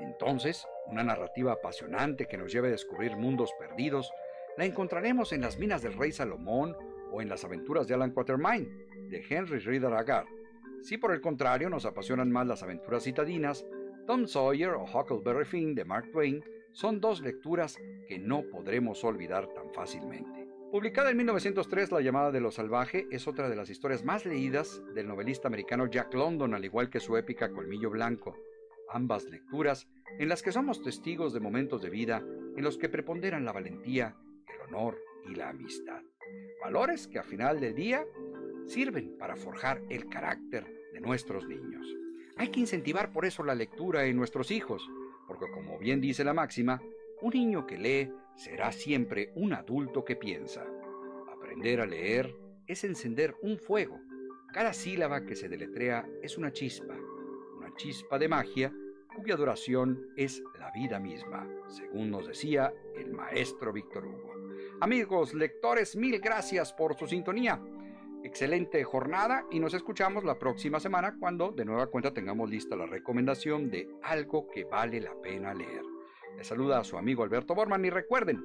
Entonces, 0.00 0.66
una 0.86 1.02
narrativa 1.02 1.52
apasionante 1.52 2.26
que 2.26 2.36
nos 2.36 2.52
lleve 2.52 2.68
a 2.68 2.72
descubrir 2.72 3.16
mundos 3.16 3.50
perdidos, 3.58 4.12
la 4.56 4.64
encontraremos 4.64 5.32
en 5.32 5.42
Las 5.42 5.58
Minas 5.58 5.82
del 5.82 5.96
Rey 5.96 6.12
Salomón 6.12 6.76
o 7.12 7.20
en 7.20 7.28
Las 7.28 7.44
Aventuras 7.44 7.86
de 7.86 7.94
Alan 7.94 8.12
Quatermain, 8.12 8.68
de 9.10 9.24
Henry 9.28 9.58
Rider 9.58 9.92
Haggard. 9.92 10.26
Si 10.82 10.98
por 10.98 11.12
el 11.12 11.20
contrario 11.20 11.68
nos 11.68 11.84
apasionan 11.84 12.30
más 12.30 12.46
las 12.46 12.62
aventuras 12.62 13.04
citadinas, 13.04 13.66
Tom 14.06 14.26
Sawyer 14.26 14.70
o 14.70 14.84
Huckleberry 14.84 15.44
Finn 15.44 15.74
de 15.74 15.84
Mark 15.84 16.10
Twain 16.12 16.44
son 16.72 17.00
dos 17.00 17.20
lecturas 17.20 17.78
que 18.08 18.18
no 18.18 18.42
podremos 18.50 19.02
olvidar 19.04 19.48
tan 19.48 19.72
fácilmente. 19.72 20.48
Publicada 20.70 21.10
en 21.10 21.16
1903, 21.16 21.92
La 21.92 22.00
llamada 22.00 22.30
de 22.30 22.40
lo 22.40 22.50
salvaje 22.50 23.06
es 23.10 23.26
otra 23.26 23.48
de 23.48 23.56
las 23.56 23.70
historias 23.70 24.04
más 24.04 24.26
leídas 24.26 24.82
del 24.94 25.08
novelista 25.08 25.48
americano 25.48 25.86
Jack 25.86 26.14
London, 26.14 26.54
al 26.54 26.64
igual 26.64 26.90
que 26.90 27.00
su 27.00 27.16
épica 27.16 27.50
Colmillo 27.50 27.90
Blanco 27.90 28.36
ambas 28.88 29.24
lecturas 29.24 29.88
en 30.18 30.28
las 30.28 30.42
que 30.42 30.52
somos 30.52 30.82
testigos 30.82 31.32
de 31.32 31.40
momentos 31.40 31.82
de 31.82 31.90
vida 31.90 32.22
en 32.56 32.64
los 32.64 32.78
que 32.78 32.88
preponderan 32.88 33.44
la 33.44 33.52
valentía, 33.52 34.16
el 34.46 34.60
honor 34.68 34.98
y 35.28 35.34
la 35.34 35.50
amistad. 35.50 36.02
Valores 36.62 37.06
que 37.06 37.18
a 37.18 37.22
final 37.22 37.60
del 37.60 37.74
día 37.74 38.04
sirven 38.66 39.16
para 39.18 39.36
forjar 39.36 39.82
el 39.90 40.08
carácter 40.08 40.66
de 40.92 41.00
nuestros 41.00 41.46
niños. 41.46 41.86
Hay 42.36 42.48
que 42.48 42.60
incentivar 42.60 43.12
por 43.12 43.24
eso 43.24 43.42
la 43.42 43.54
lectura 43.54 44.04
en 44.04 44.16
nuestros 44.16 44.50
hijos, 44.50 44.88
porque 45.26 45.50
como 45.50 45.78
bien 45.78 46.00
dice 46.00 46.24
la 46.24 46.34
máxima, 46.34 46.82
un 47.22 47.30
niño 47.30 47.66
que 47.66 47.78
lee 47.78 48.12
será 48.36 48.72
siempre 48.72 49.32
un 49.34 49.52
adulto 49.54 50.04
que 50.04 50.16
piensa. 50.16 50.64
Aprender 51.32 51.80
a 51.80 51.86
leer 51.86 52.34
es 52.66 52.84
encender 52.84 53.34
un 53.42 53.58
fuego. 53.58 54.00
Cada 54.52 54.72
sílaba 54.72 55.24
que 55.24 55.36
se 55.36 55.48
deletrea 55.48 56.06
es 56.22 56.36
una 56.36 56.52
chispa, 56.52 56.94
chispa 57.76 58.18
de 58.18 58.28
magia 58.28 58.72
cuya 59.14 59.36
duración 59.36 60.10
es 60.16 60.42
la 60.58 60.70
vida 60.72 60.98
misma, 60.98 61.48
según 61.68 62.10
nos 62.10 62.26
decía 62.26 62.72
el 62.94 63.12
maestro 63.12 63.72
Víctor 63.72 64.06
Hugo. 64.06 64.34
Amigos 64.80 65.32
lectores, 65.32 65.96
mil 65.96 66.18
gracias 66.20 66.72
por 66.72 66.94
su 66.96 67.06
sintonía. 67.06 67.60
Excelente 68.24 68.82
jornada 68.84 69.46
y 69.50 69.60
nos 69.60 69.74
escuchamos 69.74 70.24
la 70.24 70.38
próxima 70.38 70.80
semana 70.80 71.16
cuando 71.18 71.52
de 71.52 71.64
nueva 71.64 71.86
cuenta 71.86 72.12
tengamos 72.12 72.50
lista 72.50 72.76
la 72.76 72.86
recomendación 72.86 73.70
de 73.70 73.88
algo 74.02 74.48
que 74.48 74.64
vale 74.64 75.00
la 75.00 75.14
pena 75.22 75.54
leer. 75.54 75.82
Les 76.36 76.46
saluda 76.46 76.80
a 76.80 76.84
su 76.84 76.98
amigo 76.98 77.22
Alberto 77.22 77.54
Borman 77.54 77.84
y 77.84 77.90
recuerden 77.90 78.42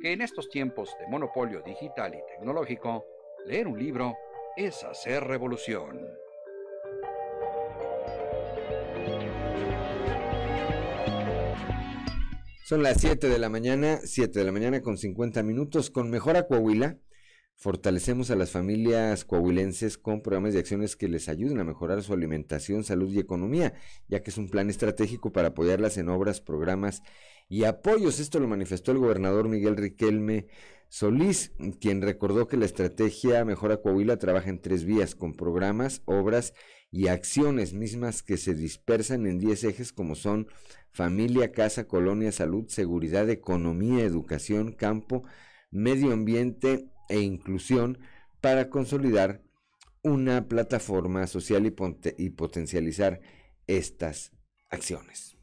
que 0.00 0.12
en 0.12 0.22
estos 0.22 0.48
tiempos 0.48 0.94
de 1.00 1.08
monopolio 1.08 1.62
digital 1.62 2.14
y 2.14 2.34
tecnológico, 2.34 3.04
leer 3.46 3.66
un 3.66 3.78
libro 3.78 4.14
es 4.56 4.84
hacer 4.84 5.24
revolución. 5.24 6.00
Son 12.64 12.82
las 12.82 13.00
7 13.00 13.28
de 13.28 13.38
la 13.38 13.48
mañana, 13.48 14.00
7 14.02 14.40
de 14.40 14.44
la 14.44 14.50
mañana 14.50 14.80
con 14.80 14.98
50 14.98 15.42
minutos. 15.44 15.88
Con 15.88 16.10
Mejora 16.10 16.48
Coahuila, 16.48 16.98
fortalecemos 17.56 18.30
a 18.30 18.36
las 18.36 18.50
familias 18.50 19.24
coahuilenses 19.24 19.96
con 19.96 20.20
programas 20.20 20.54
y 20.54 20.58
acciones 20.58 20.94
que 20.94 21.08
les 21.08 21.28
ayuden 21.28 21.58
a 21.58 21.64
mejorar 21.64 22.02
su 22.02 22.12
alimentación, 22.12 22.84
salud 22.84 23.10
y 23.10 23.18
economía, 23.18 23.72
ya 24.08 24.22
que 24.22 24.30
es 24.30 24.36
un 24.36 24.50
plan 24.50 24.68
estratégico 24.68 25.32
para 25.32 25.48
apoyarlas 25.48 25.96
en 25.96 26.10
obras, 26.10 26.42
programas 26.42 27.02
y 27.48 27.64
apoyos. 27.64 28.20
Esto 28.20 28.40
lo 28.40 28.46
manifestó 28.46 28.92
el 28.92 28.98
gobernador 28.98 29.48
Miguel 29.48 29.76
Riquelme 29.76 30.48
Solís, 30.88 31.52
quien 31.80 32.02
recordó 32.02 32.46
que 32.46 32.58
la 32.58 32.66
estrategia 32.66 33.44
Mejora 33.46 33.78
Coahuila 33.78 34.18
trabaja 34.18 34.50
en 34.50 34.60
tres 34.60 34.84
vías, 34.84 35.14
con 35.14 35.32
programas, 35.32 36.02
obras 36.04 36.52
y 36.90 37.08
acciones 37.08 37.72
mismas 37.72 38.22
que 38.22 38.36
se 38.36 38.54
dispersan 38.54 39.26
en 39.26 39.38
10 39.38 39.64
ejes 39.64 39.92
como 39.94 40.14
son 40.14 40.46
familia, 40.92 41.52
casa, 41.52 41.88
colonia, 41.88 42.32
salud, 42.32 42.68
seguridad, 42.68 43.28
economía, 43.30 44.04
educación, 44.04 44.72
campo, 44.72 45.24
medio 45.70 46.12
ambiente 46.12 46.90
e 47.08 47.20
inclusión 47.20 47.98
para 48.40 48.70
consolidar 48.70 49.42
una 50.02 50.46
plataforma 50.48 51.26
social 51.26 51.66
y, 51.66 51.74
y 52.18 52.30
potencializar 52.30 53.20
estas 53.66 54.32
acciones. 54.70 55.35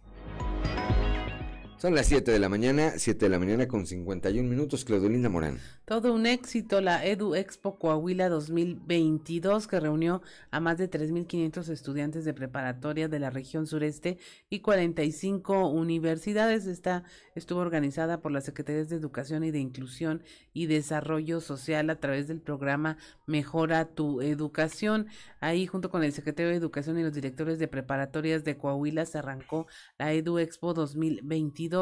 Son 1.83 1.95
las 1.95 2.05
7 2.05 2.31
de 2.31 2.39
la 2.39 2.47
mañana, 2.47 2.93
7 2.95 3.25
de 3.25 3.29
la 3.29 3.39
mañana 3.39 3.67
con 3.67 3.85
51 3.85 4.47
minutos, 4.49 4.85
Claudelina 4.85 5.27
Morán. 5.27 5.59
Todo 5.83 6.13
un 6.13 6.25
éxito 6.25 6.79
la 6.79 7.05
Edu 7.05 7.35
Expo 7.35 7.77
Coahuila 7.77 8.29
2022 8.29 9.67
que 9.67 9.81
reunió 9.81 10.21
a 10.49 10.61
más 10.61 10.77
de 10.77 10.89
3.500 10.89 11.67
estudiantes 11.67 12.23
de 12.23 12.33
preparatoria 12.33 13.09
de 13.09 13.19
la 13.19 13.31
región 13.31 13.67
sureste 13.67 14.17
y 14.49 14.61
45 14.61 15.67
universidades. 15.67 16.67
Esta 16.67 17.03
estuvo 17.35 17.59
organizada 17.59 18.21
por 18.21 18.31
las 18.31 18.45
Secretarías 18.45 18.87
de 18.87 18.95
Educación 18.95 19.43
y 19.43 19.51
de 19.51 19.59
Inclusión 19.59 20.23
y 20.53 20.67
Desarrollo 20.67 21.41
Social 21.41 21.89
a 21.89 21.99
través 21.99 22.29
del 22.29 22.39
programa 22.39 22.95
Mejora 23.27 23.89
tu 23.89 24.21
Educación. 24.21 25.07
Ahí 25.41 25.67
junto 25.67 25.89
con 25.89 26.05
el 26.05 26.13
secretario 26.13 26.49
de 26.51 26.55
Educación 26.55 26.97
y 26.97 27.03
los 27.03 27.13
directores 27.13 27.59
de 27.59 27.67
preparatorias 27.67 28.45
de 28.45 28.55
Coahuila 28.55 29.05
se 29.05 29.17
arrancó 29.17 29.67
la 29.99 30.13
Edu 30.13 30.39
Expo 30.39 30.73
2022, 30.73 31.72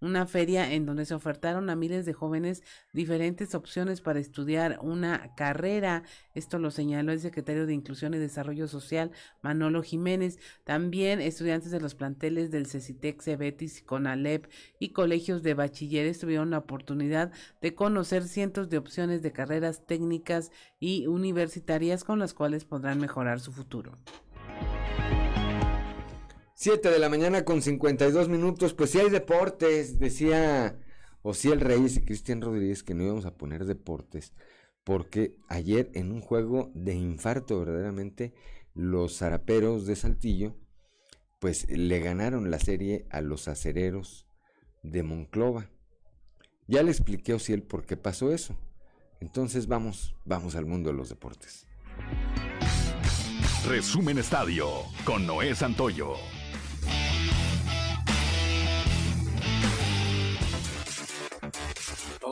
una 0.00 0.26
feria 0.26 0.72
en 0.72 0.86
donde 0.86 1.04
se 1.04 1.14
ofertaron 1.14 1.70
a 1.70 1.76
miles 1.76 2.06
de 2.06 2.12
jóvenes 2.12 2.62
diferentes 2.92 3.54
opciones 3.54 4.00
para 4.00 4.18
estudiar 4.18 4.78
una 4.82 5.34
carrera. 5.34 6.02
Esto 6.34 6.58
lo 6.58 6.70
señaló 6.70 7.12
el 7.12 7.20
secretario 7.20 7.66
de 7.66 7.74
Inclusión 7.74 8.14
y 8.14 8.18
Desarrollo 8.18 8.68
Social, 8.68 9.12
Manolo 9.42 9.82
Jiménez. 9.82 10.38
También 10.64 11.20
estudiantes 11.20 11.70
de 11.70 11.80
los 11.80 11.94
planteles 11.94 12.50
del 12.50 12.66
CECITEC, 12.66 13.22
CEBETIS, 13.22 13.82
CONALEP 13.82 14.46
y 14.78 14.90
colegios 14.90 15.42
de 15.42 15.54
bachilleres 15.54 16.18
tuvieron 16.18 16.50
la 16.50 16.58
oportunidad 16.58 17.32
de 17.60 17.74
conocer 17.74 18.24
cientos 18.24 18.68
de 18.68 18.78
opciones 18.78 19.22
de 19.22 19.32
carreras 19.32 19.86
técnicas 19.86 20.50
y 20.80 21.06
universitarias 21.06 22.04
con 22.04 22.18
las 22.18 22.34
cuales 22.34 22.64
podrán 22.64 23.00
mejorar 23.00 23.40
su 23.40 23.52
futuro. 23.52 23.98
7 26.56 26.88
de 26.88 26.98
la 27.00 27.08
mañana 27.08 27.44
con 27.44 27.62
52 27.62 28.28
minutos, 28.28 28.74
pues 28.74 28.90
si 28.90 29.00
hay 29.00 29.10
deportes, 29.10 29.98
decía 29.98 30.78
el 31.24 31.60
Reyes 31.60 31.96
y 31.96 32.04
Cristian 32.04 32.40
Rodríguez 32.40 32.84
que 32.84 32.94
no 32.94 33.02
íbamos 33.02 33.26
a 33.26 33.36
poner 33.36 33.64
deportes, 33.64 34.32
porque 34.84 35.36
ayer 35.48 35.90
en 35.94 36.12
un 36.12 36.20
juego 36.20 36.70
de 36.74 36.94
infarto 36.94 37.58
verdaderamente, 37.58 38.34
los 38.72 39.18
zaraperos 39.18 39.86
de 39.86 39.96
Saltillo, 39.96 40.56
pues 41.40 41.68
le 41.68 41.98
ganaron 41.98 42.50
la 42.52 42.60
serie 42.60 43.06
a 43.10 43.20
los 43.20 43.48
acereros 43.48 44.28
de 44.84 45.02
Monclova. 45.02 45.70
Ya 46.68 46.84
le 46.84 46.90
expliqué 46.90 47.32
a 47.32 47.36
Ociel 47.36 47.64
por 47.64 47.84
qué 47.84 47.96
pasó 47.96 48.32
eso. 48.32 48.56
Entonces 49.20 49.66
vamos, 49.66 50.14
vamos 50.24 50.54
al 50.54 50.66
mundo 50.66 50.90
de 50.90 50.96
los 50.96 51.08
deportes. 51.08 51.66
Resumen 53.66 54.18
Estadio 54.18 54.68
con 55.04 55.26
Noé 55.26 55.54
Santoyo. 55.54 56.14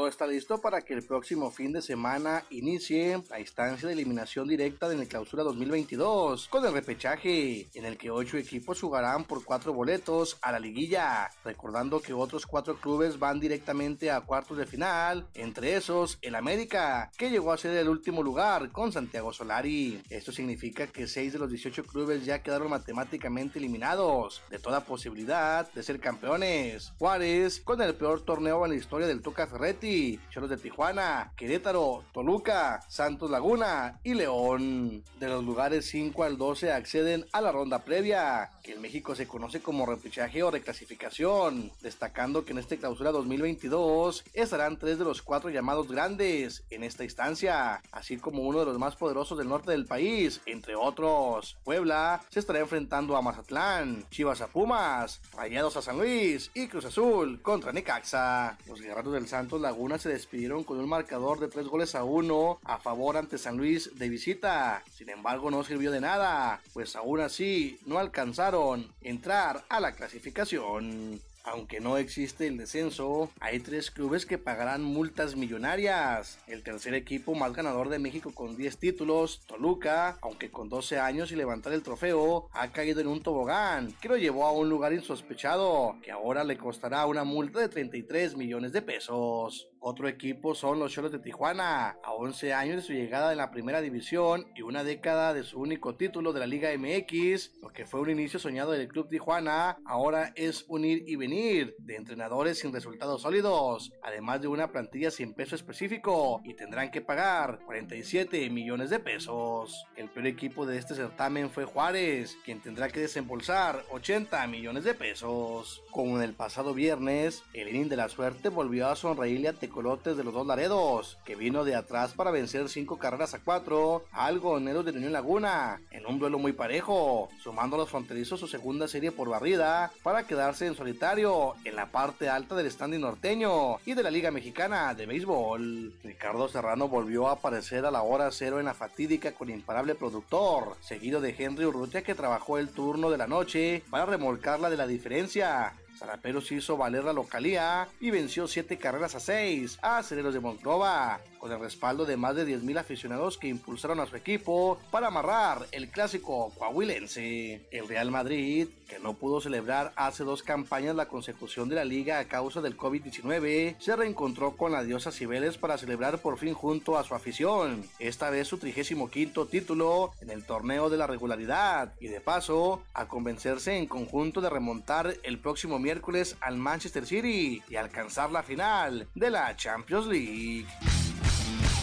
Todo 0.02 0.08
está 0.08 0.26
listo 0.26 0.60
para 0.60 0.80
que 0.80 0.94
el 0.94 1.04
próximo 1.04 1.52
fin 1.52 1.72
de 1.72 1.80
semana 1.80 2.44
inicie 2.50 3.22
la 3.30 3.38
instancia 3.38 3.86
de 3.86 3.94
eliminación 3.94 4.48
directa 4.48 4.88
de 4.88 4.96
la 4.96 5.06
clausura 5.06 5.44
2022 5.44 6.48
con 6.48 6.66
el 6.66 6.72
repechaje 6.72 7.68
en 7.72 7.84
el 7.84 7.96
que 7.96 8.10
ocho 8.10 8.36
equipos 8.36 8.80
jugarán 8.80 9.22
por 9.26 9.44
cuatro 9.44 9.72
boletos 9.72 10.38
a 10.42 10.50
la 10.50 10.58
liguilla, 10.58 11.30
recordando 11.44 12.00
que 12.00 12.12
otros 12.12 12.46
cuatro 12.46 12.80
clubes 12.80 13.20
van 13.20 13.38
directamente 13.38 14.10
a 14.10 14.22
cuartos 14.22 14.58
de 14.58 14.66
final, 14.66 15.28
entre 15.34 15.76
esos 15.76 16.18
el 16.20 16.34
América, 16.34 17.12
que 17.16 17.30
llegó 17.30 17.52
a 17.52 17.58
ser 17.58 17.76
el 17.76 17.88
último 17.88 18.24
lugar 18.24 18.72
con 18.72 18.90
Santiago 18.90 19.32
Solari. 19.32 20.02
Esto 20.10 20.32
significa 20.32 20.88
que 20.88 21.06
seis 21.06 21.32
de 21.32 21.38
los 21.38 21.48
18 21.48 21.84
clubes 21.84 22.24
ya 22.24 22.42
quedaron 22.42 22.70
matemáticamente 22.70 23.60
eliminados 23.60 24.42
de 24.50 24.58
toda 24.58 24.84
posibilidad 24.84 25.72
de 25.72 25.82
ser 25.84 26.00
campeones. 26.00 26.92
Juárez 26.98 27.60
con 27.60 27.80
el 27.80 27.94
peor 27.94 28.24
torneo 28.24 28.64
en 28.64 28.72
la 28.72 28.76
historia 28.76 29.06
del 29.06 29.22
Tuca 29.22 29.46
Ferretti, 29.46 29.91
Cholos 30.30 30.48
de 30.48 30.56
Tijuana, 30.56 31.32
Querétaro, 31.36 32.04
Toluca, 32.12 32.80
Santos 32.88 33.30
Laguna 33.30 34.00
y 34.02 34.14
León. 34.14 35.04
De 35.20 35.28
los 35.28 35.44
lugares 35.44 35.86
5 35.90 36.24
al 36.24 36.38
12 36.38 36.72
acceden 36.72 37.26
a 37.32 37.42
la 37.42 37.52
ronda 37.52 37.84
previa, 37.84 38.50
que 38.62 38.72
en 38.72 38.80
México 38.80 39.14
se 39.14 39.28
conoce 39.28 39.60
como 39.60 39.84
repechaje 39.84 40.42
o 40.42 40.50
reclasificación, 40.50 41.70
destacando 41.82 42.44
que 42.44 42.52
en 42.52 42.58
esta 42.58 42.76
clausura 42.76 43.12
2022 43.12 44.24
estarán 44.32 44.78
tres 44.78 44.98
de 44.98 45.04
los 45.04 45.20
cuatro 45.20 45.50
llamados 45.50 45.88
grandes 45.88 46.64
en 46.70 46.84
esta 46.84 47.04
instancia, 47.04 47.82
así 47.92 48.16
como 48.16 48.42
uno 48.42 48.60
de 48.60 48.66
los 48.66 48.78
más 48.78 48.96
poderosos 48.96 49.36
del 49.36 49.48
norte 49.48 49.72
del 49.72 49.84
país, 49.84 50.40
entre 50.46 50.74
otros. 50.74 51.58
Puebla 51.64 52.22
se 52.30 52.40
estará 52.40 52.60
enfrentando 52.60 53.16
a 53.16 53.22
Mazatlán, 53.22 54.06
Chivas 54.10 54.40
a 54.40 54.46
Pumas, 54.46 55.20
Rayados 55.36 55.76
a 55.76 55.82
San 55.82 55.98
Luis 55.98 56.50
y 56.54 56.68
Cruz 56.68 56.86
Azul 56.86 57.42
contra 57.42 57.72
Necaxa. 57.72 58.56
Los 58.66 58.80
guerreros 58.80 59.12
del 59.12 59.28
Santos 59.28 59.60
Laguna 59.60 59.81
se 59.98 60.08
despidieron 60.08 60.64
con 60.64 60.78
un 60.78 60.88
marcador 60.88 61.38
de 61.40 61.48
tres 61.48 61.66
goles 61.66 61.94
a 61.94 62.04
uno 62.04 62.60
a 62.64 62.78
favor 62.78 63.16
ante 63.16 63.38
San 63.38 63.56
Luis 63.56 63.98
de 63.98 64.08
visita. 64.08 64.82
Sin 64.94 65.08
embargo, 65.10 65.50
no 65.50 65.64
sirvió 65.64 65.90
de 65.90 66.00
nada, 66.00 66.60
pues 66.72 66.96
aún 66.96 67.20
así 67.20 67.78
no 67.84 67.98
alcanzaron 67.98 68.92
entrar 69.02 69.64
a 69.68 69.80
la 69.80 69.92
clasificación. 69.92 71.20
Aunque 71.44 71.80
no 71.80 71.96
existe 71.96 72.46
el 72.46 72.56
descenso, 72.56 73.30
hay 73.40 73.58
tres 73.58 73.90
clubes 73.90 74.26
que 74.26 74.38
pagarán 74.38 74.84
multas 74.84 75.34
millonarias. 75.34 76.38
El 76.46 76.62
tercer 76.62 76.94
equipo 76.94 77.34
más 77.34 77.52
ganador 77.52 77.88
de 77.88 77.98
México 77.98 78.32
con 78.32 78.56
10 78.56 78.78
títulos, 78.78 79.40
Toluca, 79.46 80.18
aunque 80.20 80.50
con 80.52 80.68
12 80.68 81.00
años 81.00 81.32
y 81.32 81.36
levantar 81.36 81.72
el 81.72 81.82
trofeo, 81.82 82.48
ha 82.52 82.70
caído 82.70 83.00
en 83.00 83.08
un 83.08 83.22
tobogán 83.22 83.92
que 84.00 84.08
lo 84.08 84.16
llevó 84.16 84.46
a 84.46 84.52
un 84.52 84.68
lugar 84.68 84.92
insospechado, 84.92 85.96
que 86.02 86.12
ahora 86.12 86.44
le 86.44 86.56
costará 86.56 87.06
una 87.06 87.24
multa 87.24 87.58
de 87.58 87.68
33 87.68 88.36
millones 88.36 88.72
de 88.72 88.82
pesos. 88.82 89.71
Otro 89.84 90.06
equipo 90.06 90.54
son 90.54 90.78
los 90.78 90.92
Cholos 90.92 91.10
de 91.10 91.18
Tijuana, 91.18 91.96
a 92.04 92.12
11 92.12 92.52
años 92.54 92.76
de 92.76 92.82
su 92.82 92.92
llegada 92.92 93.32
en 93.32 93.38
la 93.38 93.50
primera 93.50 93.80
división 93.80 94.46
y 94.54 94.62
una 94.62 94.84
década 94.84 95.34
de 95.34 95.42
su 95.42 95.58
único 95.58 95.96
título 95.96 96.32
de 96.32 96.38
la 96.38 96.46
Liga 96.46 96.70
MX, 96.78 97.54
lo 97.60 97.70
que 97.70 97.84
fue 97.84 98.00
un 98.00 98.10
inicio 98.10 98.38
soñado 98.38 98.70
del 98.70 98.86
Club 98.86 99.08
Tijuana, 99.08 99.78
ahora 99.84 100.32
es 100.36 100.66
unir 100.68 101.02
y 101.08 101.16
venir 101.16 101.74
de 101.80 101.96
entrenadores 101.96 102.60
sin 102.60 102.72
resultados 102.72 103.22
sólidos, 103.22 103.92
además 104.04 104.40
de 104.40 104.46
una 104.46 104.70
plantilla 104.70 105.10
sin 105.10 105.34
peso 105.34 105.56
específico 105.56 106.40
y 106.44 106.54
tendrán 106.54 106.92
que 106.92 107.00
pagar 107.00 107.58
47 107.66 108.50
millones 108.50 108.88
de 108.88 109.00
pesos. 109.00 109.84
El 109.96 110.08
peor 110.10 110.28
equipo 110.28 110.64
de 110.64 110.78
este 110.78 110.94
certamen 110.94 111.50
fue 111.50 111.64
Juárez, 111.64 112.38
quien 112.44 112.60
tendrá 112.60 112.88
que 112.88 113.00
desembolsar 113.00 113.82
80 113.90 114.46
millones 114.46 114.84
de 114.84 114.94
pesos. 114.94 115.82
Como 115.90 116.18
en 116.18 116.22
el 116.22 116.34
pasado 116.34 116.72
viernes, 116.72 117.42
el 117.52 117.68
inning 117.68 117.88
de 117.88 117.96
la 117.96 118.08
suerte 118.08 118.48
volvió 118.48 118.86
a 118.86 118.94
sonreírle 118.94 119.48
a 119.48 119.52
Tecolotes 119.72 120.18
de 120.18 120.24
los 120.24 120.34
dos 120.34 120.46
Laredos, 120.46 121.16
que 121.24 121.34
vino 121.34 121.64
de 121.64 121.74
atrás 121.74 122.12
para 122.12 122.30
vencer 122.30 122.68
cinco 122.68 122.98
carreras 122.98 123.32
a 123.32 123.38
cuatro 123.38 124.04
al 124.12 124.38
Goneros 124.38 124.84
de 124.84 124.90
Unión 124.90 125.14
Laguna, 125.14 125.80
en 125.90 126.04
un 126.04 126.18
duelo 126.18 126.38
muy 126.38 126.52
parejo, 126.52 127.30
sumando 127.42 127.76
a 127.76 127.78
los 127.78 127.88
fronterizos 127.88 128.38
su 128.38 128.46
segunda 128.46 128.86
serie 128.86 129.12
por 129.12 129.30
barrida 129.30 129.90
para 130.02 130.26
quedarse 130.26 130.66
en 130.66 130.74
solitario 130.74 131.54
en 131.64 131.74
la 131.74 131.86
parte 131.86 132.28
alta 132.28 132.54
del 132.54 132.70
standing 132.70 133.00
norteño 133.00 133.78
y 133.86 133.94
de 133.94 134.02
la 134.02 134.10
Liga 134.10 134.30
Mexicana 134.30 134.92
de 134.92 135.06
Béisbol. 135.06 135.94
Ricardo 136.04 136.48
Serrano 136.48 136.88
volvió 136.88 137.28
a 137.28 137.32
aparecer 137.32 137.86
a 137.86 137.90
la 137.90 138.02
hora 138.02 138.30
cero 138.30 138.60
en 138.60 138.66
la 138.66 138.74
fatídica 138.74 139.32
con 139.32 139.48
imparable 139.48 139.94
productor, 139.94 140.76
seguido 140.82 141.22
de 141.22 141.34
Henry 141.38 141.64
Urrutia 141.64 142.02
que 142.02 142.14
trabajó 142.14 142.58
el 142.58 142.68
turno 142.68 143.08
de 143.08 143.16
la 143.16 143.26
noche 143.26 143.82
para 143.88 144.04
remolcarla 144.04 144.68
de 144.68 144.76
la 144.76 144.86
diferencia 144.86 145.72
Zaraperos 146.02 146.50
hizo 146.50 146.76
valer 146.76 147.04
la 147.04 147.12
localía 147.12 147.86
y 148.00 148.10
venció 148.10 148.48
7 148.48 148.76
carreras 148.76 149.14
a 149.14 149.20
6 149.20 149.78
a 149.82 149.98
Aceleros 149.98 150.34
de 150.34 150.40
Monclova, 150.40 151.20
con 151.42 151.50
el 151.50 151.58
respaldo 151.58 152.04
de 152.04 152.16
más 152.16 152.36
de 152.36 152.46
10.000 152.46 152.78
aficionados 152.78 153.36
que 153.36 153.48
impulsaron 153.48 153.98
a 153.98 154.06
su 154.06 154.14
equipo 154.14 154.78
para 154.92 155.08
amarrar 155.08 155.66
el 155.72 155.90
clásico 155.90 156.52
coahuilense. 156.56 157.66
El 157.72 157.88
Real 157.88 158.12
Madrid, 158.12 158.68
que 158.88 159.00
no 159.00 159.14
pudo 159.14 159.40
celebrar 159.40 159.92
hace 159.96 160.22
dos 160.22 160.44
campañas 160.44 160.94
la 160.94 161.08
consecución 161.08 161.68
de 161.68 161.74
la 161.74 161.84
liga 161.84 162.20
a 162.20 162.26
causa 162.26 162.60
del 162.60 162.76
COVID-19, 162.76 163.74
se 163.80 163.96
reencontró 163.96 164.56
con 164.56 164.70
la 164.70 164.84
diosa 164.84 165.10
Cibeles 165.10 165.58
para 165.58 165.78
celebrar 165.78 166.18
por 166.18 166.38
fin 166.38 166.54
junto 166.54 166.96
a 166.96 167.02
su 167.02 167.16
afición, 167.16 167.84
esta 167.98 168.30
vez 168.30 168.46
su 168.46 168.58
35 168.58 169.10
título 169.50 170.12
en 170.20 170.30
el 170.30 170.44
torneo 170.44 170.90
de 170.90 170.96
la 170.96 171.08
regularidad 171.08 171.92
y 171.98 172.06
de 172.06 172.20
paso 172.20 172.84
a 172.94 173.08
convencerse 173.08 173.76
en 173.76 173.86
conjunto 173.86 174.40
de 174.42 174.48
remontar 174.48 175.16
el 175.24 175.40
próximo 175.40 175.80
miércoles 175.80 176.36
al 176.40 176.56
Manchester 176.56 177.04
City 177.04 177.60
y 177.68 177.74
alcanzar 177.74 178.30
la 178.30 178.44
final 178.44 179.08
de 179.16 179.30
la 179.30 179.56
Champions 179.56 180.06
League. 180.06 180.68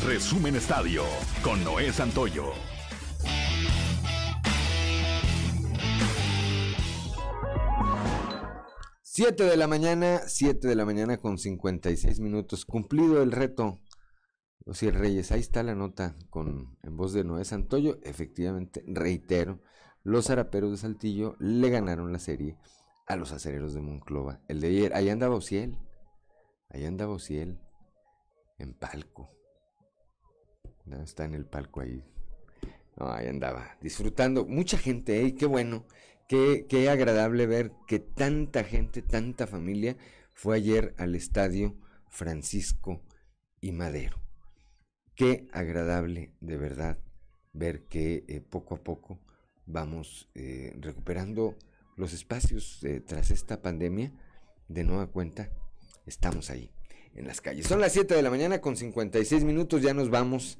Resumen 0.05 0.55
Estadio 0.55 1.03
con 1.43 1.61
Noé 1.65 1.91
Santoyo. 1.91 2.53
Siete 9.01 9.43
de 9.43 9.57
la 9.57 9.67
mañana, 9.67 10.21
7 10.25 10.69
de 10.69 10.75
la 10.75 10.85
mañana 10.85 11.17
con 11.17 11.37
56 11.37 12.21
minutos. 12.21 12.65
Cumplido 12.65 13.21
el 13.21 13.33
reto. 13.33 13.81
Los 14.65 14.81
Reyes, 14.81 15.33
ahí 15.33 15.41
está 15.41 15.63
la 15.63 15.75
nota 15.75 16.15
con 16.29 16.77
en 16.81 16.95
voz 16.95 17.11
de 17.11 17.25
Noé 17.25 17.43
Santoyo. 17.43 17.99
Efectivamente, 18.03 18.85
reitero, 18.87 19.61
los 20.03 20.27
zaraperos 20.27 20.71
de 20.71 20.77
Saltillo 20.77 21.35
le 21.39 21.69
ganaron 21.69 22.13
la 22.13 22.19
serie 22.19 22.57
a 23.05 23.17
los 23.17 23.33
acereros 23.33 23.73
de 23.73 23.81
Monclova. 23.81 24.39
El 24.47 24.61
de 24.61 24.67
ayer, 24.67 24.93
ahí 24.95 25.09
andaba 25.09 25.35
Ociel. 25.35 25.77
Ahí 26.69 26.85
andaba 26.85 27.13
Ociel. 27.13 27.59
En 28.57 28.73
palco. 28.73 29.38
Está 31.03 31.25
en 31.25 31.33
el 31.33 31.45
palco 31.45 31.81
ahí. 31.81 32.03
Ahí 32.97 33.27
andaba. 33.27 33.77
Disfrutando. 33.81 34.45
Mucha 34.45 34.77
gente, 34.77 35.25
¿eh? 35.25 35.35
Qué 35.35 35.45
bueno. 35.45 35.85
Qué, 36.27 36.65
qué 36.69 36.89
agradable 36.89 37.47
ver 37.47 37.71
que 37.87 37.99
tanta 37.99 38.63
gente, 38.63 39.01
tanta 39.01 39.47
familia 39.47 39.97
fue 40.33 40.57
ayer 40.57 40.93
al 40.97 41.15
estadio 41.15 41.75
Francisco 42.07 43.01
y 43.61 43.71
Madero. 43.71 44.21
Qué 45.15 45.47
agradable, 45.51 46.33
de 46.39 46.57
verdad, 46.57 46.97
ver 47.53 47.85
que 47.87 48.23
eh, 48.27 48.41
poco 48.41 48.75
a 48.75 48.83
poco 48.83 49.19
vamos 49.65 50.29
eh, 50.33 50.73
recuperando 50.79 51.57
los 51.97 52.13
espacios 52.13 52.83
eh, 52.83 53.01
tras 53.01 53.31
esta 53.31 53.61
pandemia, 53.61 54.13
de 54.67 54.83
nueva 54.83 55.07
cuenta, 55.07 55.49
estamos 56.05 56.49
ahí, 56.49 56.71
en 57.15 57.27
las 57.27 57.41
calles. 57.41 57.67
Son 57.67 57.81
las 57.81 57.91
7 57.91 58.15
de 58.15 58.21
la 58.21 58.29
mañana 58.29 58.61
con 58.61 58.77
56 58.77 59.43
minutos, 59.43 59.81
ya 59.81 59.93
nos 59.93 60.09
vamos 60.09 60.59